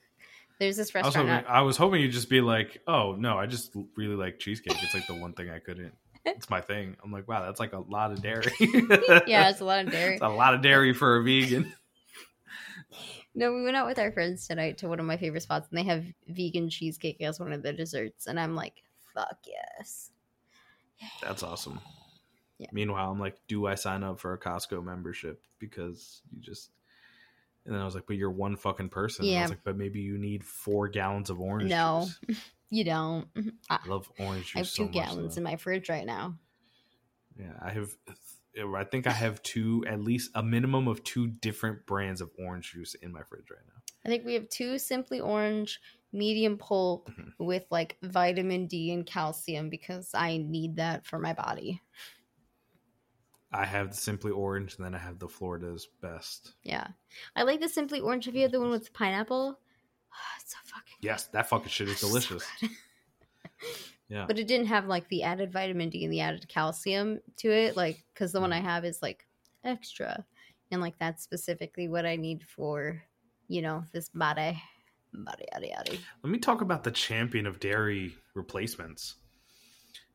There's 0.60 0.78
this 0.78 0.94
restaurant. 0.94 1.46
I 1.50 1.62
was 1.62 1.76
hoping 1.78 2.02
you'd 2.02 2.12
just 2.12 2.30
be 2.30 2.40
like, 2.42 2.82
oh 2.88 3.16
no, 3.18 3.38
I 3.38 3.48
just 3.48 3.76
really 3.96 4.16
like 4.16 4.38
cheesecake. 4.38 4.78
It's 4.84 4.94
like 4.94 5.08
the 5.08 5.16
one 5.16 5.34
thing 5.34 5.50
I 5.50 5.60
couldn't. 5.60 5.94
It's 6.24 6.52
my 6.52 6.62
thing. 6.62 6.96
I'm 7.04 7.12
like, 7.12 7.28
wow, 7.28 7.44
that's 7.44 7.60
like 7.60 7.74
a 7.74 7.80
lot 7.80 8.12
of 8.12 8.22
dairy. 8.22 8.46
yeah, 9.26 9.50
it's 9.50 9.60
a 9.60 9.66
lot 9.66 9.84
of 9.86 9.92
dairy. 9.92 10.14
It's 10.14 10.22
a 10.22 10.28
lot 10.30 10.54
of 10.54 10.62
dairy 10.62 10.94
for 10.94 11.18
a 11.18 11.24
vegan. 11.24 11.74
No, 13.34 13.54
we 13.54 13.64
went 13.64 13.76
out 13.78 13.88
with 13.88 13.98
our 14.00 14.12
friends 14.12 14.48
tonight 14.48 14.78
to 14.80 14.88
one 14.90 15.00
of 15.00 15.06
my 15.06 15.18
favorite 15.18 15.44
spots 15.44 15.68
and 15.70 15.78
they 15.80 15.84
have 15.84 16.04
vegan 16.28 16.70
cheesecake 16.70 17.22
as 17.22 17.40
one 17.40 17.54
of 17.54 17.64
the 17.64 17.72
desserts. 17.74 18.28
And 18.28 18.40
I'm 18.40 18.56
like, 18.56 18.84
fuck 19.14 19.38
yes. 19.48 20.12
That's 21.22 21.42
awesome. 21.44 21.80
Yeah. 22.58 22.68
Meanwhile, 22.72 23.10
I'm 23.12 23.20
like, 23.20 23.38
do 23.48 23.66
I 23.68 23.76
sign 23.76 24.04
up 24.04 24.20
for 24.20 24.34
a 24.34 24.38
Costco 24.40 24.84
membership? 24.84 25.42
Because 25.60 26.22
you 26.32 26.42
just. 26.42 26.70
And 27.66 27.74
then 27.76 27.82
I 27.82 27.86
was 27.86 27.96
like, 27.96 28.06
but 28.08 28.16
you're 28.18 28.32
one 28.32 28.56
fucking 28.56 28.90
person. 28.90 29.26
And 29.26 29.32
I 29.32 29.38
Yeah. 29.38 29.42
was 29.44 29.52
like, 29.52 29.64
but 29.64 29.78
maybe 29.78 30.00
you 30.02 30.18
need 30.18 30.44
four 30.44 30.88
gallons 30.88 31.30
of 31.30 31.40
orange 31.40 31.70
No. 31.70 32.08
juice. 32.28 32.40
You 32.74 32.86
don't. 32.86 33.28
I, 33.70 33.80
I 33.84 33.88
love 33.90 34.10
orange 34.18 34.54
juice. 34.54 34.56
I 34.56 34.60
have 34.60 34.72
two 34.72 34.84
much, 34.86 34.94
gallons 34.94 35.36
though. 35.36 35.40
in 35.40 35.44
my 35.44 35.58
fridge 35.58 35.90
right 35.90 36.06
now. 36.06 36.36
Yeah, 37.38 37.52
I 37.62 37.72
have. 37.72 37.90
I 38.76 38.84
think 38.84 39.08
I 39.08 39.12
have 39.12 39.42
two, 39.44 39.84
at 39.88 40.02
least 40.02 40.32
a 40.36 40.44
minimum 40.44 40.88
of 40.88 41.04
two 41.04 41.28
different 41.28 41.86
brands 41.86 42.20
of 42.22 42.30
orange 42.38 42.74
juice 42.74 42.96
in 42.96 43.12
my 43.12 43.24
fridge 43.24 43.50
right 43.50 43.60
now. 43.68 43.82
I 44.06 44.10
think 44.10 44.26
we 44.26 44.34
have 44.34 44.50
two 44.50 44.78
Simply 44.78 45.20
Orange 45.20 45.80
medium 46.12 46.58
pulp 46.58 47.10
Mhm. 47.12 47.34
with 47.40 47.66
like 47.70 47.98
vitamin 48.02 48.68
D 48.68 48.92
and 48.92 49.06
calcium 49.06 49.70
because 49.70 50.12
I 50.14 50.38
need 50.38 50.76
that 50.78 51.06
for 51.06 51.20
my 51.20 51.34
body. 51.34 51.82
I 53.54 53.66
have 53.66 53.92
the 53.92 53.98
Simply 53.98 54.32
Orange, 54.32 54.76
and 54.78 54.86
then 54.86 54.96
I 54.96 54.98
have 54.98 55.20
the 55.20 55.28
Florida's 55.28 55.86
Best. 56.02 56.54
Yeah. 56.64 56.88
I 57.36 57.44
like 57.44 57.60
the 57.60 57.68
Simply 57.70 58.00
Orange. 58.00 58.26
Have 58.26 58.36
you 58.36 58.44
had 58.44 58.52
the 58.52 58.60
one 58.62 58.70
with 58.72 58.92
pineapple? 58.94 59.60
it's 60.42 60.52
so 60.54 60.58
fucking 60.64 60.96
Yes, 61.02 61.26
that 61.28 61.48
fucking 61.50 61.70
shit 61.70 61.88
is 61.90 62.00
so 62.00 62.08
delicious. 62.08 62.46
good. 62.60 62.70
Yeah. 64.12 64.26
But 64.28 64.38
it 64.38 64.46
didn't 64.48 64.68
have 64.68 64.88
like 64.88 65.08
the 65.08 65.24
added 65.24 65.54
vitamin 65.54 65.90
D 65.90 66.04
and 66.04 66.12
the 66.12 66.20
added 66.20 66.46
calcium 66.50 67.22
to 67.38 67.50
it, 67.50 67.78
like 67.78 68.04
because 68.14 68.34
the 68.34 68.42
one 68.42 68.52
I 68.52 68.60
Mm. 68.60 68.64
have 68.66 68.84
is 68.86 69.02
like 69.02 69.26
extra, 69.64 70.26
and 70.70 70.82
like 70.82 70.98
that's 71.00 71.24
specifically 71.24 71.88
what 71.88 72.06
I 72.06 72.18
need 72.18 72.44
for, 72.44 73.02
you 73.48 73.62
know, 73.62 73.86
this 73.94 74.10
body, 74.10 74.62
body, 75.14 75.46
yada 75.54 75.68
yada. 75.70 75.98
Let 76.24 76.30
me 76.30 76.40
talk 76.40 76.60
about 76.60 76.84
the 76.84 76.92
champion 76.92 77.48
of 77.48 77.62
dairy 77.62 78.14
replacements. 78.36 79.16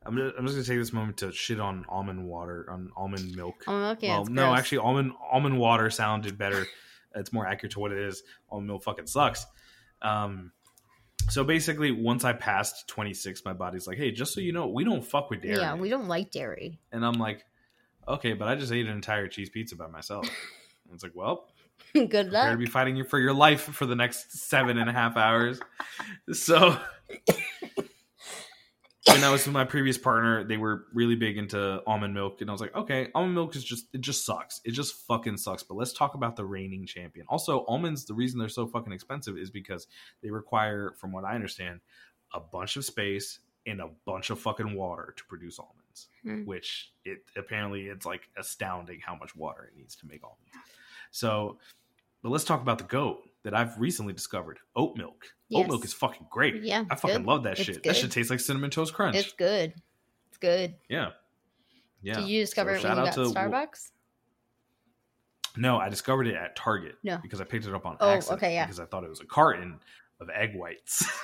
I'm 0.05 0.15
just, 0.15 0.35
I'm 0.37 0.45
just 0.45 0.55
gonna 0.55 0.67
take 0.67 0.77
this 0.77 0.93
moment 0.93 1.17
to 1.17 1.31
shit 1.31 1.59
on 1.59 1.83
almond 1.89 2.23
water, 2.23 2.67
on 2.69 2.91
almond 2.95 3.35
milk. 3.35 3.55
Oh, 3.67 3.89
okay. 3.91 4.09
well, 4.09 4.21
it's 4.21 4.29
no, 4.29 4.49
gross. 4.49 4.59
actually, 4.59 4.77
almond 4.77 5.13
almond 5.31 5.57
water 5.57 5.89
sounded 5.89 6.37
better. 6.37 6.67
it's 7.15 7.33
more 7.33 7.47
accurate 7.47 7.71
to 7.73 7.79
what 7.79 7.91
it 7.91 7.97
is. 7.97 8.21
Almond 8.51 8.67
milk 8.67 8.83
fucking 8.83 9.07
sucks. 9.07 9.43
Um, 10.03 10.51
so 11.29 11.43
basically, 11.43 11.91
once 11.91 12.23
I 12.23 12.33
passed 12.33 12.87
26, 12.87 13.43
my 13.45 13.53
body's 13.53 13.87
like, 13.87 13.97
"Hey, 13.97 14.11
just 14.11 14.33
so 14.33 14.39
you 14.41 14.53
know, 14.53 14.67
we 14.67 14.83
don't 14.83 15.03
fuck 15.03 15.29
with 15.29 15.41
dairy." 15.41 15.59
yeah, 15.59 15.75
we 15.75 15.89
don't 15.89 16.07
like 16.07 16.31
dairy. 16.31 16.79
and 16.91 17.05
I'm 17.05 17.19
like, 17.19 17.45
"Okay, 18.07 18.33
but 18.33 18.47
I 18.47 18.55
just 18.55 18.71
ate 18.71 18.85
an 18.85 18.93
entire 18.93 19.27
cheese 19.27 19.49
pizza 19.49 19.75
by 19.75 19.87
myself." 19.87 20.25
and 20.85 20.93
it's 20.93 21.03
like, 21.03 21.15
"Well, 21.15 21.47
Good 21.93 22.31
luck. 22.31 22.43
I'm 22.43 22.49
gonna 22.49 22.57
be 22.57 22.65
fighting 22.65 22.95
you 22.95 23.03
for 23.03 23.19
your 23.19 23.33
life 23.33 23.61
for 23.61 23.85
the 23.85 23.95
next 23.95 24.31
seven 24.31 24.77
and 24.77 24.89
a 24.89 24.93
half 24.93 25.17
hours." 25.17 25.59
So. 26.33 26.77
when 29.07 29.23
I 29.23 29.29
was 29.29 29.45
with 29.45 29.53
my 29.53 29.63
previous 29.63 29.97
partner, 29.97 30.43
they 30.43 30.57
were 30.57 30.85
really 30.93 31.15
big 31.15 31.37
into 31.37 31.81
almond 31.85 32.13
milk, 32.13 32.41
and 32.41 32.49
I 32.49 32.53
was 32.53 32.61
like, 32.61 32.75
okay, 32.75 33.09
almond 33.15 33.35
milk 33.35 33.55
is 33.55 33.63
just 33.63 33.87
it 33.93 34.01
just 34.01 34.25
sucks. 34.25 34.61
It 34.65 34.71
just 34.71 34.95
fucking 35.07 35.37
sucks. 35.37 35.63
But 35.63 35.75
let's 35.75 35.93
talk 35.93 36.15
about 36.15 36.35
the 36.35 36.45
reigning 36.45 36.85
champion. 36.85 37.25
Also, 37.29 37.65
almonds, 37.65 38.05
the 38.05 38.13
reason 38.13 38.39
they're 38.39 38.49
so 38.49 38.67
fucking 38.67 38.93
expensive 38.93 39.37
is 39.37 39.49
because 39.49 39.87
they 40.21 40.29
require, 40.29 40.93
from 40.97 41.11
what 41.11 41.25
I 41.25 41.35
understand, 41.35 41.79
a 42.33 42.39
bunch 42.39 42.75
of 42.75 42.85
space 42.85 43.39
and 43.65 43.81
a 43.81 43.89
bunch 44.05 44.29
of 44.29 44.39
fucking 44.39 44.75
water 44.75 45.13
to 45.17 45.25
produce 45.25 45.59
almonds. 45.59 46.07
Hmm. 46.23 46.45
Which 46.45 46.91
it 47.05 47.19
apparently 47.35 47.87
it's 47.87 48.05
like 48.05 48.29
astounding 48.37 48.99
how 49.05 49.15
much 49.15 49.35
water 49.35 49.69
it 49.71 49.77
needs 49.77 49.95
to 49.97 50.07
make 50.07 50.23
almonds. 50.23 50.51
So, 51.11 51.57
but 52.21 52.29
let's 52.29 52.43
talk 52.43 52.61
about 52.61 52.77
the 52.77 52.83
goat 52.83 53.23
that 53.47 53.53
I've 53.55 53.79
recently 53.79 54.11
discovered, 54.11 54.59
oat 54.75 54.97
milk. 54.97 55.23
Oat 55.53 55.67
milk 55.69 55.85
is 55.85 55.93
fucking 55.93 56.27
great. 56.29 56.63
Yeah, 56.63 56.83
I 56.91 56.95
fucking 56.95 57.19
good. 57.19 57.25
love 57.25 57.43
that 57.43 57.53
It's 57.53 57.61
shit. 57.63 57.75
That 57.75 57.83
good. 57.83 57.95
shit 57.95 58.11
tastes 58.11 58.29
like 58.29 58.41
cinnamon 58.41 58.69
toast 58.71 58.93
crunch. 58.93 59.15
It's 59.15 59.31
good. 59.31 59.73
It's 60.27 60.37
good. 60.37 60.75
yeah. 60.89 61.11
Yeah. 62.01 62.15
Did 62.19 62.27
you 62.27 62.41
discover 62.41 62.77
So 62.77 62.89
it 62.89 62.95
when 62.95 62.97
you 62.99 63.05
got 63.05 63.13
to- 63.13 63.21
Starbucks? 63.21 63.91
No, 65.55 65.77
I 65.77 65.87
discovered 65.87 66.27
it 66.27 66.35
at 66.35 66.57
Target. 66.57 66.95
No. 67.03 67.17
Because 67.23 67.39
I 67.39 67.45
picked 67.45 67.65
it 67.65 67.73
up 67.73 67.85
on 67.85 67.95
Oh, 68.01 68.09
accident. 68.09 68.39
okay, 68.43 68.53
yeah. 68.53 68.65
Because 68.65 68.79
I 68.81 68.85
thought 68.85 69.03
it 69.05 69.09
was 69.09 69.21
a 69.21 69.25
carton 69.25 69.79
of 70.19 70.29
egg 70.29 70.51
whites. 70.55 71.07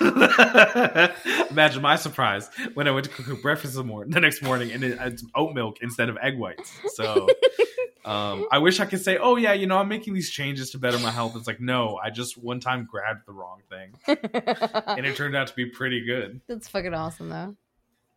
Imagine 1.50 1.82
my 1.82 1.96
surprise 1.96 2.48
when 2.74 2.88
I 2.88 2.90
went 2.92 3.04
to 3.04 3.10
cook 3.22 3.42
breakfast 3.42 3.74
the, 3.74 3.84
morning, 3.84 4.10
the 4.12 4.20
next 4.20 4.42
morning 4.42 4.72
and 4.72 4.82
it, 4.82 4.98
it's 5.00 5.24
oat 5.34 5.54
milk 5.54 5.76
instead 5.82 6.08
of 6.08 6.16
egg 6.22 6.38
whites. 6.38 6.72
So 6.94 7.28
um, 8.04 8.46
I 8.52 8.58
wish 8.58 8.80
I 8.80 8.84
could 8.86 9.02
say, 9.02 9.16
oh, 9.18 9.36
yeah, 9.36 9.52
you 9.52 9.66
know, 9.66 9.78
I'm 9.78 9.88
making 9.88 10.14
these 10.14 10.30
changes 10.30 10.70
to 10.70 10.78
better 10.78 10.98
my 10.98 11.10
health. 11.10 11.34
It's 11.36 11.46
like, 11.46 11.60
no, 11.60 11.98
I 12.02 12.10
just 12.10 12.36
one 12.36 12.60
time 12.60 12.86
grabbed 12.90 13.26
the 13.26 13.32
wrong 13.32 13.60
thing 13.70 13.94
and 14.06 15.06
it 15.06 15.16
turned 15.16 15.34
out 15.36 15.46
to 15.48 15.54
be 15.54 15.66
pretty 15.66 16.04
good. 16.04 16.40
That's 16.46 16.68
fucking 16.68 16.94
awesome 16.94 17.28
though. 17.30 17.56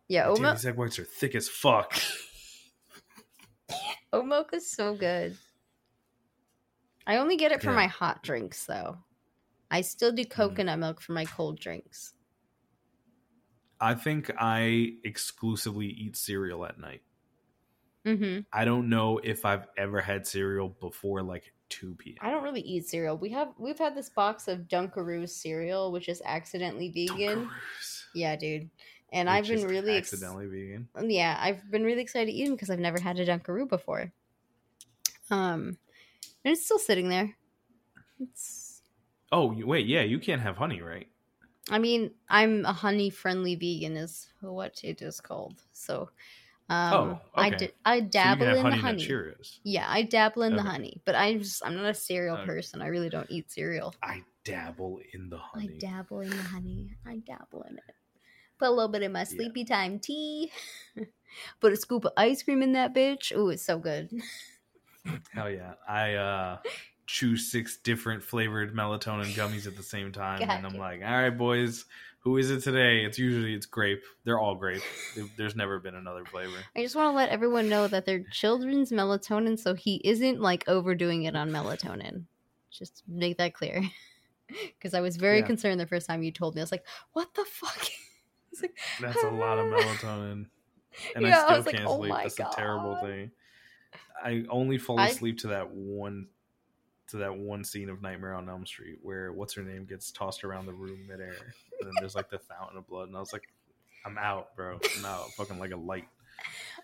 Yeah, 0.08 0.28
Dude, 0.34 0.44
oat, 0.44 0.52
these 0.54 0.66
egg 0.66 0.76
whites 0.76 0.98
are 0.98 1.04
thick 1.04 1.34
as 1.34 1.48
fuck. 1.48 1.92
oat 4.12 4.24
milk 4.26 4.50
is 4.52 4.70
so 4.70 4.94
good. 4.94 5.36
I 7.06 7.16
only 7.16 7.36
get 7.36 7.52
it 7.52 7.60
for 7.62 7.70
Yeah. 7.70 7.76
my 7.76 7.86
hot 7.86 8.22
drinks 8.22 8.64
though. 8.64 8.98
I 9.70 9.82
still 9.82 10.12
do 10.12 10.24
coconut 10.24 10.78
milk 10.78 11.00
for 11.00 11.12
my 11.12 11.24
cold 11.26 11.60
drinks. 11.60 12.14
I 13.80 13.94
think 13.94 14.30
I 14.38 14.94
exclusively 15.04 15.86
eat 15.86 16.16
cereal 16.16 16.64
at 16.66 16.78
night. 16.78 17.02
Mm-hmm. 18.08 18.40
I 18.52 18.64
don't 18.64 18.88
know 18.88 19.18
if 19.22 19.44
I've 19.44 19.66
ever 19.76 20.00
had 20.00 20.26
cereal 20.26 20.68
before 20.68 21.22
like 21.22 21.52
2 21.70 21.94
p.m. 21.98 22.16
I 22.20 22.30
don't 22.30 22.42
really 22.42 22.62
eat 22.62 22.86
cereal. 22.86 23.16
We 23.18 23.30
have 23.30 23.48
we've 23.58 23.78
had 23.78 23.94
this 23.94 24.08
box 24.08 24.48
of 24.48 24.60
Dunkaroos 24.68 25.30
cereal, 25.30 25.92
which 25.92 26.08
is 26.08 26.22
accidentally 26.24 26.88
vegan. 26.90 27.44
Dunkaroos, 27.46 28.02
Yeah, 28.14 28.36
dude. 28.36 28.70
And 29.12 29.28
which 29.28 29.32
I've 29.34 29.46
been 29.46 29.66
really 29.66 29.96
ex- 29.96 30.12
accidentally 30.12 30.46
vegan. 30.46 30.88
yeah, 31.10 31.38
I've 31.40 31.70
been 31.70 31.84
really 31.84 32.02
excited 32.02 32.30
to 32.30 32.36
eat 32.36 32.44
them 32.46 32.54
because 32.54 32.70
I've 32.70 32.78
never 32.78 33.00
had 33.00 33.18
a 33.18 33.26
Dunkaroo 33.26 33.68
before. 33.68 34.12
Um, 35.30 35.76
and 36.44 36.52
it's 36.52 36.64
still 36.64 36.78
sitting 36.78 37.08
there. 37.08 37.34
It's. 38.20 38.82
Oh, 39.30 39.52
wait, 39.54 39.86
yeah, 39.86 40.02
you 40.02 40.18
can't 40.18 40.40
have 40.40 40.56
honey, 40.56 40.80
right? 40.80 41.06
I 41.70 41.78
mean, 41.78 42.12
I'm 42.30 42.64
a 42.64 42.72
honey 42.72 43.10
friendly 43.10 43.54
vegan, 43.54 43.96
is 43.98 44.28
what 44.40 44.80
it 44.82 45.02
is 45.02 45.20
called. 45.20 45.62
So, 45.72 46.08
um, 46.68 47.18
Oh, 47.18 47.20
I 47.36 47.50
okay. 47.50 47.50
d- 47.50 47.72
I 47.84 48.00
So 48.10 48.30
dabble 48.30 48.36
have 48.36 48.58
in 48.58 48.68
honey 48.68 48.70
the 48.70 48.76
honey. 48.76 48.94
Cheerios. 48.94 49.60
Yeah, 49.64 49.86
I 49.90 50.02
dabble 50.02 50.42
in 50.42 50.56
the 50.56 50.62
honey, 50.62 51.02
but 51.04 51.14
I'm 51.14 51.40
just 51.40 51.64
I'm 51.64 51.76
not 51.76 51.86
a 51.86 51.94
cereal 51.94 52.38
Okay. 52.38 52.46
person. 52.46 52.82
I 52.82 52.86
really 52.88 53.10
don't 53.10 53.30
eat 53.30 53.50
cereal. 53.50 53.96
I 54.02 54.24
dabble 54.42 54.98
in 55.12 55.30
the 55.30 55.38
honey. 55.38 55.68
I 55.68 55.68
dabble 55.78 56.20
in 56.20 56.36
the 56.36 56.42
honey. 56.44 56.96
I 57.06 57.18
dabble 57.18 57.62
in 57.64 57.78
it. 57.78 57.94
Put 58.58 58.68
a 58.68 58.72
little 58.72 58.88
bit 58.90 59.02
of 59.04 59.12
my 59.12 59.24
sleepy 59.24 59.64
time 59.64 60.00
tea. 60.00 60.52
Put 61.60 61.72
a 61.72 61.76
scoop 61.76 62.04
of 62.04 62.12
ice 62.16 62.42
cream 62.42 62.62
in 62.62 62.72
that 62.72 62.94
bitch. 62.94 63.36
Ooh, 63.36 63.50
it's 63.50 63.64
so 63.64 63.78
good. 63.78 64.10
Hell 65.30 65.50
yeah. 65.50 65.74
I 65.86 66.14
uh 66.14 66.58
chew 67.06 67.36
six 67.36 67.78
different 67.78 68.22
flavored 68.22 68.74
melatonin 68.74 69.34
gummies 69.34 69.66
at 69.66 69.76
the 69.76 69.82
same 69.82 70.12
time 70.12 70.50
and 70.50 70.66
I'm 70.66 70.76
like, 70.76 71.00
"All 71.02 71.10
right, 71.10 71.30
boys, 71.30 71.86
who 72.20 72.36
is 72.36 72.50
it 72.50 72.60
today?" 72.62 73.04
It's 73.04 73.18
usually 73.18 73.54
it's 73.54 73.66
grape. 73.66 74.02
They're 74.24 74.38
all 74.38 74.54
grape. 74.54 74.82
There's 75.36 75.56
never 75.56 75.78
been 75.78 75.94
another 75.94 76.24
flavor. 76.24 76.58
I 76.76 76.82
just 76.82 76.96
want 76.96 77.12
to 77.12 77.16
let 77.16 77.28
everyone 77.30 77.68
know 77.68 77.86
that 77.88 78.04
they're 78.06 78.24
children's 78.32 78.90
melatonin, 78.92 79.58
so 79.58 79.74
he 79.74 80.00
isn't 80.04 80.40
like 80.40 80.64
overdoing 80.68 81.24
it 81.24 81.34
on 81.36 81.50
melatonin. 81.50 82.24
Just 82.70 83.02
make 83.08 83.38
that 83.38 83.54
clear. 83.54 83.82
Because 84.48 84.94
I 84.94 85.02
was 85.02 85.16
very 85.18 85.40
Yeah. 85.40 85.46
concerned 85.46 85.78
the 85.78 85.86
first 85.86 86.06
time 86.08 86.22
you 86.22 86.32
told 86.32 86.54
me. 86.54 86.62
I 86.62 86.64
was 86.64 86.72
like, 86.72 86.86
"What 87.12 87.34
the 87.34 87.44
fuck?" 87.44 87.86
Like, 88.62 88.74
That's 88.98 89.22
a 89.22 89.28
lot 89.28 89.58
of 89.58 89.70
ah. 89.72 89.76
melatonin. 89.76 90.46
And 91.14 91.26
Yeah, 91.26 91.44
I 91.46 91.56
I 91.56 91.60
still 91.60 91.64
like, 91.66 91.74
can't 91.76 91.86
"Oh 91.86 91.98
sleep. 91.98 92.12
That's 92.14 92.40
a 92.40 92.48
terrible 92.56 92.96
thing. 92.96 93.30
I 94.24 94.44
only 94.48 94.78
fall 94.78 94.98
I- 94.98 95.08
asleep 95.08 95.38
to 95.40 95.48
that 95.48 95.70
one 95.70 96.28
to 97.08 97.16
that 97.18 97.36
one 97.36 97.64
scene 97.64 97.88
of 97.88 98.02
Nightmare 98.02 98.34
on 98.34 98.48
Elm 98.48 98.66
Street 98.66 98.98
where 99.02 99.32
what's 99.32 99.54
her 99.54 99.62
name 99.62 99.84
gets 99.84 100.10
tossed 100.10 100.44
around 100.44 100.66
the 100.66 100.72
room 100.72 101.06
midair, 101.08 101.34
and 101.80 101.86
then 101.86 101.92
there's 102.00 102.14
like 102.14 102.30
the 102.30 102.38
fountain 102.38 102.78
of 102.78 102.86
blood, 102.86 103.08
and 103.08 103.16
I 103.16 103.20
was 103.20 103.32
like, 103.32 103.48
"I'm 104.04 104.18
out, 104.18 104.54
bro. 104.54 104.78
I'm 104.98 105.04
out, 105.04 105.30
fucking 105.32 105.58
like 105.58 105.72
a 105.72 105.76
light." 105.76 106.08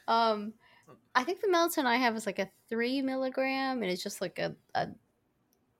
Um, 0.08 0.52
I 1.14 1.24
think 1.24 1.40
the 1.40 1.48
melatonin 1.48 1.86
I 1.86 1.96
have 1.96 2.16
is 2.16 2.26
like 2.26 2.38
a 2.38 2.50
three 2.68 3.02
milligram, 3.02 3.82
and 3.82 3.90
it's 3.90 4.02
just 4.02 4.20
like 4.20 4.38
a, 4.38 4.54
a 4.74 4.88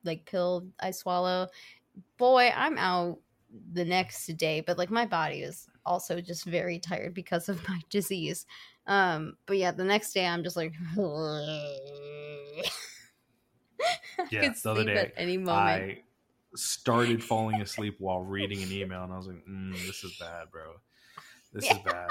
like 0.05 0.25
pill 0.27 0.67
I 0.81 0.91
swallow. 0.91 1.49
Boy, 2.19 2.53
I'm 2.55 2.79
out 2.79 3.19
the 3.73 3.85
next 3.85 4.27
day, 4.37 4.61
but 4.61 4.79
like 4.79 4.91
my 4.91 5.07
body 5.07 5.43
is 5.43 5.69
also 5.87 6.21
just 6.21 6.45
very 6.45 6.79
tired 6.79 7.15
because 7.15 7.49
of 7.49 7.67
my 7.69 7.81
disease. 7.91 8.47
Um, 8.87 9.37
but 9.47 9.57
yeah, 9.57 9.71
the 9.71 9.85
next 9.85 10.13
day 10.13 10.27
I'm 10.27 10.43
just 10.43 10.57
like, 10.57 10.75
Yeah, 14.31 14.53
the 14.63 14.71
other 14.71 14.85
day, 14.85 15.13
any 15.17 15.37
moment. 15.37 15.53
I 15.53 16.03
started 16.55 17.23
falling 17.23 17.61
asleep 17.61 17.97
while 17.99 18.21
reading 18.21 18.63
an 18.63 18.71
email, 18.73 19.03
and 19.05 19.13
I 19.13 19.17
was 19.17 19.27
like, 19.27 19.45
mm, 19.47 19.73
"This 19.87 20.05
is 20.05 20.17
bad, 20.19 20.51
bro. 20.51 20.75
This 21.53 21.71
is 21.71 21.79
bad." 21.85 22.11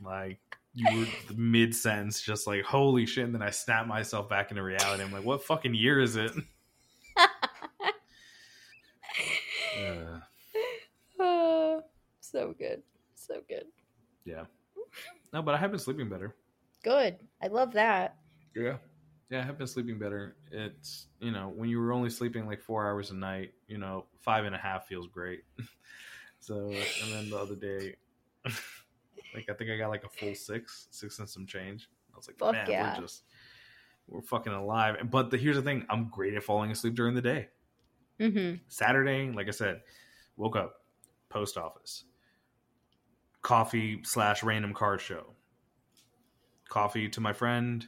Like 0.00 0.38
you 0.74 0.98
were 0.98 1.06
mid 1.36 1.74
sentence, 1.74 2.20
just 2.20 2.46
like 2.46 2.62
holy 2.64 3.06
shit, 3.06 3.24
and 3.24 3.34
then 3.34 3.42
I 3.42 3.50
snapped 3.50 3.88
myself 3.88 4.28
back 4.28 4.50
into 4.50 4.62
reality. 4.62 5.02
I'm 5.02 5.12
like, 5.12 5.24
"What 5.24 5.42
fucking 5.44 5.74
year 5.74 6.00
is 6.00 6.16
it?" 6.16 6.32
Uh, 9.78 10.18
Oh, 11.20 11.82
so 12.20 12.54
good, 12.56 12.82
so 13.14 13.40
good, 13.48 13.64
yeah. 14.24 14.44
No, 15.32 15.42
but 15.42 15.54
I 15.54 15.58
have 15.58 15.70
been 15.70 15.80
sleeping 15.80 16.08
better. 16.08 16.34
good. 16.84 17.16
I 17.42 17.48
love 17.48 17.72
that. 17.72 18.16
Yeah. 18.54 18.76
Yeah, 19.30 19.40
I 19.40 19.42
have 19.42 19.58
been 19.58 19.66
sleeping 19.66 19.98
better. 19.98 20.36
It's 20.50 21.06
you 21.20 21.30
know 21.30 21.52
when 21.54 21.68
you 21.68 21.78
were 21.80 21.92
only 21.92 22.10
sleeping 22.10 22.46
like 22.46 22.62
four 22.62 22.86
hours 22.86 23.10
a 23.10 23.14
night, 23.14 23.52
you 23.66 23.78
know 23.78 24.06
five 24.20 24.44
and 24.44 24.54
a 24.54 24.58
half 24.58 24.86
feels 24.86 25.06
great. 25.06 25.44
so 26.40 26.68
and 26.68 27.12
then 27.12 27.30
the 27.30 27.36
other 27.36 27.54
day, 27.54 27.96
like 29.34 29.48
I 29.50 29.52
think 29.52 29.70
I 29.70 29.76
got 29.76 29.90
like 29.90 30.04
a 30.04 30.08
full 30.08 30.34
six, 30.34 30.88
six 30.90 31.18
and 31.18 31.28
some 31.28 31.46
change. 31.46 31.88
I 32.14 32.16
was 32.16 32.26
like, 32.26 32.38
Fuck 32.38 32.52
man, 32.52 32.70
yeah. 32.70 32.94
we're 32.94 33.02
just 33.02 33.24
we're 34.06 34.22
fucking 34.22 34.52
alive. 34.52 34.96
But 35.10 35.30
the, 35.30 35.36
here's 35.36 35.56
the 35.56 35.62
thing: 35.62 35.84
I'm 35.90 36.08
great 36.08 36.34
at 36.34 36.42
falling 36.42 36.70
asleep 36.70 36.94
during 36.94 37.14
the 37.14 37.22
day. 37.22 37.48
Mm-hmm. 38.18 38.56
Saturday, 38.68 39.30
like 39.30 39.46
I 39.46 39.52
said, 39.52 39.82
woke 40.36 40.56
up, 40.56 40.82
post 41.28 41.58
office, 41.58 42.04
coffee 43.42 44.00
slash 44.02 44.42
random 44.42 44.72
car 44.72 44.98
show, 44.98 45.34
coffee 46.68 47.08
to 47.10 47.20
my 47.20 47.32
friend, 47.32 47.86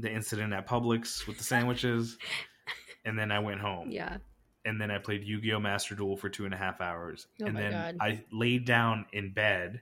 the 0.00 0.10
incident 0.12 0.52
at 0.52 0.66
Publix 0.66 1.26
with 1.26 1.38
the 1.38 1.44
sandwiches, 1.44 2.18
and 3.04 3.18
then 3.18 3.30
I 3.30 3.38
went 3.38 3.60
home. 3.60 3.90
Yeah. 3.90 4.18
And 4.64 4.80
then 4.80 4.90
I 4.90 4.98
played 4.98 5.24
Yu 5.24 5.40
Gi 5.40 5.54
Oh! 5.54 5.60
Master 5.60 5.94
Duel 5.94 6.16
for 6.16 6.28
two 6.28 6.44
and 6.44 6.52
a 6.52 6.56
half 6.56 6.80
hours. 6.80 7.26
Oh 7.42 7.46
and 7.46 7.56
then 7.56 7.72
God. 7.72 7.96
I 8.00 8.22
laid 8.32 8.64
down 8.66 9.06
in 9.12 9.32
bed. 9.32 9.80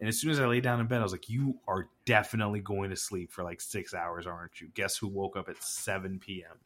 And 0.00 0.08
as 0.08 0.18
soon 0.18 0.30
as 0.30 0.40
I 0.40 0.46
laid 0.46 0.62
down 0.64 0.80
in 0.80 0.86
bed, 0.86 1.00
I 1.00 1.02
was 1.02 1.12
like, 1.12 1.28
You 1.28 1.58
are 1.68 1.88
definitely 2.04 2.60
going 2.60 2.90
to 2.90 2.96
sleep 2.96 3.30
for 3.30 3.44
like 3.44 3.60
six 3.60 3.92
hours, 3.94 4.26
aren't 4.26 4.60
you? 4.60 4.68
Guess 4.74 4.96
who 4.96 5.08
woke 5.08 5.36
up 5.36 5.48
at 5.48 5.62
7 5.62 6.18
p.m. 6.18 6.56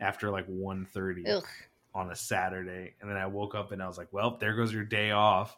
after 0.00 0.30
like 0.30 0.46
1.30 0.48 1.42
on 1.94 2.10
a 2.10 2.14
Saturday, 2.16 2.92
and 3.00 3.08
then 3.08 3.16
I 3.16 3.26
woke 3.26 3.54
up 3.54 3.70
and 3.72 3.80
I 3.82 3.86
was 3.86 3.96
like, 3.96 4.12
"Well, 4.12 4.36
there 4.40 4.54
goes 4.56 4.72
your 4.72 4.84
day 4.84 5.12
off." 5.12 5.56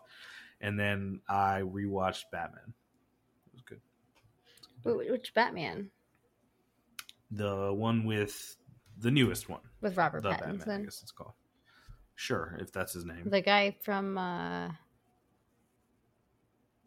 And 0.60 0.78
then 0.78 1.20
I 1.28 1.62
rewatched 1.62 2.24
Batman. 2.30 2.72
It 3.46 3.52
was 3.54 3.62
good. 3.62 3.80
Wh- 4.82 5.10
Which 5.10 5.32
Batman 5.34 5.90
The 7.30 7.72
one 7.72 8.04
with 8.04 8.56
the 8.98 9.10
newest 9.10 9.48
one, 9.48 9.60
with 9.80 9.96
Robert 9.96 10.22
the 10.22 10.30
Batman, 10.30 10.62
I 10.70 10.82
guess 10.84 11.02
it's 11.02 11.12
called. 11.12 11.32
Sure, 12.14 12.56
if 12.60 12.72
that's 12.72 12.92
his 12.92 13.04
name. 13.04 13.28
the 13.28 13.40
guy 13.42 13.76
from 13.82 14.16
uh, 14.16 14.70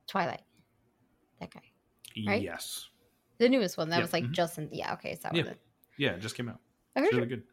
Twilight. 0.08 0.42
That 1.40 1.54
guy, 1.54 1.62
right? 2.28 2.42
Yes. 2.42 2.88
the 3.38 3.48
newest 3.50 3.78
one. 3.78 3.90
That 3.90 3.98
Yeah, 3.98 4.02
was 4.02 4.14
like 4.14 4.24
mhm. 4.26 4.32
Justin. 4.32 4.70
Yeah, 4.72 4.94
okay, 4.94 5.18
that 5.22 5.36
Yeah. 5.36 5.44
it. 5.44 5.60
Yeah, 5.98 6.12
it 6.12 6.20
just 6.20 6.36
came 6.36 6.50
out. 6.50 6.60
I 6.96 7.00
heard 7.00 7.08
It's 7.08 7.16
really 7.16 7.28
good. 7.28 7.44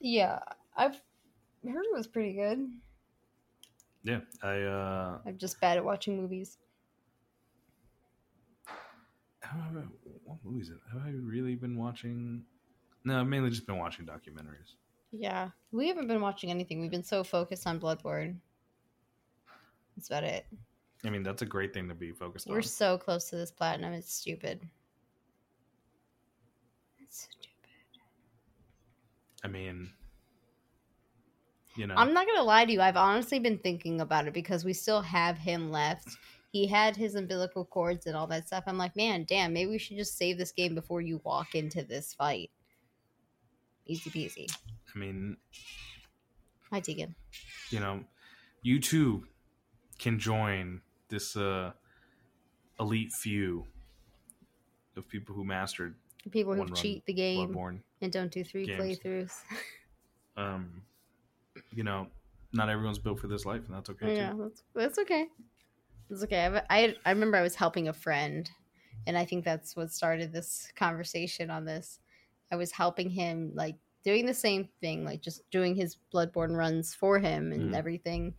Yeah, 0.00 0.38
I've 0.76 0.94
heard 1.64 1.84
it 1.84 1.92
was 1.94 2.06
pretty 2.06 2.34
good. 2.34 2.68
Yeah, 4.04 4.20
I 4.42 4.60
uh, 4.60 5.18
I'm 5.26 5.38
just 5.38 5.60
bad 5.60 5.76
at 5.78 5.84
watching 5.84 6.16
movies. 6.16 6.58
how 9.40 9.60
have 9.60 9.76
I- 9.76 10.03
what 10.24 10.38
movies 10.44 10.70
have 10.92 11.02
I 11.02 11.10
really 11.10 11.54
been 11.54 11.76
watching? 11.76 12.44
No, 13.04 13.20
I've 13.20 13.26
mainly 13.26 13.50
just 13.50 13.66
been 13.66 13.78
watching 13.78 14.06
documentaries. 14.06 14.74
Yeah, 15.12 15.50
we 15.72 15.88
haven't 15.88 16.08
been 16.08 16.20
watching 16.20 16.50
anything. 16.50 16.80
We've 16.80 16.90
been 16.90 17.04
so 17.04 17.22
focused 17.22 17.66
on 17.66 17.78
Bloodborne. 17.78 18.36
That's 19.96 20.08
about 20.08 20.24
it. 20.24 20.46
I 21.04 21.10
mean, 21.10 21.22
that's 21.22 21.42
a 21.42 21.46
great 21.46 21.74
thing 21.74 21.88
to 21.88 21.94
be 21.94 22.12
focused 22.12 22.48
on. 22.48 22.54
We're 22.54 22.62
so 22.62 22.98
close 22.98 23.28
to 23.30 23.36
this 23.36 23.50
platinum. 23.50 23.92
It's 23.92 24.12
stupid. 24.12 24.66
It's 26.98 27.28
stupid. 27.30 27.50
I 29.44 29.48
mean, 29.48 29.92
you 31.76 31.86
know, 31.86 31.94
I'm 31.96 32.14
not 32.14 32.26
gonna 32.26 32.42
lie 32.42 32.64
to 32.64 32.72
you. 32.72 32.80
I've 32.80 32.96
honestly 32.96 33.38
been 33.38 33.58
thinking 33.58 34.00
about 34.00 34.26
it 34.26 34.32
because 34.32 34.64
we 34.64 34.72
still 34.72 35.02
have 35.02 35.36
him 35.36 35.70
left. 35.70 36.08
He 36.54 36.68
had 36.68 36.94
his 36.94 37.16
umbilical 37.16 37.64
cords 37.64 38.06
and 38.06 38.14
all 38.14 38.28
that 38.28 38.46
stuff. 38.46 38.62
I'm 38.68 38.78
like, 38.78 38.94
man, 38.94 39.24
damn, 39.24 39.52
maybe 39.52 39.70
we 39.70 39.78
should 39.78 39.96
just 39.96 40.16
save 40.16 40.38
this 40.38 40.52
game 40.52 40.76
before 40.76 41.00
you 41.00 41.20
walk 41.24 41.56
into 41.56 41.82
this 41.82 42.14
fight. 42.14 42.52
Easy 43.86 44.08
peasy. 44.08 44.48
I 44.94 44.96
mean, 44.96 45.36
Hi, 46.70 46.78
Tegan. 46.78 47.16
you 47.70 47.80
know, 47.80 48.04
you 48.62 48.78
too 48.78 49.26
can 49.98 50.20
join 50.20 50.80
this 51.08 51.36
uh, 51.36 51.72
elite 52.78 53.12
few 53.12 53.66
of 54.96 55.08
people 55.08 55.34
who 55.34 55.44
mastered 55.44 55.96
People 56.30 56.54
who 56.54 56.72
cheat 56.72 57.04
the 57.04 57.14
game 57.14 57.52
Bloodborne. 57.52 57.80
and 58.00 58.12
don't 58.12 58.30
do 58.30 58.44
three 58.44 58.66
games. 58.66 58.80
playthroughs. 58.80 59.32
Um, 60.36 60.82
you 61.72 61.84
know, 61.84 62.08
not 62.52 62.68
everyone's 62.68 62.98
built 62.98 63.20
for 63.20 63.28
this 63.28 63.46
life, 63.46 63.62
and 63.68 63.76
that's 63.76 63.88
okay 63.90 64.16
yeah, 64.16 64.30
too. 64.30 64.38
that's, 64.42 64.62
that's 64.74 64.98
okay. 64.98 65.28
It's 66.14 66.24
okay. 66.24 66.46
I, 66.46 66.62
I 66.70 66.96
I 67.04 67.10
remember 67.10 67.36
I 67.36 67.42
was 67.42 67.54
helping 67.56 67.88
a 67.88 67.92
friend, 67.92 68.50
and 69.06 69.16
I 69.18 69.24
think 69.24 69.44
that's 69.44 69.76
what 69.76 69.92
started 69.92 70.32
this 70.32 70.72
conversation 70.76 71.50
on 71.50 71.64
this. 71.64 72.00
I 72.52 72.56
was 72.56 72.72
helping 72.72 73.10
him 73.10 73.52
like 73.54 73.78
doing 74.04 74.26
the 74.26 74.34
same 74.34 74.68
thing, 74.80 75.04
like 75.04 75.22
just 75.22 75.48
doing 75.50 75.74
his 75.74 75.98
Bloodborne 76.12 76.56
runs 76.56 76.94
for 76.94 77.18
him 77.18 77.52
and 77.52 77.74
Mhm. 77.74 77.74
everything. 77.74 78.36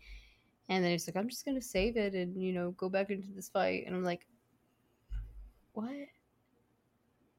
And 0.70 0.84
then 0.84 0.92
he's 0.92 1.08
like, 1.08 1.18
"I'm 1.18 1.30
just 1.30 1.46
gonna 1.46 1.62
save 1.62 1.98
it 1.98 2.16
and 2.16 2.42
you 2.44 2.54
know 2.54 2.72
go 2.72 2.90
back 2.90 3.12
into 3.12 3.32
this 3.34 3.50
fight." 3.50 3.86
And 3.88 3.96
I'm 3.96 4.04
like, 4.04 4.28
"What? 5.74 6.08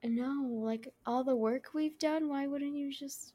No, 0.03 0.43
like 0.65 0.95
all 1.05 1.23
the 1.23 1.37
work 1.37 1.75
we've 1.75 1.99
done. 1.99 2.29
Why 2.31 2.47
wouldn't 2.47 2.77
you 2.77 2.91
just? 2.91 3.35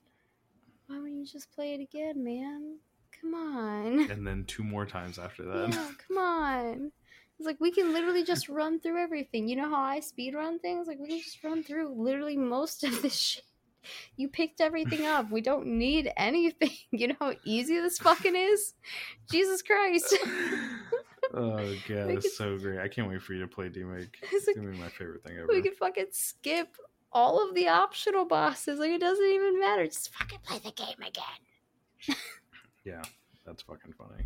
Why 0.87 0.99
wouldn't 0.99 1.19
you 1.19 1.25
just 1.27 1.51
play 1.51 1.73
it 1.75 1.81
again, 1.81 2.23
man? 2.23 2.81
Come 3.21 3.33
on." 3.35 4.09
And 4.11 4.25
then 4.25 4.43
two 4.45 4.63
more 4.63 4.85
times 4.85 5.17
after 5.19 5.43
that. 5.43 5.69
Yeah, 5.73 5.89
come 6.07 6.17
on. 6.17 6.91
It's 7.39 7.45
like 7.47 7.59
we 7.59 7.71
can 7.71 7.93
literally 7.93 8.23
just 8.23 8.49
run 8.49 8.79
through 8.79 8.99
everything. 9.01 9.47
You 9.47 9.55
know 9.55 9.69
how 9.69 9.81
I 9.81 9.99
speed 9.99 10.35
run 10.35 10.59
things? 10.59 10.87
Like 10.87 10.99
we 10.99 11.07
can 11.07 11.19
just 11.19 11.43
run 11.43 11.63
through 11.63 11.93
literally 11.97 12.37
most 12.37 12.83
of 12.83 13.01
this 13.01 13.15
shit. 13.19 13.43
You 14.15 14.27
picked 14.27 14.61
everything 14.61 15.07
up. 15.07 15.31
We 15.31 15.41
don't 15.41 15.65
need 15.65 16.11
anything. 16.17 16.69
You 16.91 17.07
know 17.07 17.15
how 17.19 17.33
easy 17.45 17.79
this 17.79 17.97
fucking 17.97 18.35
is? 18.35 18.73
Jesus 19.31 19.63
Christ. 19.63 20.15
oh 21.33 21.73
god, 21.87 22.09
that's 22.09 22.21
could- 22.25 22.31
so 22.33 22.57
great! 22.59 22.79
I 22.79 22.87
can't 22.87 23.07
wait 23.09 23.21
for 23.23 23.33
you 23.33 23.39
to 23.41 23.47
play 23.47 23.69
demake. 23.69 24.15
It's 24.21 24.33
It's 24.33 24.47
like 24.47 24.55
gonna 24.57 24.69
be 24.71 24.77
my 24.77 24.89
favorite 24.89 25.23
thing 25.23 25.37
ever. 25.37 25.47
we 25.49 25.61
can 25.63 25.73
fucking 25.73 26.07
skip 26.11 26.75
all 27.11 27.47
of 27.47 27.55
the 27.55 27.69
optional 27.69 28.25
bosses. 28.25 28.77
Like 28.79 28.91
it 28.91 29.01
doesn't 29.01 29.25
even 29.25 29.59
matter. 29.59 29.85
Just 29.87 30.13
fucking 30.13 30.39
play 30.43 30.59
the 30.59 30.71
game 30.71 31.01
again. 31.01 32.15
Yeah, 32.83 33.01
that's 33.45 33.63
fucking 33.63 33.93
funny. 33.97 34.25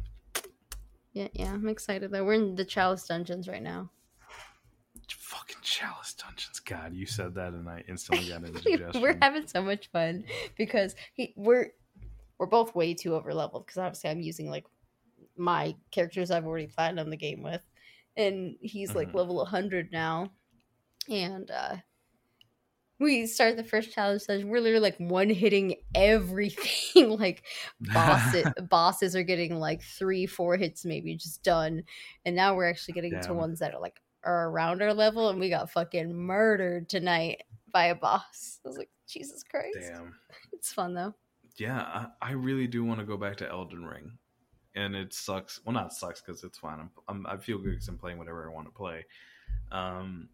Yeah, 1.14 1.28
yeah. 1.34 1.54
I'm 1.54 1.68
excited 1.68 2.12
though. 2.12 2.24
We're 2.24 2.34
in 2.34 2.56
the 2.56 2.66
Chalice 2.66 3.08
dungeons 3.08 3.48
right 3.48 3.62
now. 3.64 3.90
Fucking 5.10 5.58
Chalice 5.62 6.14
Dungeons. 6.14 6.60
God, 6.60 6.94
you 6.94 7.06
said 7.06 7.34
that, 7.36 7.54
and 7.54 7.68
I 7.68 7.84
instantly 7.88 8.30
got 8.30 8.44
indigestion. 8.44 9.02
we're 9.02 9.18
having 9.22 9.48
so 9.48 9.62
much 9.62 9.90
fun 9.92 10.24
because 10.58 10.96
he, 11.14 11.34
we're 11.36 11.72
we're 12.38 12.46
both 12.46 12.76
way 12.76 12.94
too 12.94 13.16
over 13.16 13.34
leveled 13.34 13.66
because 13.66 13.78
obviously 13.78 14.10
I'm 14.10 14.22
using 14.22 14.50
like 14.50 14.66
my 15.36 15.76
characters 15.92 16.32
I've 16.32 16.46
already 16.46 16.68
platinum 16.68 17.10
the 17.10 17.18
game 17.18 17.42
with, 17.44 17.62
and 18.16 18.56
he's 18.62 18.94
like 18.96 19.10
Mhm. 19.12 19.16
level 19.16 19.36
100 19.38 19.92
now, 19.92 20.32
and 21.10 21.50
uh 21.52 21.78
we 23.00 23.26
start 23.28 23.58
the 23.58 23.64
first 23.64 23.92
challenge 23.92 24.22
session. 24.22 24.48
We're 24.48 24.62
literally 24.62 24.82
like 24.82 24.98
one 24.98 25.30
hitting 25.30 25.76
everything. 25.94 27.10
like 27.20 27.44
bosses, 27.80 28.46
bosses 28.70 29.16
are 29.16 29.24
getting 29.24 29.60
like 29.60 29.82
three, 29.82 30.26
four 30.26 30.56
hits 30.58 30.86
maybe 30.86 31.16
just 31.16 31.44
done, 31.44 31.84
and 32.26 32.36
now 32.36 32.56
we're 32.56 32.70
actually 32.70 32.94
getting 32.94 33.14
into 33.14 33.30
Damn. 33.30 33.38
ones 33.38 33.60
that 33.60 33.74
are 33.74 33.82
like 33.82 34.02
are 34.24 34.50
around 34.50 34.82
our 34.82 34.94
level, 34.94 35.30
and 35.30 35.40
we 35.40 35.50
got 35.50 35.70
fucking 35.72 36.14
murdered 36.14 36.90
tonight 36.90 37.44
by 37.72 37.86
a 37.86 37.96
boss. 37.96 38.60
I 38.66 38.70
was 38.70 38.78
like, 38.78 38.90
Jesus 39.08 39.44
Christ, 39.44 39.78
Damn. 39.82 40.16
it's 40.54 40.72
fun 40.72 40.94
though. 40.94 41.14
Yeah, 41.58 41.82
I, 41.82 42.08
I 42.22 42.32
really 42.32 42.68
do 42.68 42.84
want 42.84 43.00
to 43.00 43.06
go 43.06 43.18
back 43.18 43.38
to 43.38 43.50
Elden 43.50 43.86
Ring, 43.86 44.18
and 44.76 44.96
it 44.96 45.14
sucks. 45.14 45.60
Well, 45.66 45.74
not 45.74 45.94
sucks 45.94 46.22
because 46.22 46.44
it's 46.44 46.58
fine. 46.58 46.80
I'm, 46.80 46.92
I'm 47.10 47.28
I 47.28 47.38
feel 47.38 47.58
good 47.58 47.72
because 47.72 47.90
I'm 47.90 47.98
playing 47.98 48.18
whatever 48.18 48.50
I 48.50 48.54
want 48.54 48.68
to 48.68 48.74
play. 48.74 49.06
Um, 49.72 50.30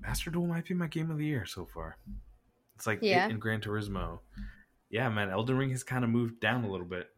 Master 0.00 0.30
Duel 0.30 0.46
might 0.46 0.66
be 0.66 0.74
my 0.74 0.86
game 0.86 1.10
of 1.10 1.18
the 1.18 1.26
year 1.26 1.44
so 1.46 1.66
far. 1.66 1.96
It's 2.76 2.86
like 2.86 3.00
Yeah. 3.02 3.26
it 3.26 3.30
in 3.32 3.38
Gran 3.38 3.60
Turismo. 3.60 4.20
Yeah, 4.90 5.08
man, 5.08 5.30
Elden 5.30 5.56
Ring 5.56 5.70
has 5.70 5.82
kind 5.84 6.04
of 6.04 6.10
moved 6.10 6.40
down 6.40 6.64
a 6.64 6.70
little 6.70 6.86
bit. 6.86 7.10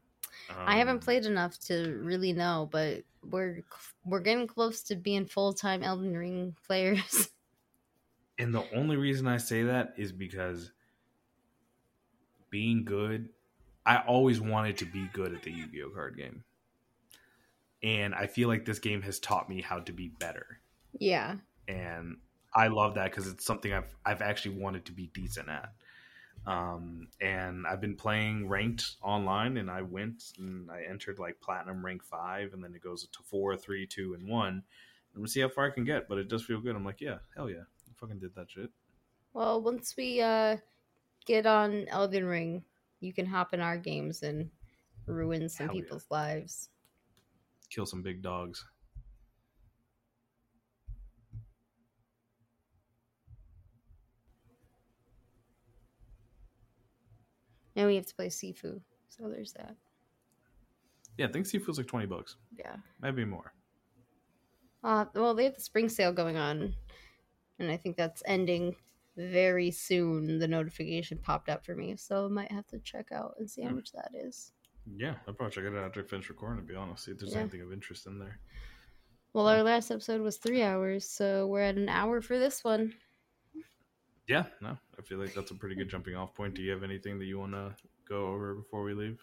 I 0.49 0.79
haven't 0.79 0.95
Um, 0.97 1.01
played 1.01 1.27
enough 1.27 1.59
to 1.67 1.99
really 2.03 2.33
know, 2.33 2.69
but 2.73 3.05
we're 3.23 3.63
we're 4.05 4.21
getting 4.21 4.47
close 4.47 4.83
to 4.85 4.97
being 4.97 5.27
full 5.27 5.53
time 5.53 5.83
Elden 5.83 6.17
Ring 6.17 6.57
players. 6.67 7.31
And 8.39 8.55
the 8.55 8.65
only 8.75 8.97
reason 8.97 9.27
I 9.27 9.37
say 9.37 9.65
that 9.65 9.95
is 9.99 10.13
because 10.13 10.73
being 12.49 12.85
good, 12.85 13.29
I 13.87 13.99
always 13.99 14.41
wanted 14.41 14.79
to 14.79 14.87
be 14.87 15.07
good 15.13 15.35
at 15.35 15.43
the 15.43 15.51
Yu 15.53 15.67
Gi 15.67 15.83
Oh 15.83 15.91
card 15.91 16.17
game. 16.17 16.43
And 17.83 18.15
I 18.15 18.27
feel 18.27 18.49
like 18.49 18.65
this 18.65 18.79
game 18.79 19.03
has 19.03 19.19
taught 19.21 19.49
me 19.49 19.61
how 19.63 19.81
to 19.81 19.93
be 19.93 20.09
better. 20.09 20.61
yeah, 20.99 21.37
And 21.69 22.17
I 22.55 22.69
love 22.69 22.95
that 22.95 23.11
because 23.11 23.29
it's 23.29 23.45
something 23.45 23.73
I've 23.73 23.95
I've 24.05 24.23
actually 24.23 24.59
wanted 24.59 24.85
to 24.87 24.93
be 24.93 25.09
decent 25.09 25.49
at. 25.49 25.73
Um, 26.47 27.09
and 27.21 27.67
I've 27.67 27.81
been 27.81 27.97
playing 27.97 28.49
ranked 28.49 28.97
online, 29.03 29.59
and 29.59 29.71
I 29.71 29.83
went 29.83 30.23
and 30.39 30.71
I 30.71 30.85
entered 30.89 31.19
like 31.19 31.41
platinum 31.41 31.85
rank 31.85 32.03
five, 32.03 32.55
and 32.55 32.65
then 32.65 32.75
it 32.75 32.83
goes 32.83 33.03
to 33.03 33.23
four, 33.25 33.57
three, 33.57 33.87
two, 33.87 34.15
and 34.15 34.29
one. 34.29 34.63
And 35.13 35.23
we'll 35.23 35.27
see 35.27 35.41
how 35.41 35.49
far 35.49 35.67
I 35.67 35.71
can 35.71 35.85
get, 35.85 36.09
but 36.09 36.19
it 36.19 36.29
does 36.29 36.45
feel 36.45 36.61
good. 36.61 36.75
I'm 36.75 36.85
like, 36.85 37.01
yeah, 37.01 37.19
hell 37.37 37.51
yeah, 37.51 37.65
I 37.89 37.93
fucking 38.01 38.21
did 38.21 38.35
that 38.37 38.51
shit. 38.51 38.71
Well, 39.33 39.61
once 39.61 39.95
we 39.97 40.21
uh 40.21 40.57
get 41.27 41.47
on 41.47 41.87
Elden 41.89 42.25
Ring, 42.25 42.65
you 43.01 43.13
can 43.13 43.27
hop 43.27 43.53
in 43.55 43.61
our 43.61 43.77
games 43.77 44.23
and 44.23 44.51
ruin 45.07 45.49
some 45.49 45.67
Hell 45.67 45.77
yeah. 45.77 45.83
people's 45.83 46.07
lives. 46.11 46.71
Kill 47.71 47.87
some 47.87 48.03
big 48.03 48.23
dogs. 48.23 48.65
And 57.77 57.87
we 57.87 57.97
have 57.97 58.07
to 58.07 58.15
play 58.15 58.29
Sifu. 58.29 58.81
So 59.09 59.29
there's 59.29 59.53
that. 59.55 59.77
Yeah, 61.19 61.27
I 61.27 61.33
think 61.33 61.47
Sifu's 61.47 61.79
like 61.79 61.87
twenty 61.87 62.07
bucks, 62.07 62.37
Yeah. 62.59 62.77
maybe 63.01 63.25
more. 63.25 63.53
Uh 64.83 65.05
well 65.15 65.35
they 65.35 65.45
have 65.45 65.55
the 65.55 65.61
spring 65.61 65.89
sale 65.89 66.13
going 66.13 66.37
on. 66.37 66.75
And 67.59 67.71
I 67.71 67.77
think 67.77 67.97
that's 67.97 68.23
ending 68.27 68.75
very 69.17 69.71
soon. 69.71 70.39
The 70.39 70.49
notification 70.49 71.19
popped 71.19 71.51
up 71.51 71.65
for 71.65 71.75
me. 71.75 71.95
So 71.97 72.25
I 72.25 72.29
might 72.29 72.51
have 72.53 72.67
to 72.69 72.79
check 72.79 73.13
out 73.13 73.35
and 73.39 73.51
see 73.51 73.61
how 73.63 73.71
much 73.71 73.93
that 73.93 74.13
is. 74.15 74.53
Yeah, 74.97 75.17
I'll 75.29 75.35
probably 75.35 75.55
check 75.55 75.65
it 75.65 75.77
out 75.77 75.85
after 75.85 76.01
I 76.01 76.05
finish 76.05 76.31
recording. 76.31 76.65
To 76.65 76.67
be 76.67 76.75
honest, 76.75 77.05
see 77.05 77.11
if 77.11 77.19
there's 77.19 77.35
Yeah. 77.35 77.41
anything 77.41 77.61
of 77.61 77.71
interest 77.73 78.07
in 78.07 78.19
there. 78.19 78.41
Well, 79.35 79.47
our 79.47 79.63
last 79.63 79.91
episode 79.91 80.23
was 80.23 80.39
three 80.39 80.63
hours, 80.63 81.07
so 81.09 81.47
we're 81.47 81.61
at 81.61 81.77
an 81.77 81.89
hour 81.91 82.21
for 82.23 82.39
this 82.39 82.65
one. 82.65 82.95
Yeah, 84.31 84.45
no, 84.61 84.79
I 84.97 85.03
feel 85.03 85.19
like 85.19 85.35
that's 85.35 85.51
a 85.51 85.57
pretty 85.57 85.75
good 85.75 85.89
jumping 85.89 86.15
off 86.15 86.37
point. 86.37 86.55
Do 86.55 86.63
you 86.63 86.71
have 86.71 86.85
anything 86.85 87.19
that 87.19 87.25
you 87.25 87.41
want 87.41 87.51
to 87.51 87.75
go 88.09 88.29
over 88.29 88.55
before 88.55 88.85
we 88.85 88.95
leave? 88.95 89.19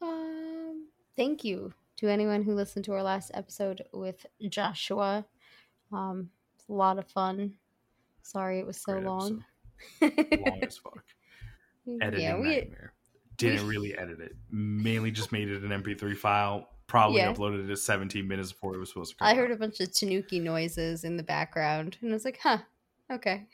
Um, 0.00 0.86
thank 1.18 1.44
you 1.44 1.70
to 1.98 2.08
anyone 2.08 2.42
who 2.42 2.54
listened 2.54 2.86
to 2.86 2.94
our 2.94 3.02
last 3.02 3.30
episode 3.34 3.82
with 3.92 4.24
Joshua. 4.48 5.26
Um, 5.92 6.30
it's 6.54 6.66
a 6.70 6.72
lot 6.72 6.98
of 6.98 7.06
fun. 7.08 7.52
Sorry 8.22 8.58
it 8.58 8.66
was 8.66 8.80
so 8.80 8.94
Great 8.94 9.04
long. 9.04 9.44
Long 10.00 10.60
as 10.62 10.78
fuck. 10.78 11.04
Editing 12.00 12.20
yeah, 12.22 12.38
we 12.38 12.48
nightmare. 12.48 12.94
Didn't 13.36 13.68
really 13.68 13.98
edit 13.98 14.18
it. 14.18 14.34
Mainly 14.50 15.10
just 15.10 15.30
made 15.30 15.50
it 15.50 15.62
an 15.62 15.82
MP3 15.82 16.16
file. 16.16 16.70
Probably 16.92 17.20
Yeah. 17.22 17.32
uploaded 17.32 17.70
it 17.70 17.76
17 17.78 18.28
minutes 18.28 18.52
before 18.52 18.74
it 18.74 18.78
was 18.78 18.90
supposed 18.90 19.12
to 19.12 19.16
come 19.16 19.26
I 19.28 19.34
heard 19.34 19.50
out. 19.50 19.56
a 19.56 19.58
bunch 19.58 19.80
of 19.80 19.90
tanuki 19.94 20.38
noises 20.38 21.04
in 21.04 21.16
the 21.16 21.22
background, 21.22 21.96
and 22.02 22.10
I 22.10 22.12
was 22.12 22.26
like, 22.26 22.38
"Huh, 22.42 22.58
okay." 23.10 23.46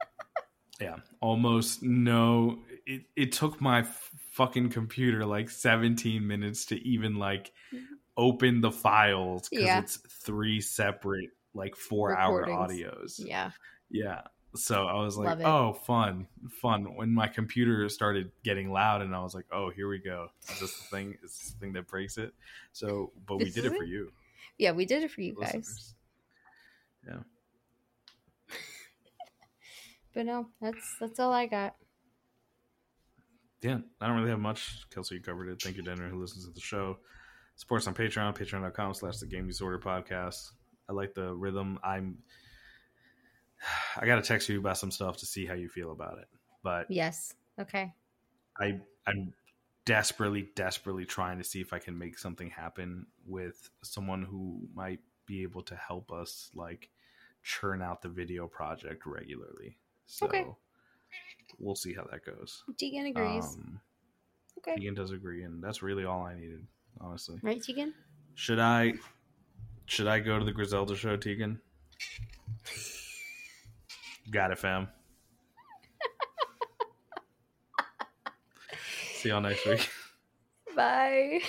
Yeah, 0.80 0.96
almost 1.20 1.82
no. 1.84 2.58
It 2.86 3.02
it 3.16 3.30
took 3.32 3.60
my 3.60 3.80
f- 3.80 4.10
fucking 4.30 4.70
computer 4.70 5.24
like 5.24 5.50
17 5.50 6.24
minutes 6.26 6.64
to 6.66 6.76
even 6.86 7.16
like 7.16 7.52
mm-hmm. 7.72 7.84
open 8.16 8.60
the 8.60 8.70
files 8.72 9.48
because 9.48 9.64
Yeah. 9.66 9.78
it's 9.80 9.96
three 9.96 10.60
separate 10.60 11.30
like 11.54 11.74
four 11.76 12.16
hour 12.16 12.46
audios. 12.46 13.20
Yeah, 13.24 13.50
Yeah. 13.90 14.22
So 14.56 14.86
I 14.86 14.94
was 15.02 15.16
like, 15.18 15.40
oh, 15.40 15.74
fun, 15.74 16.26
fun. 16.62 16.96
When 16.96 17.12
my 17.12 17.28
computer 17.28 17.88
started 17.90 18.30
getting 18.42 18.72
loud, 18.72 19.02
and 19.02 19.14
I 19.14 19.22
was 19.22 19.34
like, 19.34 19.44
oh, 19.52 19.70
here 19.70 19.88
we 19.88 19.98
go. 19.98 20.28
Is 20.50 20.60
this 20.60 20.76
the 20.78 20.84
thing? 20.96 21.14
Is 21.22 21.38
this 21.38 21.52
the 21.52 21.58
thing 21.60 21.72
that 21.74 21.86
breaks 21.86 22.16
it? 22.16 22.32
So, 22.72 23.12
but 23.26 23.36
we 23.36 23.50
did 23.50 23.66
it 23.66 23.76
for 23.76 23.84
you, 23.84 24.10
yeah, 24.56 24.72
we 24.72 24.86
did 24.86 25.02
it 25.02 25.10
for 25.10 25.20
you 25.20 25.34
guys. 25.34 25.54
listeners. 25.54 25.94
Yeah. 27.06 27.18
But 30.14 30.26
no, 30.26 30.48
that's 30.60 30.96
that's 30.98 31.20
all 31.20 31.32
I 31.32 31.46
got. 31.46 31.76
yeah, 33.62 33.78
I 34.00 34.06
don't 34.06 34.16
really 34.16 34.30
have 34.30 34.40
much. 34.40 34.84
Kelsey, 34.92 35.16
you 35.16 35.20
covered 35.20 35.48
it. 35.48 35.62
Thank 35.62 35.76
you, 35.76 35.82
Denner, 35.82 36.08
who 36.08 36.20
listens 36.20 36.46
to 36.46 36.50
the 36.50 36.60
show. 36.60 36.96
Supports 37.54 37.86
on 37.86 37.94
Patreon, 37.94 38.36
patreon.com 38.36 38.94
slash 38.94 39.18
the 39.18 39.26
game 39.26 39.46
disorder 39.46 39.78
podcast. 39.78 40.52
I 40.88 40.92
like 40.92 41.14
the 41.14 41.34
rhythm. 41.34 41.78
I'm 41.84 42.18
I 43.96 44.06
gotta 44.06 44.22
text 44.22 44.48
you 44.48 44.58
about 44.58 44.78
some 44.78 44.90
stuff 44.90 45.16
to 45.18 45.26
see 45.26 45.46
how 45.46 45.54
you 45.54 45.68
feel 45.68 45.92
about 45.92 46.18
it. 46.18 46.28
But 46.62 46.90
Yes. 46.90 47.34
Okay. 47.58 47.92
I 48.58 48.80
I'm 49.06 49.32
desperately, 49.84 50.50
desperately 50.54 51.06
trying 51.06 51.38
to 51.38 51.44
see 51.44 51.60
if 51.60 51.72
I 51.72 51.78
can 51.78 51.96
make 51.96 52.18
something 52.18 52.50
happen 52.50 53.06
with 53.26 53.70
someone 53.82 54.22
who 54.22 54.68
might 54.74 55.00
be 55.26 55.42
able 55.42 55.62
to 55.62 55.76
help 55.76 56.12
us 56.12 56.50
like 56.54 56.90
churn 57.42 57.80
out 57.82 58.02
the 58.02 58.08
video 58.08 58.46
project 58.46 59.06
regularly. 59.06 59.78
So 60.06 60.26
Okay. 60.26 60.44
we'll 61.58 61.74
see 61.74 61.94
how 61.94 62.04
that 62.10 62.24
goes. 62.24 62.64
Tegan 62.76 63.06
agrees. 63.06 63.44
Um, 63.44 63.80
Okay. 64.58 64.74
Tegan 64.74 64.94
does 64.94 65.12
agree, 65.12 65.44
and 65.44 65.62
that's 65.62 65.82
really 65.82 66.04
all 66.04 66.24
I 66.26 66.34
needed, 66.34 66.66
honestly. 67.00 67.38
Right, 67.42 67.62
Tegan? 67.62 67.94
Should 68.34 68.58
I 68.58 68.94
should 69.86 70.08
I 70.08 70.18
go 70.18 70.38
to 70.38 70.44
the 70.44 70.52
Griselda 70.52 70.96
show, 70.96 71.16
Tegan? 71.16 71.60
Got 74.30 74.50
it, 74.52 74.58
fam. 74.58 74.88
See 79.14 79.30
y'all 79.30 79.40
next 79.40 79.66
week. 79.66 79.88
Bye. 80.76 81.40